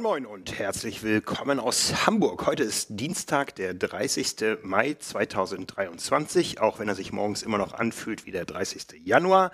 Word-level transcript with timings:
Moin 0.00 0.22
Moin 0.22 0.26
und 0.26 0.58
herzlich 0.58 1.02
willkommen 1.02 1.60
aus 1.60 2.06
Hamburg. 2.06 2.46
Heute 2.46 2.62
ist 2.62 2.86
Dienstag, 2.88 3.54
der 3.56 3.74
30. 3.74 4.58
Mai 4.62 4.94
2023, 4.94 6.58
auch 6.58 6.78
wenn 6.78 6.88
er 6.88 6.94
sich 6.94 7.12
morgens 7.12 7.42
immer 7.42 7.58
noch 7.58 7.74
anfühlt 7.74 8.24
wie 8.24 8.30
der 8.30 8.46
30. 8.46 9.02
Januar. 9.04 9.50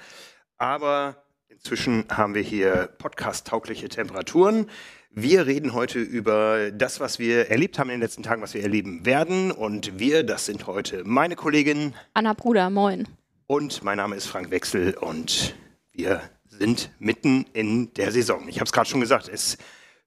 Aber 0.56 1.24
inzwischen 1.48 2.04
haben 2.10 2.34
wir 2.34 2.42
hier 2.42 2.90
podcast-taugliche 2.98 3.88
Temperaturen. 3.88 4.70
Wir 5.10 5.46
reden 5.46 5.72
heute 5.72 5.98
über 5.98 6.70
das, 6.70 7.00
was 7.00 7.18
wir 7.18 7.50
erlebt 7.50 7.80
haben 7.80 7.90
in 7.90 7.96
den 7.96 8.02
letzten 8.02 8.22
Tagen, 8.22 8.40
was 8.40 8.54
wir 8.54 8.62
erleben 8.62 9.04
werden. 9.04 9.50
Und 9.50 9.98
wir, 9.98 10.22
das 10.22 10.46
sind 10.46 10.68
heute 10.68 11.02
meine 11.04 11.34
Kollegin 11.34 11.92
Anna 12.14 12.34
Bruder, 12.34 12.70
moin. 12.70 13.08
Und 13.48 13.82
mein 13.82 13.96
Name 13.96 14.14
ist 14.14 14.26
Frank 14.26 14.52
Wechsel 14.52 14.94
und 14.94 15.56
wir 15.90 16.20
sind 16.44 16.92
mitten 17.00 17.46
in 17.52 17.92
der 17.94 18.12
Saison. 18.12 18.46
Ich 18.48 18.56
habe 18.56 18.66
es 18.66 18.72
gerade 18.72 18.88
schon 18.88 19.00
gesagt, 19.00 19.28
es 19.28 19.58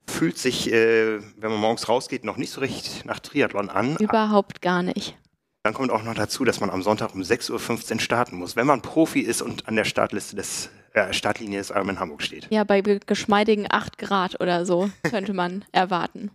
fühlt 0.09 0.37
sich, 0.37 0.71
äh, 0.71 1.19
wenn 1.37 1.51
man 1.51 1.59
morgens 1.59 1.87
rausgeht, 1.87 2.23
noch 2.23 2.37
nicht 2.37 2.51
so 2.51 2.61
recht 2.61 3.05
nach 3.05 3.19
Triathlon 3.19 3.69
an. 3.69 3.95
Überhaupt 3.97 4.61
gar 4.61 4.83
nicht. 4.83 5.17
Dann 5.63 5.73
kommt 5.73 5.91
auch 5.91 6.03
noch 6.03 6.15
dazu, 6.15 6.45
dass 6.45 6.61
man 6.61 6.69
am 6.69 6.81
Sonntag 6.81 7.13
um 7.13 7.21
6.15 7.21 7.93
Uhr 7.93 7.99
starten 7.99 8.37
muss, 8.37 8.55
wenn 8.55 8.65
man 8.65 8.81
Profi 8.81 9.19
ist 9.19 9.41
und 9.41 9.67
an 9.67 9.75
der 9.75 9.83
Startliste 9.83 10.35
des 10.35 10.69
äh, 10.93 11.13
Startlinie 11.13 11.59
des 11.59 11.69
Ironman 11.69 11.99
Hamburg 11.99 12.21
steht. 12.23 12.47
Ja, 12.49 12.63
bei 12.63 12.81
geschmeidigen 12.81 13.67
8 13.69 13.97
Grad 13.97 14.39
oder 14.39 14.65
so 14.65 14.89
könnte 15.03 15.33
man 15.33 15.65
erwarten. 15.71 16.31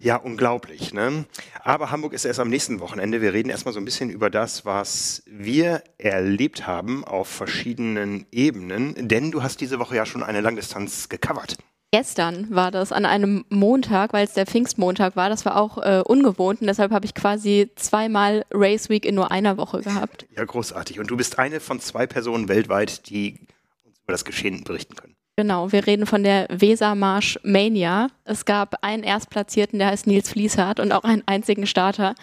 Ja, 0.00 0.16
unglaublich. 0.16 0.92
Ne? 0.92 1.24
Aber 1.62 1.90
Hamburg 1.90 2.12
ist 2.12 2.24
erst 2.24 2.40
am 2.40 2.50
nächsten 2.50 2.80
Wochenende. 2.80 3.22
Wir 3.22 3.32
reden 3.32 3.48
erstmal 3.48 3.72
so 3.72 3.80
ein 3.80 3.84
bisschen 3.84 4.10
über 4.10 4.28
das, 4.28 4.66
was 4.66 5.22
wir 5.26 5.82
erlebt 5.96 6.66
haben 6.66 7.04
auf 7.04 7.28
verschiedenen 7.28 8.26
Ebenen. 8.30 9.08
Denn 9.08 9.30
du 9.30 9.42
hast 9.42 9.60
diese 9.60 9.78
Woche 9.78 9.96
ja 9.96 10.04
schon 10.04 10.22
eine 10.22 10.40
Langdistanz 10.40 11.08
gecovert. 11.08 11.56
Gestern 11.96 12.48
war 12.50 12.72
das 12.72 12.90
an 12.90 13.06
einem 13.06 13.44
Montag, 13.50 14.12
weil 14.12 14.24
es 14.24 14.32
der 14.32 14.46
Pfingstmontag 14.46 15.14
war. 15.14 15.28
Das 15.28 15.44
war 15.44 15.56
auch 15.56 15.78
äh, 15.78 16.02
ungewohnt 16.04 16.60
und 16.60 16.66
deshalb 16.66 16.90
habe 16.90 17.06
ich 17.06 17.14
quasi 17.14 17.70
zweimal 17.76 18.44
Race 18.50 18.88
Week 18.88 19.06
in 19.06 19.14
nur 19.14 19.30
einer 19.30 19.58
Woche 19.58 19.80
gehabt. 19.80 20.26
Ja, 20.36 20.44
großartig. 20.44 20.98
Und 20.98 21.08
du 21.08 21.16
bist 21.16 21.38
eine 21.38 21.60
von 21.60 21.78
zwei 21.78 22.08
Personen 22.08 22.48
weltweit, 22.48 23.08
die 23.08 23.38
uns 23.84 23.96
über 24.02 24.12
das 24.12 24.24
Geschehen 24.24 24.64
berichten 24.64 24.96
können. 24.96 25.14
Genau, 25.36 25.70
wir 25.70 25.86
reden 25.86 26.06
von 26.06 26.24
der 26.24 26.48
Wesermarsch 26.50 27.38
Mania. 27.44 28.08
Es 28.24 28.44
gab 28.44 28.82
einen 28.82 29.04
Erstplatzierten, 29.04 29.78
der 29.78 29.86
heißt 29.88 30.08
Nils 30.08 30.30
Fließhardt 30.30 30.80
und 30.80 30.90
auch 30.90 31.04
einen 31.04 31.22
einzigen 31.26 31.68
Starter. 31.68 32.16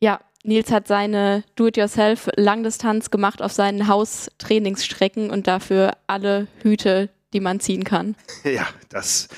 Ja, 0.00 0.18
Nils 0.42 0.72
hat 0.72 0.88
seine 0.88 1.44
Do-it-yourself-Langdistanz 1.54 3.12
gemacht 3.12 3.40
auf 3.40 3.52
seinen 3.52 3.86
Haustrainingsstrecken 3.86 5.30
und 5.30 5.46
dafür 5.46 5.92
alle 6.08 6.48
Hüte 6.60 7.08
die 7.32 7.40
man 7.40 7.60
ziehen 7.60 7.84
kann. 7.84 8.16
Ja, 8.44 8.66
das 8.88 9.28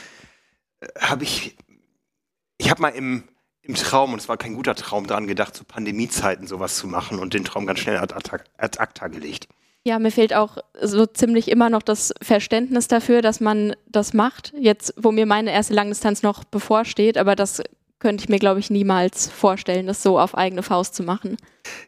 äh, 0.81 0.87
habe 1.01 1.25
ich. 1.25 1.57
Ich 2.57 2.71
habe 2.71 2.81
mal 2.81 2.89
im, 2.89 3.25
im 3.63 3.75
Traum, 3.75 4.13
und 4.13 4.21
es 4.21 4.29
war 4.29 4.37
kein 4.37 4.55
guter 4.55 4.75
Traum, 4.75 5.07
daran 5.07 5.27
gedacht, 5.27 5.55
zu 5.55 5.65
Pandemiezeiten 5.65 6.47
sowas 6.47 6.77
zu 6.77 6.87
machen 6.87 7.19
und 7.19 7.35
den 7.35 7.45
Traum 7.45 7.67
ganz 7.67 7.81
schnell 7.81 7.99
ad, 7.99 8.15
ad 8.15 8.79
acta 8.79 9.09
gelegt. 9.09 9.49
Ja, 9.87 9.99
mir 9.99 10.11
fehlt 10.11 10.33
auch 10.33 10.57
so 10.81 11.05
ziemlich 11.05 11.49
immer 11.51 11.69
noch 11.69 11.83
das 11.83 12.15
Verständnis 12.23 12.89
dafür, 12.89 13.21
dass 13.21 13.41
man 13.41 13.77
das 13.87 14.15
macht. 14.15 14.55
Jetzt, 14.57 14.95
wo 14.97 15.13
mir 15.13 15.27
meine 15.27 15.53
erste 15.53 15.75
Langdistanz 15.75 16.23
noch 16.23 16.45
bevorsteht, 16.45 17.19
aber 17.19 17.37
das 17.37 17.63
könnte 17.99 18.25
ich 18.25 18.29
mir, 18.31 18.39
glaube 18.39 18.61
ich, 18.61 18.71
niemals 18.71 19.29
vorstellen, 19.31 19.87
das 19.87 20.03
so 20.03 20.19
auf 20.19 20.37
eigene 20.37 20.63
Faust 20.63 20.95
zu 20.95 21.03
machen. 21.03 21.37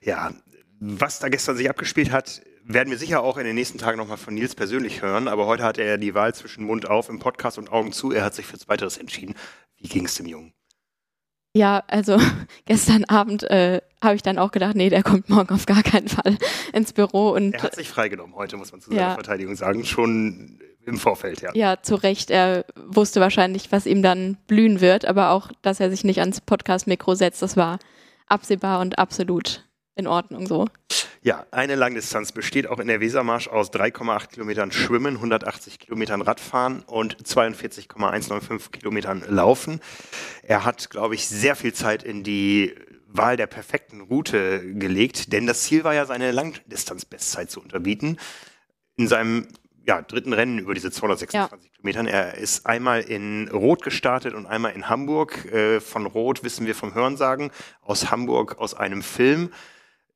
Ja, 0.02 0.30
was 0.78 1.20
da 1.20 1.28
gestern 1.28 1.56
sich 1.56 1.70
abgespielt 1.70 2.10
hat, 2.10 2.42
werden 2.69 2.91
wir 2.91 2.98
sicher 2.98 3.22
auch 3.22 3.36
in 3.36 3.45
den 3.45 3.55
nächsten 3.55 3.78
Tagen 3.78 3.98
nochmal 3.98 4.17
von 4.17 4.34
Nils 4.34 4.55
persönlich 4.55 5.02
hören. 5.02 5.29
Aber 5.29 5.46
heute 5.46 5.63
hat 5.63 5.79
er 5.79 5.98
die 5.98 6.14
Wahl 6.14 6.35
zwischen 6.35 6.64
Mund 6.64 6.89
auf 6.89 7.08
im 7.08 7.18
Podcast 7.18 7.58
und 7.58 7.70
Augen 7.70 7.92
zu. 7.92 8.13
Er 8.13 8.24
hat 8.24 8.35
sich 8.35 8.46
für 8.46 8.58
Zweiteres 8.58 8.98
entschieden. 8.98 9.35
Wie 9.77 9.89
ging 9.89 10.07
es 10.07 10.14
dem 10.14 10.27
Jungen? 10.27 10.52
Ja, 11.55 11.85
also 11.86 12.18
gestern 12.67 13.05
Abend 13.05 13.45
äh, 13.45 13.80
habe 14.02 14.17
ich 14.17 14.23
dann 14.23 14.39
auch 14.39 14.51
gedacht, 14.51 14.74
nee, 14.74 14.90
der 14.90 15.02
kommt 15.02 15.30
morgen 15.30 15.55
auf 15.55 15.67
gar 15.67 15.83
keinen 15.83 16.08
Fall 16.08 16.36
ins 16.73 16.92
Büro. 16.92 17.30
Und, 17.30 17.55
er 17.55 17.63
hat 17.63 17.74
sich 17.74 17.89
freigenommen 17.89 18.35
heute, 18.35 18.57
muss 18.57 18.73
man 18.73 18.80
zu 18.80 18.90
seiner 18.90 19.01
ja. 19.01 19.14
Verteidigung 19.14 19.55
sagen, 19.55 19.85
schon 19.85 20.61
im 20.85 20.98
Vorfeld, 20.98 21.40
ja. 21.42 21.51
Ja, 21.55 21.83
zu 21.83 21.95
Recht. 21.96 22.30
Er 22.30 22.64
wusste 22.77 23.20
wahrscheinlich, 23.20 23.73
was 23.73 23.86
ihm 23.86 24.02
dann 24.02 24.36
blühen 24.46 24.80
wird, 24.80 25.05
aber 25.05 25.30
auch, 25.30 25.51
dass 25.63 25.80
er 25.80 25.90
sich 25.90 26.05
nicht 26.05 26.20
ans 26.20 26.40
Podcast-Mikro 26.40 27.14
setzt, 27.14 27.42
das 27.42 27.57
war 27.57 27.79
absehbar 28.29 28.80
und 28.80 28.98
absolut 28.98 29.65
in 29.96 30.07
Ordnung 30.07 30.46
so. 30.46 30.67
Ja, 31.23 31.45
eine 31.51 31.74
Langdistanz 31.74 32.30
besteht 32.30 32.68
auch 32.68 32.79
in 32.79 32.86
der 32.86 33.01
Wesermarsch 33.01 33.48
aus 33.48 33.73
3,8 33.73 34.29
Kilometern 34.29 34.70
Schwimmen, 34.70 35.17
180 35.17 35.80
Kilometern 35.80 36.23
Radfahren 36.23 36.83
und 36.86 37.27
42,195 37.27 38.70
Kilometern 38.70 39.24
Laufen. 39.29 39.80
Er 40.42 40.64
hat, 40.64 40.90
glaube 40.90 41.17
ich, 41.17 41.27
sehr 41.27 41.57
viel 41.57 41.73
Zeit 41.73 42.05
in 42.05 42.23
die 42.23 42.74
Wahl 43.08 43.36
der 43.36 43.46
perfekten 43.46 44.02
Route 44.02 44.74
gelegt, 44.74 45.33
denn 45.33 45.46
das 45.46 45.62
Ziel 45.62 45.83
war 45.83 45.95
ja, 45.95 46.07
seine 46.07 46.30
Langdistanz-Bestzeit 46.30 47.51
zu 47.51 47.61
unterbieten. 47.61 48.18
In 48.96 49.08
seinem 49.08 49.48
ja, 49.86 50.02
dritten 50.02 50.33
Rennen 50.33 50.58
über 50.58 50.74
diese 50.74 50.90
226 50.90 51.64
ja. 51.64 51.77
Kilometern. 51.77 52.07
Er 52.07 52.34
ist 52.34 52.67
einmal 52.67 53.01
in 53.01 53.48
Rot 53.48 53.83
gestartet 53.83 54.34
und 54.34 54.46
einmal 54.46 54.73
in 54.73 54.89
Hamburg. 54.89 55.45
Äh, 55.46 55.80
von 55.80 56.07
Rot 56.07 56.45
wissen 56.45 56.67
wir 56.67 56.74
vom 56.74 56.95
Hörensagen, 56.95 57.51
aus 57.83 58.11
Hamburg 58.11 58.58
aus 58.58 58.74
einem 58.74 59.02
Film. 59.02 59.51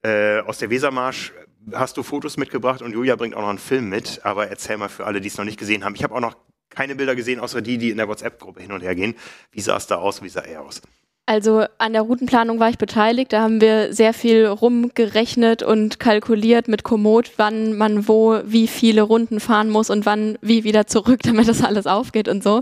Äh, 0.03 0.41
aus 0.41 0.59
der 0.59 0.71
Wesermarsch 0.71 1.33
hast 1.73 1.97
du 1.97 2.03
Fotos 2.03 2.37
mitgebracht 2.37 2.83
und 2.83 2.93
Julia 2.93 3.17
bringt 3.17 3.35
auch 3.35 3.43
noch 3.43 3.49
einen 3.49 3.59
Film 3.59 3.89
mit. 3.89 4.21
Aber 4.25 4.49
erzähl 4.49 4.77
mal 4.77 4.89
für 4.89 5.07
alle, 5.07 5.21
die 5.21 5.29
es 5.29 5.37
noch 5.37 5.45
nicht 5.45 5.59
gesehen 5.59 5.85
haben. 5.85 5.95
Ich 5.95 6.05
habe 6.05 6.15
auch 6.15 6.21
noch 6.21 6.37
keine 6.71 6.95
Bilder 6.95 7.17
gesehen, 7.17 7.41
außer 7.41 7.61
die, 7.61 7.79
die 7.79 7.91
in 7.91 7.97
der 7.97 8.09
WhatsApp-Gruppe 8.09 8.63
hin 8.63 8.73
und 8.73 8.83
her 8.83 8.95
gehen. 8.95 9.15
Wie 9.51 9.61
sah 9.61 9.77
es 9.77 9.87
da 9.87 9.97
aus? 9.97 10.23
Wie 10.23 10.29
sah 10.29 10.41
er 10.41 10.63
aus? 10.63 10.81
Also 11.27 11.65
an 11.79 11.93
der 11.93 12.03
Routenplanung 12.03 12.59
war 12.59 12.71
ich 12.71 12.79
beteiligt. 12.79 13.33
Da 13.33 13.43
haben 13.43 13.61
wir 13.61 13.93
sehr 13.93 14.15
viel 14.15 14.47
rumgerechnet 14.47 15.63
und 15.63 16.01
kalkuliert 16.01 16.67
mit 16.67 16.83
Komoot, 16.83 17.33
wann 17.37 17.77
man 17.77 18.09
wo 18.09 18.41
wie 18.45 18.67
viele 18.67 19.03
Runden 19.03 19.39
fahren 19.39 19.71
muss 19.71 19.91
und 19.91 20.07
wann 20.07 20.39
wie 20.41 20.65
wieder 20.65 20.87
zurück, 20.87 21.21
damit 21.25 21.49
das 21.49 21.63
alles 21.63 21.87
aufgeht 21.87 22.29
und 22.29 22.43
so. 22.43 22.61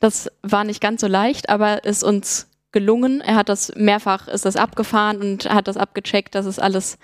Das 0.00 0.30
war 0.42 0.64
nicht 0.64 0.80
ganz 0.80 1.00
so 1.00 1.06
leicht, 1.06 1.48
aber 1.48 1.84
ist 1.84 2.04
uns 2.04 2.48
gelungen. 2.76 3.22
Er 3.22 3.36
hat 3.36 3.48
das 3.48 3.72
mehrfach, 3.74 4.28
ist 4.28 4.44
das 4.44 4.56
abgefahren 4.56 5.22
und 5.22 5.48
hat 5.48 5.66
das 5.66 5.78
abgecheckt, 5.78 6.34
dass 6.34 6.44
es 6.44 6.58
alles 6.58 6.98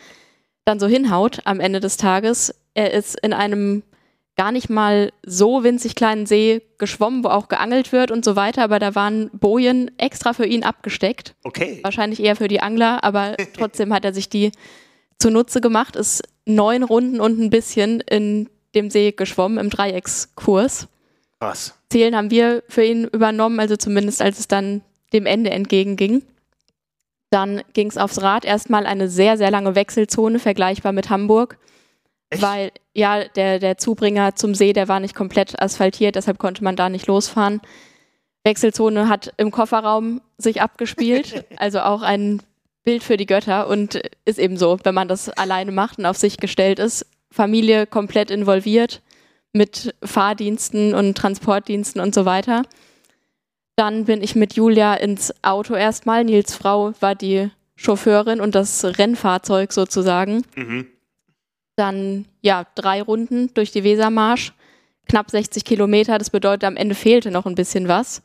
dann 0.66 0.78
so 0.78 0.86
hinhaut 0.86 1.40
am 1.44 1.60
Ende 1.60 1.80
des 1.80 1.96
Tages. 1.96 2.54
Er 2.74 2.92
ist 2.92 3.18
in 3.22 3.32
einem 3.32 3.82
gar 4.36 4.52
nicht 4.52 4.68
mal 4.68 5.14
so 5.24 5.64
winzig 5.64 5.94
kleinen 5.94 6.26
See 6.26 6.60
geschwommen, 6.76 7.24
wo 7.24 7.28
auch 7.28 7.48
geangelt 7.48 7.90
wird 7.90 8.10
und 8.10 8.22
so 8.22 8.36
weiter, 8.36 8.62
aber 8.62 8.78
da 8.80 8.94
waren 8.94 9.30
Bojen 9.32 9.90
extra 9.96 10.34
für 10.34 10.44
ihn 10.44 10.62
abgesteckt. 10.62 11.36
Okay. 11.42 11.80
Wahrscheinlich 11.82 12.22
eher 12.22 12.36
für 12.36 12.48
die 12.48 12.60
Angler, 12.60 13.02
aber 13.02 13.36
trotzdem 13.56 13.94
hat 13.94 14.04
er 14.04 14.12
sich 14.12 14.28
die 14.28 14.52
zunutze 15.18 15.62
gemacht, 15.62 15.96
ist 15.96 16.22
neun 16.44 16.82
Runden 16.82 17.18
und 17.18 17.40
ein 17.40 17.48
bisschen 17.48 18.02
in 18.02 18.50
dem 18.74 18.90
See 18.90 19.12
geschwommen 19.12 19.56
im 19.56 19.70
Dreieckskurs. 19.70 20.86
Was? 21.38 21.78
Zählen 21.88 22.14
haben 22.14 22.30
wir 22.30 22.62
für 22.68 22.84
ihn 22.84 23.04
übernommen, 23.04 23.58
also 23.58 23.76
zumindest 23.76 24.20
als 24.20 24.38
es 24.38 24.48
dann 24.48 24.82
dem 25.12 25.26
Ende 25.26 25.50
entgegenging. 25.50 26.22
Dann 27.30 27.62
ging 27.72 27.88
es 27.88 27.96
aufs 27.96 28.20
Rad. 28.20 28.44
Erstmal 28.44 28.86
eine 28.86 29.08
sehr, 29.08 29.36
sehr 29.38 29.50
lange 29.50 29.74
Wechselzone, 29.74 30.38
vergleichbar 30.38 30.92
mit 30.92 31.10
Hamburg. 31.10 31.58
Echt? 32.30 32.42
Weil, 32.42 32.72
ja, 32.94 33.24
der, 33.24 33.58
der 33.58 33.78
Zubringer 33.78 34.34
zum 34.34 34.54
See, 34.54 34.72
der 34.72 34.88
war 34.88 35.00
nicht 35.00 35.14
komplett 35.14 35.60
asphaltiert, 35.60 36.16
deshalb 36.16 36.38
konnte 36.38 36.64
man 36.64 36.76
da 36.76 36.88
nicht 36.88 37.06
losfahren. 37.06 37.60
Wechselzone 38.44 39.08
hat 39.08 39.32
im 39.36 39.50
Kofferraum 39.50 40.20
sich 40.38 40.62
abgespielt, 40.62 41.44
also 41.56 41.80
auch 41.80 42.02
ein 42.02 42.42
Bild 42.84 43.02
für 43.02 43.16
die 43.16 43.26
Götter 43.26 43.68
und 43.68 44.00
ist 44.24 44.38
eben 44.38 44.56
so, 44.56 44.78
wenn 44.82 44.94
man 44.94 45.08
das 45.08 45.28
alleine 45.28 45.72
macht 45.72 45.98
und 45.98 46.06
auf 46.06 46.16
sich 46.16 46.38
gestellt 46.38 46.78
ist. 46.78 47.06
Familie 47.30 47.86
komplett 47.86 48.30
involviert 48.30 49.00
mit 49.52 49.94
Fahrdiensten 50.02 50.94
und 50.94 51.16
Transportdiensten 51.16 52.00
und 52.00 52.14
so 52.14 52.24
weiter. 52.24 52.62
Dann 53.76 54.04
bin 54.04 54.22
ich 54.22 54.34
mit 54.34 54.54
Julia 54.54 54.94
ins 54.94 55.32
Auto 55.42 55.74
erstmal. 55.74 56.24
Nils 56.24 56.54
Frau 56.54 56.92
war 57.00 57.14
die 57.14 57.50
Chauffeurin 57.76 58.40
und 58.40 58.54
das 58.54 58.84
Rennfahrzeug 58.84 59.72
sozusagen. 59.72 60.44
Mhm. 60.56 60.86
Dann, 61.76 62.26
ja, 62.42 62.66
drei 62.74 63.00
Runden 63.00 63.52
durch 63.54 63.72
die 63.72 63.82
Wesermarsch, 63.82 64.52
knapp 65.08 65.30
60 65.30 65.64
Kilometer. 65.64 66.18
Das 66.18 66.30
bedeutet, 66.30 66.64
am 66.64 66.76
Ende 66.76 66.94
fehlte 66.94 67.30
noch 67.30 67.46
ein 67.46 67.54
bisschen 67.54 67.88
was, 67.88 68.22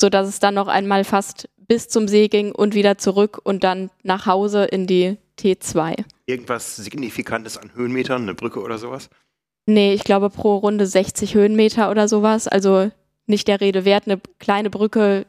sodass 0.00 0.28
es 0.28 0.38
dann 0.38 0.54
noch 0.54 0.68
einmal 0.68 1.04
fast 1.04 1.48
bis 1.66 1.88
zum 1.88 2.08
See 2.08 2.28
ging 2.28 2.52
und 2.52 2.74
wieder 2.74 2.98
zurück 2.98 3.40
und 3.42 3.64
dann 3.64 3.90
nach 4.02 4.26
Hause 4.26 4.64
in 4.64 4.86
die 4.86 5.18
T2. 5.38 6.04
Irgendwas 6.26 6.76
Signifikantes 6.76 7.58
an 7.58 7.74
Höhenmetern, 7.74 8.22
eine 8.22 8.34
Brücke 8.34 8.60
oder 8.60 8.78
sowas? 8.78 9.10
Nee, 9.66 9.94
ich 9.94 10.04
glaube 10.04 10.30
pro 10.30 10.58
Runde 10.58 10.86
60 10.86 11.34
Höhenmeter 11.34 11.90
oder 11.90 12.06
sowas. 12.06 12.46
Also 12.46 12.90
nicht 13.26 13.48
der 13.48 13.60
Rede 13.60 13.84
wert. 13.84 14.06
Eine 14.06 14.20
kleine 14.38 14.70
Brücke 14.70 15.26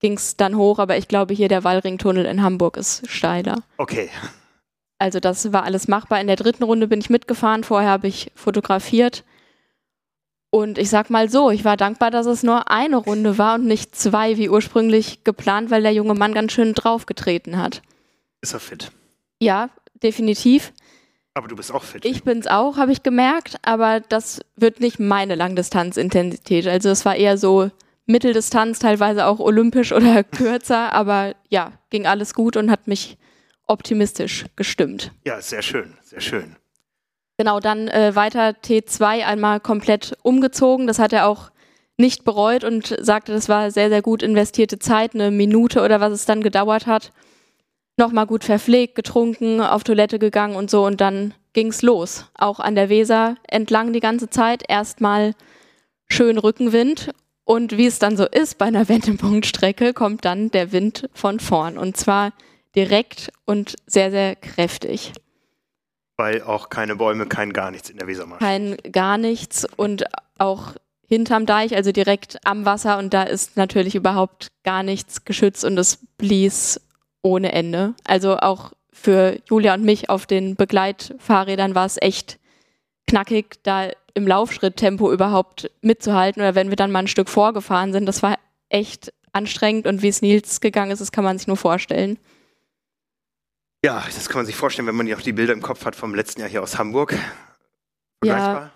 ging 0.00 0.14
es 0.14 0.36
dann 0.36 0.56
hoch, 0.56 0.78
aber 0.78 0.96
ich 0.96 1.08
glaube 1.08 1.34
hier 1.34 1.48
der 1.48 1.64
Wallringtunnel 1.64 2.26
in 2.26 2.42
Hamburg 2.42 2.76
ist 2.76 3.08
steiler. 3.08 3.62
Okay. 3.76 4.10
Also 4.98 5.20
das 5.20 5.52
war 5.52 5.64
alles 5.64 5.88
machbar. 5.88 6.20
In 6.20 6.26
der 6.26 6.36
dritten 6.36 6.64
Runde 6.64 6.88
bin 6.88 7.00
ich 7.00 7.10
mitgefahren, 7.10 7.64
vorher 7.64 7.90
habe 7.90 8.08
ich 8.08 8.30
fotografiert. 8.34 9.24
Und 10.50 10.78
ich 10.78 10.88
sag 10.88 11.10
mal 11.10 11.28
so, 11.28 11.50
ich 11.50 11.64
war 11.64 11.76
dankbar, 11.76 12.10
dass 12.10 12.24
es 12.24 12.42
nur 12.42 12.70
eine 12.70 12.96
Runde 12.96 13.36
war 13.36 13.56
und 13.56 13.66
nicht 13.66 13.94
zwei, 13.94 14.38
wie 14.38 14.48
ursprünglich 14.48 15.22
geplant, 15.22 15.70
weil 15.70 15.82
der 15.82 15.92
junge 15.92 16.14
Mann 16.14 16.32
ganz 16.32 16.52
schön 16.52 16.72
draufgetreten 16.72 17.58
hat. 17.58 17.82
Ist 18.40 18.54
er 18.54 18.60
fit? 18.60 18.90
Ja, 19.40 19.68
definitiv. 20.02 20.72
Aber 21.36 21.48
du 21.48 21.56
bist 21.56 21.70
auch 21.70 21.82
fit. 21.82 22.02
Ich 22.06 22.24
bin's 22.24 22.46
auch, 22.46 22.78
habe 22.78 22.92
ich 22.92 23.02
gemerkt, 23.02 23.56
aber 23.60 24.00
das 24.00 24.40
wird 24.56 24.80
nicht 24.80 24.98
meine 24.98 25.34
Langdistanzintensität. 25.34 26.66
Also 26.66 26.88
es 26.88 27.04
war 27.04 27.14
eher 27.14 27.36
so 27.36 27.70
Mitteldistanz, 28.06 28.78
teilweise 28.78 29.26
auch 29.26 29.38
olympisch 29.38 29.92
oder 29.92 30.24
kürzer, 30.24 30.94
aber 30.94 31.34
ja, 31.50 31.72
ging 31.90 32.06
alles 32.06 32.32
gut 32.32 32.56
und 32.56 32.70
hat 32.70 32.88
mich 32.88 33.18
optimistisch 33.66 34.46
gestimmt. 34.56 35.12
Ja, 35.26 35.38
sehr 35.42 35.60
schön, 35.60 35.98
sehr 36.04 36.22
schön. 36.22 36.56
Genau, 37.36 37.60
dann 37.60 37.88
äh, 37.88 38.16
weiter 38.16 38.52
T2 38.52 39.26
einmal 39.26 39.60
komplett 39.60 40.16
umgezogen. 40.22 40.86
Das 40.86 40.98
hat 40.98 41.12
er 41.12 41.26
auch 41.26 41.50
nicht 41.98 42.24
bereut 42.24 42.64
und 42.64 42.96
sagte, 42.98 43.32
das 43.32 43.50
war 43.50 43.70
sehr, 43.70 43.90
sehr 43.90 44.00
gut 44.00 44.22
investierte 44.22 44.78
Zeit, 44.78 45.12
eine 45.14 45.30
Minute 45.30 45.82
oder 45.82 46.00
was 46.00 46.14
es 46.14 46.24
dann 46.24 46.42
gedauert 46.42 46.86
hat. 46.86 47.12
Nochmal 47.98 48.26
gut 48.26 48.44
verpflegt, 48.44 48.94
getrunken, 48.94 49.60
auf 49.60 49.82
Toilette 49.82 50.18
gegangen 50.18 50.54
und 50.54 50.70
so 50.70 50.84
und 50.84 51.00
dann 51.00 51.32
ging's 51.54 51.80
los. 51.80 52.26
Auch 52.34 52.60
an 52.60 52.74
der 52.74 52.90
Weser 52.90 53.36
entlang 53.48 53.94
die 53.94 54.00
ganze 54.00 54.28
Zeit. 54.28 54.62
Erstmal 54.68 55.34
schön 56.06 56.36
Rückenwind 56.36 57.12
und 57.44 57.78
wie 57.78 57.86
es 57.86 57.98
dann 57.98 58.16
so 58.16 58.26
ist 58.26 58.58
bei 58.58 58.66
einer 58.66 58.88
Wendepunktstrecke, 58.90 59.94
kommt 59.94 60.24
dann 60.24 60.50
der 60.50 60.72
Wind 60.72 61.08
von 61.14 61.40
vorn 61.40 61.78
und 61.78 61.96
zwar 61.96 62.32
direkt 62.74 63.32
und 63.46 63.76
sehr, 63.86 64.10
sehr 64.10 64.36
kräftig. 64.36 65.12
Weil 66.18 66.42
auch 66.42 66.68
keine 66.68 66.96
Bäume, 66.96 67.26
kein 67.26 67.52
gar 67.52 67.70
nichts 67.70 67.88
in 67.88 67.98
der 67.98 68.06
Wesermarsch. 68.06 68.40
Kein 68.40 68.76
gar 68.92 69.16
nichts 69.16 69.66
und 69.76 70.04
auch 70.38 70.74
hinterm 71.08 71.46
Deich, 71.46 71.74
also 71.74 71.92
direkt 71.92 72.38
am 72.44 72.64
Wasser 72.64 72.98
und 72.98 73.14
da 73.14 73.22
ist 73.22 73.56
natürlich 73.56 73.94
überhaupt 73.94 74.48
gar 74.64 74.82
nichts 74.82 75.24
geschützt 75.24 75.64
und 75.64 75.78
es 75.78 75.98
blies 76.18 76.80
ohne 77.22 77.52
Ende. 77.52 77.94
Also 78.04 78.36
auch 78.38 78.72
für 78.92 79.38
Julia 79.48 79.74
und 79.74 79.84
mich 79.84 80.08
auf 80.08 80.26
den 80.26 80.56
Begleitfahrrädern 80.56 81.74
war 81.74 81.86
es 81.86 82.00
echt 82.00 82.38
knackig, 83.06 83.62
da 83.62 83.90
im 84.14 84.26
Laufschritttempo 84.26 85.12
überhaupt 85.12 85.70
mitzuhalten 85.82 86.40
oder 86.40 86.54
wenn 86.54 86.70
wir 86.70 86.76
dann 86.76 86.90
mal 86.90 87.00
ein 87.00 87.08
Stück 87.08 87.28
vorgefahren 87.28 87.92
sind. 87.92 88.06
Das 88.06 88.22
war 88.22 88.38
echt 88.68 89.12
anstrengend 89.32 89.86
und 89.86 90.02
wie 90.02 90.08
es 90.08 90.22
Nils 90.22 90.60
gegangen 90.60 90.90
ist, 90.90 91.00
das 91.00 91.12
kann 91.12 91.24
man 91.24 91.38
sich 91.38 91.46
nur 91.46 91.58
vorstellen. 91.58 92.18
Ja, 93.84 94.02
das 94.04 94.28
kann 94.28 94.38
man 94.38 94.46
sich 94.46 94.56
vorstellen, 94.56 94.88
wenn 94.88 94.96
man 94.96 95.06
ja 95.06 95.16
auch 95.16 95.20
die 95.20 95.34
Bilder 95.34 95.52
im 95.52 95.62
Kopf 95.62 95.84
hat 95.84 95.94
vom 95.94 96.14
letzten 96.14 96.40
Jahr 96.40 96.50
hier 96.50 96.62
aus 96.62 96.78
Hamburg. 96.78 97.14
Ja, 98.24 98.72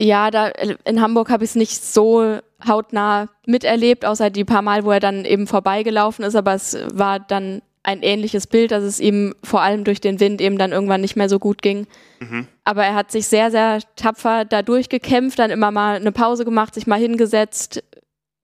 ja 0.00 0.30
da, 0.30 0.48
in 0.48 1.00
Hamburg 1.00 1.30
habe 1.30 1.44
ich 1.44 1.50
es 1.50 1.56
nicht 1.56 1.82
so 1.84 2.38
hautnah 2.66 3.28
miterlebt, 3.46 4.04
außer 4.04 4.30
die 4.30 4.44
paar 4.44 4.62
Mal, 4.62 4.84
wo 4.84 4.90
er 4.90 5.00
dann 5.00 5.24
eben 5.24 5.46
vorbeigelaufen 5.46 6.24
ist, 6.24 6.34
aber 6.34 6.54
es 6.54 6.76
war 6.92 7.20
dann 7.20 7.62
ein 7.82 8.02
ähnliches 8.02 8.46
Bild, 8.46 8.70
dass 8.70 8.82
es 8.82 8.98
ihm 8.98 9.34
vor 9.42 9.60
allem 9.60 9.84
durch 9.84 10.00
den 10.00 10.18
Wind 10.18 10.40
eben 10.40 10.56
dann 10.56 10.72
irgendwann 10.72 11.02
nicht 11.02 11.16
mehr 11.16 11.28
so 11.28 11.38
gut 11.38 11.60
ging. 11.60 11.86
Mhm. 12.20 12.48
Aber 12.64 12.84
er 12.84 12.94
hat 12.94 13.12
sich 13.12 13.26
sehr, 13.26 13.50
sehr 13.50 13.80
tapfer 13.96 14.46
da 14.46 14.62
durchgekämpft, 14.62 15.38
dann 15.38 15.50
immer 15.50 15.70
mal 15.70 15.96
eine 15.96 16.12
Pause 16.12 16.46
gemacht, 16.46 16.74
sich 16.74 16.86
mal 16.86 16.98
hingesetzt, 16.98 17.84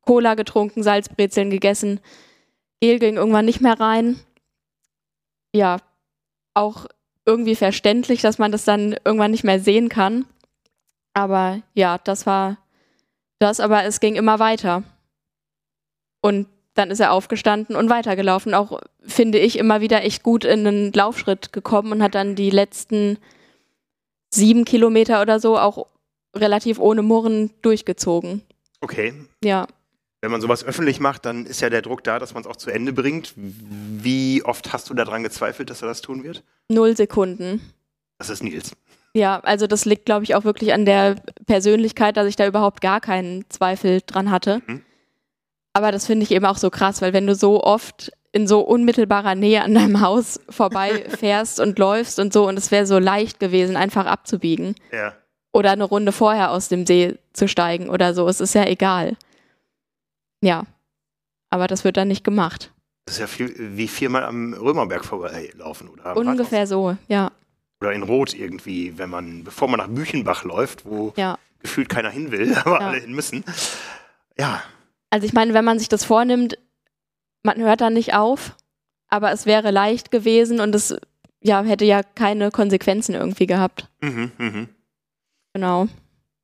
Cola 0.03 0.35
getrunken, 0.35 0.83
Salzbrezeln 0.83 1.49
gegessen. 1.49 2.01
Gel 2.83 2.99
ging 2.99 3.17
irgendwann 3.17 3.47
nicht 3.47 3.63
mehr 3.63 3.81
rein 3.81 4.21
ja 5.53 5.79
auch 6.55 6.87
irgendwie 7.27 7.55
verständlich, 7.55 8.23
dass 8.23 8.39
man 8.39 8.53
das 8.53 8.65
dann 8.65 8.97
irgendwann 9.05 9.31
nicht 9.31 9.45
mehr 9.45 9.61
sehen 9.61 9.89
kann. 9.89 10.25
Aber 11.15 11.61
ja, 11.75 11.99
das 11.99 12.27
war 12.27 12.59
das, 13.39 13.61
aber 13.61 13.85
es 13.85 14.01
ging 14.01 14.17
immer 14.17 14.39
weiter. 14.39 14.83
Und 16.21 16.47
dann 16.75 16.91
ist 16.91 17.01
er 17.01 17.13
aufgestanden 17.13 17.75
und 17.75 17.91
weitergelaufen. 17.91 18.55
Auch 18.55 18.81
finde 19.03 19.39
ich 19.39 19.59
immer 19.59 19.81
wieder 19.81 20.05
echt 20.05 20.23
gut 20.23 20.45
in 20.45 20.67
einen 20.67 20.93
Laufschritt 20.93 21.53
gekommen 21.53 21.93
und 21.93 22.03
hat 22.03 22.15
dann 22.15 22.37
die 22.37 22.51
letzten 22.51 23.19
sieben 24.33 24.65
Kilometer 24.65 25.23
oder 25.23 25.41
so 25.41 25.59
auch 25.59 25.87
relativ 26.37 26.79
ohne 26.79 27.03
Murren 27.03 27.51
durchgezogen. 27.63 28.43
Okay. 28.81 29.15
Ja 29.43 29.67
wenn 30.21 30.31
man 30.31 30.41
sowas 30.41 30.65
öffentlich 30.65 31.01
macht, 31.01 31.25
dann 31.25 31.47
ist 31.47 31.61
ja 31.61 31.71
der 31.71 31.83
Druck 31.83 32.05
da, 32.05 32.19
dass 32.19 32.35
man 32.35 32.43
es 32.43 32.47
auch 32.47 32.57
zu 32.57 32.71
Ende 32.71 32.93
bringt. 32.93 33.33
Wie 33.37 34.43
oft 34.45 34.73
hast 34.73 34.91
du 34.91 34.95
daran 34.95 35.23
gezweifelt, 35.23 35.71
dass 35.71 35.83
er 35.83 35.89
das 35.89 36.03
tun 36.03 36.23
wird? 36.23 36.45
Null 36.69 36.97
Sekunden. 36.97 37.61
Das 38.19 38.29
ist 38.29 38.43
Nils. 38.43 38.73
Ja, 39.15 39.41
also 39.41 39.67
das 39.67 39.85
liegt, 39.85 40.07
glaube 40.07 40.25
ich, 40.25 40.35
auch 40.35 40.45
wirklich 40.45 40.73
an 40.73 40.85
der 40.85 41.17
Persönlichkeit, 41.47 42.17
dass 42.17 42.29
ich 42.29 42.37
da 42.37 42.47
überhaupt 42.47 42.81
gar 42.81 43.01
keinen 43.01 43.45
Zweifel 43.49 44.01
dran 44.07 44.31
hatte. 44.31 44.63
Mhm. 44.67 44.83
Aber 45.73 45.93
das 45.93 46.07
finde 46.07 46.25
ich 46.25 46.31
eben 46.31 46.45
auch 46.45 46.59
so 46.59 46.71
krass, 46.71 47.03
weil 47.03 47.13
wenn 47.13 47.27
du 47.27 47.35
so 47.35 47.63
oft 47.63 48.13
in 48.33 48.47
so 48.47 48.61
unmittelbarer 48.61 49.35
Nähe 49.35 49.63
an 49.63 49.75
deinem 49.75 50.01
Haus 50.01 50.41
vorbeifährst 50.49 51.59
und 51.61 51.79
läufst 51.79 52.19
und 52.19 52.33
so 52.33 52.47
und 52.47 52.57
es 52.57 52.71
wäre 52.71 52.87
so 52.87 52.99
leicht 52.99 53.41
gewesen, 53.41 53.77
einfach 53.77 54.07
abzubiegen. 54.07 54.75
Ja. 54.93 55.15
Oder 55.53 55.73
eine 55.73 55.85
Runde 55.85 56.13
vorher 56.13 56.53
aus 56.53 56.69
dem 56.69 56.87
See 56.87 57.19
zu 57.33 57.49
steigen 57.49 57.89
oder 57.89 58.15
so. 58.15 58.29
Es 58.29 58.41
ist 58.41 58.55
ja 58.55 58.67
egal. 58.67 59.17
Ja. 60.41 60.65
Aber 61.51 61.67
das 61.67 61.83
wird 61.83 61.97
dann 61.97 62.07
nicht 62.07 62.23
gemacht. 62.23 62.73
Das 63.07 63.17
ist 63.17 63.21
ja 63.21 63.27
viel, 63.27 63.53
wie 63.77 63.89
viermal 63.89 64.23
am 64.23 64.53
Römerberg 64.55 65.05
vorbeilaufen, 65.05 65.89
oder? 65.89 66.17
Ungefähr 66.17 66.69
so, 66.69 66.97
ja. 67.09 67.33
Oder 67.81 67.93
in 67.93 68.03
Rot 68.03 68.35
irgendwie, 68.35 68.99
wenn 68.99 69.09
man, 69.11 69.45
bevor 69.45 69.69
man 69.69 69.79
nach 69.79 69.89
Büchenbach 69.89 70.45
läuft, 70.45 70.85
wo 70.85 71.13
ja. 71.17 71.39
gefühlt 71.61 71.89
keiner 71.89 72.11
hin 72.11 72.31
will, 72.31 72.55
aber 72.65 72.81
ja. 72.81 72.89
alle 72.89 73.01
hin 73.01 73.13
müssen. 73.13 73.45
Ja. 74.39 74.63
Also 75.11 75.27
ich 75.27 75.33
meine, 75.33 75.55
wenn 75.55 75.65
man 75.65 75.79
sich 75.79 75.89
das 75.89 76.05
vornimmt, 76.05 76.59
man 77.43 77.59
hört 77.61 77.81
dann 77.81 77.95
nicht 77.95 78.15
auf, 78.15 78.55
aber 79.09 79.33
es 79.33 79.47
wäre 79.47 79.71
leicht 79.71 80.11
gewesen 80.11 80.61
und 80.61 80.75
es 80.75 80.95
ja, 81.43 81.63
hätte 81.63 81.85
ja 81.85 82.03
keine 82.03 82.51
Konsequenzen 82.51 83.15
irgendwie 83.15 83.47
gehabt. 83.47 83.89
Mhm, 84.01 84.33
mh. 84.37 84.67
Genau. 85.55 85.89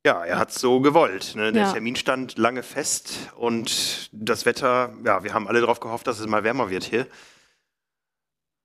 Ja, 0.06 0.24
er 0.24 0.38
hat 0.38 0.52
so 0.52 0.80
gewollt. 0.80 1.34
Ne? 1.34 1.52
Der 1.52 1.64
ja. 1.64 1.72
Termin 1.72 1.96
stand 1.96 2.38
lange 2.38 2.62
fest 2.62 3.30
und 3.36 4.08
das 4.12 4.46
Wetter, 4.46 4.92
ja, 5.04 5.24
wir 5.24 5.34
haben 5.34 5.48
alle 5.48 5.60
darauf 5.60 5.80
gehofft, 5.80 6.06
dass 6.06 6.20
es 6.20 6.26
mal 6.26 6.44
wärmer 6.44 6.70
wird 6.70 6.84
hier. 6.84 7.06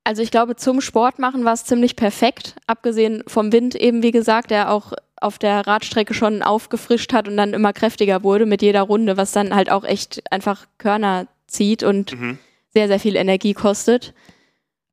Also 0.03 0.21
ich 0.21 0.31
glaube, 0.31 0.55
zum 0.55 0.81
Sport 0.81 1.19
machen 1.19 1.45
war 1.45 1.53
es 1.53 1.65
ziemlich 1.65 1.95
perfekt, 1.95 2.55
abgesehen 2.67 3.23
vom 3.27 3.51
Wind 3.51 3.75
eben, 3.75 4.01
wie 4.01 4.11
gesagt, 4.11 4.51
der 4.51 4.71
auch 4.71 4.93
auf 5.15 5.37
der 5.37 5.67
Radstrecke 5.67 6.15
schon 6.15 6.41
aufgefrischt 6.41 7.13
hat 7.13 7.27
und 7.27 7.37
dann 7.37 7.53
immer 7.53 7.73
kräftiger 7.73 8.23
wurde 8.23 8.47
mit 8.47 8.63
jeder 8.63 8.81
Runde, 8.81 9.17
was 9.17 9.31
dann 9.31 9.53
halt 9.53 9.69
auch 9.69 9.83
echt 9.83 10.23
einfach 10.31 10.65
Körner 10.79 11.27
zieht 11.45 11.83
und 11.83 12.19
mhm. 12.19 12.39
sehr, 12.73 12.87
sehr 12.87 12.99
viel 12.99 13.15
Energie 13.15 13.53
kostet. 13.53 14.15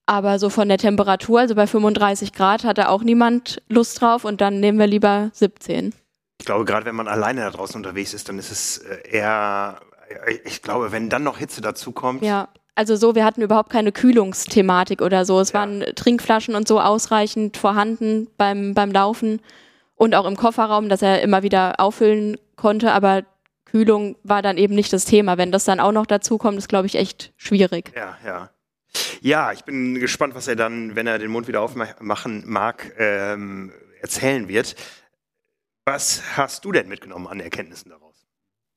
Aber 0.05 0.39
so 0.39 0.51
von 0.51 0.69
der 0.69 0.79
Temperatur, 0.79 1.41
also 1.41 1.55
bei 1.55 1.67
35 1.67 2.33
Grad, 2.35 2.65
hatte 2.65 2.91
auch 2.91 3.03
niemand 3.03 3.63
Lust 3.69 4.01
drauf 4.01 4.25
und 4.25 4.43
dann 4.43 4.61
nehmen 4.61 4.79
wir 4.79 4.87
lieber 4.87 5.31
17 5.33 5.95
ich 6.39 6.47
glaube, 6.47 6.65
gerade 6.65 6.87
wenn 6.87 6.95
man 6.95 7.09
alleine 7.09 7.43
da 7.43 7.51
draußen 7.51 7.77
unterwegs 7.77 8.15
ist, 8.15 8.29
dann 8.29 8.39
ist 8.39 8.51
es 8.51 8.79
äh, 8.79 9.11
eher, 9.11 9.81
ich 10.45 10.63
glaube, 10.63 10.93
wenn 10.93 11.11
dann 11.11 11.25
noch 11.25 11.39
Hitze 11.39 11.61
dazu 11.61 11.93
kommt. 11.93 12.23
Ja, 12.23 12.49
also 12.79 12.95
so, 12.95 13.17
wir 13.17 13.25
hatten 13.25 13.43
überhaupt 13.43 13.71
keine 13.71 13.91
Kühlungsthematik 13.91 15.03
oder 15.03 15.25
so. 15.25 15.41
Es 15.41 15.51
ja. 15.51 15.61
waren 15.61 15.85
Trinkflaschen 15.97 16.55
und 16.55 16.69
so 16.69 16.81
ausreichend 16.81 17.57
vorhanden 17.57 18.29
beim, 18.37 18.73
beim 18.73 18.93
Laufen 18.93 19.41
und 19.97 20.15
auch 20.15 20.27
im 20.27 20.37
Kofferraum, 20.37 20.89
dass 20.89 21.03
er 21.03 21.21
immer 21.23 21.43
wieder 21.43 21.81
auffüllen 21.81 22.37
konnte, 22.55 22.93
aber 22.93 23.25
Kühlung 23.65 24.17
war 24.23 24.43
dann 24.43 24.57
eben 24.59 24.77
nicht 24.77 24.93
das 24.93 25.05
Thema. 25.05 25.37
Wenn 25.39 25.51
das 25.51 25.65
dann 25.65 25.81
auch 25.81 25.91
noch 25.91 26.07
dazu 26.07 26.39
kommt, 26.39 26.57
ist, 26.57 26.69
glaube 26.69 26.87
ich, 26.87 26.95
echt 26.95 27.33
schwierig. 27.37 27.93
Ja, 27.97 28.17
ja. 28.25 28.51
Ja, 29.21 29.53
ich 29.53 29.65
bin 29.65 29.97
gespannt, 29.97 30.37
was 30.37 30.47
er 30.47 30.57
dann, 30.57 30.95
wenn 30.95 31.07
er 31.09 31.19
den 31.19 31.31
Mund 31.31 31.49
wieder 31.49 31.61
aufmachen 31.61 32.45
mag, 32.47 32.95
ähm, 32.97 33.73
erzählen 34.01 34.49
wird. 34.49 34.77
Was 35.85 36.23
hast 36.37 36.65
du 36.65 36.71
denn 36.71 36.89
mitgenommen 36.89 37.27
an 37.27 37.41
Erkenntnissen 37.41 37.91
daraus? 37.91 38.25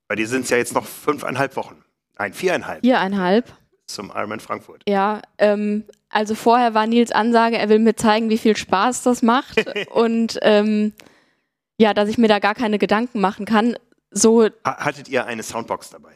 Bei 0.08 0.16
dir 0.16 0.28
sind 0.28 0.46
es 0.46 0.50
ja 0.50 0.58
jetzt 0.58 0.74
noch 0.74 0.86
fünfeinhalb 0.86 1.56
Wochen. 1.56 1.84
Nein, 2.18 2.34
viereinhalb. 2.34 2.82
Viereinhalb. 2.82 3.61
Zum 3.94 4.12
Ironman 4.14 4.40
Frankfurt. 4.40 4.84
Ja, 4.88 5.22
ähm, 5.38 5.84
also 6.10 6.36
vorher 6.36 6.74
war 6.74 6.88
Nils 6.88 7.12
Ansage, 7.12 7.58
er 7.58 7.70
will 7.70 7.80
mir 7.80 7.96
zeigen, 7.96 8.30
wie 8.30 8.38
viel 8.38 8.56
Spaß 8.56 9.04
das 9.04 9.22
macht. 9.22 9.66
und 9.92 10.40
ähm, 10.42 10.94
ja, 11.78 11.94
dass 11.94 12.10
ich 12.10 12.18
mir 12.18 12.28
da 12.28 12.40
gar 12.40 12.56
keine 12.56 12.78
Gedanken 12.78 13.22
machen 13.22 13.46
kann. 13.46 13.76
So. 14.12 14.48
Hattet 14.64 15.08
ihr 15.10 15.26
eine 15.26 15.44
Soundbox 15.44 15.90
dabei? 15.90 16.12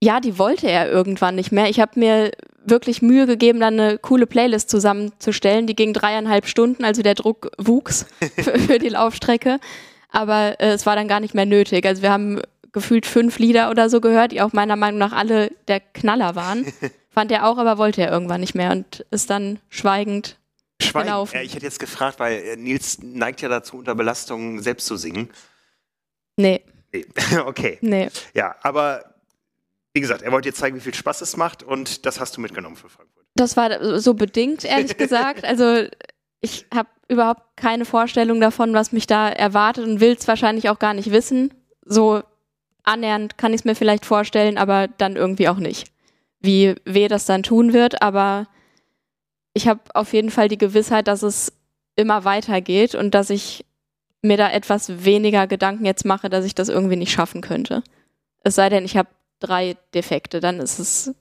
Ja, 0.00 0.20
die 0.20 0.38
wollte 0.38 0.68
er 0.68 0.90
irgendwann 0.90 1.36
nicht 1.36 1.52
mehr. 1.52 1.68
Ich 1.68 1.80
habe 1.80 1.98
mir 1.98 2.32
wirklich 2.64 3.02
Mühe 3.02 3.26
gegeben, 3.26 3.60
dann 3.60 3.78
eine 3.78 3.98
coole 3.98 4.26
Playlist 4.26 4.70
zusammenzustellen. 4.70 5.66
Die 5.66 5.76
ging 5.76 5.92
dreieinhalb 5.92 6.46
Stunden, 6.46 6.84
also 6.84 7.02
der 7.02 7.14
Druck 7.14 7.50
wuchs 7.58 8.06
für, 8.36 8.78
die 8.78 8.88
Laufstrecke 8.88 9.58
aber 10.12 10.60
äh, 10.60 10.72
es 10.72 10.86
war 10.86 10.94
dann 10.94 11.08
gar 11.08 11.20
nicht 11.20 11.34
mehr 11.34 11.46
nötig. 11.46 11.84
Also 11.86 12.02
wir 12.02 12.12
haben 12.12 12.40
gefühlt 12.72 13.06
fünf 13.06 13.38
Lieder 13.38 13.70
oder 13.70 13.88
so 13.88 14.00
gehört, 14.00 14.32
die 14.32 14.40
auch 14.40 14.52
meiner 14.52 14.76
Meinung 14.76 14.98
nach 14.98 15.12
alle 15.12 15.50
der 15.68 15.80
Knaller 15.80 16.34
waren. 16.34 16.66
Fand 17.10 17.30
er 17.30 17.46
auch, 17.46 17.58
aber 17.58 17.76
wollte 17.76 18.02
er 18.02 18.10
irgendwann 18.10 18.40
nicht 18.40 18.54
mehr 18.54 18.72
und 18.72 19.04
ist 19.10 19.28
dann 19.28 19.58
schweigend 19.68 20.38
Schweigen. 20.80 21.06
gelaufen. 21.08 21.36
Ja, 21.36 21.42
ich 21.42 21.54
hätte 21.54 21.66
jetzt 21.66 21.78
gefragt, 21.78 22.18
weil 22.18 22.38
äh, 22.42 22.56
Nils 22.56 22.98
neigt 23.02 23.42
ja 23.42 23.48
dazu, 23.48 23.78
unter 23.78 23.94
Belastung 23.94 24.60
selbst 24.60 24.86
zu 24.86 24.96
singen. 24.96 25.28
Nee. 26.36 26.62
Nee. 26.92 27.04
okay. 27.46 27.78
Nee. 27.82 28.08
Ja, 28.34 28.56
aber 28.62 29.14
wie 29.92 30.00
gesagt, 30.00 30.22
er 30.22 30.32
wollte 30.32 30.48
dir 30.48 30.54
zeigen, 30.54 30.76
wie 30.76 30.80
viel 30.80 30.94
Spaß 30.94 31.20
es 31.20 31.36
macht 31.36 31.62
und 31.62 32.06
das 32.06 32.18
hast 32.18 32.36
du 32.36 32.40
mitgenommen 32.40 32.76
für 32.76 32.88
Frankfurt. 32.88 33.26
Das 33.34 33.56
war 33.56 34.00
so 34.00 34.14
bedingt, 34.14 34.64
ehrlich 34.64 34.96
gesagt. 34.98 35.44
Also 35.44 35.86
ich 36.40 36.66
habe 36.74 36.88
überhaupt 37.08 37.42
keine 37.56 37.84
Vorstellung 37.84 38.40
davon, 38.40 38.72
was 38.74 38.92
mich 38.92 39.06
da 39.06 39.28
erwartet 39.28 39.86
und 39.86 40.00
will 40.00 40.16
es 40.18 40.26
wahrscheinlich 40.26 40.70
auch 40.70 40.78
gar 40.78 40.94
nicht 40.94 41.10
wissen. 41.10 41.52
So 41.84 42.22
annähernd 42.84 43.38
kann 43.38 43.52
ich 43.52 43.60
es 43.60 43.64
mir 43.64 43.74
vielleicht 43.74 44.04
vorstellen, 44.04 44.58
aber 44.58 44.88
dann 44.88 45.16
irgendwie 45.16 45.48
auch 45.48 45.56
nicht. 45.58 45.90
Wie 46.40 46.74
weh 46.84 47.08
das 47.08 47.24
dann 47.24 47.42
tun 47.42 47.72
wird, 47.72 48.02
aber 48.02 48.48
ich 49.54 49.68
habe 49.68 49.80
auf 49.94 50.12
jeden 50.12 50.30
Fall 50.30 50.48
die 50.48 50.58
Gewissheit, 50.58 51.06
dass 51.08 51.22
es 51.22 51.52
immer 51.96 52.24
weitergeht 52.24 52.94
und 52.94 53.14
dass 53.14 53.30
ich 53.30 53.64
mir 54.22 54.36
da 54.36 54.50
etwas 54.50 55.04
weniger 55.04 55.46
Gedanken 55.46 55.84
jetzt 55.84 56.04
mache, 56.04 56.30
dass 56.30 56.44
ich 56.44 56.54
das 56.54 56.68
irgendwie 56.68 56.96
nicht 56.96 57.12
schaffen 57.12 57.40
könnte. 57.40 57.82
Es 58.44 58.54
sei 58.54 58.68
denn, 58.68 58.84
ich 58.84 58.96
habe 58.96 59.08
drei 59.40 59.76
Defekte, 59.94 60.40
dann 60.40 60.60
ist 60.60 60.78
es 60.78 61.14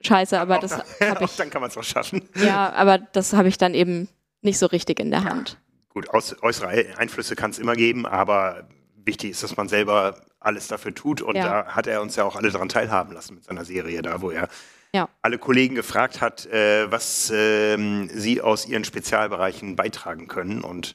scheiße, 0.00 0.38
aber 0.38 0.58
das 0.58 0.78
habe 1.00 1.24
ich. 1.24 1.36
dann 1.36 1.50
kann 1.50 1.60
man 1.60 1.70
es 1.70 1.76
auch 1.76 1.84
schaffen. 1.84 2.28
Ja, 2.34 2.72
aber 2.72 2.98
das 2.98 3.32
habe 3.32 3.48
ich 3.48 3.58
dann 3.58 3.74
eben 3.74 4.08
nicht 4.42 4.58
so 4.58 4.66
richtig 4.66 5.00
in 5.00 5.10
der 5.10 5.24
Hand. 5.24 5.58
Gut, 5.88 6.08
äußere 6.12 6.68
Einflüsse 6.96 7.34
kann 7.34 7.50
es 7.50 7.58
immer 7.58 7.74
geben, 7.74 8.06
aber 8.06 8.68
wichtig 9.04 9.30
ist, 9.30 9.42
dass 9.42 9.56
man 9.56 9.68
selber 9.68 10.20
alles 10.40 10.68
dafür 10.68 10.94
tut. 10.94 11.20
Und 11.22 11.36
ja. 11.36 11.62
da 11.62 11.74
hat 11.74 11.86
er 11.86 12.02
uns 12.02 12.16
ja 12.16 12.24
auch 12.24 12.36
alle 12.36 12.50
daran 12.50 12.68
teilhaben 12.68 13.12
lassen 13.12 13.36
mit 13.36 13.44
seiner 13.44 13.64
Serie 13.64 14.02
da, 14.02 14.20
wo 14.20 14.30
er 14.30 14.48
ja. 14.92 15.08
alle 15.22 15.38
Kollegen 15.38 15.74
gefragt 15.74 16.20
hat, 16.20 16.46
äh, 16.46 16.90
was 16.90 17.30
äh, 17.30 18.06
sie 18.08 18.40
aus 18.40 18.66
ihren 18.66 18.84
Spezialbereichen 18.84 19.76
beitragen 19.76 20.28
können. 20.28 20.62
Und 20.62 20.94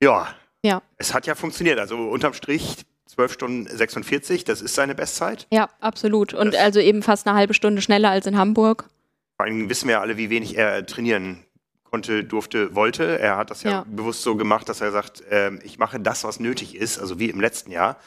ja, 0.00 0.28
ja, 0.64 0.82
es 0.96 1.12
hat 1.14 1.26
ja 1.26 1.34
funktioniert. 1.34 1.78
Also 1.78 1.96
unterm 1.96 2.34
Strich 2.34 2.84
12 3.06 3.32
Stunden 3.32 3.66
46, 3.66 4.44
das 4.44 4.62
ist 4.62 4.74
seine 4.74 4.94
Bestzeit. 4.94 5.46
Ja, 5.50 5.68
absolut. 5.80 6.32
Und 6.32 6.54
das 6.54 6.60
also 6.60 6.80
eben 6.80 7.02
fast 7.02 7.26
eine 7.26 7.36
halbe 7.36 7.52
Stunde 7.52 7.82
schneller 7.82 8.10
als 8.10 8.26
in 8.26 8.38
Hamburg. 8.38 8.88
Vor 9.36 9.46
allem 9.46 9.68
wissen 9.68 9.88
wir 9.88 9.94
ja 9.94 10.00
alle, 10.00 10.16
wie 10.16 10.30
wenig 10.30 10.56
er 10.56 10.86
trainieren 10.86 11.44
konnte, 11.84 12.24
durfte, 12.24 12.74
wollte. 12.74 13.18
Er 13.18 13.36
hat 13.36 13.50
das 13.50 13.64
ja, 13.64 13.70
ja. 13.70 13.84
bewusst 13.86 14.22
so 14.22 14.36
gemacht, 14.36 14.68
dass 14.68 14.80
er 14.80 14.92
sagt, 14.92 15.20
äh, 15.30 15.52
ich 15.62 15.78
mache 15.78 16.00
das, 16.00 16.24
was 16.24 16.40
nötig 16.40 16.74
ist, 16.74 16.98
also 16.98 17.18
wie 17.18 17.28
im 17.28 17.40
letzten 17.40 17.70
Jahr. 17.70 17.98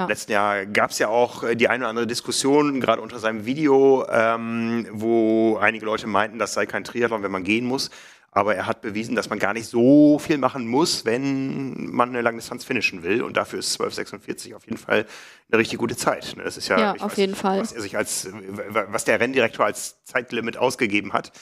Ja. 0.00 0.06
Letzten 0.06 0.32
Jahr 0.32 0.64
gab 0.64 0.90
es 0.92 0.98
ja 0.98 1.08
auch 1.08 1.42
äh, 1.42 1.54
die 1.54 1.68
eine 1.68 1.84
oder 1.84 1.90
andere 1.90 2.06
Diskussion, 2.06 2.80
gerade 2.80 3.02
unter 3.02 3.18
seinem 3.18 3.44
Video, 3.44 4.06
ähm, 4.10 4.86
wo 4.92 5.58
einige 5.58 5.84
Leute 5.84 6.06
meinten, 6.06 6.38
das 6.38 6.54
sei 6.54 6.64
kein 6.64 6.84
Triathlon, 6.84 7.22
wenn 7.22 7.30
man 7.30 7.44
gehen 7.44 7.66
muss. 7.66 7.90
Aber 8.32 8.54
er 8.54 8.66
hat 8.66 8.80
bewiesen, 8.80 9.14
dass 9.14 9.28
man 9.28 9.38
gar 9.38 9.52
nicht 9.52 9.66
so 9.66 10.18
viel 10.18 10.38
machen 10.38 10.66
muss, 10.66 11.04
wenn 11.04 11.90
man 11.92 12.10
eine 12.10 12.22
Langdistanz 12.22 12.64
finishen 12.64 13.02
will. 13.02 13.22
Und 13.22 13.36
dafür 13.36 13.58
ist 13.58 13.78
12,46 13.78 14.54
auf 14.54 14.64
jeden 14.64 14.78
Fall 14.78 15.04
eine 15.50 15.58
richtig 15.58 15.78
gute 15.78 15.96
Zeit. 15.96 16.34
Ne, 16.36 16.44
das 16.44 16.56
ist 16.56 16.68
ja, 16.68 16.78
ja 16.78 16.94
auf 17.00 17.18
jeden 17.18 17.32
nicht, 17.32 17.42
Fall. 17.42 17.60
Was 17.60 17.72
er 17.72 17.82
sich 17.82 17.96
als, 17.96 18.28
was 18.68 19.04
der 19.04 19.20
Renndirektor 19.20 19.66
als 19.66 20.02
Zeitlimit 20.04 20.56
ausgegeben 20.56 21.12
hat. 21.12 21.32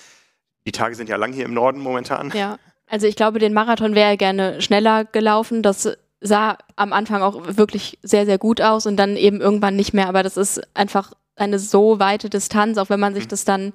Die 0.66 0.72
Tage 0.72 0.96
sind 0.96 1.08
ja 1.08 1.16
lang 1.16 1.32
hier 1.32 1.44
im 1.44 1.54
Norden 1.54 1.78
momentan. 1.78 2.32
Ja, 2.34 2.58
also 2.88 3.06
ich 3.06 3.14
glaube, 3.14 3.38
den 3.38 3.52
Marathon 3.52 3.94
wäre 3.94 4.10
er 4.10 4.16
gerne 4.16 4.60
schneller 4.62 5.04
gelaufen. 5.04 5.62
Das 5.62 5.96
sah 6.20 6.58
am 6.76 6.92
Anfang 6.92 7.22
auch 7.22 7.56
wirklich 7.56 7.98
sehr, 8.02 8.26
sehr 8.26 8.38
gut 8.38 8.60
aus 8.60 8.86
und 8.86 8.96
dann 8.96 9.16
eben 9.16 9.40
irgendwann 9.40 9.76
nicht 9.76 9.94
mehr. 9.94 10.08
Aber 10.08 10.22
das 10.22 10.36
ist 10.36 10.60
einfach 10.74 11.12
eine 11.36 11.58
so 11.58 12.00
weite 12.00 12.28
Distanz, 12.28 12.78
auch 12.78 12.90
wenn 12.90 13.00
man 13.00 13.14
sich 13.14 13.24
mhm. 13.24 13.28
das 13.28 13.44
dann 13.44 13.72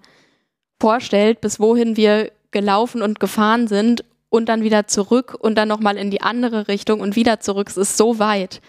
vorstellt, 0.80 1.42
bis 1.42 1.60
wohin 1.60 1.96
wir 1.96 2.32
gelaufen 2.52 3.02
und 3.02 3.20
gefahren 3.20 3.68
sind 3.68 4.04
und 4.30 4.50
dann 4.50 4.64
wieder 4.64 4.88
zurück 4.88 5.36
und 5.40 5.56
dann 5.56 5.68
nochmal 5.68 5.98
in 5.98 6.12
die 6.12 6.22
andere 6.22 6.68
Richtung 6.68 7.00
und 7.00 7.16
wieder 7.16 7.40
zurück. 7.40 7.70
Es 7.70 7.78
ist 7.78 7.98
so 7.98 8.20
weit. 8.20 8.62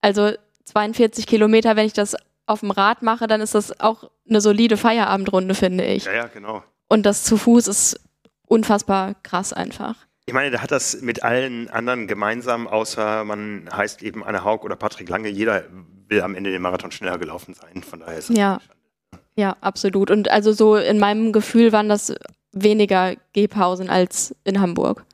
Also 0.00 0.32
42 0.64 1.26
Kilometer, 1.26 1.76
wenn 1.76 1.86
ich 1.86 1.92
das 1.92 2.16
auf 2.46 2.60
dem 2.60 2.70
Rad 2.70 3.02
mache, 3.02 3.26
dann 3.26 3.40
ist 3.40 3.54
das 3.54 3.80
auch 3.80 4.10
eine 4.28 4.40
solide 4.40 4.76
Feierabendrunde, 4.76 5.54
finde 5.54 5.84
ich. 5.84 6.04
Ja, 6.04 6.12
ja, 6.12 6.26
genau. 6.26 6.62
Und 6.88 7.04
das 7.06 7.24
zu 7.24 7.36
Fuß 7.36 7.68
ist 7.68 8.00
unfassbar 8.46 9.14
krass 9.22 9.52
einfach. 9.52 9.96
Ich 10.26 10.32
meine, 10.32 10.50
der 10.50 10.62
hat 10.62 10.70
das 10.70 11.02
mit 11.02 11.22
allen 11.22 11.68
anderen 11.68 12.06
gemeinsam, 12.06 12.66
außer 12.66 13.24
man 13.24 13.68
heißt 13.70 14.02
eben 14.02 14.24
Anne 14.24 14.44
Haug 14.44 14.64
oder 14.64 14.76
Patrick 14.76 15.08
Lange. 15.08 15.28
Jeder 15.28 15.64
will 16.08 16.22
am 16.22 16.34
Ende 16.34 16.50
den 16.50 16.62
Marathon 16.62 16.90
schneller 16.90 17.18
gelaufen 17.18 17.54
sein. 17.54 17.82
Von 17.82 18.00
daher 18.00 18.18
ist 18.18 18.30
das 18.30 18.36
ja. 18.36 18.60
Ja, 19.36 19.56
absolut. 19.60 20.10
Und 20.10 20.30
also 20.30 20.52
so 20.52 20.76
in 20.76 20.98
meinem 20.98 21.32
Gefühl 21.32 21.72
waren 21.72 21.88
das 21.88 22.14
weniger 22.52 23.16
Gehpausen 23.32 23.90
als 23.90 24.34
in 24.44 24.60
Hamburg. 24.60 25.04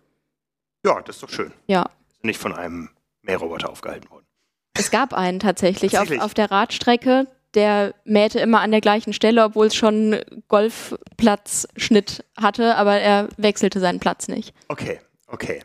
Ja, 0.85 1.01
das 1.01 1.17
ist 1.17 1.23
doch 1.23 1.31
schön. 1.31 1.53
Ja. 1.67 1.89
Nicht 2.23 2.39
von 2.39 2.55
einem 2.55 2.91
Mähroboter 3.23 3.71
aufgehalten 3.71 4.11
worden. 4.11 4.27
Es 4.75 4.91
gab 4.91 5.15
einen 5.15 5.41
tatsächlich, 5.41 5.93
tatsächlich? 5.93 6.21
Auf, 6.21 6.27
auf 6.27 6.35
der 6.35 6.51
Radstrecke. 6.51 7.27
Der 7.55 7.95
mähte 8.05 8.39
immer 8.39 8.61
an 8.61 8.71
der 8.71 8.81
gleichen 8.81 9.13
Stelle, 9.13 9.45
obwohl 9.45 9.67
es 9.67 9.75
schon 9.75 10.21
Golfplatzschnitt 10.49 12.25
hatte, 12.37 12.77
aber 12.77 13.01
er 13.01 13.29
wechselte 13.37 13.81
seinen 13.81 13.99
Platz 13.99 14.29
nicht. 14.29 14.55
Okay, 14.69 15.01
okay. 15.27 15.63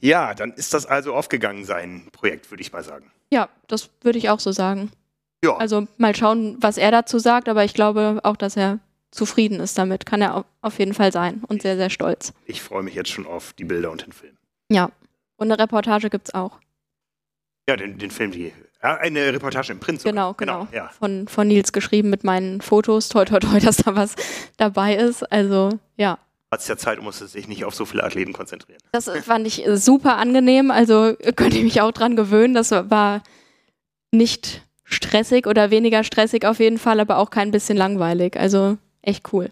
Ja, 0.00 0.34
dann 0.34 0.52
ist 0.52 0.74
das 0.74 0.84
also 0.84 1.14
aufgegangen, 1.14 1.64
sein 1.64 2.08
Projekt, 2.12 2.50
würde 2.50 2.60
ich 2.60 2.72
mal 2.72 2.84
sagen. 2.84 3.10
Ja, 3.30 3.48
das 3.68 3.90
würde 4.02 4.18
ich 4.18 4.28
auch 4.28 4.40
so 4.40 4.52
sagen. 4.52 4.90
Ja. 5.42 5.56
Also 5.56 5.86
mal 5.96 6.14
schauen, 6.14 6.56
was 6.60 6.76
er 6.76 6.90
dazu 6.90 7.18
sagt, 7.18 7.48
aber 7.48 7.64
ich 7.64 7.74
glaube 7.74 8.20
auch, 8.22 8.36
dass 8.36 8.56
er 8.56 8.78
zufrieden 9.10 9.60
ist 9.60 9.78
damit. 9.78 10.06
Kann 10.06 10.22
er 10.22 10.44
auf 10.60 10.78
jeden 10.78 10.94
Fall 10.94 11.12
sein 11.12 11.42
und 11.46 11.62
sehr, 11.62 11.76
sehr 11.76 11.90
stolz. 11.90 12.32
Ich 12.46 12.62
freue 12.62 12.82
mich 12.82 12.94
jetzt 12.94 13.10
schon 13.10 13.26
auf 13.26 13.52
die 13.52 13.64
Bilder 13.64 13.90
und 13.90 14.04
den 14.04 14.12
Film. 14.12 14.36
Ja. 14.70 14.90
Und 15.36 15.50
eine 15.50 15.60
Reportage 15.60 16.10
gibt 16.10 16.28
es 16.28 16.34
auch. 16.34 16.58
Ja, 17.68 17.76
den, 17.76 17.98
den 17.98 18.10
Film, 18.10 18.32
die. 18.32 18.52
Ja, 18.82 18.96
eine 18.96 19.32
Reportage 19.32 19.72
im. 19.72 19.80
Sogar. 19.80 19.98
Genau, 20.02 20.34
genau. 20.34 20.66
genau 20.66 20.68
ja. 20.72 20.90
von, 20.98 21.28
von 21.28 21.46
Nils 21.46 21.72
geschrieben 21.72 22.10
mit 22.10 22.24
meinen 22.24 22.60
Fotos. 22.60 23.08
Toi, 23.08 23.24
toi, 23.24 23.38
toi, 23.38 23.60
dass 23.64 23.76
da 23.76 23.94
was 23.94 24.16
dabei 24.56 24.96
ist. 24.96 25.22
Also, 25.30 25.78
ja. 25.96 26.18
Hat 26.50 26.60
es 26.60 26.68
ja 26.68 26.76
Zeit, 26.76 26.98
um 26.98 27.10
sich 27.10 27.48
nicht 27.48 27.64
auf 27.64 27.74
so 27.74 27.84
viele 27.86 28.04
Athleten 28.04 28.32
konzentrieren. 28.32 28.80
Das 28.92 29.08
fand 29.24 29.46
ich 29.46 29.64
super 29.74 30.18
angenehm. 30.18 30.70
Also 30.70 31.14
könnte 31.36 31.56
ich 31.56 31.62
mich 31.62 31.80
auch 31.80 31.92
dran 31.92 32.14
gewöhnen. 32.14 32.52
Das 32.52 32.72
war 32.72 33.22
nicht 34.10 34.62
stressig 34.84 35.46
oder 35.46 35.70
weniger 35.70 36.04
stressig 36.04 36.44
auf 36.44 36.58
jeden 36.58 36.76
Fall, 36.78 37.00
aber 37.00 37.16
auch 37.16 37.30
kein 37.30 37.52
bisschen 37.52 37.78
langweilig. 37.78 38.36
Also 38.36 38.76
echt 39.00 39.32
cool. 39.32 39.48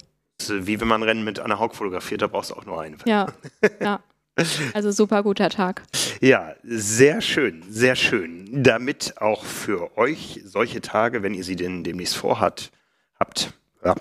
Wie 0.49 0.79
wenn 0.81 0.89
man 0.89 1.03
Rennen 1.03 1.25
mit 1.25 1.41
Anna 1.41 1.59
Haug 1.59 1.75
fotografiert, 1.75 2.21
da 2.21 2.27
brauchst 2.27 2.51
du 2.51 2.55
auch 2.55 2.67
nur 2.67 2.81
einen. 2.81 2.99
Ja, 3.07 3.29
ja. 3.81 4.01
Also 4.73 4.91
super 4.91 5.23
guter 5.23 5.51
Tag. 5.51 5.83
Ja, 6.21 6.55
sehr 6.63 7.21
schön, 7.21 7.63
sehr 7.69 7.97
schön. 7.97 8.63
Damit 8.63 9.15
auch 9.21 9.45
für 9.45 9.97
euch 9.99 10.41
solche 10.45 10.81
Tage, 10.81 11.23
wenn 11.23 11.35
ihr 11.35 11.45
sie 11.45 11.57
denn 11.57 11.85
demnächst 11.85 12.17
vorhat, 12.17 12.71
habt, 13.19 13.53
ja, 13.85 13.95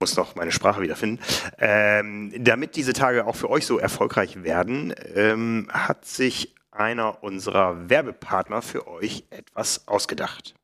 muss 0.00 0.16
noch 0.16 0.34
meine 0.34 0.52
Sprache 0.52 0.80
wiederfinden, 0.80 1.22
ähm, 1.58 2.32
damit 2.38 2.76
diese 2.76 2.92
Tage 2.92 3.26
auch 3.26 3.36
für 3.36 3.50
euch 3.50 3.66
so 3.66 3.78
erfolgreich 3.78 4.42
werden, 4.42 4.94
ähm, 5.14 5.68
hat 5.70 6.04
sich 6.04 6.54
einer 6.70 7.22
unserer 7.22 7.90
Werbepartner 7.90 8.62
für 8.62 8.86
euch 8.86 9.24
etwas 9.30 9.88
ausgedacht. 9.88 10.54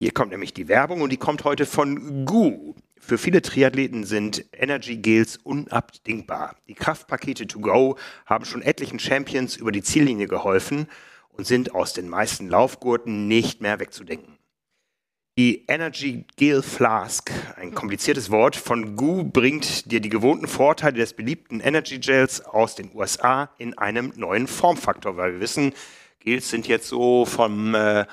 Hier 0.00 0.12
kommt 0.12 0.32
nämlich 0.32 0.52
die 0.52 0.68
Werbung 0.68 1.00
und 1.00 1.10
die 1.10 1.16
kommt 1.16 1.44
heute 1.44 1.64
von 1.64 2.26
GU. 2.26 2.74
Für 3.06 3.18
viele 3.18 3.42
Triathleten 3.42 4.04
sind 4.04 4.46
Energy 4.52 4.96
Gels 4.96 5.36
unabdingbar. 5.36 6.56
Die 6.68 6.74
Kraftpakete 6.74 7.46
to 7.46 7.60
go 7.60 7.98
haben 8.24 8.46
schon 8.46 8.62
etlichen 8.62 8.98
Champions 8.98 9.56
über 9.56 9.72
die 9.72 9.82
Ziellinie 9.82 10.26
geholfen 10.26 10.88
und 11.28 11.46
sind 11.46 11.74
aus 11.74 11.92
den 11.92 12.08
meisten 12.08 12.48
Laufgurten 12.48 13.28
nicht 13.28 13.60
mehr 13.60 13.78
wegzudenken. 13.78 14.38
Die 15.36 15.66
Energy 15.68 16.24
Gel 16.36 16.62
Flask, 16.62 17.30
ein 17.56 17.74
kompliziertes 17.74 18.30
Wort 18.30 18.56
von 18.56 18.96
GU, 18.96 19.24
bringt 19.24 19.92
dir 19.92 20.00
die 20.00 20.08
gewohnten 20.08 20.46
Vorteile 20.46 20.96
des 20.96 21.12
beliebten 21.12 21.60
Energy 21.60 21.98
Gels 21.98 22.42
aus 22.42 22.74
den 22.74 22.90
USA 22.94 23.50
in 23.58 23.76
einem 23.76 24.14
neuen 24.16 24.46
Formfaktor, 24.46 25.18
weil 25.18 25.34
wir 25.34 25.40
wissen, 25.40 25.74
Gels 26.20 26.48
sind 26.48 26.66
jetzt 26.68 26.88
so 26.88 27.26
vom 27.26 27.74
äh, 27.74 28.06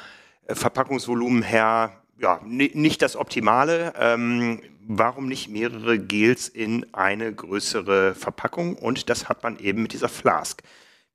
Verpackungsvolumen 0.49 1.43
her 1.43 2.01
ja, 2.21 2.39
nicht 2.43 3.01
das 3.01 3.15
Optimale. 3.15 3.93
Ähm, 3.99 4.61
warum 4.97 5.27
nicht 5.27 5.49
mehrere 5.49 5.99
Gels 5.99 6.47
in 6.47 6.85
eine 6.93 7.33
größere 7.33 8.15
Verpackung? 8.15 8.75
Und 8.75 9.09
das 9.09 9.29
hat 9.29 9.43
man 9.43 9.57
eben 9.59 9.81
mit 9.81 9.93
dieser 9.93 10.09
Flask. 10.09 10.61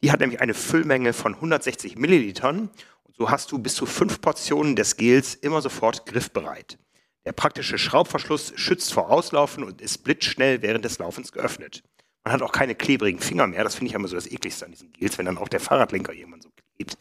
Die 0.03 0.13
hat 0.13 0.21
nämlich 0.21 0.41
eine 0.41 0.55
Füllmenge 0.55 1.13
von 1.13 1.35
160 1.35 1.97
Millilitern. 1.97 2.71
Und 3.05 3.17
so 3.17 3.31
hast 3.31 3.53
du 3.53 3.59
bis 3.59 3.75
zu 3.75 3.87
fünf 3.87 4.21
Portionen 4.21 4.77
des 4.77 4.97
Gels 4.97 5.35
immer 5.35 5.63
sofort 5.63 6.07
griffbereit. 6.07 6.79
Der 7.25 7.33
praktische 7.33 7.79
Schraubverschluss 7.79 8.53
schützt 8.57 8.93
vor 8.93 9.11
Auslaufen 9.11 9.65
und 9.65 9.81
ist 9.81 9.99
blitzschnell 10.05 10.63
während 10.63 10.85
des 10.85 10.99
Laufens 10.99 11.33
geöffnet. 11.33 11.83
Man 12.25 12.33
hat 12.33 12.43
auch 12.43 12.53
keine 12.53 12.75
klebrigen 12.75 13.19
Finger 13.19 13.47
mehr. 13.47 13.65
Das 13.65 13.75
finde 13.75 13.91
ich 13.91 13.95
immer 13.95 14.09
so 14.09 14.17
das 14.17 14.31
ekligste 14.31 14.65
an 14.65 14.73
diesen 14.73 14.93
Gels, 14.93 15.19
wenn 15.19 15.27
dann 15.27 15.39
auch 15.39 15.49
der 15.49 15.61
Fahrradlenker 15.61 16.13
jemand 16.13 16.43
so 16.43 16.51
klebt. 16.77 16.99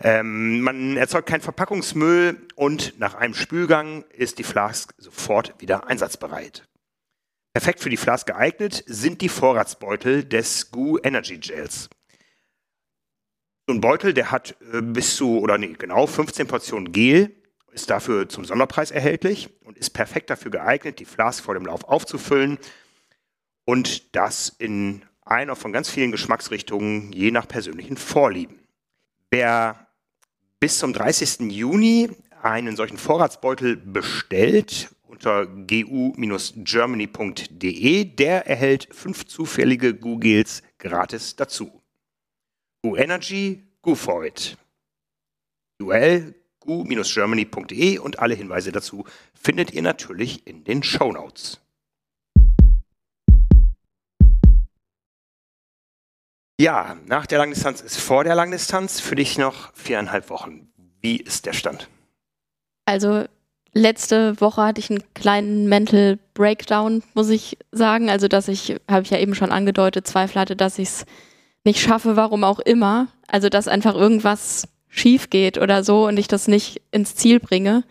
Ähm, 0.00 0.60
man 0.60 0.96
erzeugt 0.96 1.28
keinen 1.28 1.40
Verpackungsmüll 1.40 2.46
und 2.56 2.98
nach 2.98 3.14
einem 3.14 3.34
Spülgang 3.34 4.04
ist 4.16 4.38
die 4.38 4.44
Flask 4.44 4.94
sofort 4.98 5.54
wieder 5.58 5.86
einsatzbereit. 5.86 6.66
Perfekt 7.52 7.80
für 7.80 7.90
die 7.90 7.96
Flask 7.96 8.26
geeignet 8.26 8.82
sind 8.86 9.20
die 9.20 9.28
Vorratsbeutel 9.28 10.24
des 10.24 10.70
GU 10.70 10.98
Energy 11.02 11.38
Gels. 11.38 11.90
So 13.68 13.74
ein 13.74 13.80
Beutel, 13.80 14.14
der 14.14 14.30
hat 14.30 14.56
äh, 14.72 14.80
bis 14.80 15.16
zu, 15.16 15.38
oder 15.38 15.58
nee, 15.58 15.74
genau 15.78 16.06
15 16.06 16.46
Portionen 16.46 16.92
Gel, 16.92 17.36
ist 17.70 17.90
dafür 17.90 18.28
zum 18.28 18.44
Sonderpreis 18.44 18.90
erhältlich 18.90 19.48
und 19.64 19.78
ist 19.78 19.90
perfekt 19.90 20.30
dafür 20.30 20.50
geeignet, 20.50 20.98
die 20.98 21.04
Flask 21.04 21.42
vor 21.42 21.54
dem 21.54 21.66
Lauf 21.66 21.84
aufzufüllen 21.84 22.58
und 23.64 24.14
das 24.16 24.48
in 24.48 25.04
einer 25.24 25.56
von 25.56 25.72
ganz 25.72 25.88
vielen 25.88 26.10
Geschmacksrichtungen, 26.10 27.12
je 27.12 27.30
nach 27.30 27.46
persönlichen 27.46 27.96
Vorlieben. 27.96 28.61
Wer 29.32 29.88
bis 30.60 30.78
zum 30.78 30.92
30. 30.92 31.50
Juni 31.50 32.10
einen 32.42 32.76
solchen 32.76 32.98
Vorratsbeutel 32.98 33.76
bestellt 33.76 34.94
unter 35.04 35.46
gu-germany.de, 35.46 38.04
der 38.04 38.46
erhält 38.46 38.88
fünf 38.90 39.24
zufällige 39.24 39.94
Gu-Gels 39.94 40.62
gratis 40.76 41.34
dazu. 41.34 41.82
Gu 42.82 42.96
Energy, 42.96 43.62
Gu 43.80 43.94
for 43.94 44.26
it. 44.26 44.58
UL 45.80 46.34
gu-germany.de 46.60 48.00
und 48.00 48.18
alle 48.18 48.34
Hinweise 48.34 48.70
dazu 48.70 49.06
findet 49.32 49.72
ihr 49.72 49.80
natürlich 49.80 50.46
in 50.46 50.64
den 50.64 50.82
Show 50.82 51.10
Ja, 56.62 56.96
nach 57.06 57.26
der 57.26 57.38
Langdistanz 57.38 57.80
ist 57.80 57.98
vor 57.98 58.22
der 58.22 58.36
Langdistanz 58.36 59.00
für 59.00 59.16
dich 59.16 59.36
noch 59.36 59.74
viereinhalb 59.74 60.30
Wochen. 60.30 60.68
Wie 61.00 61.16
ist 61.16 61.44
der 61.44 61.54
Stand? 61.54 61.88
Also 62.84 63.24
letzte 63.72 64.40
Woche 64.40 64.62
hatte 64.62 64.78
ich 64.78 64.88
einen 64.88 65.02
kleinen 65.12 65.68
Mental 65.68 66.20
Breakdown, 66.34 67.02
muss 67.14 67.30
ich 67.30 67.58
sagen. 67.72 68.10
Also 68.10 68.28
dass 68.28 68.46
ich, 68.46 68.76
habe 68.88 69.02
ich 69.02 69.10
ja 69.10 69.18
eben 69.18 69.34
schon 69.34 69.50
angedeutet, 69.50 70.06
Zweifel 70.06 70.40
hatte, 70.40 70.54
dass 70.54 70.78
ich 70.78 70.86
es 70.86 71.04
nicht 71.64 71.80
schaffe, 71.80 72.14
warum 72.14 72.44
auch 72.44 72.60
immer. 72.60 73.08
Also 73.26 73.48
dass 73.48 73.66
einfach 73.66 73.96
irgendwas 73.96 74.68
schief 74.86 75.30
geht 75.30 75.58
oder 75.58 75.82
so 75.82 76.06
und 76.06 76.16
ich 76.16 76.28
das 76.28 76.46
nicht 76.46 76.80
ins 76.92 77.16
Ziel 77.16 77.40
bringe. 77.40 77.82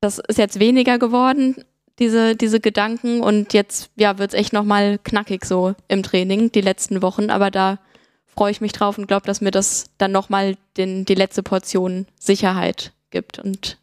Das 0.00 0.18
ist 0.18 0.38
jetzt 0.38 0.60
weniger 0.60 0.98
geworden, 0.98 1.62
diese, 2.02 2.34
diese 2.34 2.58
Gedanken. 2.58 3.20
Und 3.20 3.54
jetzt 3.54 3.90
ja, 3.96 4.18
wird 4.18 4.32
es 4.32 4.38
echt 4.38 4.52
nochmal 4.52 4.98
knackig 5.02 5.44
so 5.44 5.74
im 5.88 6.02
Training, 6.02 6.50
die 6.50 6.60
letzten 6.60 7.00
Wochen. 7.00 7.30
Aber 7.30 7.50
da 7.50 7.78
freue 8.26 8.50
ich 8.50 8.60
mich 8.60 8.72
drauf 8.72 8.98
und 8.98 9.06
glaube, 9.06 9.26
dass 9.26 9.40
mir 9.40 9.52
das 9.52 9.86
dann 9.98 10.10
nochmal 10.10 10.56
die 10.76 11.14
letzte 11.14 11.42
Portion 11.42 12.06
Sicherheit 12.18 12.92
gibt 13.10 13.38
und 13.38 13.78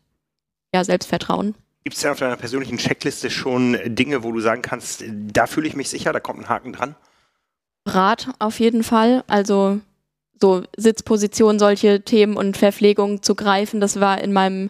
ja, 0.73 0.83
Selbstvertrauen. 0.83 1.55
Gibt 1.83 1.95
es 1.95 2.03
ja 2.03 2.11
auf 2.11 2.19
deiner 2.19 2.35
persönlichen 2.35 2.77
Checkliste 2.77 3.29
schon 3.29 3.77
Dinge, 3.85 4.23
wo 4.23 4.31
du 4.31 4.41
sagen 4.41 4.61
kannst, 4.61 5.03
da 5.07 5.47
fühle 5.47 5.67
ich 5.67 5.75
mich 5.75 5.89
sicher, 5.89 6.11
da 6.11 6.19
kommt 6.19 6.41
ein 6.41 6.49
Haken 6.49 6.73
dran? 6.73 6.95
Rad 7.85 8.29
auf 8.39 8.59
jeden 8.59 8.83
Fall. 8.83 9.23
Also 9.27 9.79
so 10.41 10.63
Sitzposition, 10.75 11.57
solche 11.57 12.01
Themen 12.01 12.35
und 12.35 12.57
Verpflegung 12.57 13.23
zu 13.23 13.35
greifen. 13.35 13.79
Das 13.79 13.99
war 13.99 14.19
in 14.21 14.33
meinem 14.33 14.69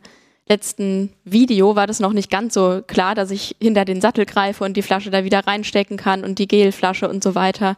letzten 0.50 1.13
Video, 1.24 1.75
war 1.75 1.88
das 1.88 2.00
noch 2.00 2.12
nicht 2.12 2.32
ganz 2.32 2.56
so 2.56 2.82
klar, 2.86 3.15
dass 3.15 3.32
ich 3.32 3.56
hinter 3.62 3.86
den 3.86 4.01
Sattel 4.01 4.25
greife 4.25 4.63
und 4.63 4.75
die 4.75 4.82
Flasche 4.82 5.12
da 5.12 5.24
wieder 5.24 5.46
reinstecken 5.46 5.96
kann 5.96 6.24
und 6.24 6.39
die 6.39 6.48
Gelflasche 6.48 7.08
und 7.08 7.24
so 7.24 7.36
weiter, 7.36 7.77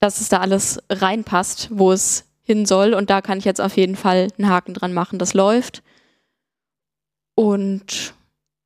dass 0.00 0.20
es 0.20 0.28
da 0.28 0.38
alles 0.38 0.82
reinpasst, 0.90 1.68
wo 1.70 1.92
es 1.92 2.26
hin 2.42 2.66
soll. 2.66 2.94
Und 2.94 3.10
da 3.10 3.20
kann 3.20 3.38
ich 3.38 3.44
jetzt 3.44 3.60
auf 3.60 3.76
jeden 3.76 3.96
Fall 3.96 4.28
einen 4.36 4.48
Haken 4.48 4.74
dran 4.74 4.92
machen. 4.92 5.18
Das 5.18 5.34
läuft. 5.34 5.82
Und 7.36 8.14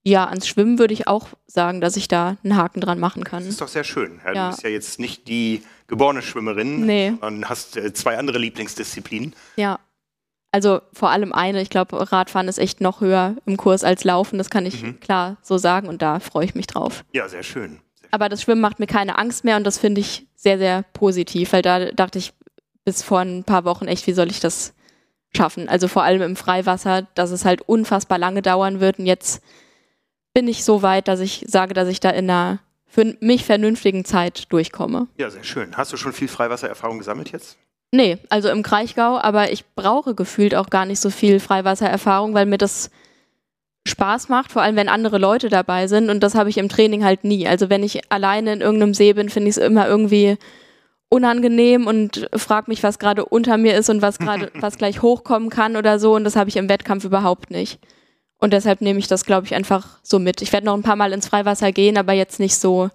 ja, 0.03 0.27
ans 0.27 0.49
Schwimmen 0.49 0.79
würde 0.79 0.95
ich 0.95 1.07
auch 1.07 1.29
sagen, 1.47 1.81
dass 1.81 1.97
ich 1.97 2.09
da 2.09 2.37
einen 2.43 2.57
Haken 2.57 2.81
dran 2.81 2.99
machen 2.99 3.25
kann. 3.25 3.41
Das 3.43 3.51
ist 3.51 3.61
doch 3.61 3.69
sehr 3.69 3.85
schön. 3.85 4.21
Ja, 4.25 4.33
ja. 4.33 4.45
Du 4.45 4.51
bist 4.53 4.65
ja 4.65 4.71
jetzt 4.71 4.99
nicht 4.99 5.29
die 5.29 5.63
geborene 5.87 6.23
Schwimmerin 6.23 6.87
nee. 6.87 7.13
und 7.21 7.49
hast 7.49 7.77
äh, 7.77 7.93
zwei 7.93 8.17
andere 8.19 8.39
Lieblingsdisziplinen. 8.39 9.35
Ja. 9.57 9.79
Also 10.55 10.83
vor 10.93 11.11
allem 11.11 11.33
eine. 11.33 11.61
Ich 11.61 11.69
glaube, 11.69 12.13
Radfahren 12.13 12.47
ist 12.47 12.59
echt 12.59 12.81
noch 12.81 13.01
höher 13.01 13.35
im 13.45 13.57
Kurs 13.57 13.83
als 13.83 14.05
Laufen. 14.05 14.39
Das 14.39 14.51
kann 14.51 14.67
ich 14.67 14.85
mhm. 14.85 15.01
klar 15.01 15.37
so 15.43 15.59
sagen 15.59 15.89
und 15.89 16.01
da 16.01 16.21
freue 16.21 16.45
ich 16.45 16.55
mich 16.55 16.69
drauf. 16.69 17.05
Ja, 17.13 17.29
sehr 17.29 17.43
schön. 17.43 17.63
sehr 17.63 17.71
schön. 17.71 17.81
Aber 18.13 18.29
das 18.29 18.43
Schwimmen 18.43 18.61
macht 18.61 18.79
mir 18.79 18.87
keine 18.87 19.19
Angst 19.19 19.43
mehr 19.43 19.57
und 19.57 19.65
das 19.65 19.79
finde 19.79 20.01
ich 20.01 20.29
sehr, 20.37 20.57
sehr 20.59 20.85
positiv, 20.93 21.53
weil 21.53 21.63
da 21.63 21.91
dachte 21.91 22.21
ich 22.21 22.33
bis 22.85 23.03
vor 23.03 23.19
ein 23.19 23.43
paar 23.43 23.65
Wochen 23.65 23.89
echt, 23.89 24.07
wie 24.07 24.13
soll 24.13 24.31
ich 24.31 24.39
das 24.39 24.75
schaffen? 25.37 25.69
Also 25.69 25.89
vor 25.89 26.05
allem 26.05 26.23
im 26.23 26.37
Freiwasser, 26.37 27.03
dass 27.17 27.33
es 27.33 27.45
halt 27.45 27.63
unfassbar 27.63 28.19
lange 28.19 28.41
dauern 28.41 28.79
wird 28.79 29.01
und 29.01 29.07
jetzt 29.07 29.43
bin 30.35 30.47
ich 30.47 30.63
so 30.63 30.83
weit, 30.83 31.09
dass 31.09 31.19
ich 31.19 31.45
sage, 31.49 31.75
dass 31.75 31.89
ich 31.89 31.99
da 31.99 32.11
in 32.11 32.31
einer 32.31 32.61
für 32.87 33.17
mich 33.19 33.45
vernünftigen 33.45 34.05
Zeit 34.05 34.53
durchkomme. 34.53 35.09
Ja, 35.17 35.31
sehr 35.31 35.43
schön. 35.43 35.77
Hast 35.77 35.93
du 35.93 35.97
schon 35.97 36.13
viel 36.13 36.29
Freiwassererfahrung 36.29 36.99
gesammelt 36.99 37.33
jetzt? 37.33 37.59
Nee, 37.95 38.19
also 38.29 38.49
im 38.49 38.65
Kraichgau, 38.65 39.19
aber 39.21 39.53
ich 39.53 39.65
brauche 39.77 40.17
gefühlt 40.17 40.57
auch 40.57 40.69
gar 40.69 40.85
nicht 40.85 40.99
so 40.99 41.11
viel 41.11 41.39
Freiwassererfahrung, 41.39 42.35
weil 42.35 42.45
mir 42.45 42.59
das 42.59 42.91
Spaß 43.87 44.29
macht, 44.29 44.51
vor 44.51 44.63
allem 44.63 44.75
wenn 44.75 44.89
andere 44.89 45.19
Leute 45.19 45.49
dabei 45.49 45.87
sind 45.87 46.11
und 46.11 46.21
das 46.21 46.35
habe 46.35 46.51
ich 46.51 46.59
im 46.59 46.69
Training 46.69 47.05
halt 47.05 47.23
nie. 47.23 47.47
Also 47.47 47.71
wenn 47.71 47.85
ich 47.85 48.11
alleine 48.11 48.53
in 48.53 48.63
irgendeinem 48.63 48.95
See 48.95 49.13
bin, 49.13 49.29
finde 49.29 49.49
ich 49.49 49.59
es 49.59 49.63
immer 49.63 49.87
irgendwie 49.87 50.39
unangenehm 51.09 51.87
und 51.87 52.29
frage 52.35 52.69
mich, 52.69 52.83
was 52.83 52.99
gerade 52.99 53.27
unter 53.27 53.59
mir 53.59 53.77
ist 53.77 53.89
und 53.91 54.03
was 54.03 54.19
gerade 54.19 54.51
was 54.61 54.77
gleich 54.77 55.01
hochkommen 55.01 55.49
kann 55.49 55.77
oder 55.77 56.01
so 56.01 56.17
und 56.17 56.25
das 56.25 56.35
habe 56.35 56.51
ich 56.51 56.57
im 56.57 56.69
Wettkampf 56.69 57.05
überhaupt 57.05 57.53
nicht. 57.53 57.79
Und 58.39 58.53
deshalb 58.53 58.81
nehme 58.81 58.99
ich 58.99 59.07
das, 59.07 59.25
glaube 59.25 59.47
ich, 59.47 59.55
einfach 59.55 60.01
so 60.03 60.19
mit. 60.19 60.43
Ich 60.43 60.53
werde 60.53 60.67
noch 60.67 60.75
ein 60.75 60.83
paar 60.83 60.97
Mal 60.97 61.13
ins 61.13 61.29
Freiwasser 61.29 61.71
gehen, 61.71 61.97
aber 61.97 62.13
jetzt 62.13 62.41
nicht 62.41 62.57
so 62.57 62.91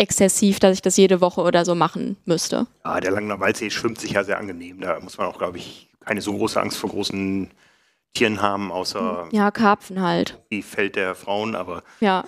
exzessiv, 0.00 0.58
dass 0.60 0.72
ich 0.74 0.82
das 0.82 0.96
jede 0.96 1.20
Woche 1.20 1.42
oder 1.42 1.64
so 1.64 1.74
machen 1.74 2.16
müsste. 2.24 2.66
Ja, 2.84 3.00
der 3.00 3.12
Waldsee 3.38 3.70
schwimmt 3.70 4.00
sich 4.00 4.12
ja 4.12 4.24
sehr 4.24 4.38
angenehm. 4.38 4.80
Da 4.80 4.98
muss 5.00 5.18
man 5.18 5.26
auch, 5.26 5.38
glaube 5.38 5.58
ich, 5.58 5.90
keine 6.00 6.22
so 6.22 6.34
große 6.34 6.60
Angst 6.60 6.78
vor 6.78 6.90
großen 6.90 7.50
Tieren 8.14 8.40
haben, 8.40 8.72
außer. 8.72 9.28
Ja, 9.30 9.50
Karpfen 9.50 10.00
halt. 10.00 10.42
Die 10.50 10.62
Feld 10.62 10.96
der 10.96 11.14
Frauen, 11.14 11.54
aber. 11.54 11.84
Ja. 12.00 12.24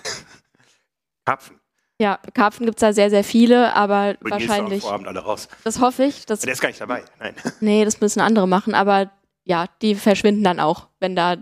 Karpfen. 1.25 1.59
Ja, 1.99 2.19
Karpfen 2.33 2.65
gibt 2.65 2.77
es 2.77 2.81
da 2.81 2.93
sehr, 2.93 3.09
sehr 3.09 3.23
viele, 3.23 3.73
aber 3.75 4.15
Bring 4.19 4.31
wahrscheinlich. 4.31 4.83
Vorabend 4.83 5.07
alle 5.07 5.19
raus. 5.19 5.47
Das 5.63 5.79
hoffe 5.79 6.03
ich. 6.03 6.25
Dass, 6.25 6.41
der 6.41 6.53
ist 6.53 6.61
gar 6.61 6.69
nicht 6.69 6.81
dabei, 6.81 7.03
nein. 7.19 7.35
Nee, 7.59 7.85
das 7.85 8.01
müssen 8.01 8.19
andere 8.19 8.47
machen, 8.47 8.75
aber 8.75 9.11
ja, 9.45 9.65
die 9.81 9.95
verschwinden 9.95 10.43
dann 10.43 10.59
auch, 10.59 10.89
wenn 10.99 11.15
da 11.15 11.37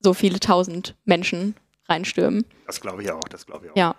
so 0.00 0.14
viele 0.14 0.40
tausend 0.40 0.94
Menschen 1.04 1.54
reinstürmen. 1.88 2.44
Das 2.66 2.80
glaube 2.80 3.02
ich 3.02 3.10
auch, 3.10 3.20
das 3.28 3.46
glaube 3.46 3.66
ich 3.66 3.72
auch. 3.72 3.76
Ja. 3.76 3.94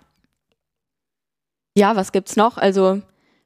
Ja, 1.76 1.96
was 1.96 2.12
gibt's 2.12 2.36
noch? 2.36 2.58
Also 2.58 3.00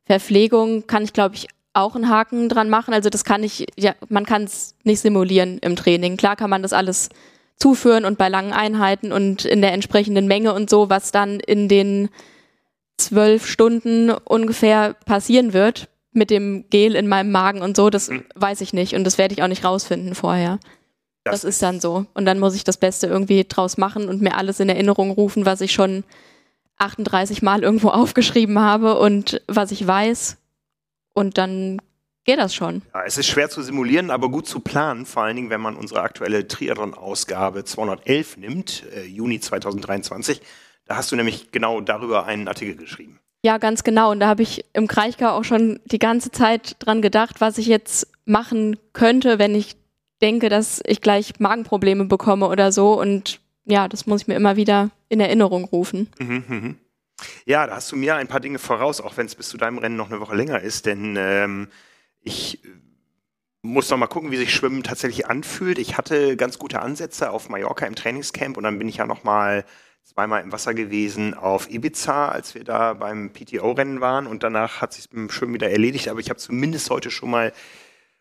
Verpflegung 0.04 0.86
kann 0.86 1.04
ich, 1.04 1.12
glaube 1.12 1.34
ich, 1.34 1.48
auch 1.74 1.94
einen 1.94 2.08
Haken 2.08 2.48
dran 2.48 2.70
machen. 2.70 2.94
Also 2.94 3.10
das 3.10 3.24
kann 3.24 3.44
ich, 3.44 3.66
ja, 3.76 3.94
man 4.08 4.24
kann 4.24 4.44
es 4.44 4.74
nicht 4.84 5.00
simulieren 5.00 5.58
im 5.58 5.76
Training. 5.76 6.16
Klar 6.16 6.36
kann 6.36 6.50
man 6.50 6.62
das 6.62 6.72
alles 6.72 7.10
zuführen 7.56 8.04
und 8.04 8.18
bei 8.18 8.28
langen 8.28 8.52
Einheiten 8.52 9.12
und 9.12 9.44
in 9.44 9.60
der 9.60 9.72
entsprechenden 9.72 10.26
Menge 10.26 10.52
und 10.52 10.70
so, 10.70 10.90
was 10.90 11.12
dann 11.12 11.40
in 11.40 11.68
den 11.68 12.08
zwölf 12.98 13.46
Stunden 13.46 14.10
ungefähr 14.10 14.94
passieren 15.04 15.52
wird 15.52 15.88
mit 16.12 16.30
dem 16.30 16.64
Gel 16.70 16.96
in 16.96 17.08
meinem 17.08 17.30
Magen 17.30 17.60
und 17.60 17.76
so, 17.76 17.90
das 17.90 18.08
mhm. 18.08 18.24
weiß 18.34 18.62
ich 18.62 18.72
nicht 18.72 18.94
und 18.94 19.04
das 19.04 19.18
werde 19.18 19.34
ich 19.34 19.42
auch 19.42 19.48
nicht 19.48 19.64
rausfinden 19.64 20.14
vorher. 20.14 20.58
Das, 21.24 21.42
das 21.42 21.44
ist 21.44 21.62
dann 21.62 21.80
so. 21.80 22.06
Und 22.14 22.24
dann 22.24 22.38
muss 22.38 22.54
ich 22.54 22.64
das 22.64 22.78
Beste 22.78 23.06
irgendwie 23.06 23.44
draus 23.44 23.76
machen 23.76 24.08
und 24.08 24.22
mir 24.22 24.36
alles 24.36 24.60
in 24.60 24.68
Erinnerung 24.68 25.10
rufen, 25.10 25.44
was 25.44 25.60
ich 25.60 25.72
schon 25.72 26.04
38 26.78 27.42
Mal 27.42 27.62
irgendwo 27.62 27.88
aufgeschrieben 27.90 28.58
habe 28.58 28.98
und 28.98 29.42
was 29.46 29.70
ich 29.70 29.86
weiß. 29.86 30.38
Und 31.14 31.38
dann 31.38 31.80
geht 32.24 32.38
das 32.38 32.54
schon. 32.54 32.82
Ja, 32.92 33.04
es 33.06 33.16
ist 33.16 33.26
schwer 33.26 33.48
zu 33.48 33.62
simulieren, 33.62 34.10
aber 34.10 34.28
gut 34.28 34.46
zu 34.46 34.60
planen, 34.60 35.06
vor 35.06 35.22
allen 35.22 35.36
Dingen, 35.36 35.50
wenn 35.50 35.60
man 35.60 35.76
unsere 35.76 36.02
aktuelle 36.02 36.46
Triathlon-Ausgabe 36.46 37.64
211 37.64 38.36
nimmt, 38.36 38.84
äh, 38.94 39.04
Juni 39.04 39.40
2023. 39.40 40.42
Da 40.84 40.96
hast 40.96 41.10
du 41.10 41.16
nämlich 41.16 41.50
genau 41.52 41.80
darüber 41.80 42.26
einen 42.26 42.48
Artikel 42.48 42.76
geschrieben. 42.76 43.18
Ja, 43.42 43.58
ganz 43.58 43.84
genau. 43.84 44.10
Und 44.10 44.20
da 44.20 44.26
habe 44.26 44.42
ich 44.42 44.64
im 44.72 44.88
Kraichgau 44.88 45.30
auch 45.30 45.44
schon 45.44 45.80
die 45.84 45.98
ganze 45.98 46.30
Zeit 46.32 46.76
dran 46.80 47.00
gedacht, 47.00 47.40
was 47.40 47.58
ich 47.58 47.66
jetzt 47.66 48.08
machen 48.24 48.76
könnte, 48.92 49.38
wenn 49.38 49.54
ich 49.54 49.76
denke, 50.20 50.48
dass 50.48 50.80
ich 50.84 51.00
gleich 51.00 51.38
Magenprobleme 51.38 52.06
bekomme 52.06 52.48
oder 52.48 52.72
so. 52.72 52.98
Und 53.00 53.40
ja, 53.66 53.88
das 53.88 54.06
muss 54.06 54.22
ich 54.22 54.28
mir 54.28 54.34
immer 54.34 54.56
wieder 54.56 54.90
in 55.08 55.20
Erinnerung 55.20 55.64
rufen. 55.64 56.08
Mhm, 56.18 56.44
mhm. 56.48 56.76
Ja, 57.44 57.66
da 57.66 57.76
hast 57.76 57.90
du 57.92 57.96
mir 57.96 58.16
ein 58.16 58.28
paar 58.28 58.40
Dinge 58.40 58.58
voraus, 58.58 59.00
auch 59.00 59.16
wenn 59.16 59.26
es 59.26 59.34
bis 59.34 59.48
zu 59.48 59.56
deinem 59.56 59.78
Rennen 59.78 59.96
noch 59.96 60.10
eine 60.10 60.20
Woche 60.20 60.36
länger 60.36 60.60
ist, 60.60 60.86
denn 60.86 61.16
ähm, 61.18 61.68
ich 62.20 62.64
äh, 62.64 62.68
muss 63.62 63.90
noch 63.90 63.98
mal 63.98 64.06
gucken, 64.06 64.30
wie 64.30 64.36
sich 64.36 64.54
Schwimmen 64.54 64.82
tatsächlich 64.82 65.26
anfühlt. 65.26 65.78
Ich 65.78 65.96
hatte 65.96 66.36
ganz 66.36 66.58
gute 66.58 66.80
Ansätze 66.80 67.30
auf 67.30 67.48
Mallorca 67.48 67.86
im 67.86 67.94
Trainingscamp 67.94 68.56
und 68.56 68.64
dann 68.64 68.78
bin 68.78 68.88
ich 68.88 68.96
ja 68.96 69.06
noch 69.06 69.24
mal 69.24 69.64
zweimal 70.04 70.42
im 70.42 70.52
Wasser 70.52 70.72
gewesen 70.72 71.34
auf 71.34 71.68
Ibiza, 71.68 72.28
als 72.28 72.54
wir 72.54 72.62
da 72.62 72.94
beim 72.94 73.32
PTO-Rennen 73.32 74.00
waren 74.00 74.26
und 74.26 74.44
danach 74.44 74.80
hat 74.80 74.92
sich 74.92 75.10
beim 75.10 75.30
Schwimmen 75.30 75.54
wieder 75.54 75.70
erledigt, 75.70 76.08
aber 76.08 76.20
ich 76.20 76.30
habe 76.30 76.38
zumindest 76.38 76.90
heute 76.90 77.10
schon 77.10 77.30
mal 77.30 77.52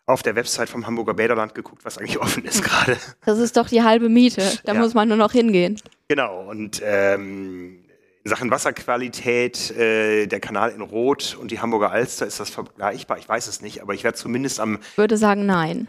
auf 0.06 0.22
der 0.22 0.36
Website 0.36 0.70
vom 0.70 0.86
Hamburger 0.86 1.14
Bäderland 1.14 1.56
geguckt, 1.56 1.84
was 1.84 1.98
eigentlich 1.98 2.20
offen 2.20 2.46
ist 2.46 2.64
gerade. 2.64 2.98
Das 3.26 3.40
ist 3.40 3.58
doch 3.58 3.68
die 3.68 3.84
halbe 3.84 4.10
Miete. 4.10 4.60
Da 4.64 4.74
ja. 4.74 4.80
muss 4.80 4.94
man 4.94 5.08
nur 5.08 5.18
noch 5.18 5.32
hingehen. 5.32 5.82
Genau. 6.08 6.48
Und 6.50 6.82
ähm, 6.84 7.86
in 8.24 8.30
Sachen 8.30 8.52
Wasserqualität, 8.52 9.72
äh, 9.72 10.28
der 10.28 10.40
Kanal 10.40 10.72
in 10.72 10.82
Rot 10.82 11.38
und 11.40 11.52
die 11.52 11.60
Hamburger 11.60 11.92
Alster, 11.92 12.26
ist 12.26 12.40
das 12.40 12.50
vergleichbar? 12.50 13.18
Ich 13.18 13.28
weiß 13.28 13.48
es 13.48 13.62
nicht, 13.62 13.82
aber 13.82 13.94
ich 13.94 14.04
werde 14.04 14.18
zumindest 14.18 14.60
am. 14.60 14.80
Ich 14.92 14.98
würde 14.98 15.18
sagen, 15.18 15.46
nein. 15.46 15.88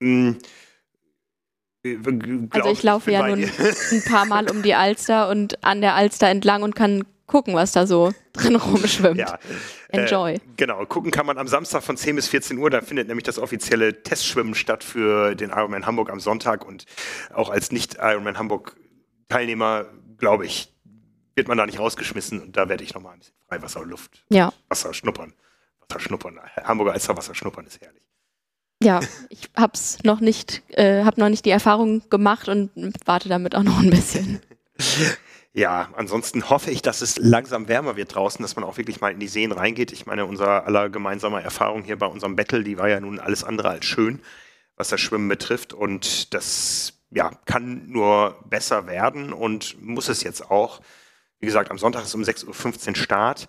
Mh, 0.00 0.36
hm, 0.36 0.38
also 2.50 2.70
ich 2.70 2.82
laufe 2.82 3.12
ja 3.12 3.26
nun 3.26 3.44
ein 3.44 4.02
paar 4.08 4.26
Mal 4.26 4.50
um 4.50 4.62
die 4.62 4.74
Alster 4.74 5.28
und 5.28 5.62
an 5.64 5.80
der 5.80 5.94
Alster 5.94 6.28
entlang 6.28 6.62
und 6.62 6.74
kann 6.74 7.04
gucken, 7.26 7.54
was 7.54 7.72
da 7.72 7.86
so 7.86 8.12
drin 8.32 8.56
rumschwimmt. 8.56 9.18
Ja. 9.18 9.38
Enjoy. 9.88 10.34
Äh, 10.34 10.40
genau, 10.56 10.84
gucken 10.86 11.10
kann 11.10 11.26
man 11.26 11.38
am 11.38 11.48
Samstag 11.48 11.82
von 11.82 11.96
10 11.96 12.16
bis 12.16 12.28
14 12.28 12.58
Uhr. 12.58 12.70
Da 12.70 12.80
findet 12.80 13.08
nämlich 13.08 13.24
das 13.24 13.38
offizielle 13.38 14.02
Testschwimmen 14.02 14.54
statt 14.54 14.84
für 14.84 15.34
den 15.34 15.50
Ironman 15.50 15.86
Hamburg 15.86 16.10
am 16.10 16.20
Sonntag. 16.20 16.64
Und 16.66 16.86
auch 17.32 17.50
als 17.50 17.72
Nicht-Ironman 17.72 18.38
Hamburg-Teilnehmer, 18.38 19.86
glaube 20.18 20.46
ich, 20.46 20.72
wird 21.34 21.48
man 21.48 21.58
da 21.58 21.66
nicht 21.66 21.78
rausgeschmissen. 21.78 22.40
Und 22.40 22.56
da 22.56 22.68
werde 22.68 22.84
ich 22.84 22.94
nochmal 22.94 23.14
ein 23.14 23.18
bisschen 23.20 23.34
Freiwasser 23.48 23.80
und 23.80 23.90
Luft, 23.90 24.24
ja. 24.30 24.52
Wasser 24.68 24.92
schnuppern. 24.94 25.34
Wasser 25.80 26.00
schnuppern. 26.00 26.40
Hamburger 26.64 26.92
Alsterwasser 26.92 27.34
schnuppern 27.34 27.66
ist 27.66 27.80
herrlich. 27.80 28.02
Ja, 28.82 29.00
ich 29.30 29.48
hab's 29.56 29.98
noch 30.04 30.20
nicht, 30.20 30.62
äh, 30.68 31.02
habe 31.04 31.18
noch 31.18 31.30
nicht 31.30 31.46
die 31.46 31.50
Erfahrung 31.50 32.02
gemacht 32.10 32.48
und 32.48 32.70
warte 33.06 33.28
damit 33.28 33.54
auch 33.54 33.62
noch 33.62 33.78
ein 33.78 33.90
bisschen. 33.90 34.40
Ja, 35.56 35.88
ansonsten 35.96 36.50
hoffe 36.50 36.70
ich, 36.70 36.82
dass 36.82 37.00
es 37.00 37.16
langsam 37.16 37.66
wärmer 37.66 37.96
wird 37.96 38.14
draußen, 38.14 38.42
dass 38.42 38.56
man 38.56 38.64
auch 38.64 38.76
wirklich 38.76 39.00
mal 39.00 39.10
in 39.10 39.20
die 39.20 39.26
Seen 39.26 39.52
reingeht. 39.52 39.90
Ich 39.90 40.04
meine, 40.04 40.26
unser 40.26 40.66
aller 40.66 40.90
gemeinsame 40.90 41.42
Erfahrung 41.42 41.82
hier 41.82 41.98
bei 41.98 42.04
unserem 42.04 42.36
Battle, 42.36 42.62
die 42.62 42.76
war 42.76 42.90
ja 42.90 43.00
nun 43.00 43.18
alles 43.18 43.42
andere 43.42 43.70
als 43.70 43.86
schön, 43.86 44.20
was 44.76 44.88
das 44.88 45.00
Schwimmen 45.00 45.28
betrifft. 45.28 45.72
Und 45.72 46.34
das 46.34 47.00
ja, 47.10 47.30
kann 47.46 47.88
nur 47.88 48.36
besser 48.44 48.86
werden 48.86 49.32
und 49.32 49.80
muss 49.80 50.10
es 50.10 50.22
jetzt 50.22 50.50
auch. 50.50 50.82
Wie 51.40 51.46
gesagt, 51.46 51.70
am 51.70 51.78
Sonntag 51.78 52.04
ist 52.04 52.14
um 52.14 52.20
6.15 52.20 52.88
Uhr 52.90 52.96
Start. 52.96 53.48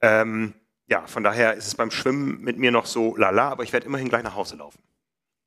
Ähm, 0.00 0.54
ja, 0.86 1.06
von 1.06 1.22
daher 1.22 1.52
ist 1.52 1.66
es 1.66 1.74
beim 1.74 1.90
Schwimmen 1.90 2.40
mit 2.40 2.56
mir 2.56 2.70
noch 2.70 2.86
so 2.86 3.14
lala, 3.14 3.50
aber 3.50 3.62
ich 3.62 3.74
werde 3.74 3.84
immerhin 3.84 4.08
gleich 4.08 4.22
nach 4.22 4.36
Hause 4.36 4.56
laufen. 4.56 4.78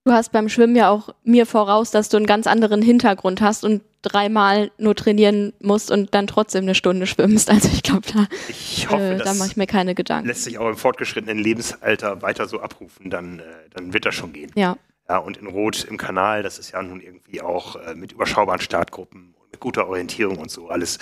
Du 0.08 0.14
hast 0.14 0.32
beim 0.32 0.50
Schwimmen 0.50 0.76
ja 0.76 0.92
auch 0.92 1.10
mir 1.24 1.48
voraus, 1.48 1.90
dass 1.90 2.10
du 2.10 2.18
einen 2.18 2.28
ganz 2.28 2.46
anderen 2.46 2.84
Hintergrund 2.84 3.42
hast 3.42 3.64
und 3.64 3.82
dreimal 4.04 4.70
nur 4.78 4.96
trainieren 4.96 5.52
musst 5.60 5.90
und 5.90 6.14
dann 6.14 6.28
trotzdem 6.28 6.66
eine 6.66 6.76
Stunde 6.76 7.08
schwimmst. 7.08 7.50
Also 7.50 7.70
ich 7.74 7.82
glaube, 7.82 8.08
da, 8.14 8.28
ich 8.48 8.88
hoffe, 8.88 9.16
äh, 9.16 9.18
da 9.18 9.34
mache 9.34 9.48
ich 9.48 9.58
mir 9.58 9.66
keine 9.66 9.96
Gedanken. 9.96 10.28
Lässt 10.28 10.44
sich 10.44 10.60
auch 10.60 10.70
im 10.70 10.78
fortgeschrittenen 10.78 11.40
Lebensalter 11.40 12.22
weiter 12.22 12.48
so 12.48 12.60
abrufen, 12.60 13.10
dann, 13.10 13.40
äh, 13.40 13.44
dann 13.74 13.94
wird 13.94 14.06
das 14.06 14.14
schon 14.14 14.32
gehen. 14.32 14.52
Ja. 14.54 14.78
Ja, 15.10 15.18
und 15.18 15.38
in 15.38 15.48
Rot 15.48 15.84
im 15.86 15.98
Kanal, 15.98 16.44
das 16.44 16.60
ist 16.60 16.72
ja 16.72 16.84
nun 16.84 17.02
irgendwie 17.02 17.42
auch 17.42 17.76
äh, 17.76 17.96
mit 17.96 18.12
überschaubaren 18.12 18.62
Startgruppen 18.62 19.34
und 19.40 19.52
mit 19.52 19.60
guter 19.60 19.88
Orientierung 19.88 20.38
und 20.38 20.52
so 20.52 20.70
alles, 20.70 21.00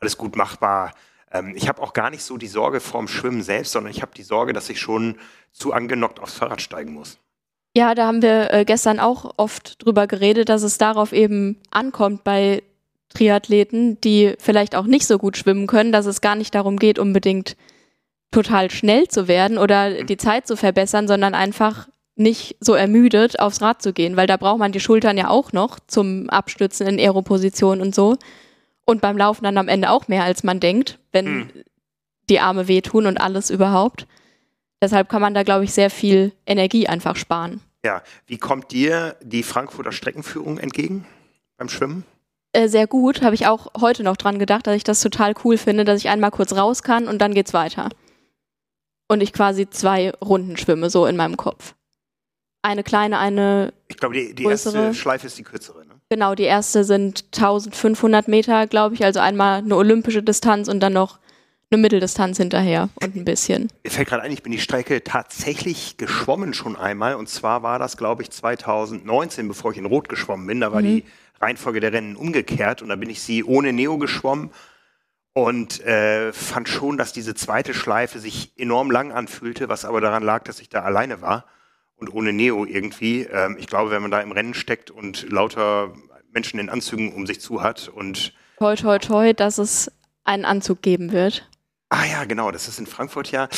alles 0.00 0.18
gut 0.18 0.34
machbar. 0.34 0.92
Ähm, 1.30 1.54
ich 1.54 1.68
habe 1.68 1.80
auch 1.80 1.92
gar 1.92 2.10
nicht 2.10 2.24
so 2.24 2.36
die 2.36 2.48
Sorge 2.48 2.80
vorm 2.80 3.06
Schwimmen 3.06 3.42
selbst, 3.42 3.70
sondern 3.70 3.92
ich 3.92 4.02
habe 4.02 4.12
die 4.16 4.24
Sorge, 4.24 4.52
dass 4.52 4.68
ich 4.70 4.80
schon 4.80 5.18
zu 5.52 5.72
angenockt 5.72 6.18
aufs 6.18 6.34
Fahrrad 6.34 6.60
steigen 6.60 6.92
muss. 6.92 7.18
Ja, 7.76 7.94
da 7.94 8.06
haben 8.06 8.22
wir 8.22 8.52
äh, 8.52 8.64
gestern 8.64 8.98
auch 8.98 9.34
oft 9.36 9.84
drüber 9.84 10.06
geredet, 10.06 10.48
dass 10.48 10.62
es 10.62 10.78
darauf 10.78 11.12
eben 11.12 11.56
ankommt 11.70 12.24
bei 12.24 12.62
Triathleten, 13.10 14.00
die 14.00 14.34
vielleicht 14.38 14.74
auch 14.74 14.86
nicht 14.86 15.06
so 15.06 15.18
gut 15.18 15.36
schwimmen 15.36 15.66
können, 15.66 15.92
dass 15.92 16.06
es 16.06 16.20
gar 16.20 16.34
nicht 16.34 16.54
darum 16.54 16.78
geht, 16.78 16.98
unbedingt 16.98 17.56
total 18.30 18.70
schnell 18.70 19.08
zu 19.08 19.28
werden 19.28 19.58
oder 19.58 19.90
mhm. 19.90 20.06
die 20.06 20.16
Zeit 20.16 20.46
zu 20.46 20.56
verbessern, 20.56 21.08
sondern 21.08 21.34
einfach 21.34 21.88
nicht 22.16 22.56
so 22.60 22.74
ermüdet 22.74 23.40
aufs 23.40 23.62
Rad 23.62 23.82
zu 23.82 23.92
gehen, 23.92 24.16
weil 24.16 24.26
da 24.26 24.36
braucht 24.36 24.58
man 24.58 24.72
die 24.72 24.80
Schultern 24.80 25.16
ja 25.16 25.28
auch 25.28 25.52
noch 25.52 25.78
zum 25.86 26.28
Abstützen 26.28 26.86
in 26.86 26.98
Aeroposition 26.98 27.80
und 27.80 27.94
so. 27.94 28.16
Und 28.84 29.00
beim 29.00 29.16
Laufen 29.16 29.44
dann 29.44 29.58
am 29.58 29.68
Ende 29.68 29.90
auch 29.90 30.08
mehr, 30.08 30.24
als 30.24 30.42
man 30.42 30.60
denkt, 30.60 30.98
wenn 31.12 31.26
hm. 31.26 31.50
die 32.28 32.40
Arme 32.40 32.68
wehtun 32.68 33.06
und 33.06 33.20
alles 33.20 33.50
überhaupt. 33.50 34.06
Deshalb 34.82 35.08
kann 35.08 35.20
man 35.20 35.34
da, 35.34 35.42
glaube 35.42 35.64
ich, 35.64 35.72
sehr 35.72 35.90
viel 35.90 36.32
Energie 36.46 36.86
einfach 36.88 37.16
sparen. 37.16 37.60
Ja, 37.84 38.02
wie 38.26 38.38
kommt 38.38 38.72
dir 38.72 39.16
die 39.22 39.42
Frankfurter 39.42 39.92
Streckenführung 39.92 40.58
entgegen 40.58 41.06
beim 41.56 41.68
Schwimmen? 41.68 42.04
Äh, 42.52 42.68
sehr 42.68 42.86
gut, 42.86 43.22
habe 43.22 43.34
ich 43.34 43.46
auch 43.46 43.68
heute 43.80 44.02
noch 44.02 44.16
dran 44.16 44.38
gedacht, 44.38 44.66
dass 44.66 44.76
ich 44.76 44.84
das 44.84 45.00
total 45.00 45.34
cool 45.44 45.56
finde, 45.56 45.84
dass 45.84 46.00
ich 46.00 46.08
einmal 46.08 46.30
kurz 46.30 46.52
raus 46.54 46.82
kann 46.82 47.06
und 47.08 47.18
dann 47.18 47.34
geht's 47.34 47.54
weiter. 47.54 47.90
Und 49.08 49.22
ich 49.22 49.32
quasi 49.32 49.68
zwei 49.68 50.10
Runden 50.20 50.56
schwimme, 50.56 50.90
so 50.90 51.06
in 51.06 51.16
meinem 51.16 51.36
Kopf. 51.36 51.74
Eine 52.62 52.82
kleine, 52.82 53.18
eine. 53.18 53.72
Ich 53.88 53.96
glaube, 53.96 54.14
die, 54.14 54.34
die 54.34 54.44
erste 54.44 54.92
Schleife 54.94 55.26
ist 55.26 55.38
die 55.38 55.42
kürzere, 55.42 55.86
ne? 55.86 55.94
Genau, 56.10 56.34
die 56.34 56.42
erste 56.42 56.84
sind 56.84 57.24
1500 57.36 58.26
Meter, 58.26 58.66
glaube 58.66 58.96
ich, 58.96 59.04
also 59.04 59.20
einmal 59.20 59.58
eine 59.58 59.76
olympische 59.76 60.22
Distanz 60.22 60.68
und 60.68 60.80
dann 60.80 60.92
noch 60.92 61.20
eine 61.72 61.82
Mitteldistanz 61.82 62.36
hinterher 62.36 62.88
und 63.00 63.14
ein 63.14 63.24
bisschen. 63.24 63.68
Mir 63.84 63.90
fällt 63.90 64.08
gerade 64.08 64.22
ein, 64.22 64.32
ich 64.32 64.42
bin 64.42 64.50
die 64.50 64.58
Strecke 64.58 65.04
tatsächlich 65.04 65.96
geschwommen 65.96 66.52
schon 66.52 66.74
einmal. 66.74 67.14
Und 67.14 67.28
zwar 67.28 67.62
war 67.62 67.78
das, 67.78 67.96
glaube 67.96 68.22
ich, 68.22 68.30
2019, 68.30 69.46
bevor 69.46 69.70
ich 69.70 69.78
in 69.78 69.86
Rot 69.86 70.08
geschwommen 70.08 70.46
bin. 70.46 70.60
Da 70.60 70.72
war 70.72 70.80
mhm. 70.80 70.86
die 70.86 71.04
Reihenfolge 71.40 71.78
der 71.78 71.92
Rennen 71.92 72.16
umgekehrt 72.16 72.82
und 72.82 72.88
da 72.88 72.96
bin 72.96 73.08
ich 73.08 73.22
sie 73.22 73.44
ohne 73.44 73.72
Neo 73.72 73.98
geschwommen 73.98 74.50
und 75.32 75.80
äh, 75.86 76.32
fand 76.32 76.68
schon, 76.68 76.98
dass 76.98 77.12
diese 77.12 77.34
zweite 77.34 77.72
Schleife 77.72 78.18
sich 78.18 78.52
enorm 78.56 78.90
lang 78.90 79.12
anfühlte, 79.12 79.68
was 79.68 79.84
aber 79.84 80.00
daran 80.00 80.24
lag, 80.24 80.42
dass 80.42 80.60
ich 80.60 80.68
da 80.68 80.82
alleine 80.82 81.22
war 81.22 81.44
und 81.94 82.12
ohne 82.12 82.32
Neo 82.32 82.64
irgendwie. 82.64 83.22
Ähm, 83.22 83.56
ich 83.58 83.68
glaube, 83.68 83.92
wenn 83.92 84.02
man 84.02 84.10
da 84.10 84.20
im 84.20 84.32
Rennen 84.32 84.54
steckt 84.54 84.90
und 84.90 85.30
lauter 85.30 85.94
Menschen 86.32 86.58
in 86.58 86.68
Anzügen 86.68 87.12
um 87.12 87.26
sich 87.26 87.40
zu 87.40 87.62
hat 87.62 87.88
und 87.88 88.32
toi 88.58 88.74
toi 88.74 88.98
toi, 88.98 89.32
dass 89.32 89.58
es 89.58 89.90
einen 90.24 90.44
Anzug 90.44 90.82
geben 90.82 91.12
wird. 91.12 91.48
Ah 91.90 92.04
ja, 92.06 92.24
genau, 92.24 92.50
das 92.50 92.68
ist 92.68 92.78
in 92.78 92.86
Frankfurt 92.86 93.30
ja. 93.30 93.48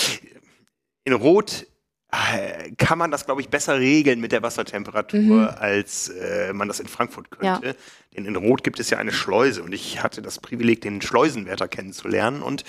In 1.05 1.13
Rot 1.13 1.67
äh, 2.11 2.73
kann 2.73 2.99
man 2.99 3.11
das, 3.11 3.25
glaube 3.25 3.41
ich, 3.41 3.49
besser 3.49 3.79
regeln 3.79 4.21
mit 4.21 4.33
der 4.33 4.43
Wassertemperatur, 4.43 5.21
mhm. 5.21 5.49
als 5.59 6.09
äh, 6.09 6.53
man 6.53 6.69
das 6.69 6.81
in 6.81 6.87
Frankfurt 6.87 7.31
könnte. 7.31 7.69
Ja. 7.69 7.75
Denn 8.15 8.27
in 8.27 8.37
Rot 8.37 8.63
gibt 8.65 8.81
es 8.81 8.91
ja 8.91 8.99
eine 8.99 9.13
Schleuse 9.13 9.63
und 9.63 9.73
ich 9.73 10.03
hatte 10.03 10.21
das 10.21 10.39
Privileg, 10.39 10.81
den 10.83 11.01
Schleusenwärter 11.01 11.69
kennenzulernen 11.69 12.43
und 12.43 12.65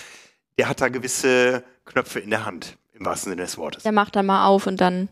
der 0.58 0.70
hat 0.70 0.82
da 0.82 0.90
gewisse 0.90 1.64
Knöpfe 1.86 2.20
in 2.20 2.30
der 2.30 2.46
Hand, 2.46 2.78
im 2.94 3.06
wahrsten 3.06 3.32
Sinne 3.32 3.42
des 3.42 3.58
Wortes. 3.58 3.84
Der 3.84 3.92
macht 3.92 4.16
dann 4.16 4.26
mal 4.26 4.46
auf 4.46 4.68
und 4.68 4.80
dann. 4.80 5.10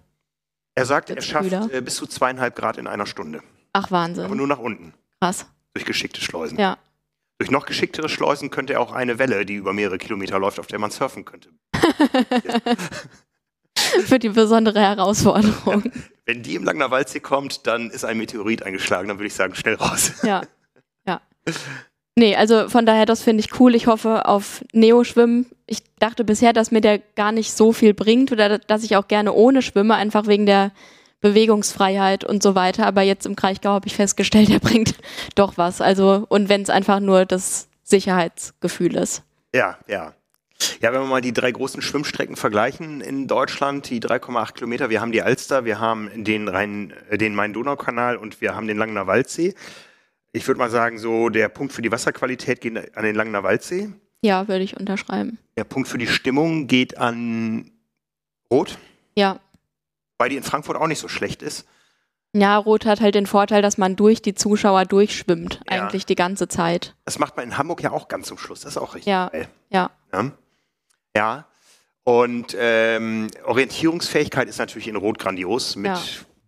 Er 0.75 0.85
sagt, 0.85 1.09
er 1.09 1.21
schafft 1.21 1.51
äh, 1.51 1.81
bis 1.81 1.95
zu 1.95 2.07
zweieinhalb 2.07 2.55
Grad 2.55 2.77
in 2.77 2.87
einer 2.87 3.05
Stunde. 3.05 3.41
Ach, 3.73 3.91
Wahnsinn. 3.91 4.25
Aber 4.25 4.35
nur 4.35 4.47
nach 4.47 4.59
unten. 4.59 4.93
Krass. 5.19 5.45
Durch 5.73 5.85
geschickte 5.85 6.21
Schleusen. 6.21 6.57
Ja. 6.57 6.77
Durch 7.41 7.49
noch 7.49 7.65
geschicktere 7.65 8.08
Schleusen 8.08 8.51
könnte 8.51 8.73
er 8.73 8.82
auch 8.82 8.91
eine 8.91 9.17
Welle, 9.17 9.47
die 9.47 9.56
über 9.56 9.73
mehrere 9.73 9.97
Kilometer 9.97 10.38
läuft, 10.38 10.60
auf 10.60 10.67
der 10.67 10.77
man 10.77 10.91
surfen 10.91 11.25
könnte. 11.25 11.49
Für 14.06 14.19
die 14.19 14.30
besondere 14.30 14.80
Herausforderung. 14.80 15.91
Wenn 16.27 16.43
die 16.43 16.54
im 16.54 16.63
Langner 16.63 16.91
Waldsee 16.91 17.19
kommt, 17.19 17.65
dann 17.65 17.89
ist 17.89 18.06
ein 18.06 18.19
Meteorit 18.19 18.62
eingeschlagen, 18.62 19.08
dann 19.08 19.17
würde 19.17 19.25
ich 19.25 19.34
sagen, 19.34 19.56
schnell 19.56 19.73
raus. 19.73 20.12
Ja, 20.23 20.43
ja. 21.08 21.19
Nee, 22.15 22.36
also 22.36 22.69
von 22.69 22.86
daher, 22.86 23.08
das 23.08 23.23
finde 23.23 23.43
ich 23.43 23.60
cool. 23.60 23.73
Ich 23.73 23.88
hoffe 23.88 24.27
auf 24.27 24.63
Neo-Schwimmen. 24.71 25.47
Ich 25.65 25.80
dachte 25.97 26.23
bisher, 26.23 26.54
dass 26.54 26.69
mir 26.69 26.82
der 26.82 26.99
gar 26.99 27.32
nicht 27.32 27.54
so 27.54 27.73
viel 27.73 27.95
bringt 27.95 28.32
oder 28.32 28.60
dass 28.60 28.84
ich 28.84 28.97
auch 28.97 29.08
gerne 29.08 29.34
ohne 29.34 29.63
schwimme, 29.63 29.95
einfach 29.95 30.27
wegen 30.27 30.45
der 30.45 30.73
Bewegungsfreiheit 31.21 32.23
und 32.23 32.43
so 32.43 32.55
weiter. 32.55 32.86
Aber 32.86 33.01
jetzt 33.03 33.25
im 33.25 33.36
Kraichgau 33.36 33.69
habe 33.69 33.88
ich 33.88 33.95
festgestellt, 33.95 34.49
er 34.51 34.60
bringt 34.60 34.95
doch 35.36 35.57
was. 35.57 35.81
Also, 35.81 36.25
und 36.27 36.49
wenn 36.49 36.62
es 36.62 36.69
einfach 36.69 36.99
nur 36.99 37.25
das 37.25 37.69
Sicherheitsgefühl 37.84 38.95
ist. 38.95 39.23
Ja, 39.53 39.77
ja. 39.88 40.13
Ja, 40.79 40.93
wenn 40.93 41.01
wir 41.01 41.07
mal 41.07 41.21
die 41.21 41.34
drei 41.34 41.51
großen 41.51 41.81
Schwimmstrecken 41.81 42.36
vergleichen 42.36 43.01
in 43.01 43.27
Deutschland, 43.27 43.89
die 43.89 43.99
3,8 43.99 44.53
Kilometer, 44.53 44.89
wir 44.89 45.01
haben 45.01 45.12
die 45.12 45.21
Alster, 45.21 45.65
wir 45.65 45.79
haben 45.79 46.23
den 46.23 46.47
Rhein, 46.47 46.93
äh, 47.10 47.17
den 47.17 47.34
Main-Donau-Kanal 47.34 48.17
und 48.17 48.41
wir 48.41 48.55
haben 48.55 48.67
den 48.67 48.77
Langener 48.77 49.07
Waldsee. 49.07 49.55
Ich 50.34 50.47
würde 50.47 50.60
mal 50.60 50.69
sagen, 50.69 50.97
so 50.97 51.29
der 51.29 51.49
Punkt 51.49 51.73
für 51.73 51.81
die 51.81 51.91
Wasserqualität 51.91 52.62
geht 52.62 52.95
an 52.95 53.03
den 53.03 53.15
Langener 53.15 53.43
Waldsee. 53.43 53.89
Ja, 54.21 54.47
würde 54.47 54.63
ich 54.63 54.79
unterschreiben. 54.79 55.39
Der 55.57 55.63
Punkt 55.63 55.89
für 55.89 55.97
die 55.97 56.07
Stimmung 56.07 56.67
geht 56.67 56.97
an 56.97 57.71
Rot. 58.51 58.77
Ja, 59.15 59.39
weil 60.21 60.29
die 60.29 60.38
in 60.38 60.43
Frankfurt 60.43 60.77
auch 60.77 60.86
nicht 60.86 60.99
so 60.99 61.07
schlecht 61.07 61.41
ist. 61.41 61.65
Ja, 62.31 62.55
Rot 62.55 62.86
hat 62.86 63.01
halt 63.01 63.15
den 63.15 63.25
Vorteil, 63.25 63.63
dass 63.63 63.79
man 63.79 63.95
durch 63.95 64.21
die 64.21 64.36
Zuschauer 64.36 64.86
durchschwimmt, 64.86 65.62
ja. 65.67 65.81
eigentlich 65.81 66.05
die 66.05 66.13
ganze 66.13 66.47
Zeit. 66.47 66.95
Das 67.05 67.17
macht 67.17 67.38
man 67.38 67.45
in 67.45 67.57
Hamburg 67.57 67.81
ja 67.81 67.91
auch 67.91 68.07
ganz 68.07 68.27
zum 68.27 68.38
Schluss, 68.38 68.62
das 68.62 68.73
ist 68.73 68.77
auch 68.77 68.93
richtig 68.93 69.10
ja. 69.10 69.29
geil. 69.29 69.47
Ja. 69.71 69.89
Ja. 70.13 70.31
ja. 71.17 71.45
Und 72.03 72.55
ähm, 72.57 73.29
Orientierungsfähigkeit 73.45 74.47
ist 74.47 74.60
natürlich 74.60 74.88
in 74.88 74.95
Rot 74.95 75.17
grandios 75.17 75.75
mit 75.75 75.88
ja. 75.88 75.99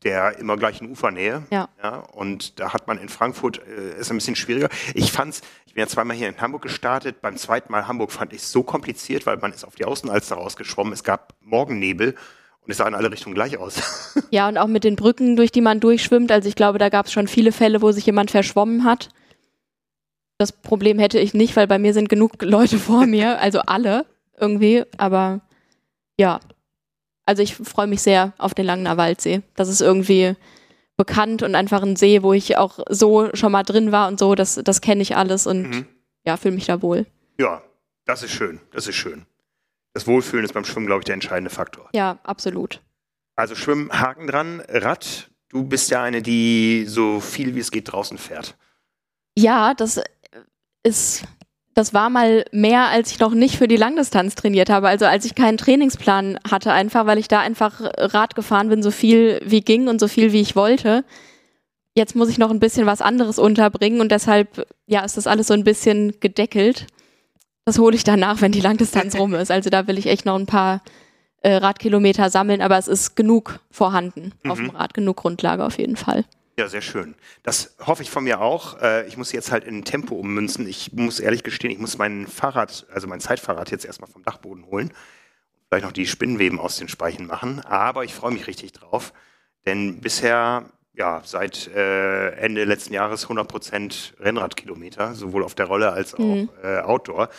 der 0.03 0.37
immer 0.37 0.55
gleichen 0.55 0.91
Ufernähe. 0.91 1.41
Ja. 1.49 1.67
ja. 1.81 1.95
Und 1.95 2.59
da 2.59 2.73
hat 2.73 2.85
man 2.85 2.99
in 2.99 3.09
Frankfurt, 3.09 3.59
äh, 3.67 3.99
ist 3.99 4.11
ein 4.11 4.17
bisschen 4.17 4.35
schwieriger. 4.35 4.69
Ich 4.93 5.11
fand's, 5.11 5.41
ich 5.65 5.73
bin 5.73 5.81
ja 5.81 5.87
zweimal 5.87 6.15
hier 6.15 6.29
in 6.29 6.39
Hamburg 6.39 6.61
gestartet, 6.61 7.21
beim 7.23 7.37
zweiten 7.37 7.71
Mal 7.71 7.87
Hamburg 7.87 8.11
fand 8.11 8.33
ich 8.33 8.43
es 8.43 8.51
so 8.51 8.61
kompliziert, 8.61 9.25
weil 9.25 9.37
man 9.37 9.51
ist 9.51 9.65
auf 9.65 9.73
die 9.73 9.85
Außenalster 9.85 10.35
rausgeschwommen, 10.35 10.93
es 10.93 11.03
gab 11.03 11.33
Morgennebel 11.41 12.13
und 12.65 12.71
es 12.71 12.77
sah 12.77 12.87
in 12.87 12.95
alle 12.95 13.11
Richtungen 13.11 13.35
gleich 13.35 13.57
aus. 13.57 14.13
Ja, 14.31 14.47
und 14.47 14.57
auch 14.57 14.67
mit 14.67 14.83
den 14.83 14.95
Brücken, 14.95 15.35
durch 15.35 15.51
die 15.51 15.61
man 15.61 15.79
durchschwimmt. 15.79 16.31
Also 16.31 16.49
ich 16.49 16.55
glaube, 16.55 16.79
da 16.79 16.89
gab 16.89 17.05
es 17.05 17.11
schon 17.11 17.27
viele 17.27 17.51
Fälle, 17.51 17.83
wo 17.83 17.91
sich 17.91 18.03
jemand 18.07 18.31
verschwommen 18.31 18.83
hat. 18.83 19.09
Das 20.39 20.51
Problem 20.51 20.97
hätte 20.97 21.19
ich 21.19 21.35
nicht, 21.35 21.55
weil 21.55 21.67
bei 21.67 21.77
mir 21.77 21.93
sind 21.93 22.09
genug 22.09 22.41
Leute 22.41 22.79
vor 22.79 23.05
mir, 23.05 23.39
also 23.39 23.59
alle 23.59 24.07
irgendwie. 24.39 24.85
Aber 24.97 25.41
ja, 26.17 26.39
also 27.27 27.43
ich 27.43 27.55
freue 27.55 27.85
mich 27.85 28.01
sehr 28.01 28.33
auf 28.39 28.55
den 28.55 28.65
Langener 28.65 28.97
Waldsee. 28.97 29.43
Das 29.55 29.69
ist 29.69 29.81
irgendwie 29.81 30.35
bekannt 30.97 31.43
und 31.43 31.53
einfach 31.53 31.83
ein 31.83 31.95
See, 31.95 32.23
wo 32.23 32.33
ich 32.33 32.57
auch 32.57 32.79
so 32.89 33.29
schon 33.35 33.51
mal 33.51 33.63
drin 33.63 33.91
war 33.91 34.07
und 34.07 34.19
so. 34.19 34.33
Das, 34.33 34.59
das 34.63 34.81
kenne 34.81 35.03
ich 35.03 35.15
alles 35.15 35.45
und 35.45 35.61
mhm. 35.69 35.85
ja, 36.25 36.37
fühle 36.37 36.55
mich 36.55 36.65
da 36.65 36.81
wohl. 36.81 37.05
Ja, 37.37 37.61
das 38.05 38.23
ist 38.23 38.31
schön. 38.31 38.59
Das 38.71 38.87
ist 38.87 38.95
schön. 38.95 39.27
Das 39.93 40.07
Wohlfühlen 40.07 40.45
ist 40.45 40.53
beim 40.53 40.65
Schwimmen, 40.65 40.87
glaube 40.87 41.01
ich, 41.01 41.05
der 41.05 41.13
entscheidende 41.13 41.49
Faktor. 41.49 41.89
Ja, 41.93 42.19
absolut. 42.23 42.81
Also 43.35 43.55
Schwimmen, 43.55 43.91
Haken 43.91 44.27
dran, 44.27 44.61
Rad. 44.67 45.29
Du 45.49 45.63
bist 45.63 45.91
ja 45.91 46.01
eine, 46.01 46.21
die 46.21 46.85
so 46.87 47.19
viel 47.19 47.55
wie 47.55 47.59
es 47.59 47.71
geht 47.71 47.91
draußen 47.91 48.17
fährt. 48.17 48.57
Ja, 49.35 49.73
das 49.73 50.01
ist 50.83 51.25
das 51.73 51.93
war 51.93 52.09
mal 52.09 52.45
mehr, 52.51 52.87
als 52.89 53.11
ich 53.11 53.19
noch 53.19 53.33
nicht 53.33 53.57
für 53.57 53.67
die 53.67 53.77
Langdistanz 53.77 54.35
trainiert 54.35 54.69
habe. 54.69 54.87
Also 54.87 55.05
als 55.05 55.25
ich 55.25 55.35
keinen 55.35 55.57
Trainingsplan 55.57 56.39
hatte, 56.49 56.71
einfach 56.71 57.05
weil 57.05 57.17
ich 57.17 57.27
da 57.27 57.39
einfach 57.39 57.81
Rad 57.81 58.35
gefahren 58.35 58.69
bin, 58.69 58.83
so 58.83 58.91
viel 58.91 59.41
wie 59.43 59.61
ging 59.61 59.87
und 59.87 59.99
so 59.99 60.07
viel 60.07 60.33
wie 60.33 60.41
ich 60.41 60.55
wollte. 60.55 61.03
Jetzt 61.95 62.15
muss 62.15 62.29
ich 62.29 62.37
noch 62.37 62.51
ein 62.51 62.59
bisschen 62.59 62.85
was 62.85 63.01
anderes 63.01 63.39
unterbringen 63.39 64.01
und 64.01 64.11
deshalb, 64.11 64.67
ja, 64.87 65.03
ist 65.03 65.17
das 65.17 65.27
alles 65.27 65.47
so 65.47 65.53
ein 65.53 65.63
bisschen 65.63 66.19
gedeckelt. 66.19 66.87
Das 67.65 67.79
hole 67.79 67.95
ich 67.95 68.03
danach, 68.03 68.41
wenn 68.41 68.51
die 68.51 68.61
Langdistanz 68.61 69.15
rum 69.19 69.33
ist. 69.33 69.51
Also 69.51 69.69
da 69.69 69.87
will 69.87 69.97
ich 69.97 70.07
echt 70.07 70.25
noch 70.25 70.37
ein 70.37 70.45
paar 70.45 70.81
äh, 71.41 71.55
Radkilometer 71.55 72.29
sammeln, 72.29 72.61
aber 72.61 72.77
es 72.77 72.87
ist 72.87 73.15
genug 73.15 73.59
vorhanden 73.71 74.33
mhm. 74.43 74.51
auf 74.51 74.57
dem 74.57 74.69
Rad, 74.69 74.93
genug 74.93 75.17
Grundlage 75.17 75.63
auf 75.65 75.77
jeden 75.77 75.95
Fall. 75.95 76.25
Ja, 76.57 76.67
sehr 76.67 76.81
schön. 76.81 77.15
Das 77.41 77.75
hoffe 77.85 78.03
ich 78.03 78.11
von 78.11 78.23
mir 78.23 78.39
auch. 78.39 78.79
Äh, 78.79 79.07
ich 79.07 79.17
muss 79.17 79.31
jetzt 79.31 79.51
halt 79.51 79.63
in 79.63 79.83
Tempo 79.83 80.15
ummünzen. 80.15 80.67
Ich 80.67 80.93
muss 80.93 81.19
ehrlich 81.19 81.43
gestehen, 81.43 81.71
ich 81.71 81.79
muss 81.79 81.97
mein 81.97 82.27
Fahrrad, 82.27 82.85
also 82.93 83.07
mein 83.07 83.19
Zeitfahrrad 83.19 83.71
jetzt 83.71 83.85
erstmal 83.85 84.09
vom 84.09 84.23
Dachboden 84.23 84.67
holen. 84.67 84.91
Vielleicht 85.67 85.85
noch 85.85 85.91
die 85.91 86.05
Spinnweben 86.05 86.59
aus 86.59 86.77
den 86.77 86.89
Speichen 86.89 87.25
machen. 87.25 87.59
Aber 87.61 88.03
ich 88.03 88.13
freue 88.13 88.31
mich 88.31 88.45
richtig 88.45 88.71
drauf. 88.73 89.13
Denn 89.65 89.99
bisher, 89.99 90.69
ja, 90.95 91.21
seit 91.25 91.67
äh, 91.67 92.31
Ende 92.35 92.65
letzten 92.65 92.93
Jahres 92.93 93.27
100% 93.27 94.19
Rennradkilometer, 94.19 95.15
sowohl 95.15 95.43
auf 95.43 95.55
der 95.55 95.65
Rolle 95.65 95.91
als 95.91 96.13
auch 96.13 96.19
mhm. 96.19 96.49
äh, 96.63 96.79
Outdoor. 96.79 97.29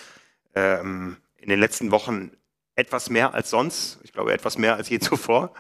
Ähm, 0.55 1.17
in 1.37 1.49
den 1.49 1.61
letzten 1.61 1.90
Wochen 1.90 2.31
etwas 2.75 3.11
mehr 3.11 3.35
als 3.35 3.51
sonst. 3.51 4.01
Ich 4.03 4.12
glaube, 4.12 4.33
etwas 4.33 4.59
mehr 4.59 4.77
als 4.77 4.88
je 4.88 4.99
zuvor. 4.99 5.53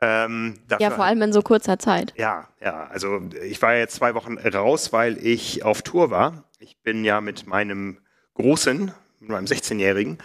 Ähm, 0.00 0.58
ja, 0.78 0.90
vor 0.90 1.04
allem 1.04 1.22
in 1.22 1.32
so 1.32 1.42
kurzer 1.42 1.78
Zeit. 1.78 2.12
Ja, 2.16 2.48
ja. 2.60 2.86
Also 2.88 3.22
ich 3.42 3.60
war 3.62 3.74
jetzt 3.74 3.94
zwei 3.94 4.14
Wochen 4.14 4.36
raus, 4.38 4.92
weil 4.92 5.18
ich 5.24 5.64
auf 5.64 5.82
Tour 5.82 6.10
war. 6.10 6.44
Ich 6.58 6.78
bin 6.82 7.04
ja 7.04 7.20
mit 7.20 7.46
meinem 7.46 7.98
Großen, 8.34 8.92
mit 9.20 9.28
meinem 9.30 9.46
16-Jährigen, 9.46 10.18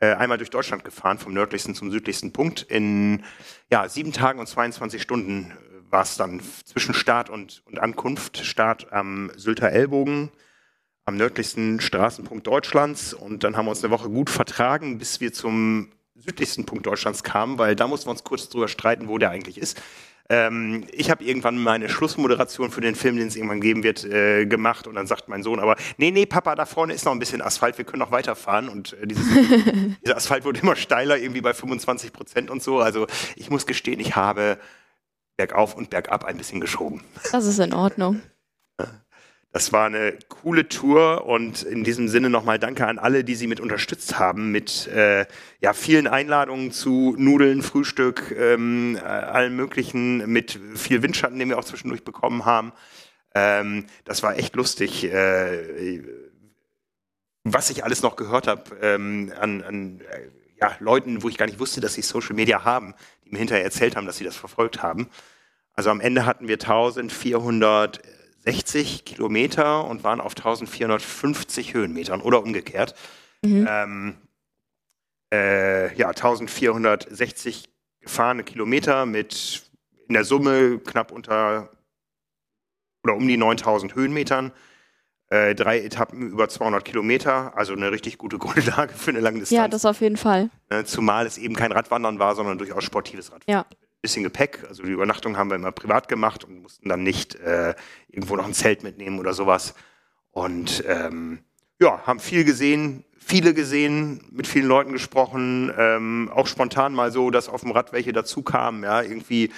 äh, 0.00 0.14
einmal 0.14 0.38
durch 0.38 0.50
Deutschland 0.50 0.84
gefahren, 0.84 1.18
vom 1.18 1.34
nördlichsten 1.34 1.74
zum 1.74 1.90
südlichsten 1.90 2.32
Punkt. 2.32 2.62
In 2.62 3.24
ja, 3.70 3.88
sieben 3.88 4.12
Tagen 4.12 4.38
und 4.38 4.46
22 4.46 5.02
Stunden 5.02 5.52
war 5.96 6.02
es 6.02 6.18
dann 6.18 6.42
zwischen 6.66 6.92
Start 6.92 7.30
und, 7.30 7.62
und 7.64 7.78
Ankunft. 7.78 8.44
Start 8.44 8.92
am 8.92 9.30
Sylter 9.34 9.72
Ellbogen, 9.72 10.28
am 11.06 11.16
nördlichsten 11.16 11.80
Straßenpunkt 11.80 12.46
Deutschlands. 12.46 13.14
Und 13.14 13.44
dann 13.44 13.56
haben 13.56 13.64
wir 13.64 13.70
uns 13.70 13.82
eine 13.82 13.90
Woche 13.90 14.10
gut 14.10 14.28
vertragen, 14.28 14.98
bis 14.98 15.22
wir 15.22 15.32
zum 15.32 15.90
südlichsten 16.14 16.66
Punkt 16.66 16.84
Deutschlands 16.84 17.22
kamen, 17.22 17.58
weil 17.58 17.76
da 17.76 17.88
mussten 17.88 18.08
wir 18.08 18.10
uns 18.10 18.24
kurz 18.24 18.50
drüber 18.50 18.68
streiten, 18.68 19.08
wo 19.08 19.16
der 19.16 19.30
eigentlich 19.30 19.56
ist. 19.56 19.80
Ähm, 20.28 20.84
ich 20.92 21.10
habe 21.10 21.24
irgendwann 21.24 21.56
meine 21.56 21.88
Schlussmoderation 21.88 22.70
für 22.70 22.82
den 22.82 22.94
Film, 22.94 23.16
den 23.16 23.28
es 23.28 23.36
irgendwann 23.36 23.62
geben 23.62 23.82
wird, 23.82 24.04
äh, 24.04 24.44
gemacht 24.44 24.86
und 24.86 24.96
dann 24.96 25.06
sagt 25.06 25.30
mein 25.30 25.42
Sohn 25.42 25.60
aber, 25.60 25.76
nee, 25.96 26.10
nee, 26.10 26.26
Papa, 26.26 26.56
da 26.56 26.66
vorne 26.66 26.92
ist 26.92 27.06
noch 27.06 27.12
ein 27.12 27.20
bisschen 27.20 27.40
Asphalt, 27.40 27.78
wir 27.78 27.86
können 27.86 28.00
noch 28.00 28.10
weiterfahren 28.10 28.68
und 28.68 28.92
äh, 29.00 29.06
dieses, 29.06 29.24
dieser 30.04 30.16
Asphalt 30.16 30.44
wurde 30.44 30.60
immer 30.60 30.76
steiler, 30.76 31.16
irgendwie 31.16 31.40
bei 31.40 31.54
25 31.54 32.12
Prozent 32.12 32.50
und 32.50 32.62
so. 32.62 32.80
Also 32.80 33.06
ich 33.36 33.48
muss 33.48 33.64
gestehen, 33.64 33.98
ich 33.98 34.14
habe 34.14 34.58
bergauf 35.36 35.74
und 35.74 35.90
bergab 35.90 36.24
ein 36.24 36.36
bisschen 36.36 36.60
geschoben. 36.60 37.02
Das 37.32 37.46
ist 37.46 37.58
in 37.58 37.72
Ordnung. 37.72 38.22
Das 39.52 39.72
war 39.72 39.86
eine 39.86 40.18
coole 40.28 40.68
Tour 40.68 41.24
und 41.24 41.62
in 41.62 41.82
diesem 41.82 42.08
Sinne 42.08 42.28
nochmal 42.28 42.58
danke 42.58 42.86
an 42.86 42.98
alle, 42.98 43.24
die 43.24 43.34
sie 43.34 43.46
mit 43.46 43.58
unterstützt 43.58 44.18
haben, 44.18 44.52
mit 44.52 44.86
äh, 44.88 45.24
ja, 45.60 45.72
vielen 45.72 46.06
Einladungen 46.06 46.72
zu 46.72 47.14
Nudeln, 47.16 47.62
Frühstück, 47.62 48.36
ähm, 48.38 48.96
äh, 48.96 49.00
allem 49.00 49.56
Möglichen, 49.56 50.30
mit 50.30 50.60
viel 50.74 51.02
Windschatten, 51.02 51.38
den 51.38 51.48
wir 51.48 51.58
auch 51.58 51.64
zwischendurch 51.64 52.04
bekommen 52.04 52.44
haben. 52.44 52.74
Ähm, 53.34 53.86
das 54.04 54.22
war 54.22 54.36
echt 54.38 54.54
lustig. 54.56 55.04
Äh, 55.04 56.02
was 57.44 57.70
ich 57.70 57.82
alles 57.82 58.02
noch 58.02 58.16
gehört 58.16 58.48
habe 58.48 58.76
ähm, 58.82 59.32
an, 59.40 59.62
an 59.62 60.00
äh, 60.00 60.28
ja, 60.60 60.76
Leuten, 60.80 61.22
wo 61.22 61.28
ich 61.28 61.38
gar 61.38 61.46
nicht 61.46 61.58
wusste, 61.58 61.80
dass 61.80 61.94
sie 61.94 62.02
Social 62.02 62.34
Media 62.34 62.64
haben, 62.64 62.94
die 63.24 63.30
mir 63.30 63.38
hinterher 63.38 63.64
erzählt 63.64 63.96
haben, 63.96 64.06
dass 64.06 64.16
sie 64.16 64.24
das 64.24 64.36
verfolgt 64.36 64.82
haben. 64.82 65.08
Also 65.72 65.90
am 65.90 66.00
Ende 66.00 66.24
hatten 66.24 66.48
wir 66.48 66.54
1400 66.54 68.00
60 68.46 69.04
Kilometer 69.04 69.84
und 69.84 70.04
waren 70.04 70.20
auf 70.20 70.36
1450 70.36 71.74
Höhenmetern 71.74 72.20
oder 72.20 72.42
umgekehrt. 72.42 72.94
Mhm. 73.42 73.66
Ähm, 73.68 74.16
äh, 75.34 75.94
ja, 75.96 76.10
1460 76.10 77.68
gefahrene 78.00 78.44
Kilometer 78.44 79.04
mit 79.04 79.68
in 80.06 80.14
der 80.14 80.24
Summe 80.24 80.78
knapp 80.78 81.10
unter 81.10 81.70
oder 83.02 83.16
um 83.16 83.26
die 83.26 83.36
9000 83.36 83.96
Höhenmetern. 83.96 84.52
Äh, 85.28 85.54
drei 85.54 85.80
Etappen 85.80 86.30
über 86.30 86.48
200 86.48 86.84
Kilometer, 86.84 87.56
also 87.56 87.72
eine 87.72 87.90
richtig 87.90 88.18
gute 88.18 88.38
Grundlage 88.38 88.94
für 88.94 89.10
eine 89.10 89.20
lange 89.20 89.40
Distanz. 89.40 89.56
Ja, 89.56 89.68
das 89.68 89.84
auf 89.84 90.00
jeden 90.00 90.16
Fall. 90.16 90.50
Äh, 90.68 90.84
zumal 90.84 91.26
es 91.26 91.36
eben 91.38 91.54
kein 91.54 91.72
Radwandern 91.72 92.18
war, 92.18 92.34
sondern 92.34 92.58
durchaus 92.58 92.84
sportives 92.84 93.32
Radfahren. 93.32 93.66
Ja 93.66 93.66
bisschen 94.06 94.22
Gepäck. 94.22 94.64
Also 94.68 94.84
die 94.84 94.92
Übernachtung 94.92 95.36
haben 95.36 95.50
wir 95.50 95.56
immer 95.56 95.72
privat 95.72 96.08
gemacht 96.08 96.44
und 96.44 96.62
mussten 96.62 96.88
dann 96.88 97.02
nicht 97.02 97.34
äh, 97.34 97.74
irgendwo 98.08 98.36
noch 98.36 98.46
ein 98.46 98.54
Zelt 98.54 98.84
mitnehmen 98.84 99.18
oder 99.18 99.32
sowas. 99.32 99.74
Und 100.30 100.84
ähm, 100.86 101.40
ja, 101.80 102.06
haben 102.06 102.20
viel 102.20 102.44
gesehen, 102.44 103.04
viele 103.18 103.52
gesehen, 103.52 104.22
mit 104.30 104.46
vielen 104.46 104.66
Leuten 104.66 104.92
gesprochen, 104.92 105.72
ähm, 105.76 106.30
auch 106.32 106.46
spontan 106.46 106.94
mal 106.94 107.10
so, 107.10 107.30
dass 107.30 107.48
auf 107.48 107.62
dem 107.62 107.72
Rad 107.72 107.92
welche 107.92 108.12
dazu 108.12 108.42
kamen, 108.42 108.84
ja, 108.84 109.02
irgendwie 109.02 109.50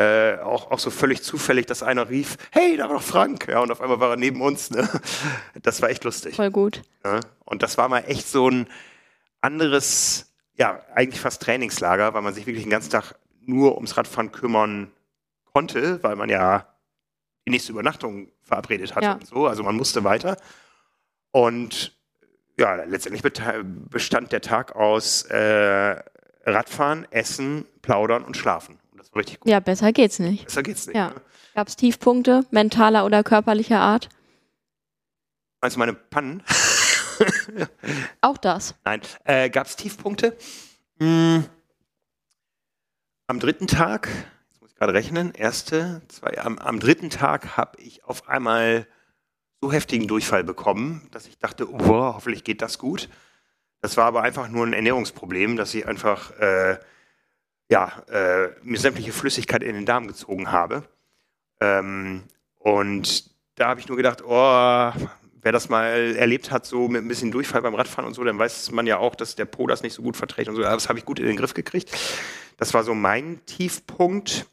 äh, 0.00 0.38
auch, 0.40 0.70
auch 0.70 0.78
so 0.78 0.88
völlig 0.88 1.22
zufällig, 1.22 1.66
dass 1.66 1.82
einer 1.82 2.08
rief, 2.08 2.38
hey, 2.52 2.78
da 2.78 2.88
war 2.88 2.96
doch 2.96 3.02
Frank, 3.02 3.48
ja, 3.48 3.60
und 3.60 3.70
auf 3.70 3.82
einmal 3.82 4.00
war 4.00 4.10
er 4.10 4.16
neben 4.16 4.40
uns, 4.40 4.70
ne? 4.70 4.88
Das 5.62 5.82
war 5.82 5.90
echt 5.90 6.04
lustig. 6.04 6.36
Voll 6.36 6.50
gut. 6.50 6.80
Ja? 7.04 7.20
Und 7.44 7.62
das 7.62 7.76
war 7.76 7.90
mal 7.90 8.04
echt 8.06 8.26
so 8.26 8.48
ein 8.48 8.66
anderes, 9.42 10.32
ja, 10.54 10.80
eigentlich 10.94 11.20
fast 11.20 11.42
Trainingslager, 11.42 12.14
weil 12.14 12.22
man 12.22 12.32
sich 12.32 12.46
wirklich 12.46 12.64
den 12.64 12.70
ganzen 12.70 12.88
Tag 12.88 13.14
nur 13.42 13.74
ums 13.74 13.98
Radfahren 13.98 14.32
kümmern 14.32 14.90
konnte, 15.52 16.02
weil 16.02 16.16
man 16.16 16.30
ja 16.30 16.66
die 17.46 17.50
nächste 17.50 17.72
Übernachtung 17.72 18.32
verabredet 18.42 18.94
hatte 18.94 19.04
ja. 19.04 19.12
und 19.14 19.26
so. 19.26 19.46
Also 19.46 19.62
man 19.62 19.76
musste 19.76 20.02
weiter. 20.02 20.38
Und 21.30 21.94
ja, 22.58 22.74
letztendlich 22.84 23.22
bestand 23.22 24.32
der 24.32 24.40
Tag 24.40 24.74
aus 24.74 25.24
äh, 25.24 26.02
Radfahren, 26.46 27.06
Essen, 27.10 27.66
Plaudern 27.82 28.24
und 28.24 28.38
Schlafen. 28.38 28.79
Das 29.10 29.16
war 29.16 29.20
richtig 29.20 29.40
gut. 29.40 29.50
Ja, 29.50 29.60
besser 29.60 29.92
geht's 29.92 30.18
nicht. 30.18 30.44
Besser 30.44 30.62
geht's 30.62 30.86
nicht. 30.86 30.96
Ja. 30.96 31.08
Ne? 31.08 31.20
Gab 31.54 31.68
es 31.68 31.76
Tiefpunkte, 31.76 32.46
mentaler 32.50 33.04
oder 33.04 33.22
körperlicher 33.24 33.80
Art? 33.80 34.08
Meinst 35.60 35.76
du 35.76 35.78
meine 35.80 35.94
Pannen? 35.94 36.42
Auch 38.20 38.38
das. 38.38 38.74
Nein. 38.84 39.00
Äh, 39.24 39.50
Gab 39.50 39.66
es 39.66 39.76
Tiefpunkte? 39.76 40.36
Hm. 40.98 41.44
Am 43.26 43.40
dritten 43.40 43.66
Tag, 43.66 44.08
jetzt 44.50 44.60
muss 44.60 44.70
ich 44.70 44.76
gerade 44.76 44.92
rechnen, 44.92 45.32
erste, 45.32 46.02
zwei, 46.08 46.38
am, 46.38 46.58
am 46.58 46.80
dritten 46.80 47.10
Tag 47.10 47.56
habe 47.56 47.80
ich 47.80 48.04
auf 48.04 48.28
einmal 48.28 48.86
so 49.60 49.72
heftigen 49.72 50.08
Durchfall 50.08 50.42
bekommen, 50.42 51.06
dass 51.12 51.26
ich 51.26 51.38
dachte, 51.38 51.70
oh, 51.70 52.14
hoffentlich 52.14 52.44
geht 52.44 52.62
das 52.62 52.78
gut. 52.78 53.08
Das 53.82 53.96
war 53.96 54.06
aber 54.06 54.22
einfach 54.22 54.48
nur 54.48 54.66
ein 54.66 54.72
Ernährungsproblem, 54.72 55.56
dass 55.56 55.74
ich 55.74 55.86
einfach 55.86 56.32
äh, 56.38 56.78
ja, 57.70 58.02
äh, 58.10 58.48
mir 58.62 58.78
sämtliche 58.78 59.12
Flüssigkeit 59.12 59.62
in 59.62 59.74
den 59.74 59.86
Darm 59.86 60.08
gezogen 60.08 60.50
habe. 60.50 60.82
Ähm, 61.60 62.24
und 62.58 63.30
da 63.54 63.68
habe 63.68 63.80
ich 63.80 63.88
nur 63.88 63.96
gedacht, 63.96 64.22
oh, 64.24 64.92
wer 65.42 65.52
das 65.52 65.68
mal 65.68 66.16
erlebt 66.16 66.50
hat, 66.50 66.66
so 66.66 66.88
mit 66.88 67.02
ein 67.02 67.08
bisschen 67.08 67.30
Durchfall 67.30 67.62
beim 67.62 67.76
Radfahren 67.76 68.06
und 68.06 68.14
so, 68.14 68.24
dann 68.24 68.38
weiß 68.38 68.72
man 68.72 68.86
ja 68.86 68.98
auch, 68.98 69.14
dass 69.14 69.36
der 69.36 69.44
Po 69.44 69.68
das 69.68 69.82
nicht 69.82 69.94
so 69.94 70.02
gut 70.02 70.16
verträgt 70.16 70.48
und 70.48 70.56
so. 70.56 70.64
Aber 70.64 70.74
das 70.74 70.88
habe 70.88 70.98
ich 70.98 71.04
gut 71.04 71.20
in 71.20 71.26
den 71.26 71.36
Griff 71.36 71.54
gekriegt. 71.54 71.96
Das 72.56 72.74
war 72.74 72.82
so 72.82 72.92
mein 72.92 73.40
Tiefpunkt. 73.46 74.46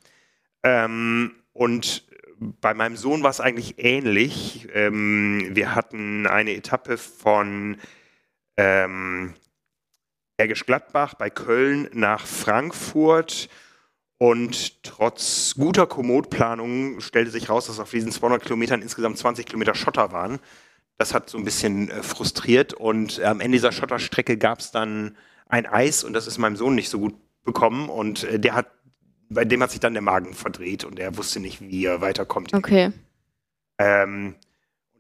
Ähm, 0.62 1.32
und 1.54 2.06
bei 2.40 2.76
meinem 2.76 2.98
Sohn 2.98 3.24
war 3.24 3.32
es 3.32 3.42
eigentlich 3.42 3.84
ähnlich. 3.84 4.68
Ähm, 4.74 5.50
wir 5.54 5.74
hatten 5.74 6.28
eine 6.28 6.56
Etappe 6.56 6.98
von 6.98 7.78
ähm, 8.58 9.34
Bergisch 10.38 10.66
Gladbach 10.66 11.16
bei 11.16 11.30
Köln 11.30 11.90
nach 11.94 12.26
Frankfurt. 12.26 13.50
Und 14.20 14.84
trotz 14.84 15.56
guter 15.56 15.86
Komootplanung 15.86 17.02
stellte 17.02 17.30
sich 17.30 17.50
raus, 17.50 17.68
dass 17.68 17.80
auf 17.80 17.92
diesen 17.92 18.12
200 18.12 18.44
Kilometern 18.44 18.82
insgesamt 18.82 19.18
20 19.18 19.46
Kilometer 19.46 19.76
Schotter 19.76 20.12
waren. 20.12 20.40
Das 20.98 21.14
hat 21.14 21.30
so 21.30 21.38
ein 21.38 21.46
bisschen 21.46 21.92
äh, 21.92 22.02
frustriert 22.02 22.74
und 22.74 23.20
äh, 23.20 23.26
am 23.26 23.40
Ende 23.40 23.58
dieser 23.58 23.72
Schotterstrecke 23.72 24.38
gab 24.38 24.60
es 24.60 24.72
dann 24.72 25.16
ein 25.48 25.68
Eis 25.68 26.04
und 26.04 26.14
das 26.14 26.26
ist 26.26 26.40
meinem 26.40 26.56
Sohn 26.56 26.74
nicht 26.74 26.90
so 26.90 27.00
gut 27.00 27.16
bekommen 27.44 27.90
und 27.90 28.24
äh, 28.24 28.40
der 28.40 28.56
hat, 28.56 28.72
bei 29.30 29.46
dem 29.46 29.62
hat 29.62 29.70
sich 29.70 29.80
dann 29.80 29.94
der 29.94 30.02
Magen 30.02 30.34
verdreht 30.34 30.84
und 30.84 31.00
er 31.00 31.16
wusste 31.16 31.40
nicht, 31.40 31.62
wie 31.62 31.86
er 31.86 32.02
weiterkommt. 32.02 32.56
Okay. 32.56 32.92
Ähm, 33.78 34.36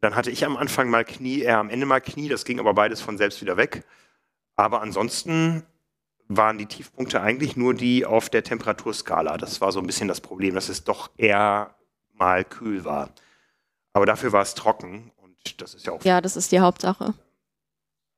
dann 0.01 0.15
hatte 0.15 0.29
ich 0.29 0.45
am 0.45 0.57
Anfang 0.57 0.91
mal 0.91 1.03
Knie, 1.03 1.41
er 1.41 1.57
am 1.57 1.71
Ende 1.71 1.87
mal 1.87 1.99
Knie, 2.01 2.29
das 2.29 2.45
ging 2.45 2.59
aber 2.59 2.75
beides 2.75 3.01
von 3.01 3.17
selbst 3.17 3.41
wieder 3.41 3.57
weg. 3.57 3.83
Aber 4.57 4.81
ansonsten 4.81 5.63
waren 6.27 6.57
die 6.57 6.65
Tiefpunkte 6.65 7.21
eigentlich 7.21 7.55
nur 7.55 7.73
die 7.73 8.05
auf 8.05 8.29
der 8.29 8.43
Temperaturskala. 8.43 9.37
Das 9.37 9.61
war 9.61 9.71
so 9.71 9.79
ein 9.79 9.87
bisschen 9.87 10.09
das 10.09 10.19
Problem, 10.19 10.55
dass 10.55 10.67
es 10.67 10.83
doch 10.83 11.09
eher 11.15 11.75
mal 12.13 12.43
kühl 12.43 12.83
war. 12.83 13.11
Aber 13.93 14.05
dafür 14.05 14.33
war 14.33 14.41
es 14.41 14.55
trocken 14.55 15.11
und 15.17 15.61
das 15.61 15.73
ist 15.73 15.85
ja 15.85 15.93
auch. 15.93 16.03
Ja, 16.03 16.19
das 16.19 16.35
ist 16.35 16.51
die 16.51 16.59
Hauptsache. 16.59 17.13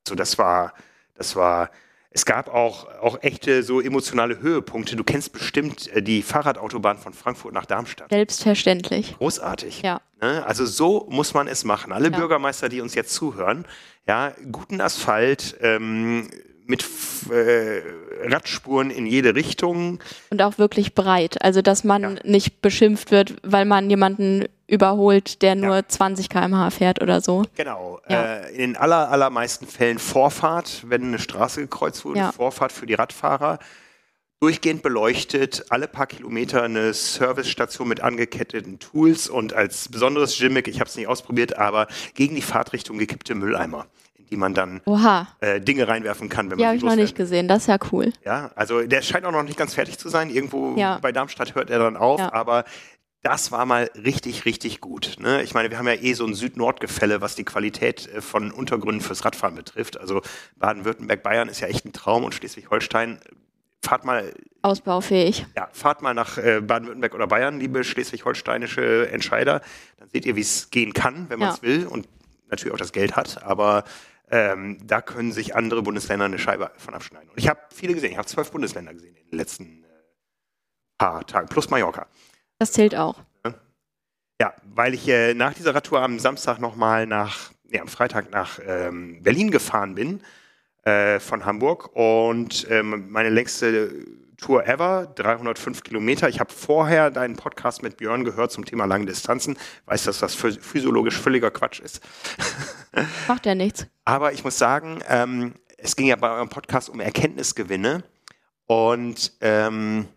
So, 0.08 0.14
das 0.14 0.38
war, 0.38 0.74
das 1.14 1.36
war. 1.36 1.70
Es 2.12 2.24
gab 2.24 2.52
auch, 2.52 2.88
auch 3.00 3.22
echte 3.22 3.62
so 3.62 3.80
emotionale 3.80 4.40
Höhepunkte. 4.40 4.96
Du 4.96 5.04
kennst 5.04 5.32
bestimmt 5.32 5.88
äh, 5.94 6.02
die 6.02 6.22
Fahrradautobahn 6.22 6.98
von 6.98 7.12
Frankfurt 7.12 7.54
nach 7.54 7.66
Darmstadt. 7.66 8.10
Selbstverständlich. 8.10 9.16
Großartig. 9.18 9.82
Ja. 9.82 10.00
Ne? 10.20 10.44
Also 10.44 10.66
so 10.66 11.06
muss 11.08 11.34
man 11.34 11.46
es 11.46 11.64
machen. 11.64 11.92
Alle 11.92 12.10
Ja. 12.10 12.18
Bürgermeister, 12.18 12.68
die 12.68 12.80
uns 12.80 12.94
jetzt 12.94 13.14
zuhören, 13.14 13.64
ja, 14.08 14.32
guten 14.50 14.80
Asphalt, 14.80 15.56
ähm, 15.60 16.28
mit 16.66 16.84
äh, 17.30 17.82
Radspuren 18.28 18.90
in 18.90 19.06
jede 19.06 19.34
Richtung. 19.34 20.00
Und 20.30 20.42
auch 20.42 20.58
wirklich 20.58 20.94
breit. 20.94 21.42
Also, 21.42 21.62
dass 21.62 21.84
man 21.84 22.20
nicht 22.24 22.60
beschimpft 22.62 23.10
wird, 23.10 23.36
weil 23.42 23.64
man 23.64 23.90
jemanden 23.90 24.46
überholt, 24.70 25.42
der 25.42 25.54
nur 25.56 25.86
20 25.86 26.28
km/h 26.28 26.70
fährt 26.70 27.02
oder 27.02 27.20
so. 27.20 27.44
Genau. 27.56 28.00
Ja. 28.08 28.22
Äh, 28.36 28.50
in 28.52 28.58
den 28.58 28.76
aller, 28.76 29.10
allermeisten 29.10 29.66
Fällen 29.66 29.98
Vorfahrt, 29.98 30.84
wenn 30.86 31.02
eine 31.04 31.18
Straße 31.18 31.60
gekreuzt 31.60 32.04
wurde, 32.04 32.20
Ja. 32.20 32.32
Vorfahrt 32.32 32.72
für 32.72 32.86
die 32.86 32.94
Radfahrer. 32.94 33.58
Durchgehend 34.42 34.82
beleuchtet, 34.82 35.66
alle 35.68 35.86
paar 35.86 36.06
Kilometer 36.06 36.62
eine 36.62 36.94
Servicestation 36.94 37.86
mit 37.88 38.00
angeketteten 38.00 38.78
Tools 38.78 39.28
und 39.28 39.52
als 39.52 39.90
besonderes 39.90 40.38
Gimmick, 40.38 40.66
ich 40.66 40.80
habe 40.80 40.88
es 40.88 40.96
nicht 40.96 41.08
ausprobiert, 41.08 41.58
aber 41.58 41.88
gegen 42.14 42.36
die 42.36 42.40
Fahrtrichtung 42.40 42.96
gekippte 42.96 43.34
Mülleimer, 43.34 43.84
in 44.16 44.24
die 44.28 44.36
man 44.38 44.54
dann 44.54 44.80
Oha, 44.86 45.26
äh, 45.40 45.60
Dinge 45.60 45.86
reinwerfen 45.88 46.30
kann, 46.30 46.48
wenn 46.50 46.56
die 46.56 46.62
man 46.64 46.68
habe 46.70 46.78
sie 46.80 46.86
ich 46.86 46.90
noch 46.90 46.96
nicht 46.96 47.16
gesehen. 47.16 47.48
Das 47.48 47.58
ist 47.62 47.66
ja 47.66 47.76
cool. 47.92 48.14
Ja, 48.24 48.50
also 48.54 48.80
der 48.80 49.02
scheint 49.02 49.26
auch 49.26 49.32
noch 49.32 49.42
nicht 49.42 49.58
ganz 49.58 49.74
fertig 49.74 49.98
zu 49.98 50.08
sein. 50.08 50.30
Irgendwo 50.30 50.74
Ja. 50.74 50.98
bei 51.02 51.12
Darmstadt 51.12 51.54
hört 51.54 51.68
er 51.68 51.78
dann 51.80 51.98
auf, 51.98 52.18
Ja. 52.20 52.32
aber 52.32 52.64
das 53.22 53.52
war 53.52 53.66
mal 53.66 53.90
richtig, 53.96 54.44
richtig 54.44 54.80
gut. 54.80 55.16
Ne? 55.18 55.42
Ich 55.42 55.52
meine, 55.54 55.70
wir 55.70 55.78
haben 55.78 55.86
ja 55.86 55.94
eh 55.94 56.14
so 56.14 56.24
ein 56.26 56.34
Süd-Nord-Gefälle, 56.34 57.20
was 57.20 57.34
die 57.34 57.44
Qualität 57.44 58.08
äh, 58.08 58.20
von 58.20 58.50
Untergründen 58.50 59.00
fürs 59.02 59.24
Radfahren 59.24 59.54
betrifft. 59.54 59.98
Also 59.98 60.22
Baden-Württemberg, 60.56 61.22
Bayern 61.22 61.48
ist 61.48 61.60
ja 61.60 61.68
echt 61.68 61.84
ein 61.84 61.92
Traum 61.92 62.24
und 62.24 62.34
Schleswig-Holstein. 62.34 63.20
Fahrt 63.82 64.04
mal, 64.04 64.34
Ausbaufähig. 64.62 65.46
ja, 65.56 65.68
fahrt 65.72 66.02
mal 66.02 66.12
nach 66.14 66.36
äh, 66.38 66.60
Baden-Württemberg 66.60 67.14
oder 67.14 67.26
Bayern, 67.26 67.58
liebe 67.60 67.82
schleswig-holsteinische 67.82 69.10
Entscheider. 69.10 69.60
Dann 69.98 70.08
seht 70.10 70.24
ihr, 70.26 70.36
wie 70.36 70.40
es 70.42 70.70
gehen 70.70 70.92
kann, 70.92 71.28
wenn 71.30 71.38
man 71.38 71.50
es 71.50 71.56
Ja. 71.56 71.62
will 71.62 71.86
und 71.86 72.08
natürlich 72.50 72.74
auch 72.74 72.78
das 72.78 72.92
Geld 72.92 73.16
hat. 73.16 73.42
Aber 73.42 73.84
ähm, 74.30 74.78
da 74.86 75.00
können 75.02 75.32
sich 75.32 75.56
andere 75.56 75.82
Bundesländer 75.82 76.24
eine 76.26 76.38
Scheibe 76.38 76.70
von 76.78 76.94
abschneiden. 76.94 77.28
Und 77.30 77.38
ich 77.38 77.48
habe 77.48 77.60
viele 77.74 77.94
gesehen. 77.94 78.12
Ich 78.12 78.18
habe 78.18 78.28
zwölf 78.28 78.50
Bundesländer 78.50 78.92
gesehen 78.94 79.16
in 79.16 79.28
den 79.30 79.38
letzten 79.38 79.84
äh, 79.84 79.86
paar 80.98 81.26
Tagen, 81.26 81.48
plus 81.48 81.68
Mallorca. 81.70 82.06
Das 82.60 82.72
zählt 82.72 82.94
auch. 82.94 83.16
Ja, 84.38 84.52
weil 84.74 84.92
ich 84.94 85.08
äh, 85.08 85.32
nach 85.34 85.54
dieser 85.54 85.74
Radtour 85.74 86.02
am 86.02 86.18
Samstag 86.18 86.60
nochmal 86.60 87.06
nach, 87.06 87.50
nee, 87.64 87.80
am 87.80 87.88
Freitag 87.88 88.30
nach 88.30 88.58
ähm, 88.66 89.22
Berlin 89.22 89.50
gefahren 89.50 89.94
bin 89.94 90.22
äh, 90.84 91.18
von 91.20 91.46
Hamburg 91.46 91.94
und 91.94 92.66
ähm, 92.70 93.10
meine 93.10 93.30
längste 93.30 94.04
Tour 94.36 94.66
ever, 94.66 95.06
305 95.14 95.82
Kilometer. 95.82 96.28
Ich 96.28 96.38
habe 96.38 96.52
vorher 96.52 97.10
deinen 97.10 97.36
Podcast 97.36 97.82
mit 97.82 97.96
Björn 97.96 98.24
gehört 98.24 98.52
zum 98.52 98.66
Thema 98.66 98.84
lange 98.84 99.06
Distanzen. 99.06 99.56
Weiß, 99.86 100.04
dass 100.04 100.18
das 100.18 100.36
phys- 100.36 100.60
physiologisch 100.60 101.18
völliger 101.18 101.50
Quatsch 101.50 101.80
ist. 101.80 102.00
Macht 103.28 103.46
ja 103.46 103.54
nichts. 103.54 103.86
Aber 104.04 104.32
ich 104.34 104.44
muss 104.44 104.58
sagen, 104.58 105.00
ähm, 105.08 105.54
es 105.78 105.96
ging 105.96 106.06
ja 106.08 106.16
bei 106.16 106.30
eurem 106.30 106.50
Podcast 106.50 106.90
um 106.90 107.00
Erkenntnisgewinne 107.00 108.04
und 108.66 109.32
ähm, 109.40 110.08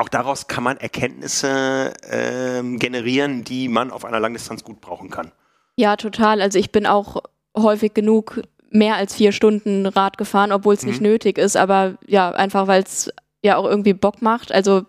auch 0.00 0.08
daraus 0.08 0.46
kann 0.46 0.64
man 0.64 0.76
Erkenntnisse 0.78 1.92
ähm, 2.10 2.78
generieren, 2.78 3.44
die 3.44 3.68
man 3.68 3.90
auf 3.90 4.04
einer 4.04 4.20
Langdistanz 4.20 4.64
gut 4.64 4.80
brauchen 4.80 5.10
kann. 5.10 5.32
Ja, 5.76 5.96
total. 5.96 6.40
Also 6.42 6.58
ich 6.58 6.70
bin 6.72 6.86
auch 6.86 7.22
häufig 7.56 7.94
genug 7.94 8.42
mehr 8.70 8.96
als 8.96 9.14
vier 9.14 9.32
Stunden 9.32 9.86
Rad 9.86 10.16
gefahren, 10.18 10.52
obwohl 10.52 10.74
es 10.74 10.84
nicht 10.84 11.00
Mhm. 11.00 11.08
nötig 11.08 11.38
ist, 11.38 11.56
aber 11.56 11.94
ja, 12.06 12.30
einfach 12.30 12.66
weil 12.66 12.82
es 12.82 13.10
ja 13.42 13.56
auch 13.56 13.64
irgendwie 13.64 13.94
Bock 13.94 14.22
macht. 14.22 14.52
Also 14.52 14.82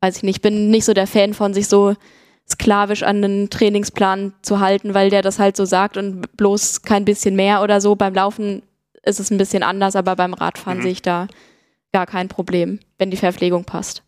weiß 0.00 0.18
ich 0.18 0.22
nicht, 0.22 0.36
ich 0.36 0.42
bin 0.42 0.70
nicht 0.70 0.84
so 0.84 0.94
der 0.94 1.06
Fan 1.06 1.34
von 1.34 1.52
sich 1.52 1.68
so 1.68 1.94
sklavisch 2.48 3.02
an 3.02 3.22
einen 3.22 3.50
Trainingsplan 3.50 4.32
zu 4.42 4.60
halten, 4.60 4.94
weil 4.94 5.10
der 5.10 5.22
das 5.22 5.38
halt 5.38 5.56
so 5.56 5.64
sagt 5.64 5.96
und 5.96 6.36
bloß 6.36 6.82
kein 6.82 7.04
bisschen 7.04 7.36
mehr 7.36 7.62
oder 7.62 7.80
so. 7.80 7.96
Beim 7.96 8.14
Laufen 8.14 8.62
ist 9.02 9.20
es 9.20 9.30
ein 9.30 9.38
bisschen 9.38 9.62
anders, 9.62 9.96
aber 9.96 10.16
beim 10.16 10.34
Radfahren 10.34 10.78
Mhm. 10.78 10.82
sehe 10.82 10.92
ich 10.92 11.02
da 11.02 11.26
gar 11.92 12.06
kein 12.06 12.28
Problem, 12.28 12.78
wenn 12.98 13.10
die 13.10 13.16
Verpflegung 13.16 13.64
passt. 13.64 14.02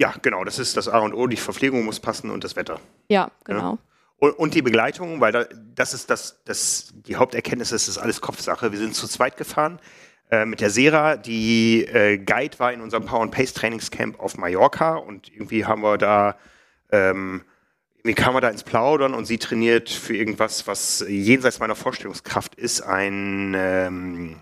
Ja, 0.00 0.14
genau, 0.22 0.44
das 0.44 0.58
ist 0.58 0.76
das 0.76 0.88
A 0.88 0.98
und 0.98 1.14
O. 1.14 1.26
Die 1.26 1.36
Verpflegung 1.36 1.84
muss 1.84 2.00
passen 2.00 2.30
und 2.30 2.44
das 2.44 2.56
Wetter. 2.56 2.80
Ja, 3.08 3.30
genau. 3.44 3.78
Und, 4.16 4.38
und 4.38 4.54
die 4.54 4.62
Begleitung, 4.62 5.20
weil 5.20 5.32
da, 5.32 5.44
das 5.74 5.94
ist 5.94 6.10
das, 6.10 6.42
das, 6.44 6.92
die 6.94 7.16
Haupterkenntnis 7.16 7.72
ist, 7.72 7.88
das 7.88 7.96
ist 7.96 8.02
alles 8.02 8.20
Kopfsache. 8.20 8.72
Wir 8.72 8.78
sind 8.78 8.94
zu 8.94 9.08
zweit 9.08 9.36
gefahren 9.36 9.80
äh, 10.32 10.46
mit 10.46 10.60
der 10.60 10.70
Sera, 10.70 11.16
die 11.16 11.84
äh, 11.84 12.18
Guide 12.18 12.58
war 12.58 12.72
in 12.72 12.80
unserem 12.80 13.04
Power 13.04 13.22
and 13.22 13.32
Pace 13.32 13.52
Trainingscamp 13.52 14.18
auf 14.18 14.38
Mallorca 14.38 14.96
und 14.96 15.28
irgendwie 15.32 15.66
haben 15.66 15.82
wir 15.82 15.98
da, 15.98 16.36
ähm, 16.90 17.42
irgendwie 17.98 18.14
kamen 18.14 18.36
wir 18.36 18.40
da 18.40 18.48
ins 18.48 18.62
Plaudern 18.62 19.12
und 19.12 19.26
sie 19.26 19.38
trainiert 19.38 19.90
für 19.90 20.16
irgendwas, 20.16 20.66
was 20.66 21.04
jenseits 21.06 21.58
meiner 21.58 21.74
Vorstellungskraft 21.74 22.54
ist, 22.54 22.80
ein, 22.80 23.54
ähm, 23.56 24.36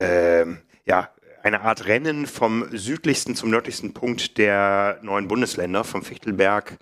ähm, 0.00 0.62
ja, 0.84 1.10
eine 1.48 1.62
Art 1.62 1.86
Rennen 1.86 2.26
vom 2.26 2.66
südlichsten 2.72 3.34
zum 3.34 3.50
nördlichsten 3.50 3.94
Punkt 3.94 4.38
der 4.38 4.98
neuen 5.02 5.28
Bundesländer, 5.28 5.82
vom 5.82 6.02
Fichtelberg 6.02 6.78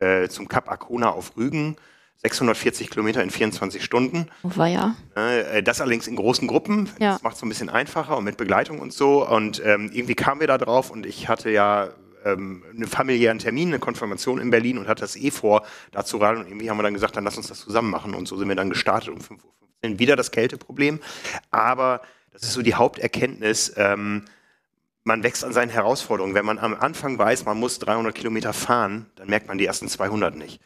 äh, 0.00 0.28
zum 0.28 0.48
Kap 0.48 0.70
Arkona 0.70 1.10
auf 1.10 1.36
Rügen. 1.36 1.76
640 2.18 2.88
Kilometer 2.88 3.22
in 3.22 3.28
24 3.28 3.84
Stunden. 3.84 4.28
Oh, 4.44 4.50
war 4.54 4.68
ja. 4.68 4.96
Äh, 5.14 5.62
das 5.62 5.80
allerdings 5.82 6.06
in 6.06 6.16
großen 6.16 6.48
Gruppen. 6.48 6.88
Ja. 6.98 7.12
Das 7.12 7.22
macht 7.22 7.34
es 7.34 7.40
so 7.40 7.46
ein 7.46 7.50
bisschen 7.50 7.68
einfacher 7.68 8.16
und 8.16 8.24
mit 8.24 8.38
Begleitung 8.38 8.78
und 8.78 8.94
so. 8.94 9.28
Und 9.28 9.60
ähm, 9.62 9.90
irgendwie 9.92 10.14
kamen 10.14 10.40
wir 10.40 10.46
da 10.46 10.56
drauf 10.56 10.90
und 10.90 11.04
ich 11.04 11.28
hatte 11.28 11.50
ja 11.50 11.90
ähm, 12.24 12.62
einen 12.70 12.86
familiären 12.86 13.40
Termin, 13.40 13.68
eine 13.68 13.78
Konfirmation 13.78 14.40
in 14.40 14.48
Berlin 14.48 14.78
und 14.78 14.88
hatte 14.88 15.02
das 15.02 15.16
eh 15.16 15.30
vor, 15.30 15.66
da 15.90 16.04
zu 16.04 16.16
radeln. 16.16 16.44
Und 16.44 16.50
irgendwie 16.50 16.70
haben 16.70 16.78
wir 16.78 16.82
dann 16.82 16.94
gesagt, 16.94 17.16
dann 17.16 17.24
lass 17.24 17.36
uns 17.36 17.48
das 17.48 17.58
zusammen 17.58 17.90
machen. 17.90 18.14
Und 18.14 18.26
so 18.26 18.36
sind 18.38 18.48
wir 18.48 18.56
dann 18.56 18.70
gestartet 18.70 19.10
um 19.10 19.18
5.15 19.18 19.32
Uhr. 19.92 19.98
Wieder 19.98 20.16
das 20.16 20.30
Kälteproblem. 20.30 21.00
Aber 21.50 22.00
das 22.34 22.42
ist 22.42 22.52
so 22.52 22.60
die 22.60 22.74
Haupterkenntnis. 22.74 23.72
Ähm, 23.76 24.26
man 25.04 25.22
wächst 25.22 25.44
an 25.44 25.52
seinen 25.54 25.70
Herausforderungen. 25.70 26.34
Wenn 26.34 26.44
man 26.44 26.58
am 26.58 26.74
Anfang 26.74 27.18
weiß, 27.18 27.44
man 27.46 27.58
muss 27.58 27.78
300 27.78 28.14
Kilometer 28.14 28.52
fahren, 28.52 29.06
dann 29.16 29.28
merkt 29.28 29.48
man 29.48 29.56
die 29.58 29.64
ersten 29.66 29.88
200 29.88 30.34
nicht. 30.36 30.60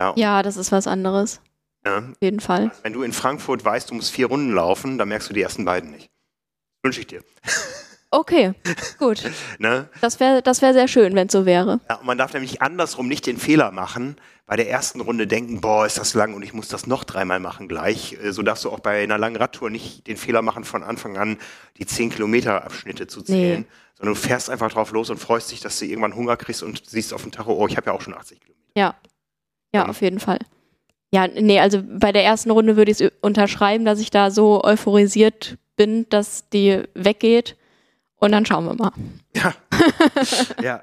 Ja, 0.00 0.12
Ja, 0.16 0.42
das 0.42 0.56
ist 0.56 0.72
was 0.72 0.86
anderes. 0.86 1.40
ja, 1.84 1.98
Auf 1.98 2.04
jeden 2.20 2.40
Fall. 2.40 2.70
wenn 2.82 2.92
du 2.94 3.02
in 3.02 3.12
Frankfurt 3.12 3.64
weißt, 3.64 3.90
du 3.90 3.94
musst 3.94 4.10
vier 4.12 4.26
Runden 4.26 4.54
laufen, 4.54 4.96
dann 4.98 5.08
merkst 5.08 5.28
du 5.28 5.34
die 5.34 5.42
ersten 5.42 5.64
beiden 5.64 5.90
nicht. 5.90 6.10
Wünsche 6.82 7.00
ich 7.00 7.06
dir. 7.08 7.22
Okay, 8.10 8.54
gut. 8.98 9.22
Ne? 9.58 9.88
Das 10.00 10.18
wäre 10.20 10.40
das 10.42 10.62
wär 10.62 10.72
sehr 10.72 10.88
schön, 10.88 11.14
wenn 11.14 11.26
es 11.26 11.32
so 11.32 11.44
wäre. 11.44 11.80
Ja, 11.90 11.96
und 11.96 12.06
man 12.06 12.16
darf 12.16 12.32
nämlich 12.32 12.62
andersrum 12.62 13.06
nicht 13.08 13.26
den 13.26 13.36
Fehler 13.38 13.70
machen, 13.70 14.16
bei 14.48 14.56
der 14.56 14.68
ersten 14.68 15.00
Runde 15.00 15.26
denken, 15.28 15.60
boah, 15.60 15.86
ist 15.86 15.98
das 15.98 16.14
lang 16.14 16.34
und 16.34 16.42
ich 16.42 16.52
muss 16.54 16.66
das 16.68 16.86
noch 16.88 17.04
dreimal 17.04 17.38
machen 17.38 17.68
gleich. 17.68 18.14
Äh, 18.14 18.32
So 18.32 18.42
darfst 18.42 18.64
du 18.64 18.70
auch 18.70 18.80
bei 18.80 19.02
einer 19.02 19.18
langen 19.18 19.36
Radtour 19.36 19.70
nicht 19.70 20.06
den 20.08 20.16
Fehler 20.16 20.42
machen, 20.42 20.64
von 20.64 20.82
Anfang 20.82 21.16
an 21.18 21.36
die 21.76 21.86
10 21.86 22.10
Kilometer 22.10 22.64
Abschnitte 22.64 23.06
zu 23.06 23.22
zählen, 23.22 23.66
sondern 23.94 24.14
du 24.14 24.20
fährst 24.20 24.50
einfach 24.50 24.72
drauf 24.72 24.90
los 24.90 25.10
und 25.10 25.18
freust 25.18 25.52
dich, 25.52 25.60
dass 25.60 25.78
du 25.78 25.84
irgendwann 25.84 26.16
Hunger 26.16 26.36
kriegst 26.36 26.62
und 26.64 26.82
siehst 26.86 27.12
auf 27.14 27.22
dem 27.22 27.30
Tacho, 27.30 27.52
oh, 27.52 27.68
ich 27.68 27.76
habe 27.76 27.86
ja 27.86 27.92
auch 27.92 28.00
schon 28.00 28.14
80 28.14 28.40
Kilometer. 28.40 28.64
Ja. 28.74 28.94
Ja, 29.74 29.84
Mhm. 29.84 29.90
auf 29.90 30.00
jeden 30.00 30.18
Fall. 30.18 30.38
Ja, 31.12 31.26
nee, 31.28 31.60
also 31.60 31.82
bei 31.86 32.10
der 32.12 32.24
ersten 32.24 32.50
Runde 32.50 32.76
würde 32.76 32.90
ich 32.90 33.00
es 33.00 33.12
unterschreiben, 33.20 33.84
dass 33.84 34.00
ich 34.00 34.10
da 34.10 34.30
so 34.30 34.64
euphorisiert 34.64 35.58
bin, 35.76 36.08
dass 36.08 36.48
die 36.48 36.82
weggeht. 36.94 37.56
Und 38.16 38.32
dann 38.32 38.44
schauen 38.46 38.64
wir 38.64 38.74
mal. 38.74 38.92
Ja. 39.34 39.54
ja. 40.62 40.82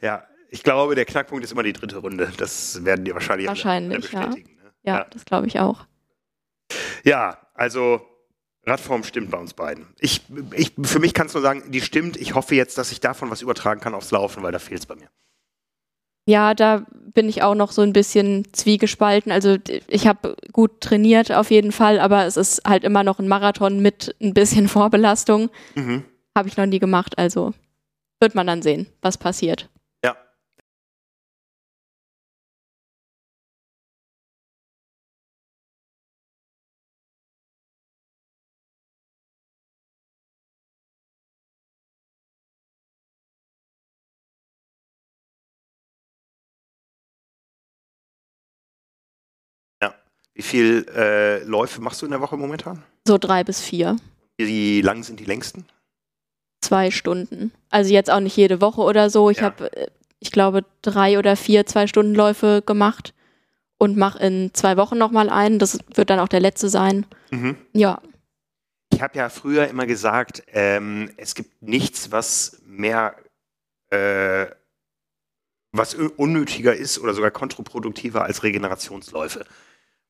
Ja. 0.00 0.24
Ich 0.54 0.62
glaube, 0.62 0.94
der 0.94 1.06
Knackpunkt 1.06 1.42
ist 1.44 1.50
immer 1.52 1.62
die 1.62 1.72
dritte 1.72 1.96
Runde. 1.96 2.30
Das 2.36 2.84
werden 2.84 3.06
die 3.06 3.14
wahrscheinlich, 3.14 3.48
Wahrscheinlich, 3.48 4.14
alle 4.14 4.22
ja. 4.22 4.26
bestätigen. 4.28 4.56
Ne? 4.62 4.70
Ja, 4.82 4.98
Ja. 4.98 5.06
das 5.10 5.24
glaube 5.24 5.46
ich 5.46 5.58
auch. 5.58 5.86
Ja, 7.04 7.38
also 7.54 8.02
Radform 8.64 9.02
stimmt 9.02 9.30
bei 9.30 9.38
uns 9.38 9.54
beiden. 9.54 9.86
Ich, 9.98 10.20
ich, 10.54 10.72
für 10.82 10.98
mich 10.98 11.14
kannst 11.14 11.34
du 11.34 11.38
nur 11.38 11.42
sagen, 11.42 11.70
die 11.72 11.80
stimmt. 11.80 12.16
Ich 12.18 12.34
hoffe 12.34 12.54
jetzt, 12.54 12.76
dass 12.76 12.92
ich 12.92 13.00
davon 13.00 13.30
was 13.30 13.40
übertragen 13.40 13.80
kann 13.80 13.94
aufs 13.94 14.10
Laufen, 14.10 14.42
weil 14.42 14.52
da 14.52 14.58
fehlt 14.58 14.80
es 14.80 14.86
bei 14.86 14.94
mir. 14.94 15.08
Ja, 16.28 16.52
da 16.54 16.86
bin 17.14 17.28
ich 17.30 17.42
auch 17.42 17.54
noch 17.56 17.72
so 17.72 17.80
ein 17.82 17.92
bisschen 17.94 18.46
zwiegespalten. 18.52 19.32
Also 19.32 19.56
ich 19.88 20.06
habe 20.06 20.36
gut 20.52 20.80
trainiert 20.82 21.32
auf 21.32 21.50
jeden 21.50 21.72
Fall, 21.72 21.98
aber 21.98 22.26
es 22.26 22.36
ist 22.36 22.62
halt 22.66 22.84
immer 22.84 23.02
noch 23.04 23.18
ein 23.18 23.26
Marathon 23.26 23.80
mit 23.80 24.14
ein 24.20 24.34
bisschen 24.34 24.68
Vorbelastung. 24.68 25.50
Mhm. 25.74 26.04
Habe 26.36 26.48
ich 26.48 26.56
noch 26.58 26.66
nie 26.66 26.78
gemacht, 26.78 27.16
also 27.18 27.54
wird 28.20 28.34
man 28.34 28.46
dann 28.46 28.62
sehen, 28.62 28.86
was 29.00 29.16
passiert. 29.18 29.68
Wie 50.34 50.42
viele 50.42 50.86
äh, 50.94 51.44
Läufe 51.44 51.80
machst 51.80 52.00
du 52.00 52.06
in 52.06 52.12
der 52.12 52.20
Woche 52.20 52.36
momentan? 52.36 52.82
So 53.06 53.18
drei 53.18 53.44
bis 53.44 53.60
vier. 53.60 53.96
Wie 54.38 54.80
lang 54.80 55.02
sind 55.02 55.20
die 55.20 55.24
längsten? 55.24 55.66
Zwei 56.62 56.90
Stunden. 56.90 57.52
Also 57.70 57.92
jetzt 57.92 58.10
auch 58.10 58.20
nicht 58.20 58.36
jede 58.36 58.60
Woche 58.60 58.80
oder 58.80 59.10
so. 59.10 59.28
Ich 59.30 59.38
ja. 59.38 59.44
habe, 59.44 59.74
äh, 59.76 59.88
ich 60.20 60.32
glaube, 60.32 60.64
drei 60.80 61.18
oder 61.18 61.36
vier 61.36 61.66
Zwei-Stunden-Läufe 61.66 62.62
gemacht 62.64 63.12
und 63.78 63.96
mache 63.96 64.24
in 64.24 64.54
zwei 64.54 64.76
Wochen 64.76 64.96
nochmal 64.96 65.28
einen. 65.28 65.58
Das 65.58 65.78
wird 65.94 66.08
dann 66.08 66.20
auch 66.20 66.28
der 66.28 66.40
letzte 66.40 66.68
sein. 66.68 67.04
Mhm. 67.30 67.56
Ja. 67.72 68.00
Ich 68.92 69.02
habe 69.02 69.18
ja 69.18 69.28
früher 69.28 69.68
immer 69.68 69.86
gesagt, 69.86 70.44
ähm, 70.52 71.10
es 71.16 71.34
gibt 71.34 71.62
nichts, 71.62 72.12
was 72.12 72.62
mehr 72.64 73.16
äh, 73.90 74.46
was 75.72 75.94
unnötiger 75.94 76.74
ist 76.74 76.98
oder 76.98 77.14
sogar 77.14 77.30
kontraproduktiver 77.30 78.24
als 78.24 78.42
Regenerationsläufe 78.42 79.44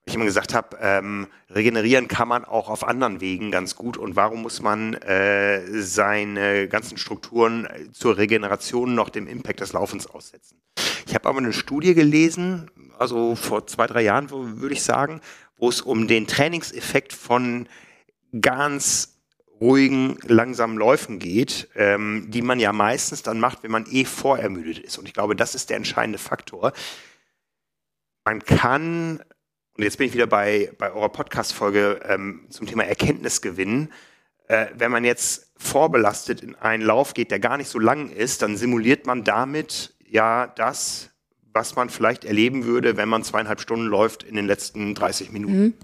ich 0.05 0.15
immer 0.15 0.25
gesagt 0.25 0.53
habe, 0.53 0.77
ähm, 0.81 1.29
regenerieren 1.51 2.09
kann 2.09 2.29
man 2.29 2.45
auch 2.45 2.69
auf 2.69 2.87
anderen 2.87 3.21
Wegen 3.21 3.51
ganz 3.51 3.77
gut. 3.77 3.97
Und 3.97 4.17
warum 4.17 4.43
muss 4.43 4.61
man 4.61 4.95
äh, 4.95 5.63
seine 5.81 6.69
ganzen 6.69 6.99
Strukturen 6.99 7.69
zur 7.93 8.17
Regeneration 8.17 8.95
noch 8.95 9.11
dem 9.11 9.29
Impact 9.29 9.61
des 9.61 9.73
Laufens 9.73 10.07
aussetzen? 10.07 10.61
Ich 11.07 11.15
habe 11.15 11.29
aber 11.29 11.39
eine 11.39 11.53
Studie 11.53 11.95
gelesen, 11.95 12.71
also 12.99 13.37
vor 13.37 13.67
zwei, 13.67 13.87
drei 13.87 14.03
Jahren 14.03 14.31
würde 14.31 14.75
ich 14.75 14.83
sagen, 14.83 15.21
wo 15.57 15.69
es 15.69 15.81
um 15.81 16.09
den 16.09 16.27
Trainingseffekt 16.27 17.13
von 17.13 17.69
ganz 18.41 19.21
ruhigen, 19.61 20.19
langsamen 20.27 20.77
Läufen 20.77 21.21
geht, 21.21 21.69
ähm, 21.77 22.27
die 22.31 22.43
man 22.43 22.59
ja 22.59 22.73
meistens 22.73 23.23
dann 23.23 23.39
macht, 23.39 23.63
wenn 23.63 23.71
man 23.71 23.87
eh 23.89 24.05
vorermüdet 24.05 24.79
ist. 24.79 24.99
Und 24.99 25.07
ich 25.07 25.15
glaube, 25.15 25.37
das 25.37 25.55
ist 25.55 25.71
der 25.71 25.77
entscheidende 25.77 26.19
Faktor. 26.19 26.73
Man 28.25 28.45
kann 28.45 29.23
und 29.77 29.85
jetzt 29.85 29.97
bin 29.99 30.07
ich 30.07 30.15
wieder 30.15 30.27
bei, 30.27 30.71
bei 30.79 30.93
eurer 30.93 31.09
Podcast-Folge 31.09 32.01
ähm, 32.07 32.47
zum 32.51 32.67
Thema 32.67 32.85
Erkenntnisgewinn. 32.85 33.91
Äh, 34.49 34.67
wenn 34.75 34.91
man 34.91 35.05
jetzt 35.05 35.51
vorbelastet 35.57 36.43
in 36.43 36.55
einen 36.57 36.83
Lauf 36.83 37.15
geht, 37.15 37.31
der 37.31 37.41
gar 37.41 37.57
nicht 37.57 37.69
so 37.69 37.79
lang 37.79 38.11
ist, 38.11 38.43
dann 38.43 38.57
simuliert 38.57 39.07
man 39.07 39.25
damit 39.25 39.95
ja 40.07 40.47
das, 40.47 41.11
was 41.55 41.75
man 41.75 41.89
vielleicht 41.89 42.25
erleben 42.25 42.65
würde, 42.65 42.97
wenn 42.97 43.09
man 43.09 43.25
zweieinhalb 43.25 43.61
Stunden 43.61 43.87
läuft 43.87 44.23
in 44.25 44.37
den 44.37 44.47
letzten 44.47 44.95
30 44.95 45.33
Minuten. 45.33 45.63
Mhm. 45.63 45.75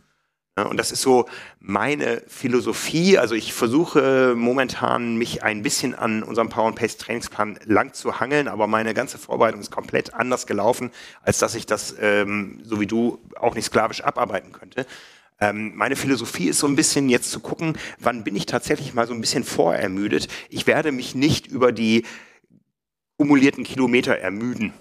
Und 0.67 0.77
das 0.79 0.93
ist 0.93 1.03
so 1.03 1.27
meine 1.61 2.23
Philosophie. 2.27 3.19
Also 3.19 3.35
ich 3.35 3.53
versuche 3.53 4.35
momentan 4.37 5.17
mich 5.17 5.43
ein 5.43 5.63
bisschen 5.63 5.95
an 5.95 6.23
unserem 6.23 6.49
Power 6.49 6.69
and 6.69 6.77
Pace 6.77 6.97
Trainingsplan 6.97 7.59
lang 7.65 7.93
zu 7.93 8.21
hangeln, 8.21 8.49
aber 8.49 8.67
meine 8.67 8.95
ganze 8.95 9.19
Vorbereitung 9.19 9.61
ist 9.61 9.71
komplett 9.71 10.15
anders 10.15 10.47
gelaufen, 10.47 10.91
als 11.23 11.39
dass 11.39 11.55
ich 11.55 11.67
das, 11.67 11.95
ähm, 12.01 12.61
so 12.65 12.81
wie 12.81 12.87
du, 12.87 13.19
auch 13.37 13.55
nicht 13.55 13.67
sklavisch 13.67 14.03
abarbeiten 14.03 14.53
könnte. 14.53 14.87
Ähm, 15.41 15.73
meine 15.77 15.97
Philosophie 15.97 16.49
ist 16.49 16.59
so 16.59 16.67
ein 16.67 16.77
bisschen 16.77 17.09
jetzt 17.09 17.31
zu 17.31 17.41
gucken, 17.41 17.79
wann 17.99 18.25
bin 18.25 18.35
ich 18.35 18.47
tatsächlich 18.47 18.95
mal 18.95 19.07
so 19.07 19.15
ein 19.15 19.21
bisschen 19.21 19.45
vorermüdet. 19.45 20.29
Ich 20.49 20.67
werde 20.67 20.91
mich 20.93 21.15
nicht 21.15 21.47
über 21.47 21.71
die 21.73 22.05
kumulierten 23.17 23.65
Kilometer 23.65 24.17
ermüden 24.17 24.73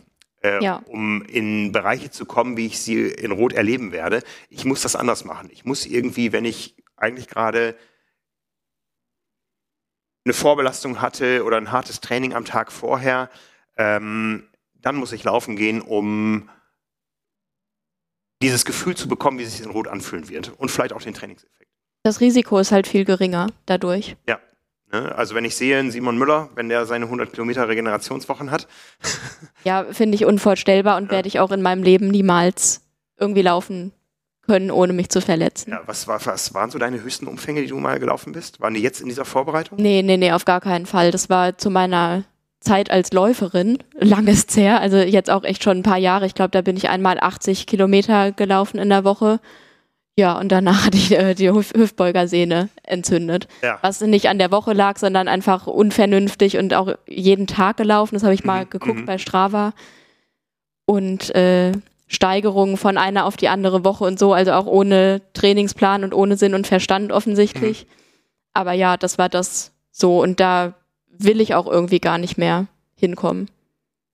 äh, 0.48 0.64
ja. 0.64 0.84
um 0.88 1.22
in 1.24 1.72
Bereiche 1.72 2.10
zu 2.10 2.26
kommen, 2.26 2.58
wie 2.58 2.68
ich 2.68 2.80
sie 2.80 3.08
in 3.08 3.32
Rot 3.32 3.54
erleben 3.54 3.92
werde. 3.92 4.24
Ich 4.50 4.66
muss 4.66 4.82
das 4.82 4.96
anders 4.96 5.26
machen. 5.26 5.50
Ich 5.52 5.66
muss 5.66 5.86
irgendwie, 5.86 6.32
wenn 6.32 6.46
ich 6.46 6.76
eigentlich 6.96 7.28
gerade 7.28 7.76
eine 10.26 10.34
Vorbelastung 10.34 11.02
hatte 11.02 11.44
oder 11.44 11.58
ein 11.58 11.72
hartes 11.72 12.02
Training 12.02 12.34
am 12.34 12.46
Tag 12.46 12.72
vorher, 12.72 13.30
ähm, 13.78 14.48
dann 14.76 14.96
muss 14.96 15.12
ich 15.12 15.24
laufen 15.24 15.56
gehen, 15.56 15.82
um 15.82 16.50
dieses 18.42 18.66
Gefühl 18.66 18.96
zu 18.96 19.08
bekommen, 19.08 19.40
wie 19.40 19.44
es 19.44 19.58
sich 19.58 19.66
in 19.66 19.72
Rot 19.72 19.88
anfühlen 19.88 20.30
wird 20.30 20.50
und 20.58 20.70
vielleicht 20.70 20.94
auch 20.94 21.02
den 21.02 21.14
Trainingseffekt. 21.14 21.72
Das 22.04 22.22
Risiko 22.22 22.60
ist 22.60 22.72
halt 22.72 22.88
viel 22.88 23.06
geringer 23.06 23.48
dadurch. 23.66 24.16
Ja? 24.28 24.40
Also 24.92 25.36
wenn 25.36 25.44
ich 25.44 25.56
sehe, 25.56 25.78
einen 25.78 25.92
Simon 25.92 26.18
Müller, 26.18 26.50
wenn 26.56 26.70
der 26.70 26.86
seine 26.86 27.06
100 27.06 27.32
Kilometer 27.32 27.68
Regenerationswochen 27.68 28.52
hat. 28.52 28.68
ja, 29.64 29.86
finde 29.92 30.16
ich 30.16 30.26
unvorstellbar 30.26 30.98
und 30.98 31.06
ja. 31.06 31.12
werde 31.12 31.28
ich 31.28 31.40
auch 31.40 31.52
in 31.52 31.62
meinem 31.62 31.84
Leben 31.84 32.08
niemals 32.08 32.82
irgendwie 33.20 33.42
laufen 33.42 33.92
können, 34.48 34.72
ohne 34.72 34.94
mich 34.94 35.10
zu 35.10 35.20
verletzen. 35.20 35.72
Ja, 35.72 35.82
was, 35.86 36.08
war, 36.08 36.26
was 36.26 36.54
waren 36.54 36.72
so 36.72 36.80
deine 36.80 37.02
höchsten 37.02 37.28
Umfänge, 37.28 37.62
die 37.62 37.68
du 37.68 37.78
mal 37.78 38.00
gelaufen 38.00 38.32
bist? 38.32 38.62
Waren 38.62 38.74
die 38.74 38.82
jetzt 38.82 39.02
in 39.02 39.10
dieser 39.10 39.26
Vorbereitung? 39.26 39.78
Nee, 39.80 40.02
nee, 40.04 40.16
nee, 40.16 40.32
auf 40.32 40.46
gar 40.46 40.62
keinen 40.62 40.86
Fall. 40.86 41.12
Das 41.12 41.30
war 41.30 41.58
zu 41.58 41.70
meiner 41.70 42.24
Zeit 42.62 42.90
als 42.90 43.12
Läuferin, 43.12 43.80
langes 43.94 44.46
her, 44.56 44.80
also 44.80 44.98
jetzt 44.98 45.30
auch 45.30 45.44
echt 45.44 45.64
schon 45.64 45.78
ein 45.78 45.84
paar 45.84 45.98
Jahre. 45.98 46.26
Ich 46.26 46.34
glaube, 46.34 46.52
da 46.52 46.62
bin 46.62 46.78
ich 46.78 46.90
einmal 46.90 47.20
80 47.20 47.68
Kilometer 47.68 48.32
gelaufen 48.32 48.80
in 48.80 48.90
der 48.90 49.04
Woche 49.04 49.40
ja, 50.18 50.38
und 50.38 50.52
danach 50.52 50.84
hatte 50.86 50.98
ich 50.98 51.12
äh, 51.12 51.36
die 51.36 51.52
Hüf 51.52 51.74
Hüftbeugersehne 51.76 52.70
entzündet. 52.84 53.48
Ja. 53.62 53.78
Was 53.82 54.02
nicht 54.02 54.30
an 54.30 54.40
der 54.40 54.52
Woche 54.52 54.74
lag, 54.74 54.98
sondern 54.98 55.28
einfach 55.28 55.68
unvernünftig 55.68 56.58
und 56.58 56.74
auch 56.74 56.96
jeden 57.08 57.48
Tag 57.48 57.78
gelaufen. 57.78 58.16
Das 58.16 58.24
habe 58.24 58.34
ich 58.34 58.44
mal 58.44 58.66
mhm. 58.66 58.70
geguckt 58.70 59.00
mhm. 59.02 59.06
bei 59.06 59.18
Strava. 59.18 59.74
Und 60.86 61.36
äh, 61.36 61.74
Steigerungen 62.08 62.78
von 62.78 62.98
einer 62.98 63.26
auf 63.26 63.36
die 63.36 63.50
andere 63.50 63.84
Woche 63.84 64.06
und 64.06 64.18
so, 64.18 64.34
also 64.34 64.54
auch 64.54 64.66
ohne 64.66 65.22
Trainingsplan 65.34 66.06
und 66.06 66.14
ohne 66.14 66.38
Sinn 66.38 66.56
und 66.56 66.66
Verstand 66.66 67.12
offensichtlich. 67.12 67.86
Mhm. 67.86 67.90
Aber 68.54 68.72
ja, 68.72 68.98
das 68.98 69.18
war 69.18 69.28
das 69.30 69.74
so 69.92 70.22
und 70.22 70.40
da 70.40 70.74
will 71.10 71.42
ich 71.42 71.54
auch 71.54 71.68
irgendwie 71.68 72.00
gar 72.00 72.18
nicht 72.18 72.38
mehr 72.38 72.68
hinkommen. 72.96 73.50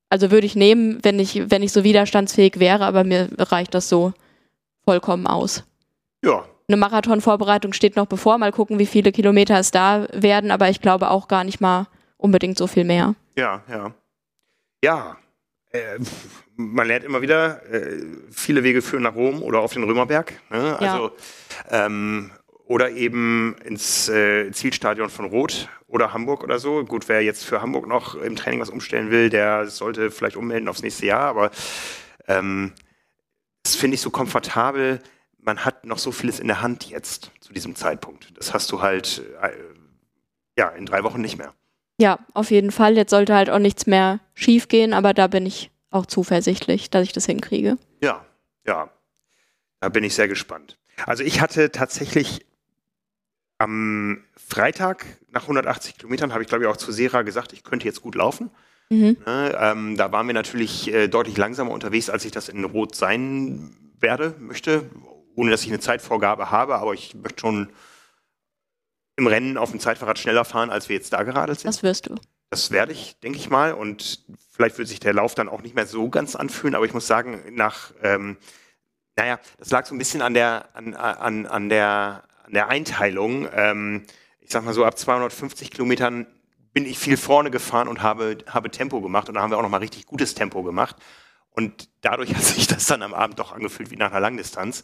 Also 0.10 0.32
würde 0.32 0.48
ich 0.48 0.56
nehmen, 0.56 1.00
wenn 1.04 1.20
ich, 1.20 1.50
wenn 1.50 1.64
ich 1.64 1.72
so 1.72 1.84
widerstandsfähig 1.84 2.60
wäre, 2.60 2.86
aber 2.86 3.04
mir 3.04 3.30
reicht 3.38 3.74
das 3.76 3.90
so 3.90 4.14
vollkommen 4.84 5.28
aus. 5.28 5.64
Ja. 6.24 6.46
Eine 6.68 6.78
Marathonvorbereitung 6.78 7.74
steht 7.74 7.96
noch 7.96 8.06
bevor. 8.06 8.38
Mal 8.38 8.52
gucken, 8.52 8.80
wie 8.80 8.86
viele 8.86 9.12
Kilometer 9.12 9.60
es 9.60 9.72
da 9.72 10.08
werden, 10.14 10.50
aber 10.50 10.70
ich 10.70 10.82
glaube 10.82 11.10
auch 11.10 11.28
gar 11.28 11.44
nicht 11.44 11.60
mal 11.60 11.88
unbedingt 12.18 12.58
so 12.58 12.68
viel 12.68 12.86
mehr. 12.86 13.16
Ja, 13.36 13.64
ja. 13.70 13.94
Ja, 14.82 15.18
äh, 15.72 16.00
man 16.56 16.88
lernt 16.88 17.04
immer 17.04 17.22
wieder, 17.22 17.62
äh, 17.72 18.02
viele 18.32 18.64
Wege 18.64 18.82
führen 18.82 19.04
nach 19.04 19.16
Rom 19.16 19.42
oder 19.42 19.60
auf 19.60 19.74
den 19.74 19.84
Römerberg. 19.84 20.34
Ne? 20.50 20.78
Also, 20.80 21.12
ja. 21.72 21.86
ähm, 21.86 22.32
oder 22.66 22.92
eben 22.92 23.56
ins 23.66 24.08
äh, 24.10 24.52
Zielstadion 24.52 25.10
von 25.10 25.26
Rot 25.26 25.68
oder 25.88 26.14
Hamburg 26.14 26.44
oder 26.44 26.60
so. 26.60 26.84
Gut, 26.86 27.10
wer 27.10 27.22
jetzt 27.22 27.44
für 27.44 27.62
Hamburg 27.62 27.88
noch 27.88 28.16
im 28.16 28.36
Training 28.36 28.62
was 28.62 28.70
umstellen 28.70 29.12
will, 29.12 29.30
der 29.30 29.68
sollte 29.68 30.12
vielleicht 30.12 30.38
ummelden 30.38 30.70
aufs 30.70 30.82
nächste 30.82 31.06
Jahr, 31.06 31.28
aber 31.28 31.52
ähm, 32.28 32.74
das 33.64 33.76
finde 33.76 33.96
ich 33.96 34.02
so 34.02 34.10
komfortabel 34.10 35.00
man 35.44 35.66
hat 35.66 35.86
noch 35.86 35.98
so 35.98 36.12
vieles 36.12 36.40
in 36.40 36.48
der 36.48 36.62
Hand 36.62 36.90
jetzt 36.90 37.32
zu 37.42 37.54
diesem 37.54 37.76
Zeitpunkt. 37.76 38.38
Das 38.38 38.54
hast 38.54 38.72
du 38.72 38.82
halt 38.82 39.22
äh, 39.42 39.52
ja 40.58 40.70
in 40.70 40.86
drei 40.86 41.04
Wochen 41.04 41.22
nicht 41.22 41.38
mehr. 41.38 41.54
Ja, 42.00 42.20
auf 42.34 42.52
jeden 42.52 42.72
Fall. 42.72 42.98
Jetzt 42.98 43.12
sollte 43.12 43.36
halt 43.36 43.50
auch 43.50 43.60
nichts 43.60 43.86
mehr 43.86 44.20
schiefgehen, 44.34 44.94
aber 44.94 45.14
da 45.14 45.28
bin 45.28 45.46
ich 45.46 45.72
auch 45.92 46.06
zuversichtlich, 46.06 46.90
dass 46.90 47.04
ich 47.04 47.14
das 47.14 47.26
hinkriege. 47.26 47.78
Ja, 48.02 48.26
ja. 48.66 48.90
Da 49.80 49.90
bin 49.90 50.04
ich 50.04 50.16
sehr 50.16 50.28
gespannt. 50.28 50.78
Also 51.06 51.24
ich 51.24 51.42
hatte 51.42 51.72
tatsächlich 51.72 52.46
am 53.58 54.24
Freitag 54.36 55.06
nach 55.30 55.44
180 55.44 55.98
Kilometern 55.98 56.34
habe 56.34 56.44
ich 56.44 56.50
glaube 56.50 56.64
ich 56.64 56.70
auch 56.70 56.78
zu 56.78 56.92
Sera 56.92 57.22
gesagt, 57.22 57.54
ich 57.54 57.64
könnte 57.64 57.86
jetzt 57.86 58.02
gut 58.02 58.16
laufen. 58.16 58.50
Mhm. 58.90 59.18
Ne, 59.26 59.58
ähm, 59.60 59.98
da 59.98 60.12
waren 60.12 60.28
wir 60.28 60.34
natürlich 60.34 60.92
äh, 60.94 61.08
deutlich 61.08 61.38
langsamer 61.38 61.72
unterwegs, 61.72 62.10
als 62.10 62.26
ich 62.26 62.32
das 62.32 62.50
in 62.50 62.64
Rot 62.64 62.96
sein 62.96 63.76
werde, 64.00 64.36
möchte 64.40 64.90
ohne 65.36 65.52
dass 65.52 65.64
ich 65.64 65.70
eine 65.70 65.80
Zeitvorgabe 65.80 66.52
habe, 66.52 66.76
aber 66.76 66.94
ich 66.94 67.16
möchte 67.16 67.42
schon 67.42 67.70
im 69.16 69.28
Rennen 69.28 69.58
auf 69.58 69.72
dem 69.72 69.80
Zeitfahrrad 69.80 70.18
schneller 70.18 70.46
fahren, 70.46 70.70
als 70.70 70.90
wir 70.90 70.96
jetzt 70.96 71.14
da 71.14 71.24
gerade 71.24 71.54
sind. 71.56 71.68
Das 71.68 71.84
wirst 71.84 72.08
du. 72.08 72.16
Das 72.50 72.72
werde 72.72 72.92
ich, 72.92 73.20
denke 73.20 73.38
ich 73.38 73.50
mal. 73.50 73.74
Und 73.74 74.26
vielleicht 74.52 74.78
wird 74.78 74.88
sich 74.88 75.00
der 75.00 75.14
Lauf 75.14 75.36
dann 75.36 75.50
auch 75.50 75.62
nicht 75.62 75.76
mehr 75.76 75.88
so 75.88 76.10
ganz 76.10 76.36
anfühlen, 76.36 76.76
aber 76.76 76.86
ich 76.86 76.94
muss 76.94 77.08
sagen, 77.08 77.42
nach, 77.52 77.92
ähm, 78.02 78.38
naja, 79.16 79.40
das 79.58 79.70
lag 79.72 79.86
so 79.86 79.94
ein 79.94 79.98
bisschen 79.98 80.22
an 80.22 80.34
der, 80.34 80.70
an, 80.74 80.94
an, 80.94 81.46
an 81.46 81.70
der, 81.70 82.24
an 82.44 82.54
der 82.54 82.70
Einteilung. 82.70 83.48
Ähm, 83.54 84.04
ich 84.40 84.52
sag 84.52 84.66
mal 84.66 84.74
so, 84.74 84.86
ab 84.86 84.98
250 84.98 85.72
Kilometern 85.72 86.28
bin 86.74 86.86
ich 86.86 86.98
viel 86.98 87.18
vorne 87.18 87.52
gefahren 87.52 87.88
und 87.88 88.02
habe, 88.02 88.40
habe 88.48 88.72
Tempo 88.72 89.00
gemacht 89.02 89.30
und 89.30 89.36
da 89.36 89.42
haben 89.42 89.52
wir 89.52 89.58
auch 89.58 89.64
nochmal 89.64 89.80
richtig 89.80 90.08
gutes 90.08 90.34
Tempo 90.34 90.64
gemacht. 90.64 90.96
Und 91.52 91.90
dadurch 92.02 92.34
hat 92.36 92.44
sich 92.44 92.68
das 92.68 92.86
dann 92.86 93.04
am 93.04 93.14
Abend 93.14 93.40
doch 93.40 93.52
angefühlt 93.52 93.92
wie 93.92 93.96
nach 93.96 94.12
einer 94.12 94.20
Langdistanz. 94.20 94.84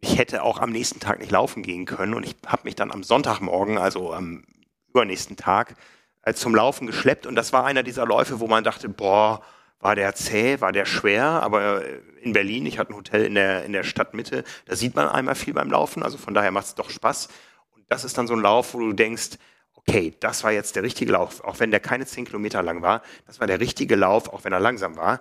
Ich 0.00 0.18
hätte 0.18 0.42
auch 0.42 0.58
am 0.58 0.70
nächsten 0.70 1.00
Tag 1.00 1.18
nicht 1.18 1.30
laufen 1.30 1.62
gehen 1.62 1.86
können 1.86 2.14
und 2.14 2.24
ich 2.24 2.36
habe 2.46 2.62
mich 2.64 2.74
dann 2.74 2.90
am 2.90 3.02
Sonntagmorgen, 3.02 3.78
also 3.78 4.12
am 4.12 4.44
übernächsten 4.88 5.36
Tag, 5.36 5.74
äh, 6.22 6.34
zum 6.34 6.54
Laufen 6.54 6.86
geschleppt 6.86 7.26
und 7.26 7.34
das 7.34 7.52
war 7.52 7.64
einer 7.64 7.82
dieser 7.82 8.06
Läufe, 8.06 8.40
wo 8.40 8.46
man 8.46 8.64
dachte, 8.64 8.88
boah, 8.88 9.42
war 9.80 9.94
der 9.94 10.14
zäh, 10.14 10.60
war 10.60 10.72
der 10.72 10.86
schwer, 10.86 11.24
aber 11.24 11.84
äh, 11.84 12.00
in 12.22 12.32
Berlin, 12.32 12.64
ich 12.64 12.78
hatte 12.78 12.92
ein 12.92 12.96
Hotel 12.96 13.26
in 13.26 13.34
der, 13.34 13.64
in 13.64 13.72
der 13.72 13.82
Stadtmitte, 13.82 14.44
da 14.64 14.76
sieht 14.76 14.94
man 14.94 15.08
einmal 15.08 15.34
viel 15.34 15.52
beim 15.52 15.70
Laufen, 15.70 16.02
also 16.02 16.16
von 16.16 16.32
daher 16.32 16.50
macht 16.50 16.66
es 16.66 16.74
doch 16.74 16.88
Spaß. 16.88 17.28
Und 17.72 17.84
das 17.88 18.04
ist 18.04 18.16
dann 18.16 18.26
so 18.26 18.34
ein 18.34 18.40
Lauf, 18.40 18.72
wo 18.72 18.78
du 18.78 18.94
denkst, 18.94 19.36
okay, 19.74 20.14
das 20.20 20.42
war 20.42 20.52
jetzt 20.52 20.76
der 20.76 20.82
richtige 20.82 21.12
Lauf, 21.12 21.44
auch 21.44 21.60
wenn 21.60 21.70
der 21.70 21.80
keine 21.80 22.06
zehn 22.06 22.24
Kilometer 22.24 22.62
lang 22.62 22.80
war, 22.80 23.02
das 23.26 23.40
war 23.40 23.46
der 23.46 23.60
richtige 23.60 23.96
Lauf, 23.96 24.30
auch 24.30 24.44
wenn 24.44 24.54
er 24.54 24.60
langsam 24.60 24.96
war, 24.96 25.20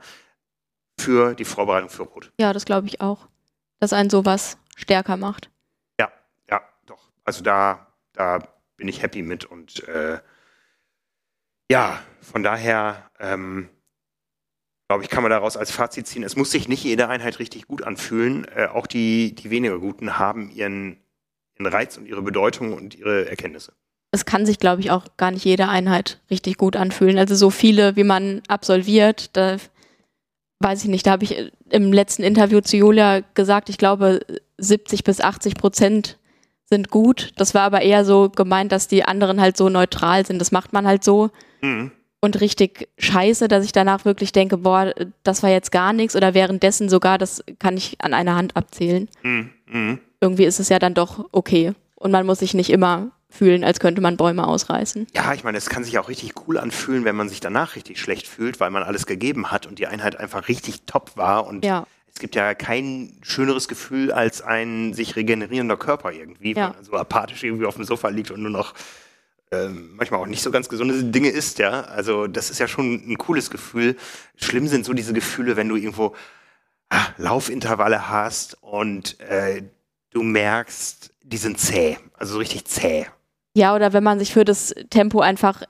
für 0.97 1.33
die 1.35 1.45
Vorbereitung 1.45 1.89
für 1.89 2.03
Rot. 2.03 2.31
Ja, 2.39 2.53
das 2.53 2.63
glaube 2.63 2.87
ich 2.87 3.01
auch, 3.01 3.27
dass 3.79 3.91
einen 3.91 4.09
sowas 4.09 4.57
stärker 4.75 5.17
macht. 5.17 5.49
Ja, 5.99 6.11
ja, 6.49 6.61
doch. 6.85 7.11
Also 7.23 7.43
da, 7.43 7.87
da 8.13 8.39
bin 8.77 8.87
ich 8.87 9.01
happy 9.01 9.21
mit 9.21 9.45
und 9.45 9.87
äh, 9.87 10.19
ja, 11.71 11.99
von 12.21 12.43
daher 12.43 13.09
ähm, 13.19 13.69
glaube 14.93 15.03
ich, 15.03 15.09
kann 15.09 15.23
man 15.23 15.31
daraus 15.31 15.57
als 15.57 15.71
Fazit 15.71 16.05
ziehen, 16.05 16.23
es 16.23 16.35
muss 16.35 16.51
sich 16.51 16.67
nicht 16.67 16.83
jede 16.83 17.07
Einheit 17.07 17.39
richtig 17.39 17.67
gut 17.67 17.81
anfühlen. 17.81 18.45
Äh, 18.55 18.67
auch 18.67 18.85
die, 18.85 19.33
die 19.33 19.49
weniger 19.49 19.79
guten 19.79 20.19
haben 20.19 20.51
ihren, 20.51 20.97
ihren 21.57 21.65
Reiz 21.65 21.97
und 21.97 22.05
ihre 22.05 22.21
Bedeutung 22.21 22.73
und 22.73 22.95
ihre 22.95 23.27
Erkenntnisse. 23.27 23.73
Es 24.11 24.25
kann 24.25 24.45
sich, 24.45 24.59
glaube 24.59 24.81
ich, 24.81 24.91
auch 24.91 25.07
gar 25.17 25.31
nicht 25.31 25.43
jede 25.45 25.67
Einheit 25.67 26.21
richtig 26.29 26.57
gut 26.57 26.75
anfühlen. 26.75 27.17
Also 27.17 27.33
so 27.33 27.49
viele, 27.49 27.95
wie 27.95 28.03
man 28.03 28.43
absolviert, 28.47 29.35
da 29.35 29.57
weiß 30.59 30.83
ich 30.83 30.89
nicht, 30.89 31.07
da 31.07 31.11
habe 31.11 31.23
ich 31.23 31.51
im 31.73 31.91
letzten 31.91 32.23
Interview 32.23 32.61
zu 32.61 32.77
Julia 32.77 33.21
gesagt, 33.33 33.69
ich 33.69 33.77
glaube 33.77 34.21
70 34.57 35.03
bis 35.03 35.19
80 35.19 35.55
Prozent 35.55 36.17
sind 36.65 36.89
gut. 36.89 37.31
Das 37.35 37.53
war 37.53 37.63
aber 37.63 37.81
eher 37.81 38.05
so 38.05 38.29
gemeint, 38.29 38.71
dass 38.71 38.87
die 38.87 39.03
anderen 39.03 39.41
halt 39.41 39.57
so 39.57 39.69
neutral 39.69 40.25
sind. 40.25 40.39
Das 40.39 40.51
macht 40.51 40.71
man 40.73 40.87
halt 40.87 41.03
so. 41.03 41.29
Mhm 41.61 41.91
und 42.23 42.39
richtig 42.39 42.87
scheiße, 42.99 43.49
dass 43.49 43.65
ich 43.65 43.73
danach 43.73 44.05
wirklich 44.05 44.31
denke, 44.31 44.55
boah, 44.55 44.93
das 45.23 45.43
war 45.43 45.49
jetzt 45.49 45.73
gar 45.73 45.91
nichts 45.91 46.15
oder 46.15 46.33
währenddessen 46.33 46.87
sogar, 46.87 47.17
das 47.17 47.43
kann 47.59 47.75
ich 47.75 47.97
an 47.99 48.13
einer 48.13 48.37
Hand 48.37 48.55
abzählen. 48.55 49.09
Mhm. 49.23 49.49
Mhm. 49.69 49.99
Irgendwie 50.21 50.45
ist 50.45 50.61
es 50.61 50.69
ja 50.69 50.79
dann 50.79 50.93
doch 50.93 51.25
okay 51.33 51.73
und 51.95 52.11
man 52.11 52.25
muss 52.25 52.39
sich 52.39 52.53
nicht 52.53 52.69
immer 52.69 53.11
fühlen, 53.33 53.63
als 53.63 53.79
könnte 53.79 53.99
man 53.99 54.15
Bäume 54.15 54.47
ausreißen. 54.47 55.07
Ja, 55.13 55.33
ich 55.33 55.43
meine, 55.43 55.57
es 55.57 55.69
kann 55.69 55.83
sich 55.83 55.97
auch 55.97 56.07
richtig 56.07 56.33
cool 56.47 56.57
anfühlen, 56.57 57.03
wenn 57.03 57.15
man 57.15 57.29
sich 57.29 57.39
danach 57.39 57.75
richtig 57.75 57.99
schlecht 57.99 58.27
fühlt, 58.27 58.59
weil 58.59 58.69
man 58.69 58.83
alles 58.83 59.05
gegeben 59.05 59.51
hat 59.51 59.65
und 59.65 59.79
die 59.79 59.87
Einheit 59.87 60.15
einfach 60.15 60.47
richtig 60.47 60.83
top 60.85 61.17
war 61.17 61.47
und 61.47 61.65
ja. 61.65 61.87
es 62.13 62.19
gibt 62.19 62.35
ja 62.35 62.53
kein 62.53 63.17
schöneres 63.23 63.67
Gefühl 63.67 64.11
als 64.11 64.41
ein 64.41 64.93
sich 64.93 65.15
regenerierender 65.15 65.77
Körper 65.77 66.11
irgendwie, 66.11 66.53
ja. 66.53 66.67
wenn 66.67 66.75
man 66.75 66.83
so 66.83 66.93
apathisch 66.93 67.43
irgendwie 67.43 67.65
auf 67.65 67.75
dem 67.75 67.85
Sofa 67.85 68.09
liegt 68.09 68.29
und 68.29 68.43
nur 68.43 68.51
noch 68.51 68.75
ähm, 69.51 69.95
manchmal 69.95 70.19
auch 70.19 70.27
nicht 70.27 70.43
so 70.43 70.51
ganz 70.51 70.69
gesunde 70.69 71.03
Dinge 71.03 71.29
isst, 71.29 71.59
ja. 71.59 71.81
Also 71.81 72.27
das 72.27 72.49
ist 72.49 72.59
ja 72.59 72.67
schon 72.67 73.03
ein 73.07 73.17
cooles 73.17 73.49
Gefühl. 73.49 73.95
Schlimm 74.35 74.67
sind 74.67 74.85
so 74.85 74.93
diese 74.93 75.13
Gefühle, 75.13 75.55
wenn 75.55 75.69
du 75.69 75.75
irgendwo 75.75 76.15
ah, 76.89 77.07
Laufintervalle 77.17 78.09
hast 78.09 78.57
und 78.61 79.19
äh, 79.21 79.63
du 80.11 80.21
merkst, 80.21 81.13
die 81.23 81.37
sind 81.37 81.59
zäh, 81.59 81.97
also 82.13 82.33
so 82.33 82.39
richtig 82.39 82.65
zäh. 82.65 83.07
Ja, 83.55 83.75
oder 83.75 83.93
wenn 83.93 84.03
man 84.03 84.19
sich 84.19 84.33
für 84.33 84.45
das 84.45 84.73
Tempo 84.89 85.19
einfach 85.21 85.63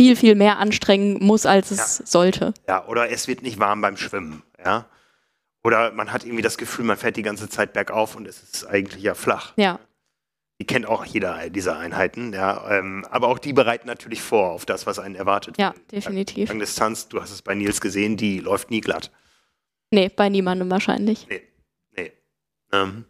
viel, 0.00 0.16
viel 0.16 0.34
mehr 0.34 0.58
anstrengen 0.58 1.24
muss, 1.24 1.46
als 1.46 1.70
es 1.70 1.98
ja. 1.98 2.06
sollte. 2.06 2.54
Ja, 2.66 2.86
oder 2.86 3.10
es 3.10 3.28
wird 3.28 3.42
nicht 3.42 3.58
warm 3.58 3.80
beim 3.80 3.96
Schwimmen, 3.96 4.42
ja. 4.64 4.86
Oder 5.64 5.92
man 5.92 6.12
hat 6.12 6.24
irgendwie 6.24 6.42
das 6.42 6.58
Gefühl, 6.58 6.84
man 6.84 6.96
fährt 6.96 7.16
die 7.16 7.22
ganze 7.22 7.48
Zeit 7.48 7.72
bergauf 7.72 8.16
und 8.16 8.26
es 8.26 8.42
ist 8.42 8.66
eigentlich 8.66 9.02
ja 9.02 9.14
flach. 9.14 9.52
Ja. 9.56 9.78
Die 10.60 10.66
kennt 10.66 10.86
auch 10.86 11.04
jeder 11.04 11.50
dieser 11.50 11.78
Einheiten, 11.78 12.32
ja. 12.32 12.68
Ähm, 12.70 13.06
aber 13.10 13.28
auch 13.28 13.38
die 13.38 13.52
bereiten 13.52 13.86
natürlich 13.86 14.22
vor 14.22 14.50
auf 14.50 14.66
das, 14.66 14.86
was 14.86 14.98
einen 14.98 15.14
erwartet. 15.14 15.58
Ja, 15.58 15.74
definitiv. 15.92 16.48
Langdistanz, 16.48 17.08
du 17.08 17.20
hast 17.20 17.30
es 17.30 17.42
bei 17.42 17.54
Nils 17.54 17.80
gesehen, 17.80 18.16
die 18.16 18.40
läuft 18.40 18.70
nie 18.70 18.80
glatt. 18.80 19.12
Nee, 19.92 20.08
bei 20.08 20.28
niemandem 20.28 20.70
wahrscheinlich. 20.70 21.28
Nee, 21.28 21.42
nee. 21.96 22.12
Ähm. 22.72 23.04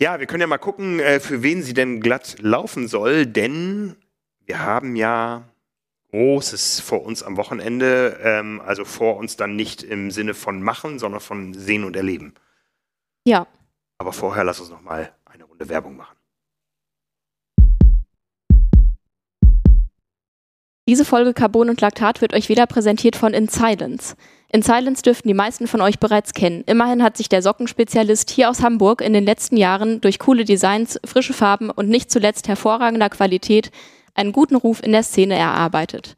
Ja, 0.00 0.20
wir 0.20 0.26
können 0.26 0.42
ja 0.42 0.46
mal 0.46 0.58
gucken, 0.58 1.00
äh, 1.00 1.18
für 1.18 1.42
wen 1.42 1.60
sie 1.62 1.74
denn 1.74 2.00
glatt 2.00 2.36
laufen 2.38 2.86
soll, 2.86 3.26
denn 3.26 3.96
wir 4.46 4.60
haben 4.60 4.94
ja 4.94 5.42
Großes 6.12 6.78
vor 6.80 7.02
uns 7.02 7.24
am 7.24 7.36
Wochenende, 7.36 8.18
ähm, 8.22 8.62
also 8.64 8.84
vor 8.84 9.16
uns 9.16 9.36
dann 9.36 9.56
nicht 9.56 9.82
im 9.82 10.12
Sinne 10.12 10.34
von 10.34 10.62
machen, 10.62 11.00
sondern 11.00 11.20
von 11.20 11.52
sehen 11.52 11.82
und 11.82 11.96
erleben. 11.96 12.34
Ja. 13.26 13.48
Aber 13.98 14.12
vorher 14.12 14.44
lass 14.44 14.60
uns 14.60 14.70
noch 14.70 14.82
mal 14.82 15.12
eine 15.24 15.44
Runde 15.44 15.68
Werbung 15.68 15.96
machen. 15.96 16.16
Diese 20.88 21.04
Folge 21.04 21.34
Carbon 21.34 21.68
und 21.68 21.80
Laktat 21.80 22.20
wird 22.20 22.34
euch 22.34 22.48
wieder 22.48 22.66
präsentiert 22.66 23.16
von 23.16 23.34
In 23.34 23.48
Silence. 23.48 24.14
In 24.50 24.62
Silence 24.62 25.02
dürften 25.02 25.28
die 25.28 25.34
meisten 25.34 25.66
von 25.66 25.82
euch 25.82 25.98
bereits 25.98 26.32
kennen. 26.32 26.64
Immerhin 26.66 27.02
hat 27.02 27.18
sich 27.18 27.28
der 27.28 27.42
Sockenspezialist 27.42 28.30
hier 28.30 28.48
aus 28.48 28.62
Hamburg 28.62 29.02
in 29.02 29.12
den 29.12 29.26
letzten 29.26 29.58
Jahren 29.58 30.00
durch 30.00 30.18
coole 30.18 30.46
Designs, 30.46 30.98
frische 31.04 31.34
Farben 31.34 31.68
und 31.70 31.90
nicht 31.90 32.10
zuletzt 32.10 32.48
hervorragender 32.48 33.10
Qualität 33.10 33.70
einen 34.14 34.32
guten 34.32 34.56
Ruf 34.56 34.82
in 34.82 34.92
der 34.92 35.02
Szene 35.02 35.34
erarbeitet. 35.34 36.16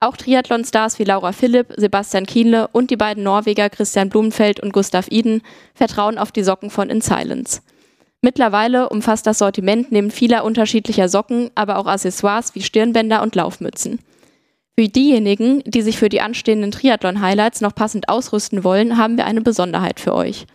Auch 0.00 0.16
Triathlon-Stars 0.16 0.98
wie 0.98 1.04
Laura 1.04 1.30
Philipp, 1.32 1.74
Sebastian 1.76 2.26
Kienle 2.26 2.68
und 2.72 2.90
die 2.90 2.96
beiden 2.96 3.22
Norweger 3.22 3.70
Christian 3.70 4.08
Blumenfeld 4.08 4.58
und 4.58 4.72
Gustav 4.72 5.06
Iden 5.10 5.42
vertrauen 5.74 6.18
auf 6.18 6.32
die 6.32 6.42
Socken 6.42 6.70
von 6.70 6.90
In 6.90 7.02
Silence. 7.02 7.60
Mittlerweile 8.20 8.88
umfasst 8.88 9.26
das 9.26 9.38
Sortiment 9.38 9.92
neben 9.92 10.10
vieler 10.10 10.44
unterschiedlicher 10.44 11.08
Socken 11.08 11.50
aber 11.54 11.76
auch 11.76 11.86
Accessoires 11.86 12.54
wie 12.54 12.62
Stirnbänder 12.62 13.22
und 13.22 13.34
Laufmützen. 13.34 14.00
Für 14.80 14.88
diejenigen, 14.88 15.62
die 15.66 15.82
sich 15.82 15.98
für 15.98 16.08
die 16.08 16.22
anstehenden 16.22 16.70
Triathlon-Highlights 16.70 17.60
noch 17.60 17.74
passend 17.74 18.08
ausrüsten 18.08 18.64
wollen, 18.64 18.96
haben 18.96 19.18
wir 19.18 19.26
eine 19.26 19.42
Besonderheit 19.42 20.00
für 20.00 20.14
euch. 20.14 20.46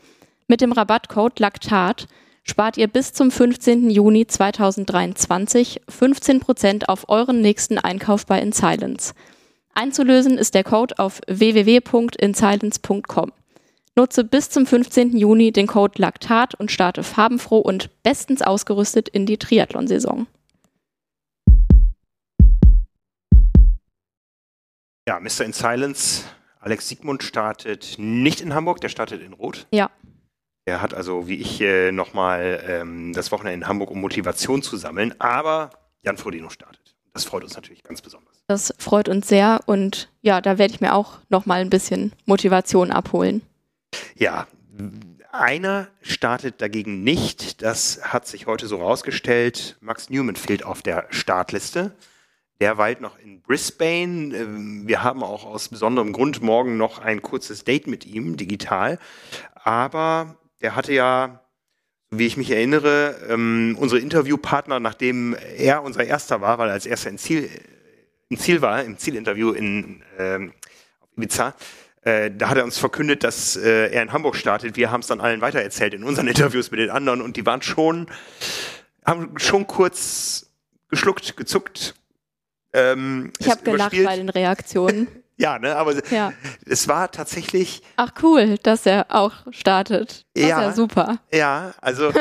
Mit 0.47 0.61
dem 0.61 0.71
Rabattcode 0.71 1.39
LACTAT 1.39 2.07
spart 2.41 2.77
ihr 2.77 2.87
bis 2.87 3.13
zum 3.13 3.29
15. 3.29 3.91
Juni 3.91 4.25
2023 4.25 5.81
15% 5.87 6.85
auf 6.85 7.07
euren 7.07 7.41
nächsten 7.41 7.77
Einkauf 7.77 8.25
bei 8.25 8.41
InSilence. 8.41 9.13
Einzulösen 9.75 10.39
ist 10.39 10.55
der 10.55 10.63
Code 10.63 10.97
auf 10.97 11.21
www.insilence.com. 11.27 13.31
Nutze 13.95 14.23
bis 14.23 14.49
zum 14.49 14.65
15. 14.65 15.15
Juni 15.15 15.51
den 15.51 15.67
Code 15.67 16.01
Laktat 16.01 16.55
und 16.55 16.71
starte 16.71 17.03
farbenfroh 17.03 17.59
und 17.59 17.91
bestens 18.01 18.41
ausgerüstet 18.41 19.07
in 19.07 19.27
die 19.27 19.37
Triathlon-Saison. 19.37 20.25
Ja, 25.07 25.19
Mr. 25.19 25.41
in 25.41 25.53
Silence, 25.53 26.23
Alex 26.59 26.87
Siegmund 26.87 27.21
startet 27.21 27.95
nicht 27.99 28.41
in 28.41 28.55
Hamburg, 28.55 28.81
der 28.81 28.89
startet 28.89 29.21
in 29.21 29.33
Rot. 29.33 29.67
Ja. 29.71 29.91
Er 30.65 30.81
hat 30.81 30.95
also, 30.95 31.27
wie 31.27 31.35
ich, 31.35 31.61
äh, 31.61 31.91
nochmal 31.91 32.63
ähm, 32.67 33.13
das 33.13 33.31
Wochenende 33.31 33.53
in 33.53 33.67
Hamburg, 33.67 33.91
um 33.91 34.01
Motivation 34.01 34.63
zu 34.63 34.77
sammeln. 34.77 35.13
Aber 35.19 35.69
Jan 36.01 36.17
Frodeno 36.17 36.49
startet. 36.49 36.95
Das 37.13 37.23
freut 37.23 37.43
uns 37.43 37.55
natürlich 37.55 37.83
ganz 37.83 38.01
besonders. 38.01 38.43
Das 38.47 38.73
freut 38.79 39.07
uns 39.07 39.27
sehr 39.27 39.59
und 39.67 40.09
ja, 40.21 40.41
da 40.41 40.57
werde 40.57 40.73
ich 40.73 40.81
mir 40.81 40.95
auch 40.95 41.19
nochmal 41.29 41.61
ein 41.61 41.69
bisschen 41.69 42.11
Motivation 42.25 42.89
abholen. 42.89 43.43
Ja, 44.15 44.47
einer 45.31 45.87
startet 46.01 46.61
dagegen 46.61 47.03
nicht. 47.03 47.61
Das 47.61 48.01
hat 48.03 48.25
sich 48.27 48.47
heute 48.47 48.65
so 48.65 48.77
rausgestellt. 48.77 49.77
Max 49.81 50.09
Newman 50.09 50.35
fehlt 50.35 50.63
auf 50.65 50.81
der 50.81 51.05
Startliste. 51.11 51.93
Der 52.59 52.77
weilt 52.77 53.01
noch 53.01 53.19
in 53.19 53.41
Brisbane. 53.41 54.35
Ähm, 54.35 54.83
wir 54.87 55.03
haben 55.03 55.23
auch 55.23 55.45
aus 55.45 55.69
besonderem 55.69 56.13
Grund 56.13 56.41
morgen 56.41 56.77
noch 56.77 56.99
ein 56.99 57.21
kurzes 57.21 57.63
Date 57.63 57.87
mit 57.87 58.05
ihm, 58.05 58.37
digital. 58.37 58.97
Aber 59.55 60.37
der 60.61 60.75
hatte 60.75 60.93
ja, 60.93 61.41
wie 62.11 62.25
ich 62.25 62.37
mich 62.37 62.51
erinnere, 62.51 63.15
ähm, 63.29 63.75
unsere 63.79 63.99
Interviewpartner, 63.99 64.79
nachdem 64.79 65.35
er 65.57 65.83
unser 65.83 66.05
erster 66.05 66.39
war, 66.39 66.57
weil 66.57 66.69
er 66.69 66.73
als 66.73 66.85
erster 66.85 67.09
im 67.09 67.17
Ziel, 67.17 67.49
im 68.29 68.37
Ziel 68.37 68.61
war, 68.61 68.83
im 68.83 68.97
Zielinterview 68.97 69.51
in 69.51 70.01
ähm, 70.17 70.53
Ibiza, 71.17 71.55
äh, 72.05 72.31
da 72.31 72.49
hat 72.49 72.57
er 72.57 72.63
uns 72.63 72.77
verkündet, 72.77 73.23
dass 73.23 73.57
äh, 73.57 73.91
er 73.91 74.03
in 74.03 74.13
Hamburg 74.13 74.35
startet. 74.35 74.77
Wir 74.77 74.91
haben 74.91 75.01
es 75.01 75.07
dann 75.07 75.19
allen 75.19 75.41
weitererzählt 75.41 75.93
in 75.93 76.03
unseren 76.03 76.27
Interviews 76.29 76.71
mit 76.71 76.79
den 76.79 76.89
anderen 76.89 77.21
und 77.21 77.35
die 77.35 77.45
waren 77.45 77.63
schon, 77.63 78.07
haben 79.03 79.37
schon 79.39 79.67
kurz 79.67 80.51
geschluckt, 80.89 81.35
gezuckt. 81.35 81.95
Ähm, 82.75 83.31
ich 83.39 83.49
habe 83.49 83.63
gelacht 83.63 83.95
bei 84.03 84.17
den 84.17 84.27
Reaktionen. 84.27 85.07
ja, 85.37 85.57
ne, 85.57 85.75
aber 85.77 85.93
ja. 86.11 86.33
es 86.65 86.87
war 86.89 87.09
tatsächlich. 87.09 87.81
Ach 87.95 88.11
cool, 88.21 88.57
dass 88.63 88.85
er 88.85 89.05
auch 89.09 89.33
startet. 89.51 90.25
Das 90.33 90.43
ja, 90.43 90.59
ist 90.59 90.65
ja 90.65 90.73
super. 90.73 91.17
Ja, 91.31 91.73
also 91.79 92.11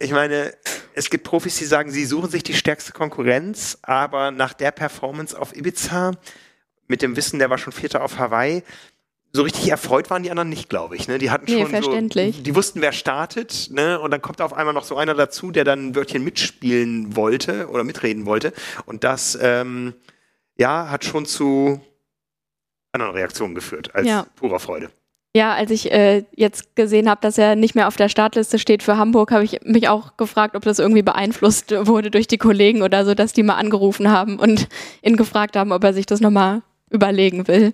ich 0.00 0.10
meine, 0.10 0.52
es 0.94 1.10
gibt 1.10 1.24
Profis, 1.24 1.56
die 1.58 1.64
sagen, 1.64 1.92
sie 1.92 2.04
suchen 2.04 2.28
sich 2.28 2.42
die 2.42 2.54
stärkste 2.54 2.92
Konkurrenz, 2.92 3.78
aber 3.82 4.32
nach 4.32 4.52
der 4.52 4.72
Performance 4.72 5.38
auf 5.38 5.56
Ibiza, 5.56 6.12
mit 6.86 7.00
dem 7.00 7.16
Wissen, 7.16 7.38
der 7.38 7.48
war 7.48 7.58
schon 7.58 7.72
Vierter 7.72 8.02
auf 8.02 8.18
Hawaii, 8.18 8.62
so 9.36 9.42
richtig 9.42 9.68
erfreut 9.68 10.10
waren 10.10 10.22
die 10.22 10.30
anderen 10.30 10.48
nicht, 10.48 10.70
glaube 10.70 10.94
ich. 10.94 11.08
Ne? 11.08 11.18
Die 11.18 11.30
hatten 11.30 11.46
Nee, 11.46 11.66
schon 11.66 11.82
so, 11.82 12.30
die 12.30 12.54
wussten, 12.54 12.80
wer 12.80 12.92
startet, 12.92 13.68
ne? 13.72 13.98
Und 14.00 14.12
dann 14.12 14.22
kommt 14.22 14.40
auf 14.40 14.52
einmal 14.52 14.72
noch 14.72 14.84
so 14.84 14.96
einer 14.96 15.12
dazu, 15.12 15.50
der 15.50 15.64
dann 15.64 15.88
ein 15.88 15.96
Wörtchen 15.96 16.22
mitspielen 16.22 17.16
wollte 17.16 17.68
oder 17.68 17.82
mitreden 17.82 18.26
wollte. 18.26 18.52
Und 18.86 19.02
das, 19.02 19.36
ähm, 19.42 19.92
ja, 20.56 20.88
hat 20.88 21.04
schon 21.04 21.26
zu 21.26 21.80
anderen 22.92 23.12
Reaktionen 23.14 23.56
geführt 23.56 23.92
als 23.92 24.06
Ja. 24.06 24.24
purer 24.36 24.60
Freude. 24.60 24.88
Ja, 25.36 25.52
als 25.54 25.72
ich 25.72 25.90
äh, 25.90 26.22
jetzt 26.36 26.76
gesehen 26.76 27.10
habe, 27.10 27.20
dass 27.20 27.36
er 27.36 27.56
nicht 27.56 27.74
mehr 27.74 27.88
auf 27.88 27.96
der 27.96 28.08
Startliste 28.08 28.60
steht 28.60 28.84
für 28.84 28.96
Hamburg, 28.98 29.32
habe 29.32 29.42
ich 29.42 29.62
mich 29.64 29.88
auch 29.88 30.16
gefragt, 30.16 30.54
ob 30.54 30.62
das 30.62 30.78
irgendwie 30.78 31.02
beeinflusst 31.02 31.74
wurde 31.88 32.12
durch 32.12 32.28
die 32.28 32.38
Kollegen 32.38 32.82
oder 32.82 33.04
so, 33.04 33.14
dass 33.14 33.32
die 33.32 33.42
mal 33.42 33.56
angerufen 33.56 34.12
haben 34.12 34.38
und 34.38 34.68
ihn 35.02 35.16
gefragt 35.16 35.56
haben, 35.56 35.72
ob 35.72 35.82
er 35.82 35.92
sich 35.92 36.06
das 36.06 36.20
nochmal 36.20 36.62
überlegen 36.88 37.48
will. 37.48 37.72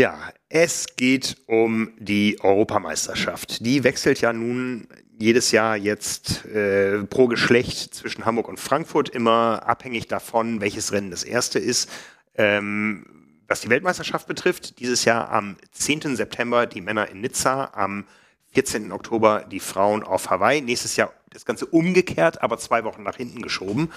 Ja, 0.00 0.16
es 0.48 0.94
geht 0.94 1.38
um 1.48 1.90
die 1.98 2.38
Europameisterschaft. 2.40 3.66
Die 3.66 3.82
wechselt 3.82 4.20
ja 4.20 4.32
nun 4.32 4.86
jedes 5.18 5.50
Jahr 5.50 5.76
jetzt 5.76 6.44
äh, 6.46 7.02
pro 7.02 7.26
Geschlecht 7.26 7.96
zwischen 7.96 8.24
Hamburg 8.24 8.46
und 8.46 8.60
Frankfurt, 8.60 9.08
immer 9.08 9.64
abhängig 9.66 10.06
davon, 10.06 10.60
welches 10.60 10.92
Rennen 10.92 11.10
das 11.10 11.24
erste 11.24 11.58
ist. 11.58 11.90
Ähm, 12.36 13.06
was 13.48 13.62
die 13.62 13.70
Weltmeisterschaft 13.70 14.28
betrifft, 14.28 14.78
dieses 14.78 15.04
Jahr 15.04 15.32
am 15.32 15.56
10. 15.72 16.14
September 16.14 16.66
die 16.66 16.80
Männer 16.80 17.08
in 17.08 17.20
Nizza, 17.20 17.72
am 17.74 18.04
14. 18.52 18.92
Oktober 18.92 19.46
die 19.50 19.58
Frauen 19.58 20.04
auf 20.04 20.30
Hawaii. 20.30 20.60
Nächstes 20.60 20.94
Jahr 20.94 21.12
das 21.30 21.44
Ganze 21.44 21.66
umgekehrt, 21.66 22.40
aber 22.40 22.58
zwei 22.58 22.84
Wochen 22.84 23.02
nach 23.02 23.16
hinten 23.16 23.42
geschoben. 23.42 23.90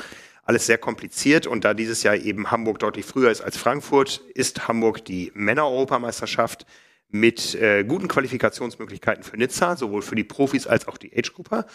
Alles 0.43 0.65
sehr 0.65 0.77
kompliziert 0.77 1.47
und 1.47 1.63
da 1.63 1.73
dieses 1.73 2.03
Jahr 2.03 2.15
eben 2.15 2.51
Hamburg 2.51 2.79
deutlich 2.79 3.05
früher 3.05 3.29
ist 3.29 3.41
als 3.41 3.57
Frankfurt, 3.57 4.21
ist 4.33 4.67
Hamburg 4.67 5.05
die 5.05 5.31
Männer-Europameisterschaft 5.35 6.65
mit 7.09 7.55
äh, 7.55 7.83
guten 7.83 8.07
Qualifikationsmöglichkeiten 8.07 9.23
für 9.23 9.37
Nizza, 9.37 9.75
sowohl 9.75 10.01
für 10.01 10.15
die 10.15 10.23
Profis 10.23 10.65
als 10.65 10.87
auch 10.87 10.97
die 10.97 11.15
Age-Grupper. 11.15 11.65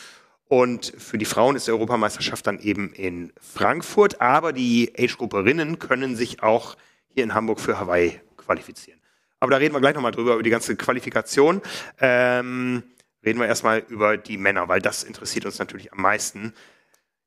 Und 0.49 0.93
für 0.97 1.19
die 1.19 1.25
Frauen 1.25 1.57
ist 1.57 1.67
die 1.67 1.73
Europameisterschaft 1.73 2.47
dann 2.47 2.61
eben 2.61 2.93
in 2.93 3.33
Frankfurt, 3.41 4.21
aber 4.21 4.53
die 4.53 4.93
Age-Grupperinnen 4.97 5.79
können 5.79 6.17
sich 6.17 6.43
auch 6.43 6.77
hier 7.09 7.25
in 7.25 7.35
Hamburg 7.35 7.61
für 7.61 7.79
Hawaii 7.79 8.21
qualifizieren. 8.37 9.01
Aber 9.41 9.51
da 9.51 9.57
reden 9.59 9.75
wir 9.75 9.81
gleich 9.81 9.95
nochmal 9.95 10.13
drüber, 10.13 10.35
über 10.35 10.43
die 10.43 10.51
ganze 10.51 10.77
Qualifikation. 10.77 11.61
Ähm, 12.01 12.85
reden 13.25 13.41
wir 13.41 13.47
erstmal 13.47 13.81
über 13.89 14.17
die 14.17 14.39
Männer, 14.39 14.69
weil 14.69 14.81
das 14.81 15.03
interessiert 15.03 15.45
uns 15.47 15.59
natürlich 15.59 15.93
am 15.93 16.01
meisten. 16.01 16.55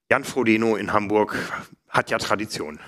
Jan 0.10 0.24
Frodeno 0.24 0.76
in 0.76 0.92
Hamburg 0.94 1.36
hat 1.88 2.10
ja 2.10 2.18
Tradition. 2.18 2.80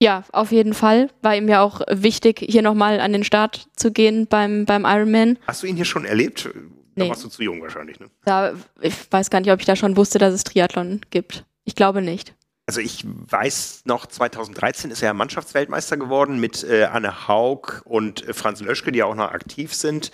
Ja, 0.00 0.24
auf 0.32 0.52
jeden 0.52 0.74
Fall. 0.74 1.10
War 1.22 1.36
ihm 1.36 1.48
ja 1.48 1.62
auch 1.62 1.80
wichtig, 1.90 2.38
hier 2.46 2.62
nochmal 2.62 3.00
an 3.00 3.12
den 3.12 3.24
Start 3.24 3.68
zu 3.76 3.92
gehen 3.92 4.26
beim, 4.26 4.64
beim 4.66 4.84
Ironman. 4.84 5.38
Hast 5.46 5.62
du 5.62 5.66
ihn 5.66 5.76
hier 5.76 5.84
schon 5.84 6.04
erlebt? 6.04 6.48
Da 6.94 7.04
Nee. 7.04 7.10
warst 7.10 7.24
du 7.24 7.28
zu 7.28 7.42
jung 7.42 7.60
wahrscheinlich, 7.60 8.00
ne? 8.00 8.06
Da, 8.24 8.54
ich 8.80 8.94
weiß 9.10 9.28
gar 9.28 9.40
nicht, 9.40 9.50
ob 9.52 9.60
ich 9.60 9.66
da 9.66 9.76
schon 9.76 9.98
wusste, 9.98 10.18
dass 10.18 10.32
es 10.32 10.44
Triathlon 10.44 11.02
gibt. 11.10 11.44
Ich 11.64 11.74
glaube 11.74 12.00
nicht. 12.00 12.34
Also 12.66 12.80
ich 12.80 13.04
weiß 13.06 13.82
noch, 13.84 14.06
2013 14.06 14.90
ist 14.90 15.02
er 15.02 15.12
Mannschaftsweltmeister 15.12 15.98
geworden 15.98 16.40
mit 16.40 16.64
äh, 16.64 16.84
Anne 16.84 17.28
Haug 17.28 17.82
und 17.84 18.26
äh, 18.26 18.32
Franz 18.32 18.60
Löschke, 18.62 18.92
die 18.92 19.00
ja 19.00 19.04
auch 19.04 19.14
noch 19.14 19.30
aktiv 19.30 19.74
sind. 19.74 20.10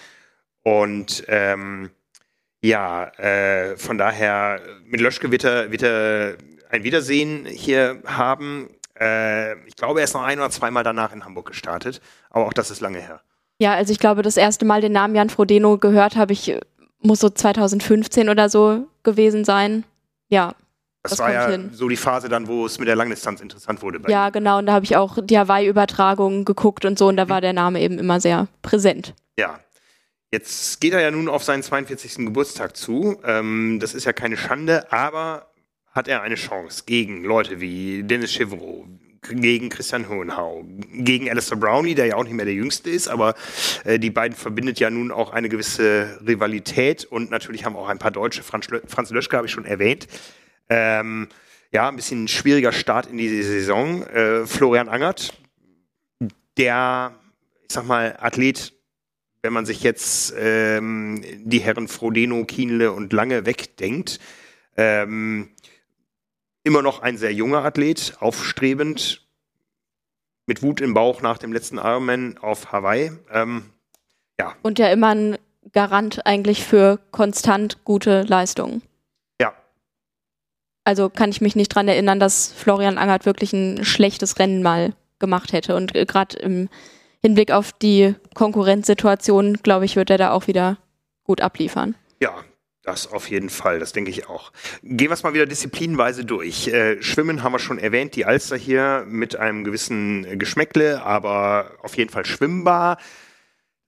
Und 0.65 1.25
ähm, 1.29 1.91
ja, 2.63 3.07
äh, 3.19 3.77
von 3.77 3.99
daher, 3.99 4.61
mit 4.87 5.01
Löschke 5.01 5.31
wird 5.31 5.45
er, 5.45 5.71
wird 5.73 5.83
er 5.83 6.37
ein 6.71 6.85
Wiedersehen 6.85 7.45
hier 7.47 8.01
haben. 8.07 8.69
Äh, 8.99 9.55
ich 9.67 9.77
glaube, 9.77 10.01
er 10.01 10.05
ist 10.05 10.15
noch 10.15 10.23
ein 10.23 10.39
oder 10.39 10.51
zweimal 10.51 10.85
danach 10.85 11.13
in 11.13 11.25
Hamburg 11.25 11.47
gestartet, 11.49 12.01
aber 12.31 12.47
auch 12.47 12.53
das 12.53 12.71
ist 12.71 12.81
lange 12.81 12.99
her. 13.01 13.21
Ja, 13.59 13.75
also 13.75 13.93
ich 13.93 13.99
glaube, 13.99 14.23
das 14.23 14.37
erste 14.37 14.65
Mal 14.65 14.81
den 14.81 14.93
Namen 14.93 15.15
Jan 15.15 15.29
Frodeno 15.31 15.77
gehört 15.79 16.17
habe 16.17 16.33
ich, 16.33 16.49
äh, 16.51 16.61
muss 17.01 17.21
so 17.21 17.29
2015 17.29 18.29
oder 18.29 18.49
so 18.49 18.87
gewesen 19.03 19.45
sein. 19.45 19.85
Ja, 20.29 20.55
Das, 21.03 21.11
Das 21.13 21.19
war 21.19 21.33
ja 21.33 21.49
hin. 21.49 21.71
so 21.73 21.89
die 21.89 21.97
Phase 21.97 22.29
dann, 22.29 22.47
wo 22.47 22.65
es 22.65 22.79
mit 22.79 22.87
der 22.87 22.95
Langdistanz 22.95 23.41
interessant 23.41 23.83
wurde. 23.83 24.01
Ja, 24.09 24.29
ihm. 24.29 24.33
genau. 24.33 24.59
Und 24.59 24.67
da 24.67 24.73
habe 24.75 24.85
ich 24.85 24.97
auch 24.97 25.19
die 25.21 25.37
Hawaii-Übertragung 25.37 26.45
geguckt 26.45 26.85
und 26.85 26.97
so. 26.97 27.09
Und 27.09 27.17
da 27.17 27.29
war 27.29 27.41
der 27.41 27.53
Name 27.53 27.81
eben 27.81 27.99
immer 27.99 28.21
sehr 28.21 28.47
präsent. 28.63 29.15
Ja. 29.37 29.59
Jetzt 30.33 30.81
geht 30.81 30.95
er 30.95 31.01
ja 31.03 31.11
nun 31.11 31.29
auf 31.29 31.45
seinen 31.45 31.63
42. 31.63 32.25
Geburtstag 32.25 32.75
zu. 32.75 33.21
Ähm, 33.23 33.79
das 33.81 33.93
ist 33.93 34.07
ja 34.07 34.15
keine 34.15 34.39
Schande, 34.39 34.91
aber 34.91 35.53
hat 35.91 36.09
er 36.09 36.23
eine 36.23 36.37
Chance 36.37 36.85
gegen 36.87 37.23
Leute 37.23 37.61
wie 37.61 38.03
Dennis 38.03 38.33
Chevreau, 38.33 38.87
gegen 39.29 39.69
Christian 39.69 40.09
Hohenhau, 40.09 40.65
gegen 40.91 41.29
Alistair 41.29 41.59
Brownlee, 41.59 41.95
der 41.95 42.07
ja 42.07 42.17
auch 42.17 42.25
nicht 42.25 42.33
mehr 42.33 42.47
der 42.47 42.55
Jüngste 42.55 42.89
ist, 42.89 43.09
aber 43.09 43.35
äh, 43.85 43.99
die 43.99 44.09
beiden 44.09 44.35
verbindet 44.35 44.81
ja 44.81 44.89
nun 44.89 45.11
auch 45.11 45.35
eine 45.35 45.51
gewisse 45.51 46.19
Rivalität 46.27 47.05
und 47.05 47.31
natürlich 47.31 47.67
haben 47.67 47.77
auch 47.77 47.89
ein 47.89 47.99
paar 47.99 48.11
Deutsche, 48.11 48.43
Franz, 48.43 48.69
Lö 48.71 48.81
Franz 48.87 49.11
Löschke 49.11 49.37
habe 49.37 49.47
ich 49.47 49.53
schon 49.53 49.67
erwähnt. 49.67 50.09
Ähm, 50.71 51.29
ja, 51.73 51.91
ein 51.91 51.97
bisschen 51.97 52.27
schwieriger 52.27 52.73
Start 52.73 53.05
in 53.07 53.19
die 53.19 53.43
Saison. 53.43 54.03
Äh, 54.07 54.47
Florian 54.47 54.89
Angert, 54.89 55.35
der, 56.57 57.21
ich 57.69 57.75
sag 57.75 57.87
mal, 57.87 58.17
Athlet, 58.19 58.73
wenn 59.43 59.53
man 59.53 59.67
sich 59.67 59.83
jetzt 59.83 60.33
ähm, 60.39 61.23
die 61.45 61.59
Herren 61.59 61.89
Frodeno, 61.89 62.45
Kienle 62.45 62.93
und 62.93 63.13
Lange 63.13 63.45
wegdenkt, 63.45 64.21
ähm, 64.77 65.51
immer 66.63 66.83
noch 66.83 67.03
ein 67.03 67.19
sehr 67.19 67.35
junger 67.35 67.65
Athlet, 67.65 68.17
aufstrebend, 68.21 69.27
mit 70.47 70.63
Wut 70.63 70.81
im 70.81 70.95
Bauch 70.95 71.23
nach 71.23 71.39
dem 71.39 71.53
letzten 71.53 71.79
Ironman 71.79 72.39
auf 72.39 72.73
Hawaii. 72.73 73.13
Ähm, 73.31 73.71
Und 74.63 74.79
ja 74.79 74.89
immer 74.91 75.15
ein 75.15 75.39
Garant 75.73 76.27
eigentlich 76.27 76.65
für 76.65 76.99
konstant 77.11 77.85
gute 77.85 78.23
Leistungen. 78.23 78.83
ja, 79.41 79.55
Also 80.85 81.09
kann 81.09 81.31
ich 81.31 81.41
mich 81.41 81.55
nicht 81.55 81.69
dran 81.69 81.89
erinnern, 81.89 82.19
dass 82.19 82.53
Florian 82.53 82.99
Angert 82.99 83.25
wirklich 83.27 83.53
ein 83.53 83.85
schlechtes 83.85 84.39
Rennen 84.39 84.63
mal 84.63 84.95
gemacht 85.19 85.53
hätte. 85.53 85.77
Und 85.77 85.95
äh, 85.95 86.05
gerade 86.07 86.37
im 86.39 86.69
Hinblick 87.25 87.53
auf 87.53 87.73
die 87.73 88.15
Konkurrenzsituation, 88.35 89.59
glaube 89.63 89.85
ich, 89.85 89.97
wird 89.97 90.11
er 90.11 90.19
da 90.19 90.31
auch 90.33 90.47
wieder 90.47 90.79
gut 91.25 91.41
abliefern. 91.41 91.95
ja, 92.21 92.35
das 92.85 93.13
auf 93.13 93.31
jeden 93.31 93.49
Fall, 93.49 93.79
das 93.79 93.93
denke 93.93 94.11
ich 94.11 94.29
auch. 94.29 94.51
Gehen 94.83 95.09
wir 95.09 95.13
es 95.15 95.23
mal 95.23 95.35
wieder 95.35 95.47
disziplinenweise 95.47 96.25
durch. 96.25 96.67
Äh, 96.67 97.01
Schwimmen 97.01 97.45
haben 97.45 97.53
wir 97.53 97.61
schon 97.61 97.79
erwähnt, 97.79 98.17
die 98.17 98.25
Alster 98.25 98.57
hier 98.57 99.05
mit 99.07 99.37
einem 99.37 99.63
gewissen 99.63 100.37
Geschmäckle, 100.37 101.03
aber 101.03 101.71
auf 101.83 101.97
jeden 101.97 102.11
Fall 102.11 102.27
schwimmbar. 102.27 102.99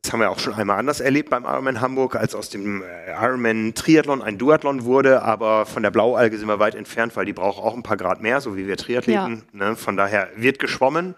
Das 0.03 0.12
haben 0.12 0.20
wir 0.20 0.30
auch 0.30 0.39
schon 0.39 0.55
einmal 0.55 0.78
anders 0.78 1.01
erlebt 1.01 1.30
beim 1.30 1.45
Ironman 1.45 1.80
Hamburg, 1.80 2.14
als 2.14 2.37
aus 2.37 2.51
dem 2.51 2.82
äh, 2.82 3.12
Ironman 3.20 3.74
Triathlon 3.74 4.22
ein 4.22 4.39
Duathlon 4.39 4.85
wurde, 4.85 5.22
aber 5.22 5.66
von 5.66 5.82
der 5.82 5.91
Blaualge 5.91 6.39
sind 6.39 6.47
wir 6.47 6.61
weit 6.61 6.76
entfernt, 6.76 7.16
weil 7.16 7.24
die 7.24 7.32
braucht 7.32 7.61
auch 7.61 7.74
ein 7.74 7.82
paar 7.82 7.97
Grad 7.97 8.22
mehr, 8.22 8.41
so 8.41 8.57
wie 8.57 8.68
wir 8.68 8.76
Triathleten. 8.76 9.43
Ne? 9.53 9.74
Von 9.74 9.97
daher 9.97 10.28
wird 10.37 10.61
geschwommen. 10.61 11.16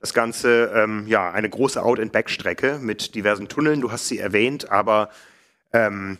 Das 0.00 0.12
Ganze, 0.14 0.70
ähm, 0.74 1.06
ja, 1.06 1.30
eine 1.30 1.48
große 1.48 1.82
Out-and-Back-Strecke 1.82 2.78
mit 2.80 3.14
diversen 3.14 3.48
Tunneln, 3.48 3.80
du 3.80 3.90
hast 3.90 4.08
sie 4.08 4.18
erwähnt, 4.18 4.70
aber 4.70 5.08
ähm, 5.72 6.18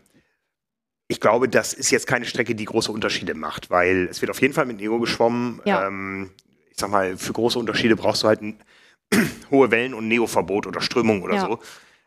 ich 1.09 1.21
glaube, 1.21 1.49
das 1.49 1.73
ist 1.73 1.91
jetzt 1.91 2.07
keine 2.07 2.25
Strecke, 2.25 2.55
die 2.55 2.65
große 2.65 2.91
Unterschiede 2.91 3.35
macht, 3.35 3.71
weil 3.71 4.09
es 4.11 4.23
wird 4.23 4.31
auf 4.31 4.41
jeden 4.41 4.55
Fall 4.55 4.67
mit 4.67 4.79
Neo 4.79 4.99
geschwommen. 4.99 5.61
Ja. 5.65 5.87
Ähm, 5.87 6.31
ich 6.71 6.79
sag 6.79 6.91
mal, 6.91 7.17
für 7.17 7.33
große 7.33 7.59
Unterschiede 7.59 7.97
brauchst 7.97 8.23
du 8.23 8.29
halt 8.29 8.43
ein 8.43 8.59
hohe 9.51 9.71
Wellen 9.71 9.95
und 9.95 10.09
Neo-Verbot 10.09 10.67
oder 10.67 10.81
Strömung 10.81 11.23
oder 11.23 11.35
Ja. 11.35 11.41
so. 11.43 11.59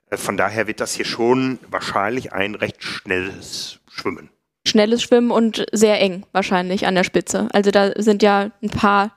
Äh, 0.09 0.17
Von 0.17 0.35
daher 0.37 0.67
wird 0.67 0.81
das 0.81 0.95
hier 0.95 1.05
schon 1.05 1.59
wahrscheinlich 1.69 2.33
ein 2.33 2.55
recht 2.55 2.83
schnelles 2.83 3.79
Schwimmen. 3.89 4.29
Schnelles 4.67 5.01
Schwimmen 5.01 5.31
und 5.31 5.65
sehr 5.71 6.01
eng 6.01 6.25
wahrscheinlich 6.33 6.85
an 6.85 6.95
der 6.95 7.05
Spitze. 7.05 7.47
Also 7.53 7.71
da 7.71 7.93
sind 8.01 8.21
ja 8.21 8.51
ein 8.61 8.69
paar 8.69 9.15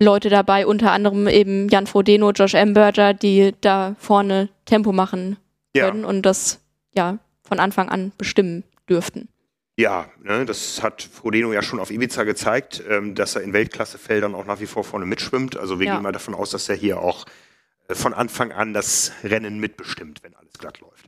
Leute 0.00 0.28
dabei, 0.28 0.66
unter 0.66 0.92
anderem 0.92 1.26
eben 1.26 1.68
Jan 1.68 1.86
Frodeno, 1.86 2.30
Josh 2.32 2.54
Amberger, 2.54 3.14
die 3.14 3.54
da 3.60 3.96
vorne 3.98 4.48
Tempo 4.66 4.92
machen 4.92 5.36
Ja, 5.74 5.86
können 5.90 6.04
und 6.04 6.22
das 6.22 6.60
ja 6.94 7.18
von 7.42 7.60
Anfang 7.60 7.88
an 7.88 8.12
bestimmen 8.18 8.64
dürften. 8.88 9.28
ja 9.78 10.06
ne, 10.22 10.44
das 10.44 10.82
hat 10.82 11.02
Frodeno 11.02 11.52
ja 11.52 11.62
schon 11.62 11.80
auf 11.80 11.90
Ibiza 11.90 12.24
gezeigt, 12.24 12.82
ähm, 12.88 13.14
dass 13.14 13.36
er 13.36 13.42
in 13.42 13.52
Weltklassefeldern 13.52 14.34
auch 14.34 14.44
nach 14.46 14.60
wie 14.60 14.66
vor 14.66 14.84
vorne 14.84 15.06
mitschwimmt. 15.06 15.56
Also 15.56 15.78
wir 15.80 15.86
Ja. 15.86 15.94
gehen 15.94 16.02
mal 16.02 16.12
davon 16.12 16.34
aus, 16.34 16.50
dass 16.50 16.68
er 16.68 16.76
hier 16.76 17.00
auch 17.00 17.24
äh, 17.88 17.94
von 17.94 18.12
Anfang 18.14 18.52
an 18.52 18.74
das 18.74 19.12
Rennen 19.22 19.58
mitbestimmt, 19.60 20.22
wenn 20.22 20.34
alles 20.34 20.54
glatt 20.58 20.80
läuft. 20.80 21.06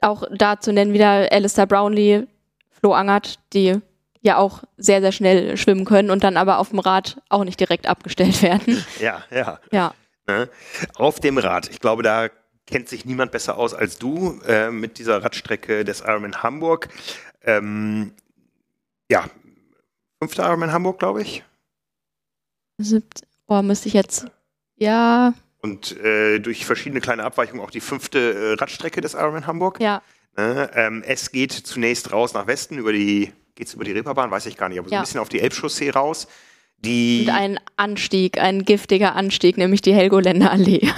Auch 0.00 0.22
da 0.30 0.60
zu 0.60 0.72
nennen 0.72 0.92
wieder 0.92 1.32
Alistair 1.32 1.66
Brownlee, 1.66 2.28
Flo 2.70 2.92
Angert, 2.92 3.40
die 3.52 3.80
ja 4.28 4.36
auch 4.38 4.62
sehr, 4.76 5.00
sehr 5.00 5.12
schnell 5.12 5.56
schwimmen 5.56 5.84
können 5.84 6.10
und 6.10 6.22
dann 6.24 6.36
aber 6.36 6.58
auf 6.58 6.70
dem 6.70 6.78
Rad 6.78 7.20
auch 7.28 7.44
nicht 7.44 7.58
direkt 7.58 7.86
abgestellt 7.86 8.42
werden. 8.42 8.84
Ja, 9.00 9.24
ja. 9.30 9.60
Ja, 9.72 9.94
Ne? 10.28 10.50
Auf 10.94 11.20
dem 11.20 11.38
Rad. 11.38 11.70
Ich 11.70 11.80
glaube, 11.80 12.02
da 12.02 12.28
kennt 12.66 12.88
sich 12.88 13.06
niemand 13.06 13.32
besser 13.32 13.56
aus 13.56 13.72
als 13.72 13.98
du 13.98 14.40
äh, 14.46 14.70
mit 14.70 14.98
dieser 14.98 15.24
Radstrecke 15.24 15.84
des 15.84 16.00
Ironman 16.00 16.42
Hamburg. 16.42 16.90
Ähm, 17.42 18.12
ja, 19.10 19.24
fünfter 20.20 20.46
Ironman 20.46 20.70
Hamburg, 20.70 20.98
glaube 20.98 21.22
ich. 21.22 21.44
Siebt, 22.76 23.22
oh, 23.46 23.62
müsste 23.62 23.88
ich 23.88 23.94
jetzt, 23.94 24.26
ja, 24.76 25.32
und 25.60 25.96
äh, 25.96 26.38
durch 26.38 26.66
verschiedene 26.66 27.00
kleine 27.00 27.24
Abweichungen 27.24 27.62
auch 27.62 27.70
die 27.70 27.80
fünfte 27.80 28.18
äh, 28.18 28.52
Radstrecke 28.60 29.00
des 29.00 29.14
Ironman 29.14 29.46
Hamburg. 29.46 29.80
Ja. 29.80 30.02
Ne, 30.36 30.70
ähm, 30.74 31.02
es 31.04 31.32
geht 31.32 31.52
zunächst 31.52 32.12
raus 32.12 32.32
nach 32.32 32.46
Westen 32.46 32.78
über 32.78 32.92
die, 32.92 33.32
geht's 33.58 33.74
über 33.74 33.84
die 33.84 33.92
Reeperbahn, 33.92 34.30
weiß 34.30 34.46
ich 34.46 34.56
gar 34.56 34.68
nicht, 34.68 34.78
aber 34.78 34.88
so 34.88 34.94
Ja. 34.94 35.00
ein 35.00 35.04
bisschen 35.04 35.20
auf 35.20 35.28
die 35.28 35.40
Elbchaussee 35.40 35.90
raus. 35.90 36.28
Die, 36.78 37.24
Und 37.28 37.34
ein 37.34 37.60
Anstieg, 37.76 38.38
ein 38.38 38.64
giftiger 38.64 39.16
Anstieg, 39.16 39.58
nämlich 39.58 39.82
die 39.82 39.92
Helgoländer 39.92 40.52
Allee. 40.52 40.88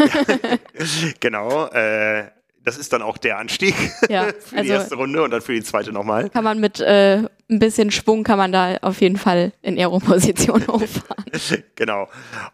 genau, 1.21 1.67
äh, 1.69 2.25
das 2.63 2.77
ist 2.77 2.93
dann 2.93 3.01
auch 3.01 3.17
der 3.17 3.39
Anstieg 3.39 3.75
Ja, 4.11 4.25
für 4.39 4.51
die 4.57 4.57
also- 4.59 4.73
erste 4.75 4.95
Runde 4.97 5.23
und 5.23 5.31
dann 5.31 5.41
für 5.41 5.55
die 5.55 5.63
zweite 5.63 5.91
nochmal. 5.93 6.29
kann 6.29 6.45
man 6.45 6.61
mit 6.61 6.81
äh, 6.81 7.23
ein 7.49 7.59
bisschen 7.59 7.91
Schwung 7.91 8.23
kann 8.25 8.37
man 8.39 8.53
da 8.53 8.77
auf 8.83 9.01
jeden 9.01 9.17
Fall 9.17 9.53
in 9.63 9.79
Aero-Position 9.79 10.67
hochfahren. 10.69 11.25
Genau. 11.77 12.09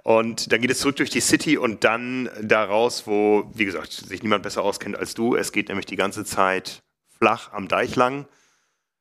Und 0.05 0.53
dann 0.53 0.61
geht 0.61 0.71
es 0.71 0.79
zurück 0.79 0.97
durch 0.97 1.11
die 1.11 1.21
City 1.21 1.59
und 1.59 1.83
dann 1.85 2.31
da 2.41 2.63
raus, 2.65 3.03
wo, 3.07 3.51
wie 3.55 3.65
gesagt, 3.65 3.93
sich 3.93 4.23
niemand 4.23 4.45
besser 4.45 4.63
auskennt 4.63 4.97
als 4.97 5.15
du. 5.15 5.35
Es 5.35 5.51
geht 5.53 5.69
nämlich 5.69 5.87
die 5.87 5.97
ganze 5.97 6.25
Zeit 6.25 6.83
flach 7.19 7.53
am 7.53 7.67
Deich 7.69 7.97
lang. 7.97 8.27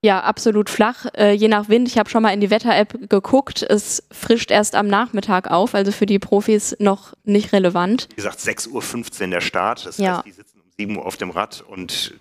Ja, 0.06 0.20
absolut 0.20 0.70
flach, 0.70 1.08
äh, 1.18 1.32
je 1.32 1.48
nach 1.48 1.68
Wind. 1.68 1.88
Ich 1.88 1.98
habe 1.98 2.12
schon 2.12 2.22
mal 2.22 2.30
in 2.30 2.40
die 2.40 2.52
Wetter-App 2.52 3.10
geguckt. 3.10 3.64
Es 3.64 4.04
frischt 4.12 4.52
erst 4.52 4.76
am 4.76 4.86
Nachmittag 4.86 5.50
auf, 5.50 5.74
also 5.74 5.92
für 5.92 6.06
die 6.06 6.20
Profis 6.20 6.76
noch 6.78 7.16
nicht 7.24 7.54
relevant. 7.54 8.08
Wie 8.12 8.16
gesagt, 8.18 8.38
6.15 8.40 9.24
Uhr 9.24 9.28
der 9.32 9.42
Start. 9.42 9.84
Das 9.88 9.98
Ja. 9.98 10.18
heißt, 10.18 10.28
die 10.28 10.32
sitzen 10.32 10.60
um 10.60 10.70
7 10.78 10.96
Uhr 10.96 11.08
auf 11.08 11.18
dem 11.18 11.32
Rad 11.32 11.64
und 11.68 12.14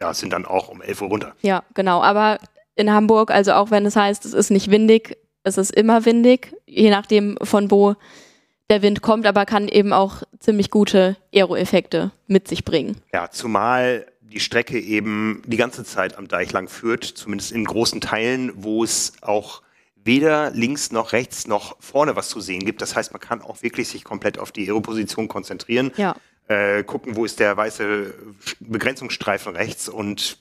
ja, 0.00 0.14
sind 0.14 0.32
dann 0.32 0.46
auch 0.46 0.68
um 0.70 0.80
11 0.80 1.02
Uhr 1.02 1.08
runter. 1.08 1.34
Ja, 1.42 1.62
genau. 1.74 2.00
Aber 2.02 2.38
in 2.74 2.90
Hamburg, 2.90 3.30
also 3.30 3.52
auch 3.52 3.70
wenn 3.70 3.84
es 3.84 3.96
heißt, 3.96 4.24
es 4.24 4.32
ist 4.32 4.48
nicht 4.50 4.70
windig, 4.70 5.18
es 5.42 5.58
ist 5.58 5.74
immer 5.74 6.06
windig, 6.06 6.54
je 6.64 6.88
nachdem 6.88 7.36
von 7.42 7.70
wo 7.70 7.96
der 8.70 8.80
Wind 8.80 9.02
kommt, 9.02 9.26
aber 9.26 9.44
kann 9.44 9.68
eben 9.68 9.92
auch 9.92 10.22
ziemlich 10.40 10.70
gute 10.70 11.16
Aero-Effekte 11.34 12.12
mit 12.28 12.48
sich 12.48 12.64
bringen. 12.64 12.96
Ja, 13.12 13.30
zumal 13.30 14.06
die 14.32 14.40
Strecke 14.40 14.78
eben 14.78 15.42
die 15.46 15.56
ganze 15.56 15.84
Zeit 15.84 16.18
am 16.18 16.28
Deich 16.28 16.52
lang 16.52 16.68
führt, 16.68 17.04
zumindest 17.04 17.52
in 17.52 17.64
großen 17.64 18.00
Teilen, 18.00 18.52
wo 18.56 18.82
es 18.84 19.12
auch 19.22 19.62
weder 20.04 20.50
links 20.50 20.92
noch 20.92 21.12
rechts 21.12 21.46
noch 21.46 21.76
vorne 21.80 22.14
was 22.16 22.28
zu 22.28 22.40
sehen 22.40 22.64
gibt. 22.64 22.80
Das 22.82 22.94
heißt, 22.94 23.12
man 23.12 23.20
kann 23.20 23.42
auch 23.42 23.62
wirklich 23.62 23.88
sich 23.88 24.04
komplett 24.04 24.38
auf 24.38 24.52
die 24.52 24.66
Aeroposition 24.68 25.26
konzentrieren, 25.28 25.90
Ja. 25.96 26.14
äh, 26.48 26.84
gucken, 26.84 27.16
wo 27.16 27.24
ist 27.24 27.40
der 27.40 27.56
weiße 27.56 28.14
Begrenzungsstreifen 28.60 29.56
rechts 29.56 29.88
und 29.88 30.38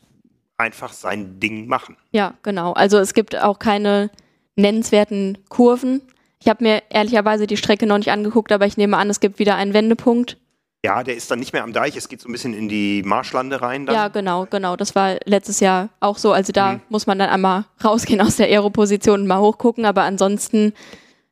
einfach 0.58 0.94
sein 0.94 1.40
Ding 1.40 1.68
machen. 1.68 1.98
Ja, 2.12 2.36
genau. 2.44 2.74
Also 2.74 2.98
es 3.00 3.14
gibt 3.14 3.36
auch 3.36 3.60
keine 3.60 4.10
nennenswerten 4.56 5.38
Kurven. 5.50 6.02
Ich 6.42 6.48
habe 6.48 6.64
mir 6.64 6.84
ehrlicherweise 6.90 7.48
die 7.48 7.58
Strecke 7.58 7.86
noch 7.88 7.98
nicht 7.98 8.12
angeguckt, 8.12 8.52
aber 8.52 8.66
ich 8.66 8.78
nehme 8.78 8.98
an, 8.98 9.10
es 9.10 9.20
gibt 9.20 9.40
wieder 9.40 9.56
einen 9.56 9.74
Wendepunkt. 9.74 10.38
Ja, 10.86 11.04
der 11.04 11.16
ist 11.16 11.30
dann 11.32 11.40
nicht 11.40 11.52
mehr 11.52 11.64
am 11.64 11.74
Deich, 11.74 11.96
es 11.98 12.08
geht 12.10 12.22
so 12.22 12.30
ein 12.30 12.32
bisschen 12.32 12.54
in 12.54 12.70
die 12.70 13.02
Marschlande 13.04 13.62
rein. 13.62 13.86
Dann. 13.88 13.96
Ja, 13.96 14.08
genau, 14.10 14.46
genau. 14.46 14.76
Das 14.76 14.94
war 14.94 15.16
letztes 15.26 15.60
Jahr 15.60 15.90
auch 16.00 16.18
so. 16.20 16.32
Also 16.32 16.54
da 16.54 16.74
Mhm. 16.74 16.82
muss 16.90 17.08
man 17.08 17.18
dann 17.20 17.30
einmal 17.30 17.66
rausgehen 17.84 18.22
aus 18.22 18.36
der 18.36 18.48
Aero-Position 18.48 19.22
und 19.22 19.28
mal 19.28 19.40
hochgucken. 19.40 19.86
Aber 19.86 20.04
ansonsten 20.04 20.74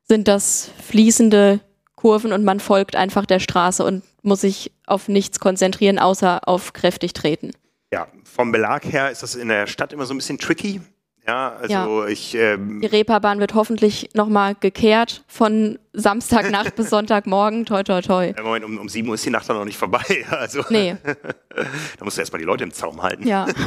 sind 0.07 0.27
das 0.27 0.71
fließende 0.83 1.59
Kurven 1.95 2.33
und 2.33 2.43
man 2.43 2.59
folgt 2.59 2.95
einfach 2.95 3.25
der 3.25 3.39
Straße 3.39 3.85
und 3.85 4.03
muss 4.23 4.41
sich 4.41 4.71
auf 4.87 5.07
nichts 5.07 5.39
konzentrieren, 5.39 5.99
außer 5.99 6.47
auf 6.47 6.73
kräftig 6.73 7.13
treten. 7.13 7.51
Ja, 7.93 8.07
vom 8.23 8.51
Belag 8.51 8.83
her 8.85 9.11
ist 9.11 9.21
das 9.23 9.35
in 9.35 9.49
der 9.49 9.67
Stadt 9.67 9.93
immer 9.93 10.05
so 10.05 10.13
ein 10.13 10.17
bisschen 10.17 10.39
tricky. 10.39 10.81
Ja, 11.25 11.55
also 11.55 12.05
ich, 12.05 12.35
ähm, 12.35 12.81
Die 12.81 12.87
Reeperbahn 12.87 13.39
wird 13.39 13.53
hoffentlich 13.53 14.09
nochmal 14.13 14.55
gekehrt 14.59 15.23
von 15.27 15.79
Samstagnacht 15.93 16.75
bis 16.75 16.89
Sonntagmorgen. 16.89 17.65
Toi, 17.65 17.83
toi, 17.83 18.01
toi. 18.01 18.33
im 18.37 18.43
Moment 18.43 18.65
um, 18.65 18.77
um 18.77 18.89
7 18.89 19.07
Uhr 19.07 19.15
ist 19.15 19.25
die 19.25 19.29
Nacht 19.29 19.47
dann 19.47 19.55
noch 19.55 19.63
nicht 19.65 19.77
vorbei. 19.77 20.03
Also 20.29 20.65
Nee, 20.69 20.97
da 21.97 22.03
musst 22.03 22.17
du 22.17 22.21
erstmal 22.21 22.39
die 22.39 22.45
Leute 22.45 22.65
im 22.65 22.73
Zaum 22.73 23.01
halten. 23.01 23.25
ja. 23.27 23.47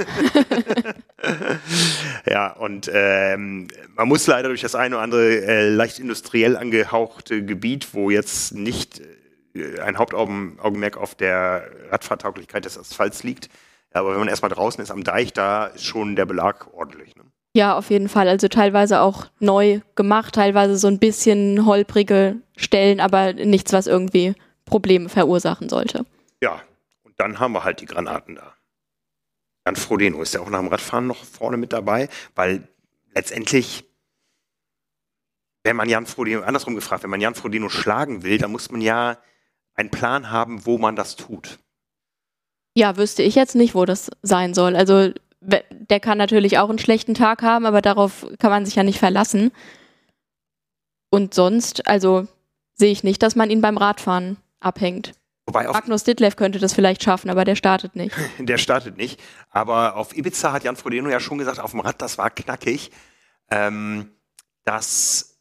Ja, 2.28 2.52
und 2.52 2.90
ähm, 2.92 3.68
man 3.94 4.08
muss 4.08 4.26
leider 4.26 4.48
durch 4.48 4.60
das 4.60 4.74
eine 4.74 4.96
oder 4.96 5.02
andere 5.02 5.46
äh, 5.46 5.68
leicht 5.68 5.98
industriell 5.98 6.56
angehauchte 6.56 7.44
Gebiet, 7.44 7.94
wo 7.94 8.10
jetzt 8.10 8.54
nicht 8.54 9.00
äh, 9.54 9.80
ein 9.80 9.96
Hauptaugenmerk 9.98 10.96
auf 10.96 11.14
der 11.14 11.70
Radfahrtauglichkeit 11.90 12.64
des 12.64 12.78
Asphalts 12.78 13.22
liegt. 13.22 13.48
Aber 13.92 14.10
wenn 14.12 14.18
man 14.18 14.28
erstmal 14.28 14.50
draußen 14.50 14.82
ist 14.82 14.90
am 14.90 15.04
Deich, 15.04 15.32
da 15.32 15.66
ist 15.66 15.84
schon 15.84 16.16
der 16.16 16.26
Belag 16.26 16.66
ordentlich. 16.74 17.16
Ne? 17.16 17.22
Ja, 17.56 17.74
auf 17.74 17.88
jeden 17.88 18.10
Fall. 18.10 18.28
Also 18.28 18.48
teilweise 18.48 19.00
auch 19.00 19.28
neu 19.40 19.80
gemacht, 19.94 20.34
teilweise 20.34 20.76
so 20.76 20.88
ein 20.88 20.98
bisschen 20.98 21.64
holprige 21.64 22.36
Stellen, 22.54 23.00
aber 23.00 23.32
nichts, 23.32 23.72
was 23.72 23.86
irgendwie 23.86 24.34
Probleme 24.66 25.08
verursachen 25.08 25.70
sollte. 25.70 26.04
Ja, 26.42 26.60
und 27.02 27.18
dann 27.18 27.40
haben 27.40 27.52
wir 27.52 27.64
halt 27.64 27.80
die 27.80 27.86
Granaten 27.86 28.34
da. 28.34 28.52
Jan 29.64 29.74
Frodeno 29.74 30.20
ist 30.20 30.34
ja 30.34 30.40
auch 30.40 30.50
nach 30.50 30.58
dem 30.58 30.68
Radfahren 30.68 31.06
noch 31.06 31.24
vorne 31.24 31.56
mit 31.56 31.72
dabei, 31.72 32.10
weil 32.34 32.68
letztendlich, 33.14 33.86
wenn 35.64 35.76
man 35.76 35.88
Jan 35.88 36.04
Frodeno, 36.04 36.42
andersrum 36.42 36.74
gefragt, 36.74 37.04
wenn 37.04 37.10
man 37.10 37.22
Jan 37.22 37.34
Frodeno 37.34 37.70
schlagen 37.70 38.22
will, 38.22 38.36
dann 38.36 38.52
muss 38.52 38.70
man 38.70 38.82
ja 38.82 39.16
einen 39.72 39.90
Plan 39.90 40.30
haben, 40.30 40.66
wo 40.66 40.76
man 40.76 40.94
das 40.94 41.16
tut. 41.16 41.58
Ja, 42.74 42.98
wüsste 42.98 43.22
ich 43.22 43.34
jetzt 43.34 43.54
nicht, 43.54 43.74
wo 43.74 43.86
das 43.86 44.10
sein 44.20 44.52
soll. 44.52 44.76
Also 44.76 45.10
der 45.70 46.00
kann 46.00 46.18
natürlich 46.18 46.58
auch 46.58 46.68
einen 46.68 46.78
schlechten 46.78 47.14
Tag 47.14 47.42
haben, 47.42 47.66
aber 47.66 47.82
darauf 47.82 48.26
kann 48.38 48.50
man 48.50 48.66
sich 48.66 48.74
ja 48.74 48.82
nicht 48.82 48.98
verlassen. 48.98 49.52
Und 51.10 51.34
sonst, 51.34 51.86
also 51.86 52.26
sehe 52.74 52.92
ich 52.92 53.04
nicht, 53.04 53.22
dass 53.22 53.36
man 53.36 53.50
ihn 53.50 53.60
beim 53.60 53.78
Radfahren 53.78 54.36
abhängt. 54.60 55.12
Wobei 55.46 55.68
auf, 55.68 55.74
Magnus 55.74 56.02
Ditlev 56.02 56.34
könnte 56.34 56.58
das 56.58 56.74
vielleicht 56.74 57.02
schaffen, 57.04 57.30
aber 57.30 57.44
der 57.44 57.54
startet 57.54 57.94
nicht. 57.94 58.14
der 58.38 58.58
startet 58.58 58.96
nicht. 58.96 59.20
Aber 59.50 59.96
auf 59.96 60.16
Ibiza 60.16 60.52
hat 60.52 60.64
Jan 60.64 60.76
Frodeno 60.76 61.08
ja 61.08 61.20
schon 61.20 61.38
gesagt, 61.38 61.60
auf 61.60 61.70
dem 61.70 61.80
Rad, 61.80 62.02
das 62.02 62.18
war 62.18 62.30
knackig. 62.30 62.90
Ähm, 63.50 64.10
das 64.64 65.38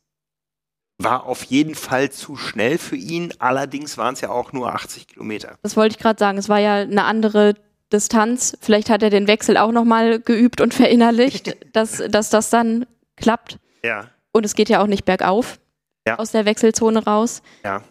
war 0.97 1.25
auf 1.25 1.43
jeden 1.43 1.75
Fall 1.75 2.11
zu 2.11 2.37
schnell 2.37 2.77
für 2.77 2.95
ihn. 2.95 3.33
Allerdings 3.39 3.97
waren 3.97 4.13
es 4.13 4.21
ja 4.21 4.29
auch 4.29 4.53
nur 4.53 4.73
80 4.73 5.07
Kilometer. 5.07 5.57
Das 5.63 5.75
wollte 5.75 5.95
ich 5.95 5.99
gerade 6.01 6.19
sagen. 6.19 6.37
Es 6.37 6.47
war 6.47 6.59
ja 6.59 6.75
eine 6.75 7.03
andere 7.03 7.55
Distanz. 7.93 8.57
Vielleicht 8.61 8.89
hat 8.89 9.03
er 9.03 9.09
den 9.09 9.27
Wechsel 9.27 9.57
auch 9.57 9.71
nochmal 9.71 10.19
geübt 10.19 10.61
und 10.61 10.73
verinnerlicht, 10.73 11.55
dass, 11.75 12.01
dass 12.09 12.29
das 12.29 12.49
dann 12.49 12.85
klappt. 13.15 13.59
Ja, 13.83 14.09
Und 14.31 14.45
es 14.45 14.55
geht 14.55 14.69
ja 14.69 14.81
auch 14.81 14.87
nicht 14.87 15.05
bergauf 15.05 15.59
Ja. 16.07 16.17
aus 16.19 16.31
der 16.31 16.45
Wechselzone 16.45 17.03
raus. 17.05 17.41
ja. 17.63 17.81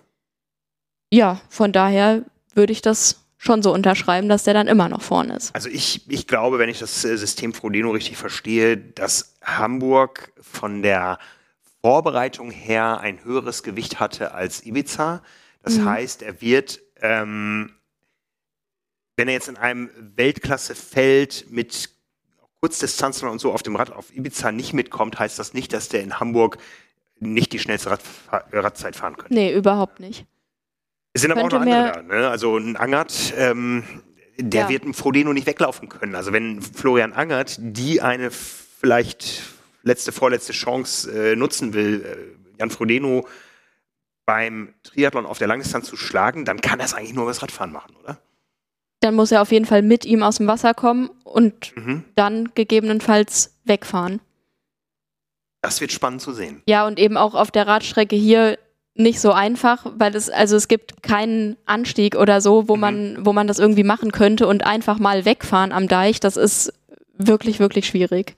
Ja, 1.13 1.41
von 1.49 1.71
daher 1.73 2.25
würde 2.55 2.73
ich 2.73 2.83
das 2.83 3.21
schon 3.39 3.63
so 3.63 3.73
unterschreiben, 3.73 4.29
dass 4.29 4.43
der 4.45 4.55
dann 4.55 4.67
immer 4.67 4.89
noch 4.89 5.03
vorne 5.03 5.37
ist. 5.37 5.55
Also 5.55 5.69
ich, 5.69 6.11
ich 6.11 6.27
glaube, 6.27 6.59
wenn 6.59 6.69
ich 6.69 6.81
das 6.81 7.05
äh, 7.05 7.17
System 7.17 7.53
Frodeno 7.53 7.91
richtig 7.93 8.17
verstehe, 8.17 8.77
dass 8.77 9.37
Hamburg 9.45 10.33
von 10.41 10.83
der 10.83 11.19
Vorbereitung 11.83 12.51
her 12.51 12.99
ein 13.01 13.23
höheres 13.23 13.63
Gewicht 13.63 14.01
hatte 14.01 14.33
als 14.35 14.65
Ibiza. 14.67 15.23
Das 15.63 15.75
Mhm. 15.79 15.85
heißt, 15.85 16.23
er 16.23 16.41
wird, 16.41 16.81
ähm, 17.01 17.77
wenn 19.17 19.29
er 19.29 19.35
jetzt 19.35 19.49
in 19.49 19.57
einem 19.57 19.91
Weltklassefeld 20.17 21.47
mit 21.51 21.91
Kurzdistanzen 22.61 23.29
und 23.29 23.41
so 23.41 23.53
auf 23.53 23.63
dem 23.63 23.77
Rad 23.77 23.93
auf 23.93 24.15
Ibiza 24.15 24.51
nicht 24.53 24.73
mitkommt, 24.73 25.19
heißt 25.19 25.39
das 25.39 25.53
nicht, 25.55 25.73
dass 25.73 25.89
der 25.89 26.03
in 26.03 26.19
Hamburg 26.19 26.59
nicht 27.21 27.53
die 27.53 27.59
schnellste 27.59 27.91
Radfahr 27.91 28.45
Radzeit 28.53 28.97
fahren 28.97 29.17
könnte. 29.17 29.35
Nee, 29.35 29.55
überhaupt 29.55 30.01
nicht. 30.01 30.27
Es 31.13 31.23
sind 31.23 31.31
aber 31.31 31.43
auch 31.45 31.51
noch 31.51 31.61
andere 31.61 31.93
da. 31.93 32.03
Ne? 32.03 32.29
Also 32.29 32.57
ein 32.57 32.77
Angert, 32.77 33.33
ähm, 33.37 33.85
der 34.37 34.63
Ja. 34.63 34.69
wird 34.69 34.83
einem 34.83 34.95
Frodeno 34.95 35.33
nicht 35.33 35.47
weglaufen 35.47 35.89
können. 35.89 36.17
Also 36.17 36.33
wenn 36.33 36.61
Florian 36.61 37.13
Angert 37.13 37.57
die 37.61 38.01
eine 38.01 38.31
vielleicht 38.33 39.43
letzte, 39.83 40.11
vorletzte 40.11 40.53
Chance 40.53 41.33
äh, 41.33 41.37
nutzen 41.37 41.73
will, 41.73 42.05
äh, 42.05 42.59
Jan 42.59 42.71
Frodeno 42.71 43.29
beim 44.27 44.75
Triathlon 44.83 45.27
auf 45.27 45.39
der 45.39 45.47
Langdistanz 45.49 45.87
zu 45.87 45.97
schlagen, 45.97 46.45
dann 46.45 46.61
kann 46.61 46.81
er 46.81 46.87
es 46.87 46.95
eigentlich 46.95 47.13
nur 47.15 47.25
über 47.25 47.31
das 47.31 47.43
Radfahren 47.43 47.73
machen, 47.73 47.95
oder? 48.03 48.19
Dann 49.05 49.15
muss 49.17 49.31
er 49.33 49.43
auf 49.43 49.53
jeden 49.53 49.67
Fall 49.67 49.83
mit 49.83 50.07
ihm 50.07 50.23
aus 50.23 50.37
dem 50.39 50.47
Wasser 50.47 50.73
kommen 50.73 51.11
und 51.25 51.77
Mhm. 51.77 52.05
dann 52.15 52.49
gegebenenfalls 52.55 53.55
wegfahren. 53.65 54.21
Das 55.61 55.83
wird 55.83 55.93
spannend 55.93 56.23
zu 56.23 56.33
sehen. 56.33 56.63
Ja, 56.67 56.87
und 56.87 56.99
eben 56.99 57.19
auch 57.19 57.35
auf 57.35 57.51
der 57.51 57.67
Radstrecke 57.67 58.17
hier 58.17 58.59
nicht 58.95 59.21
so 59.21 59.33
einfach, 59.33 59.85
weil 59.99 60.17
es, 60.17 60.31
also 60.31 60.57
es 60.57 60.69
gibt 60.69 61.03
keinen 61.03 61.59
Anstieg 61.67 62.17
oder 62.17 62.41
so, 62.41 62.67
wo 62.67 62.77
Mhm. 62.77 62.81
man, 62.81 63.17
wo 63.27 63.35
man 63.35 63.47
das 63.47 63.59
irgendwie 63.59 63.83
machen 63.85 64.11
könnte 64.11 64.47
und 64.47 64.65
einfach 64.65 64.99
mal 64.99 65.27
wegfahren 65.27 65.73
am 65.73 65.87
Deich, 65.87 66.19
das 66.19 66.39
ist 66.39 66.73
wirklich, 67.19 67.59
wirklich 67.61 67.87
schwierig. 67.87 68.37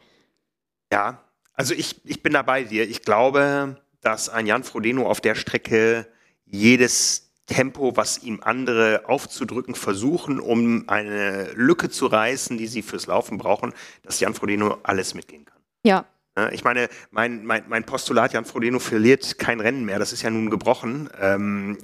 Ja, 0.93 1.21
also 1.53 1.75
ich, 1.75 2.01
ich 2.05 2.25
bin 2.25 2.33
da 2.33 2.43
bei 2.43 2.64
dir. 2.64 2.89
Ich 2.89 3.03
glaube, 3.03 3.77
dass 4.01 4.29
ein 4.29 4.47
Jan 4.47 4.64
Frodeno 4.64 5.09
auf 5.09 5.21
der 5.21 5.37
Strecke 5.37 6.09
jedes 6.45 7.26
Tempo, 7.47 7.97
was 7.97 8.23
ihm 8.23 8.41
andere 8.43 9.03
aufzudrücken 9.07 9.75
versuchen, 9.75 10.41
um 10.41 10.89
eine 10.89 11.53
Lücke 11.55 11.89
zu 11.89 12.07
reißen, 12.07 12.59
die 12.59 12.67
sie 12.67 12.83
fürs 12.83 13.07
Laufen 13.07 13.39
brauchen, 13.39 13.73
dass 14.03 14.21
Jan 14.21 14.35
Frodeno 14.35 14.79
alles 14.83 15.15
mitgehen 15.15 15.45
kann. 15.45 15.59
Ja, 15.85 16.07
Ich 16.53 16.65
meine, 16.65 16.89
mein, 17.11 17.45
mein, 17.45 17.65
mein 17.69 17.85
Postulat, 17.85 18.33
Jan 18.33 18.45
Frodeno 18.45 18.79
verliert 18.79 19.39
kein 19.39 19.61
Rennen 19.61 19.85
mehr, 19.85 19.99
das 19.99 20.13
ist 20.13 20.23
ja 20.23 20.31
nun 20.31 20.51
gebrochen. 20.51 21.09
Ähm, 21.21 21.79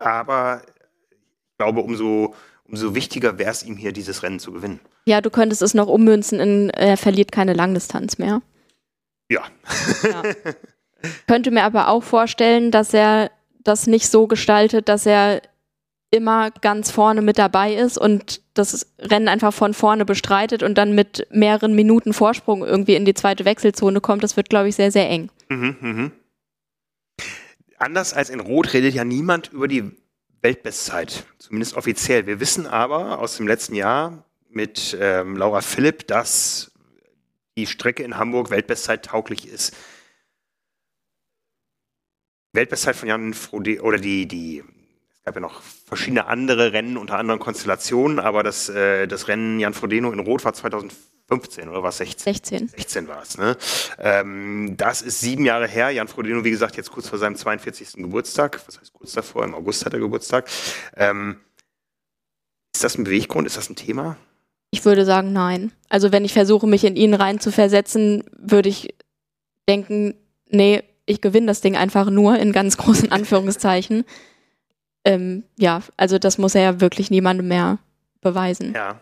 aber 0.00 0.62
glaube, 1.58 1.80
umso, 1.80 2.34
umso 2.64 2.94
wichtiger 2.94 3.38
wäre 3.38 3.50
es 3.50 3.62
ihm 3.62 3.76
hier, 3.76 3.92
dieses 3.92 4.22
Rennen 4.22 4.40
zu 4.40 4.52
gewinnen. 4.52 4.80
Ja, 5.06 5.20
du 5.20 5.30
könntest 5.30 5.62
es 5.62 5.74
noch 5.74 5.86
ummünzen 5.86 6.40
in, 6.40 6.70
er 6.70 6.96
verliert 6.96 7.32
keine 7.32 7.52
Langdistanz 7.54 8.18
mehr. 8.18 8.42
Ja. 9.30 9.42
ja. 10.02 10.22
Könnte 11.26 11.50
mir 11.50 11.64
aber 11.64 11.88
auch 11.88 12.02
vorstellen, 12.02 12.70
dass 12.70 12.94
er 12.94 13.30
das 13.64 13.86
nicht 13.86 14.08
so 14.08 14.26
gestaltet, 14.26 14.88
dass 14.88 15.06
er 15.06 15.42
immer 16.10 16.52
ganz 16.52 16.90
vorne 16.90 17.22
mit 17.22 17.38
dabei 17.38 17.74
ist 17.74 17.98
und 17.98 18.40
das 18.54 18.86
Rennen 19.00 19.26
einfach 19.26 19.52
von 19.52 19.74
vorne 19.74 20.04
bestreitet 20.04 20.62
und 20.62 20.78
dann 20.78 20.94
mit 20.94 21.26
mehreren 21.30 21.74
Minuten 21.74 22.12
Vorsprung 22.12 22.64
irgendwie 22.64 22.94
in 22.94 23.04
die 23.04 23.14
zweite 23.14 23.44
Wechselzone 23.44 24.00
kommt. 24.00 24.22
Das 24.22 24.36
wird, 24.36 24.48
glaube 24.48 24.68
ich, 24.68 24.76
sehr, 24.76 24.92
sehr 24.92 25.10
eng. 25.10 25.30
Mhm, 25.48 25.76
mh. 25.80 26.10
Anders 27.78 28.14
als 28.14 28.30
in 28.30 28.38
Rot 28.38 28.72
redet 28.72 28.94
ja 28.94 29.04
niemand 29.04 29.52
über 29.52 29.66
die 29.66 29.90
Weltbestzeit, 30.40 31.24
zumindest 31.38 31.74
offiziell. 31.76 32.26
Wir 32.26 32.38
wissen 32.38 32.66
aber 32.66 33.18
aus 33.18 33.36
dem 33.36 33.48
letzten 33.48 33.74
Jahr 33.74 34.24
mit 34.50 34.96
ähm, 35.00 35.36
Laura 35.36 35.62
Philipp, 35.62 36.06
dass 36.06 36.70
die 37.56 37.66
Strecke 37.66 38.02
in 38.02 38.18
Hamburg 38.18 38.50
Weltbestzeit 38.50 39.04
tauglich 39.04 39.48
ist. 39.48 39.74
Weltbestzeit 42.54 42.96
von 42.96 43.08
Jan 43.08 43.34
Frode 43.34 43.82
oder 43.82 43.98
die, 43.98 44.26
die, 44.26 44.62
es 45.16 45.24
gab 45.24 45.34
ja 45.34 45.40
noch 45.40 45.60
verschiedene 45.86 46.26
andere 46.26 46.72
Rennen 46.72 46.96
unter 46.96 47.18
anderen 47.18 47.40
Konstellationen, 47.40 48.20
aber 48.20 48.42
das, 48.42 48.68
äh, 48.68 49.06
das 49.06 49.28
Rennen 49.28 49.58
Jan 49.58 49.74
Frodeno 49.74 50.12
in 50.12 50.20
Rot 50.20 50.44
war 50.44 50.54
2015 50.54 51.68
oder 51.68 51.82
war 51.82 51.88
es 51.88 51.98
16? 51.98 52.34
16. 52.34 52.68
16 52.68 53.08
war 53.08 53.22
es, 53.22 53.36
ne? 53.36 53.56
Ähm, 53.98 54.76
das 54.76 55.02
ist 55.02 55.20
sieben 55.20 55.44
Jahre 55.44 55.66
her. 55.66 55.90
Jan 55.90 56.06
Frodeno, 56.06 56.44
wie 56.44 56.50
gesagt, 56.50 56.76
jetzt 56.76 56.92
kurz 56.92 57.08
vor 57.08 57.18
seinem 57.18 57.34
42. 57.34 57.94
Geburtstag. 57.94 58.62
Was 58.66 58.80
heißt 58.80 58.92
kurz 58.92 59.12
davor? 59.12 59.44
Im 59.44 59.54
August 59.54 59.84
hat 59.84 59.92
er 59.92 59.98
Geburtstag. 59.98 60.48
Ähm, 60.96 61.40
ist 62.72 62.84
das 62.84 62.96
ein 62.96 63.04
Beweggrund? 63.04 63.46
Ist 63.46 63.56
das 63.56 63.68
ein 63.68 63.76
Thema? 63.76 64.16
Ich 64.70 64.84
würde 64.84 65.04
sagen, 65.04 65.32
nein. 65.32 65.72
Also 65.88 66.12
wenn 66.12 66.24
ich 66.24 66.32
versuche, 66.32 66.66
mich 66.66 66.84
in 66.84 66.96
ihn 66.96 67.14
rein 67.14 67.40
zu 67.40 67.50
versetzen, 67.50 68.24
würde 68.36 68.68
ich 68.68 68.94
denken, 69.68 70.14
nee, 70.48 70.82
ich 71.06 71.20
gewinne 71.20 71.46
das 71.46 71.60
Ding 71.60 71.76
einfach 71.76 72.10
nur 72.10 72.38
in 72.38 72.52
ganz 72.52 72.76
großen 72.76 73.12
Anführungszeichen. 73.12 74.04
ähm, 75.04 75.44
ja, 75.56 75.82
also 75.96 76.18
das 76.18 76.38
muss 76.38 76.54
er 76.54 76.62
ja 76.62 76.80
wirklich 76.80 77.10
niemandem 77.10 77.48
mehr 77.48 77.78
beweisen. 78.20 78.72
Ja. 78.74 79.00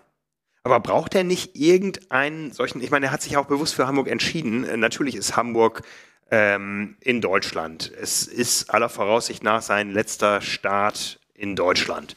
Aber 0.65 0.79
braucht 0.81 1.15
er 1.15 1.25
nicht 1.25 1.57
irgendeinen 1.57 2.53
solchen, 2.53 2.83
ich 2.83 2.91
meine, 2.91 3.07
er 3.07 3.13
hat 3.13 3.23
sich 3.23 3.37
auch 3.37 3.47
bewusst 3.47 3.75
für 3.75 3.87
Hamburg 3.87 4.09
entschieden. 4.09 4.65
Äh, 4.65 4.77
natürlich 4.77 5.17
ist 5.17 5.37
Hamburg 5.37 5.83
ähm, 6.31 6.97
in 7.01 7.21
Deutschland. 7.21 7.93
Es 8.01 8.27
ist 8.27 8.71
aller 8.71 8.89
Voraussicht 8.89 9.43
nach 9.43 9.63
sein 9.63 9.91
letzter 9.91 10.41
Start 10.41 11.21
in 11.35 11.57
Deutschland. 11.57 12.17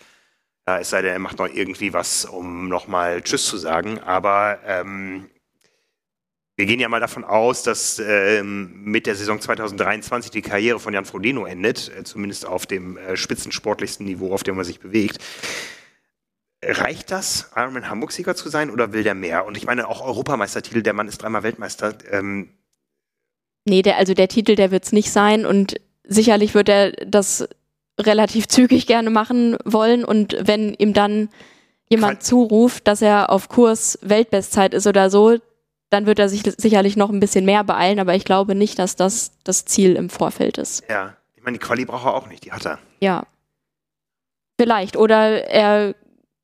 Ja, 0.67 0.79
es 0.79 0.89
sei 0.89 1.01
denn, 1.01 1.13
er 1.13 1.19
macht 1.19 1.39
noch 1.39 1.47
irgendwie 1.47 1.93
was, 1.93 2.25
um 2.25 2.69
nochmal 2.69 3.21
Tschüss 3.21 3.45
zu 3.45 3.57
sagen. 3.57 3.99
Aber 3.99 4.59
ähm, 4.65 5.29
wir 6.57 6.65
gehen 6.65 6.79
ja 6.79 6.87
mal 6.87 7.01
davon 7.01 7.25
aus, 7.25 7.63
dass 7.63 7.99
ähm, 7.99 8.81
mit 8.83 9.07
der 9.07 9.15
Saison 9.15 9.41
2023 9.41 10.31
die 10.31 10.41
Karriere 10.41 10.79
von 10.79 10.93
Jan 10.93 11.05
Frodeno 11.05 11.45
endet, 11.45 11.91
äh, 11.97 12.03
zumindest 12.03 12.45
auf 12.45 12.65
dem 12.65 12.97
äh, 12.97 13.17
spitzensportlichsten 13.17 14.05
Niveau, 14.05 14.33
auf 14.33 14.43
dem 14.43 14.57
er 14.57 14.63
sich 14.63 14.79
bewegt. 14.79 15.19
Reicht 16.63 17.11
das, 17.11 17.51
Ironman 17.55 17.89
Hamburg-Sieger 17.89 18.35
zu 18.35 18.49
sein 18.49 18.69
oder 18.71 18.93
will 18.93 19.03
der 19.03 19.15
mehr? 19.15 19.45
Und 19.45 19.57
ich 19.57 19.65
meine, 19.65 19.87
auch 19.87 20.01
Europameistertitel, 20.01 20.81
der 20.81 20.93
Mann 20.93 21.09
ist 21.09 21.21
dreimal 21.21 21.43
Weltmeister. 21.43 21.93
Ähm 22.09 22.49
nee, 23.65 23.81
der, 23.81 23.97
also 23.97 24.13
der 24.13 24.29
Titel, 24.29 24.55
der 24.55 24.71
wird 24.71 24.85
es 24.85 24.93
nicht 24.93 25.11
sein 25.11 25.45
und 25.45 25.75
sicherlich 26.05 26.53
wird 26.53 26.69
er 26.69 26.91
das 27.05 27.47
relativ 27.99 28.47
zügig 28.47 28.87
gerne 28.87 29.09
machen 29.09 29.57
wollen 29.65 30.05
und 30.05 30.37
wenn 30.39 30.73
ihm 30.73 30.93
dann 30.93 31.29
jemand 31.89 32.23
zuruft, 32.23 32.87
dass 32.87 33.01
er 33.01 33.29
auf 33.29 33.49
Kurs 33.49 33.99
Weltbestzeit 34.01 34.73
ist 34.73 34.87
oder 34.87 35.09
so, 35.09 35.37
dann 35.89 36.05
wird 36.05 36.19
er 36.19 36.29
sich 36.29 36.43
sicherlich 36.57 36.97
noch 36.97 37.09
ein 37.09 37.19
bisschen 37.19 37.45
mehr 37.45 37.63
beeilen, 37.63 37.99
aber 37.99 38.15
ich 38.15 38.25
glaube 38.25 38.55
nicht, 38.55 38.79
dass 38.79 38.95
das 38.95 39.31
das 39.43 39.65
Ziel 39.65 39.95
im 39.95 40.09
Vorfeld 40.09 40.57
ist. 40.57 40.83
Ja, 40.89 41.15
ich 41.35 41.43
meine, 41.43 41.57
die 41.57 41.65
Quali 41.65 41.85
braucht 41.85 42.05
er 42.05 42.13
auch 42.13 42.27
nicht, 42.27 42.43
die 42.45 42.51
hat 42.51 42.65
er. 42.65 42.79
Ja. 42.99 43.25
Vielleicht. 44.59 44.97
Oder 44.97 45.47
er 45.47 45.95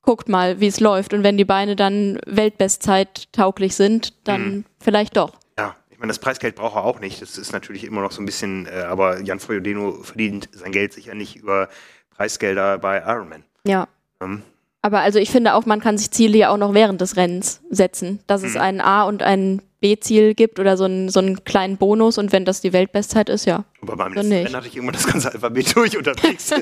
guckt 0.02 0.30
mal, 0.30 0.60
wie 0.60 0.68
es 0.68 0.80
läuft 0.80 1.14
und 1.14 1.24
wenn 1.24 1.38
die 1.38 1.46
Beine 1.46 1.76
dann 1.76 2.20
Weltbestzeit 2.26 3.32
tauglich 3.32 3.76
sind, 3.76 4.28
dann 4.28 4.42
mhm. 4.42 4.66
vielleicht 4.80 5.16
doch. 5.16 5.34
Ja, 5.58 5.76
ich 5.90 6.00
meine, 6.00 6.10
das 6.10 6.20
Preisgeld 6.20 6.56
braucht 6.56 6.76
er 6.76 6.84
auch 6.84 7.00
nicht. 7.00 7.22
Das 7.22 7.38
ist 7.38 7.52
natürlich 7.52 7.84
immer 7.84 8.02
noch 8.02 8.12
so 8.12 8.22
ein 8.22 8.26
bisschen, 8.26 8.66
äh, 8.66 8.82
aber 8.82 9.22
Jan 9.22 9.40
Fojodeno 9.40 10.04
verdient 10.04 10.50
sein 10.52 10.72
Geld 10.72 10.94
sicher 10.94 11.14
nicht 11.14 11.36
über 11.36 11.70
Preisgelder 12.10 12.80
bei 12.80 13.00
Ironman. 13.00 13.44
Ja. 13.66 13.88
Ähm, 14.22 14.44
aber 14.82 15.02
also 15.02 15.20
ich 15.20 15.30
finde 15.30 15.54
auch, 15.54 15.66
man 15.66 15.80
kann 15.80 15.98
sich 15.98 16.12
Ziele 16.12 16.38
ja 16.38 16.50
auch 16.50 16.58
noch 16.58 16.74
während 16.74 17.02
des 17.02 17.16
Rennens 17.16 17.62
setzen, 17.70 18.20
dass 18.28 18.44
es 18.44 18.56
mhm. 18.56 18.62
ein 18.62 18.82
A- 18.82 19.04
und 19.04 19.22
ein 19.22 19.62
B-Ziel 19.80 20.36
gibt 20.36 20.60
oder 20.60 20.78
so 20.78 20.86
einen, 20.86 21.10
so 21.10 21.20
einen 21.20 21.44
kleinen 21.44 21.78
Bonus 21.78 22.18
und 22.18 22.32
wenn 22.32 22.46
das 22.46 22.62
die 22.62 22.72
Weltbestzeit 22.72 23.30
ist, 23.30 23.46
ja. 23.46 23.66
Aber 23.82 23.98
beim 23.98 24.14
letzten 24.14 24.32
Rennen 24.32 24.56
hatte 24.56 24.68
ich 24.68 24.78
immer 24.78 24.92
das 24.92 25.08
ganze 25.08 25.32
Alphabet 25.32 25.76
durch 25.76 25.98
unterwegs. 25.98 26.50
das 26.50 26.60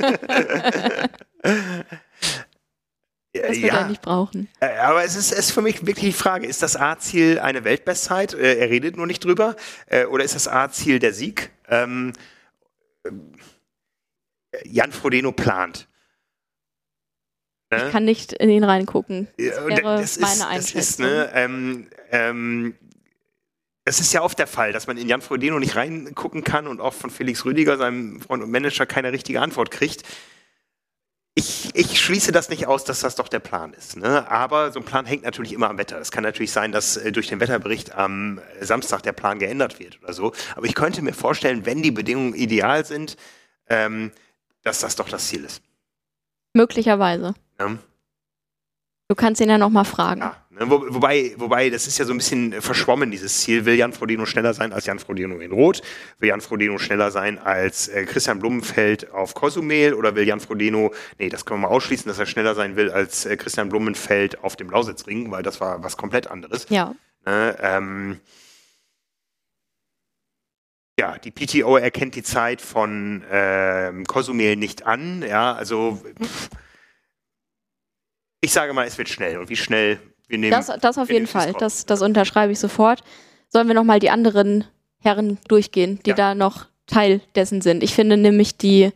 wird 3.34 3.58
ja. 3.58 3.80
er 3.80 3.88
nicht 3.88 4.02
brauchen. 4.02 4.48
Äh, 4.60 4.78
aber 4.78 5.04
es 5.04 5.16
ist, 5.16 5.32
ist 5.32 5.52
für 5.52 5.62
mich 5.62 5.86
wirklich 5.86 6.14
die 6.16 6.20
Frage, 6.20 6.48
ist 6.48 6.64
das 6.64 6.76
A-Ziel 6.78 7.40
eine 7.40 7.66
Weltbestzeit? 7.66 8.34
Äh, 8.34 8.56
er 8.56 8.70
redet 8.70 8.98
nur 8.98 9.08
nicht 9.08 9.24
drüber. 9.24 9.56
Äh, 9.88 10.06
oder 10.06 10.24
ist 10.24 10.36
das 10.36 10.48
A-Ziel 10.48 11.00
der 11.00 11.14
Sieg? 11.14 11.52
Ähm, 11.70 12.14
Jan 14.66 14.92
Frodeno 14.92 15.32
plant. 15.32 15.89
Ne? 17.72 17.86
Ich 17.86 17.92
kann 17.92 18.06
nicht 18.06 18.34
in 18.34 18.50
ihn 18.50 18.64
reingucken. 18.64 19.28
Das 19.38 19.66
wäre 19.66 19.82
das 19.82 20.20
meine 20.20 20.34
ist, 20.34 20.46
Einschätzung. 20.46 20.76
Das 20.76 20.90
ist, 20.90 21.00
ne, 21.00 21.32
ähm, 21.36 21.88
ähm, 22.12 22.76
das 23.86 24.00
ist 24.00 24.14
ja 24.14 24.22
oft 24.22 24.38
der 24.38 24.48
Fall, 24.48 24.72
dass 24.72 24.88
man 24.88 24.98
in 24.98 25.08
Jan 25.08 25.22
Frodeno 25.22 25.60
nicht 25.60 25.76
reingucken 25.76 26.44
kann 26.44 26.68
und 26.68 26.80
auch 26.80 26.94
von 26.94 27.10
Felix 27.10 27.46
Rüdiger, 27.46 27.78
seinem 27.78 28.22
Freund 28.22 28.44
und 28.44 28.52
Manager, 28.52 28.86
keine 28.86 29.12
richtige 29.12 29.42
Antwort 29.42 29.72
kriegt. 29.72 30.04
Ich, 31.36 31.70
ich, 31.74 32.00
schließe 32.02 32.32
das 32.32 32.50
nicht 32.50 32.68
aus, 32.68 32.84
dass 32.84 33.00
das 33.00 33.16
doch 33.16 33.28
der 33.28 33.40
Plan 33.40 33.74
ist. 33.74 33.98
Ne? 33.98 34.30
Aber 34.30 34.72
so 34.72 34.80
ein 34.80 34.86
Plan 34.86 35.06
hängt 35.06 35.24
natürlich 35.24 35.54
immer 35.54 35.70
am 35.70 35.78
Wetter. 35.78 36.00
Es 36.00 36.12
kann 36.12 36.24
natürlich 36.24 36.52
sein, 36.52 36.72
dass 36.72 36.98
äh, 36.98 37.12
durch 37.12 37.28
den 37.28 37.40
Wetterbericht 37.40 37.96
am 37.96 38.42
Samstag 38.60 39.04
der 39.04 39.14
Plan 39.14 39.40
geändert 39.40 39.80
wird 39.80 40.00
oder 40.04 40.12
so. 40.12 40.34
Aber 40.56 40.66
ich 40.66 40.76
könnte 40.76 41.02
mir 41.02 41.14
vorstellen, 41.14 41.66
wenn 41.66 41.82
die 41.82 41.92
Bedingungen 41.92 42.34
ideal 42.34 42.86
sind, 42.86 43.16
ähm, 43.70 44.12
dass 44.64 44.82
das 44.82 44.98
doch 44.98 45.08
das 45.08 45.28
Ziel 45.28 45.46
ist. 45.46 45.62
Möglicherweise. 46.54 47.36
Ja. 47.60 47.78
Du 49.12 49.16
kannst 49.16 49.42
ihn 49.42 49.50
ja 49.50 49.58
nochmal 49.58 49.86
fragen. 49.86 50.22
Ja, 50.22 50.36
ne, 50.52 50.70
wo, 50.70 50.86
wobei, 50.94 51.34
wobei, 51.38 51.72
das 51.72 51.88
ist 51.88 51.98
ja 51.98 52.06
so 52.06 52.14
ein 52.14 52.18
bisschen 52.18 52.62
verschwommen, 52.62 53.10
dieses 53.10 53.40
Ziel. 53.40 53.66
Will 53.66 53.74
Jan 53.74 53.92
Frodeno 53.92 54.28
schneller 54.28 54.54
sein 54.54 54.72
als 54.72 54.86
Jan 54.86 55.00
Frodeno 55.00 55.40
in 55.40 55.52
Rot? 55.52 55.82
Will 56.20 56.30
Jan 56.30 56.42
Frodeno 56.42 56.78
schneller 56.78 57.10
sein 57.10 57.40
als 57.40 57.88
äh, 57.88 58.06
Christian 58.06 58.38
Blumenfeld 58.38 59.12
auf 59.12 59.34
Cozumel? 59.34 59.96
Oder 59.96 60.14
will 60.14 60.28
Jan 60.28 60.40
Frodeno, 60.40 60.94
nee, 61.18 61.30
das 61.30 61.44
können 61.44 61.62
wir 61.62 61.70
mal 61.70 61.74
ausschließen, 61.74 62.08
dass 62.08 62.20
er 62.20 62.28
schneller 62.28 62.54
sein 62.54 62.76
will 62.76 62.92
als 62.92 63.26
äh, 63.26 63.36
Christian 63.36 63.70
Blumenfeld 63.70 64.44
auf 64.44 64.56
dem 64.56 64.70
Lausitzring, 64.70 65.32
weil 65.32 65.42
das 65.42 65.60
war 65.60 65.84
was 65.84 65.98
komplett 65.98 66.28
anderes. 66.28 66.68
Ja. 66.70 66.94
Ne, 67.26 67.58
ähm, 67.62 68.20
ja, 71.00 71.18
die 71.18 71.32
PTO 71.32 71.78
erkennt 71.78 72.14
die 72.14 72.24
Zeit 72.24 72.62
von 72.62 73.24
ähm, 73.32 74.06
Cozumel 74.06 74.56
nicht 74.56 74.86
an. 74.86 75.24
Ja, 75.24 75.54
also 75.54 76.00
pff, 76.22 76.50
ich 78.42 78.52
sage 78.52 78.74
mal, 78.74 78.88
es 78.88 78.98
wird 78.98 79.10
schnell. 79.10 79.38
Und 79.38 79.50
wie 79.50 79.56
schnell 79.56 80.00
wir 80.28 80.38
nehmen. 80.38 80.52
Das, 80.52 80.68
das 80.80 80.98
auf 80.98 81.10
jeden 81.10 81.28
Fall. 81.28 81.54
Das, 81.60 81.86
das 81.86 82.02
unterschreibe 82.02 82.52
ich 82.52 82.60
sofort. 82.60 83.04
Sollen 83.50 83.68
wir 83.68 83.76
nochmal 83.76 84.00
die 84.00 84.10
anderen 84.10 84.66
Herren 85.00 85.40
durchgehen, 85.48 86.00
die 86.06 86.12
ja. 86.12 86.16
da 86.16 86.36
noch 86.36 86.68
Teil 86.88 87.22
dessen 87.36 87.62
sind? 87.62 87.84
Ich 87.84 87.94
finde 87.94 88.16
nämlich 88.18 88.58
die 88.58 88.92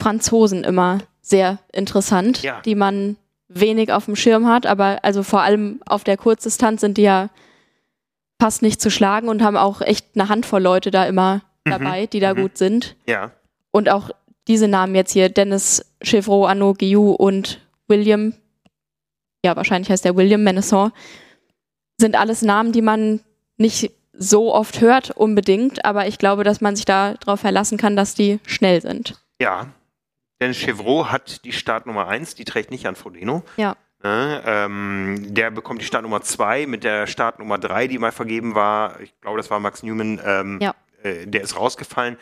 Franzosen 0.00 0.64
immer 0.64 0.98
sehr 1.20 1.58
interessant, 1.72 2.42
ja. 2.42 2.60
die 2.62 2.74
man 2.74 3.16
wenig 3.48 3.92
auf 3.92 4.06
dem 4.06 4.16
Schirm 4.16 4.46
hat, 4.46 4.66
aber 4.66 4.98
also 5.02 5.22
vor 5.22 5.42
allem 5.42 5.80
auf 5.86 6.04
der 6.04 6.16
Kurzdistanz 6.16 6.80
sind 6.80 6.98
die 6.98 7.02
ja 7.02 7.30
fast 8.40 8.62
nicht 8.62 8.80
zu 8.80 8.90
schlagen 8.90 9.28
und 9.28 9.42
haben 9.42 9.56
auch 9.56 9.80
echt 9.80 10.06
eine 10.14 10.28
Handvoll 10.28 10.62
Leute 10.62 10.90
da 10.90 11.04
immer 11.06 11.42
mhm. 11.64 11.70
dabei, 11.70 12.06
die 12.06 12.20
da 12.20 12.34
mhm. 12.34 12.42
gut 12.42 12.58
sind. 12.58 12.96
Ja. 13.06 13.32
Und 13.70 13.88
auch 13.88 14.10
diese 14.48 14.68
Namen 14.68 14.94
jetzt 14.94 15.12
hier, 15.12 15.28
Dennis 15.28 15.84
Chevreau, 16.02 16.46
Arnaud 16.46 16.78
Guillou 16.78 17.12
und 17.12 17.60
William 17.88 18.34
ja, 19.44 19.54
wahrscheinlich 19.54 19.90
heißt 19.90 20.04
der 20.04 20.16
William 20.16 20.42
Menesson, 20.42 20.90
sind 21.98 22.16
alles 22.16 22.42
Namen, 22.42 22.72
die 22.72 22.82
man 22.82 23.20
nicht 23.56 23.92
so 24.12 24.54
oft 24.54 24.80
hört 24.80 25.10
unbedingt, 25.10 25.84
aber 25.84 26.06
ich 26.06 26.18
glaube, 26.18 26.44
dass 26.44 26.60
man 26.60 26.74
sich 26.74 26.84
darauf 26.84 27.40
verlassen 27.40 27.78
kann, 27.78 27.94
dass 27.94 28.14
die 28.14 28.40
schnell 28.46 28.80
sind. 28.80 29.22
Ja, 29.40 29.66
denn 30.40 30.54
Chevreau 30.54 31.06
hat 31.06 31.44
die 31.44 31.52
Startnummer 31.52 32.08
1, 32.08 32.34
die 32.34 32.44
trägt 32.44 32.70
nicht 32.70 32.86
an 32.86 32.96
Frodeno. 32.96 33.42
Ja. 33.56 33.76
Ne, 34.02 34.42
ähm, 34.44 35.34
der 35.34 35.50
bekommt 35.50 35.80
die 35.80 35.86
Startnummer 35.86 36.20
2 36.20 36.66
mit 36.66 36.84
der 36.84 37.06
Startnummer 37.06 37.56
3, 37.58 37.86
die 37.86 37.98
mal 37.98 38.12
vergeben 38.12 38.54
war. 38.54 39.00
Ich 39.00 39.18
glaube, 39.20 39.38
das 39.38 39.50
war 39.50 39.60
Max 39.60 39.82
Newman. 39.82 40.20
Ähm, 40.24 40.58
ja. 40.60 40.74
Äh, 41.02 41.26
der 41.26 41.42
ist 41.42 41.56
rausgefallen. 41.56 42.18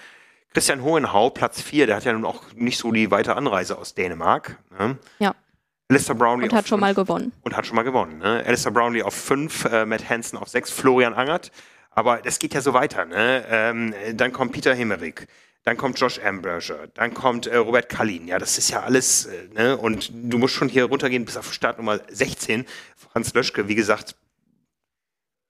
Christian 0.53 0.83
Hohenhau, 0.83 1.31
Platz 1.31 1.61
4, 1.61 1.87
der 1.87 1.97
hat 1.97 2.05
ja 2.05 2.13
nun 2.13 2.25
auch 2.25 2.45
nicht 2.55 2.79
so 2.79 2.93
die 2.93 3.11
weite 3.11 3.37
Anreise 3.37 3.79
aus 3.79 3.95
Dänemark. 3.95 4.59
Ne? 4.79 4.99
Ja. 5.19 5.35
Alistair 5.89 6.15
Brownlee 6.15 6.45
und 6.45 6.55
hat 6.55 6.69
schon 6.69 6.81
mal 6.81 6.95
gewonnen. 6.95 7.33
Und 7.43 7.57
hat 7.57 7.67
schon 7.67 7.77
mal 7.77 7.83
gewonnen. 7.83 8.19
Ne? 8.19 8.43
Alistair 8.47 8.73
Brownlee 8.73 9.03
auf 9.03 9.15
5, 9.15 9.65
äh, 9.67 9.87
Matt 9.87 10.09
Hansen 10.09 10.39
auf 10.39 10.49
6, 10.49 10.71
Florian 10.71 11.13
Angert. 11.13 11.53
Aber 11.91 12.19
das 12.19 12.39
geht 12.39 12.55
ja 12.55 12.63
so 12.63 12.73
weiter. 12.73 13.05
Ne? 13.05 13.45
Ähm, 13.49 13.95
dann 14.15 14.33
kommt 14.33 14.53
Peter 14.53 14.75
Hemmerich. 14.75 15.27
Dann 15.65 15.77
kommt 15.77 16.01
Josh 16.01 16.19
Ambrosier, 16.19 16.89
dann 16.95 17.15
kommt 17.15 17.47
äh, 17.47 17.57
Robert 17.57 17.89
Kallin. 17.89 18.27
Ja, 18.27 18.39
das 18.39 18.59
ist 18.59 18.71
ja 18.71 18.81
alles, 18.81 19.27
äh, 19.27 19.49
ne? 19.55 19.77
Und 19.77 20.11
du 20.13 20.39
musst 20.39 20.55
schon 20.55 20.69
hier 20.69 20.87
runtergehen 20.87 21.25
bis 21.25 21.37
auf 21.37 21.53
Startnummer 21.53 22.01
16. 22.09 22.67
Franz 22.97 23.33
Löschke, 23.33 23.69
wie 23.69 23.77
gesagt, 23.77 24.17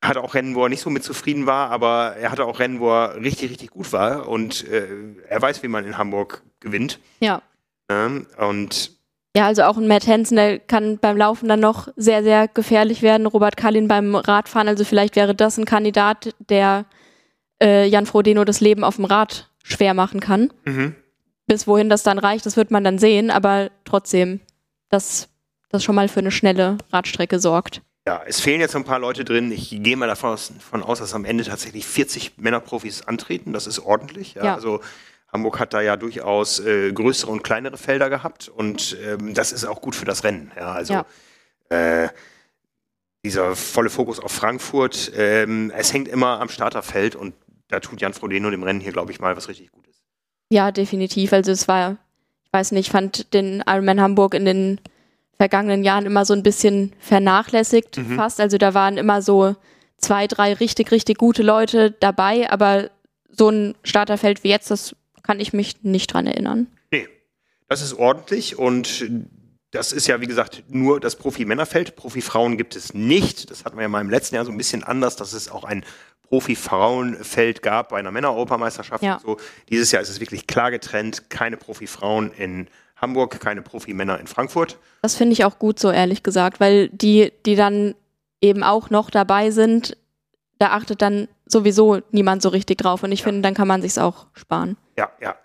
hatte 0.02 0.20
auch 0.20 0.34
Rennen, 0.34 0.54
wo 0.54 0.64
er 0.64 0.68
nicht 0.68 0.82
so 0.82 0.90
mit 0.90 1.02
zufrieden 1.02 1.46
war, 1.46 1.70
aber 1.70 2.16
er 2.16 2.30
hatte 2.30 2.44
auch 2.44 2.58
Rennen, 2.58 2.80
wo 2.80 2.90
er 2.90 3.16
richtig, 3.16 3.50
richtig 3.50 3.70
gut 3.70 3.92
war 3.92 4.28
und 4.28 4.68
äh, 4.68 4.86
er 5.28 5.40
weiß, 5.40 5.62
wie 5.62 5.68
man 5.68 5.86
in 5.86 5.96
Hamburg 5.96 6.42
gewinnt. 6.60 7.00
Ja. 7.20 7.40
Ähm, 7.88 8.26
und 8.36 8.98
ja, 9.34 9.46
also 9.46 9.62
auch 9.62 9.78
ein 9.78 9.88
Matt 9.88 10.06
Hansen, 10.06 10.36
der 10.36 10.58
kann 10.58 10.98
beim 10.98 11.16
Laufen 11.16 11.48
dann 11.48 11.60
noch 11.60 11.88
sehr, 11.96 12.22
sehr 12.22 12.48
gefährlich 12.48 13.00
werden. 13.00 13.26
Robert 13.26 13.56
Kallin 13.56 13.88
beim 13.88 14.14
Radfahren, 14.14 14.68
also 14.68 14.84
vielleicht 14.84 15.16
wäre 15.16 15.34
das 15.34 15.56
ein 15.56 15.64
Kandidat, 15.64 16.34
der 16.38 16.84
äh, 17.62 17.86
Jan 17.86 18.06
Frodeno 18.06 18.44
das 18.44 18.60
Leben 18.60 18.84
auf 18.84 18.96
dem 18.96 19.06
Rad 19.06 19.50
schwer 19.62 19.94
machen 19.94 20.20
kann. 20.20 20.52
Mhm. 20.64 20.96
Bis 21.46 21.66
wohin 21.66 21.88
das 21.88 22.02
dann 22.02 22.18
reicht, 22.18 22.44
das 22.44 22.56
wird 22.56 22.70
man 22.70 22.84
dann 22.84 22.98
sehen, 22.98 23.30
aber 23.30 23.70
trotzdem, 23.84 24.40
dass 24.90 25.28
das 25.70 25.82
schon 25.82 25.94
mal 25.94 26.08
für 26.08 26.20
eine 26.20 26.30
schnelle 26.30 26.76
Radstrecke 26.92 27.38
sorgt. 27.38 27.80
Ja, 28.06 28.20
es 28.26 28.40
fehlen 28.40 28.60
jetzt 28.60 28.76
ein 28.76 28.84
paar 28.84 28.98
Leute 28.98 29.24
drin. 29.24 29.52
Ich 29.52 29.70
gehe 29.70 29.96
mal 29.96 30.08
davon 30.08 30.30
aus, 30.30 30.52
davon 30.52 30.82
aus, 30.82 30.98
dass 30.98 31.14
am 31.14 31.24
Ende 31.24 31.44
tatsächlich 31.44 31.86
40 31.86 32.32
Männerprofis 32.36 33.02
antreten. 33.02 33.52
Das 33.52 33.66
ist 33.66 33.78
ordentlich. 33.78 34.34
Ja. 34.34 34.44
Ja. 34.44 34.54
Also 34.54 34.80
Hamburg 35.32 35.58
hat 35.58 35.72
da 35.72 35.80
ja 35.80 35.96
durchaus 35.96 36.60
äh, 36.60 36.92
größere 36.92 37.30
und 37.30 37.42
kleinere 37.42 37.78
Felder 37.78 38.10
gehabt 38.10 38.48
und 38.48 38.96
ähm, 39.04 39.32
das 39.34 39.52
ist 39.52 39.64
auch 39.64 39.80
gut 39.80 39.94
für 39.94 40.04
das 40.04 40.24
Rennen. 40.24 40.52
Ja, 40.56 40.72
also 40.72 40.92
ja. 40.92 41.06
Äh, 41.70 42.08
dieser 43.24 43.56
volle 43.56 43.88
Fokus 43.88 44.20
auf 44.20 44.32
Frankfurt. 44.32 45.12
Ähm, 45.16 45.72
es 45.74 45.92
hängt 45.92 46.08
immer 46.08 46.40
am 46.40 46.48
Starterfeld 46.48 47.14
und 47.16 47.34
da 47.68 47.80
tut 47.80 48.00
Jan 48.00 48.12
Frodeno 48.12 48.50
dem 48.50 48.62
Rennen 48.62 48.80
hier, 48.80 48.92
glaube 48.92 49.12
ich, 49.12 49.20
mal 49.20 49.36
was 49.36 49.48
richtig 49.48 49.70
Gutes. 49.70 50.02
Ja, 50.50 50.70
definitiv. 50.70 51.32
Also 51.32 51.52
es 51.52 51.68
war, 51.68 51.96
ich 52.44 52.52
weiß 52.52 52.72
nicht, 52.72 52.88
ich 52.88 52.92
fand 52.92 53.32
den 53.32 53.62
Ironman 53.66 54.00
Hamburg 54.00 54.34
in 54.34 54.44
den 54.44 54.80
vergangenen 55.36 55.82
Jahren 55.82 56.04
immer 56.04 56.24
so 56.24 56.34
ein 56.34 56.42
bisschen 56.42 56.92
vernachlässigt 56.98 57.96
mhm. 57.96 58.16
fast. 58.16 58.40
Also 58.40 58.58
da 58.58 58.74
waren 58.74 58.98
immer 58.98 59.22
so 59.22 59.56
zwei, 59.96 60.26
drei 60.26 60.52
richtig, 60.52 60.90
richtig 60.90 61.16
gute 61.16 61.42
Leute 61.42 61.92
dabei, 61.92 62.50
aber 62.50 62.90
so 63.30 63.48
ein 63.48 63.74
Starterfeld 63.82 64.44
wie 64.44 64.50
jetzt, 64.50 64.70
das 64.70 64.94
kann 65.22 65.40
ich 65.40 65.52
mich 65.52 65.82
nicht 65.82 66.12
dran 66.12 66.26
erinnern. 66.26 66.66
Nee, 66.90 67.08
das 67.68 67.82
ist 67.82 67.94
ordentlich 67.94 68.58
und 68.58 69.06
das 69.70 69.92
ist 69.92 70.06
ja, 70.06 70.20
wie 70.20 70.26
gesagt, 70.26 70.64
nur 70.68 71.00
das 71.00 71.16
Profi-Männerfeld. 71.16 71.96
Profi-Frauen 71.96 72.58
gibt 72.58 72.76
es 72.76 72.92
nicht. 72.92 73.50
Das 73.50 73.64
hatten 73.64 73.76
wir 73.76 73.82
ja 73.82 73.88
mal 73.88 74.02
im 74.02 74.10
letzten 74.10 74.34
Jahr 74.34 74.44
so 74.44 74.50
ein 74.50 74.58
bisschen 74.58 74.84
anders, 74.84 75.16
dass 75.16 75.32
es 75.32 75.50
auch 75.50 75.64
ein 75.64 75.82
Profi-Frauenfeld 76.28 77.62
gab 77.62 77.88
bei 77.90 77.98
einer 77.98 78.10
Männer-Europameisterschaft. 78.10 79.02
Ja. 79.02 79.20
So. 79.22 79.38
Dieses 79.70 79.90
Jahr 79.90 80.02
ist 80.02 80.10
es 80.10 80.20
wirklich 80.20 80.46
klar 80.46 80.70
getrennt. 80.70 81.30
Keine 81.30 81.56
Profi-Frauen 81.56 82.32
in 82.32 82.68
Hamburg, 82.96 83.40
keine 83.40 83.62
Profi-Männer 83.62 84.20
in 84.20 84.26
Frankfurt. 84.26 84.78
Das 85.00 85.16
finde 85.16 85.32
ich 85.32 85.44
auch 85.44 85.58
gut 85.58 85.78
so, 85.78 85.90
ehrlich 85.90 86.22
gesagt, 86.22 86.60
weil 86.60 86.88
die, 86.90 87.32
die 87.46 87.56
dann 87.56 87.94
eben 88.40 88.62
auch 88.62 88.90
noch 88.90 89.10
dabei 89.10 89.50
sind, 89.50 89.96
da 90.58 90.68
achtet 90.70 91.02
dann 91.02 91.28
sowieso 91.52 92.00
niemand 92.10 92.42
so 92.42 92.48
richtig 92.48 92.78
drauf. 92.78 93.02
Und 93.02 93.12
ich 93.12 93.20
ja. 93.20 93.24
finde, 93.26 93.42
dann 93.42 93.54
kann 93.54 93.68
man 93.68 93.82
sich 93.82 93.98
auch 93.98 94.26
sparen. 94.34 94.76
Ja, 94.96 95.10
ja. 95.22 95.36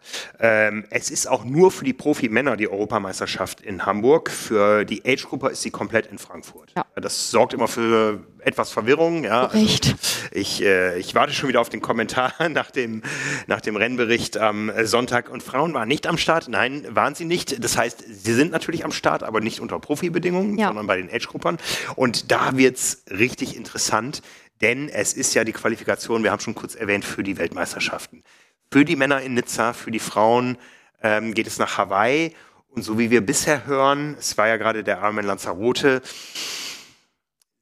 Ähm, 0.41 0.83
es 0.89 1.09
ist 1.09 1.25
auch 1.25 1.45
nur 1.45 1.71
für 1.71 1.85
die 1.85 1.93
Profi-Männer 1.93 2.57
die 2.57 2.67
Europameisterschaft 2.67 3.61
in 3.61 3.85
Hamburg. 3.85 4.29
Für 4.29 4.83
die 4.83 5.03
Age-Gruppe 5.05 5.49
ist 5.49 5.61
sie 5.61 5.71
komplett 5.71 6.07
in 6.07 6.17
Frankfurt. 6.17 6.73
Ja. 6.75 6.85
Das 6.95 7.31
sorgt 7.31 7.53
immer 7.53 7.69
für 7.69 8.19
etwas 8.41 8.71
Verwirrung. 8.71 9.23
Ja. 9.23 9.45
Recht. 9.45 9.85
Also 9.87 9.97
ich, 10.31 10.61
äh, 10.61 10.99
ich 10.99 11.15
warte 11.15 11.31
schon 11.31 11.47
wieder 11.47 11.61
auf 11.61 11.69
den 11.69 11.81
Kommentar 11.81 12.33
nach 12.49 12.71
dem, 12.71 13.03
nach 13.47 13.61
dem 13.61 13.77
Rennbericht 13.77 14.37
am 14.37 14.69
Sonntag. 14.83 15.29
Und 15.29 15.43
Frauen 15.43 15.73
waren 15.73 15.87
nicht 15.87 16.07
am 16.07 16.17
Start. 16.17 16.49
Nein, 16.49 16.85
waren 16.89 17.15
sie 17.15 17.25
nicht. 17.25 17.63
Das 17.63 17.77
heißt, 17.77 18.03
sie 18.05 18.33
sind 18.33 18.51
natürlich 18.51 18.83
am 18.83 18.91
Start, 18.91 19.23
aber 19.23 19.39
nicht 19.39 19.61
unter 19.61 19.79
Profibedingungen, 19.79 20.57
ja. 20.57 20.67
sondern 20.67 20.87
bei 20.87 20.97
den 20.97 21.09
Age-Gruppern. 21.09 21.57
Und 21.95 22.33
da 22.33 22.57
wird 22.57 22.75
es 22.75 23.03
richtig 23.09 23.55
interessant, 23.55 24.21
denn 24.61 24.89
es 24.89 25.13
ist 25.13 25.33
ja 25.33 25.43
die 25.43 25.53
Qualifikation, 25.53 26.23
wir 26.23 26.31
haben 26.31 26.39
schon 26.39 26.55
kurz 26.55 26.75
erwähnt, 26.75 27.05
für 27.05 27.23
die 27.23 27.37
Weltmeisterschaften. 27.37 28.23
Für 28.71 28.85
die 28.85 28.95
Männer 28.95 29.21
in 29.21 29.33
Nizza, 29.33 29.73
für 29.73 29.91
die 29.91 29.99
Frauen 29.99 30.57
ähm, 31.01 31.33
geht 31.33 31.47
es 31.47 31.57
nach 31.57 31.77
Hawaii. 31.77 32.35
Und 32.69 32.83
so 32.83 32.99
wie 32.99 33.09
wir 33.09 33.21
bisher 33.21 33.65
hören, 33.65 34.15
es 34.19 34.37
war 34.37 34.47
ja 34.47 34.57
gerade 34.57 34.83
der 34.83 35.01
Armen 35.01 35.25
Lanzarote, 35.25 36.01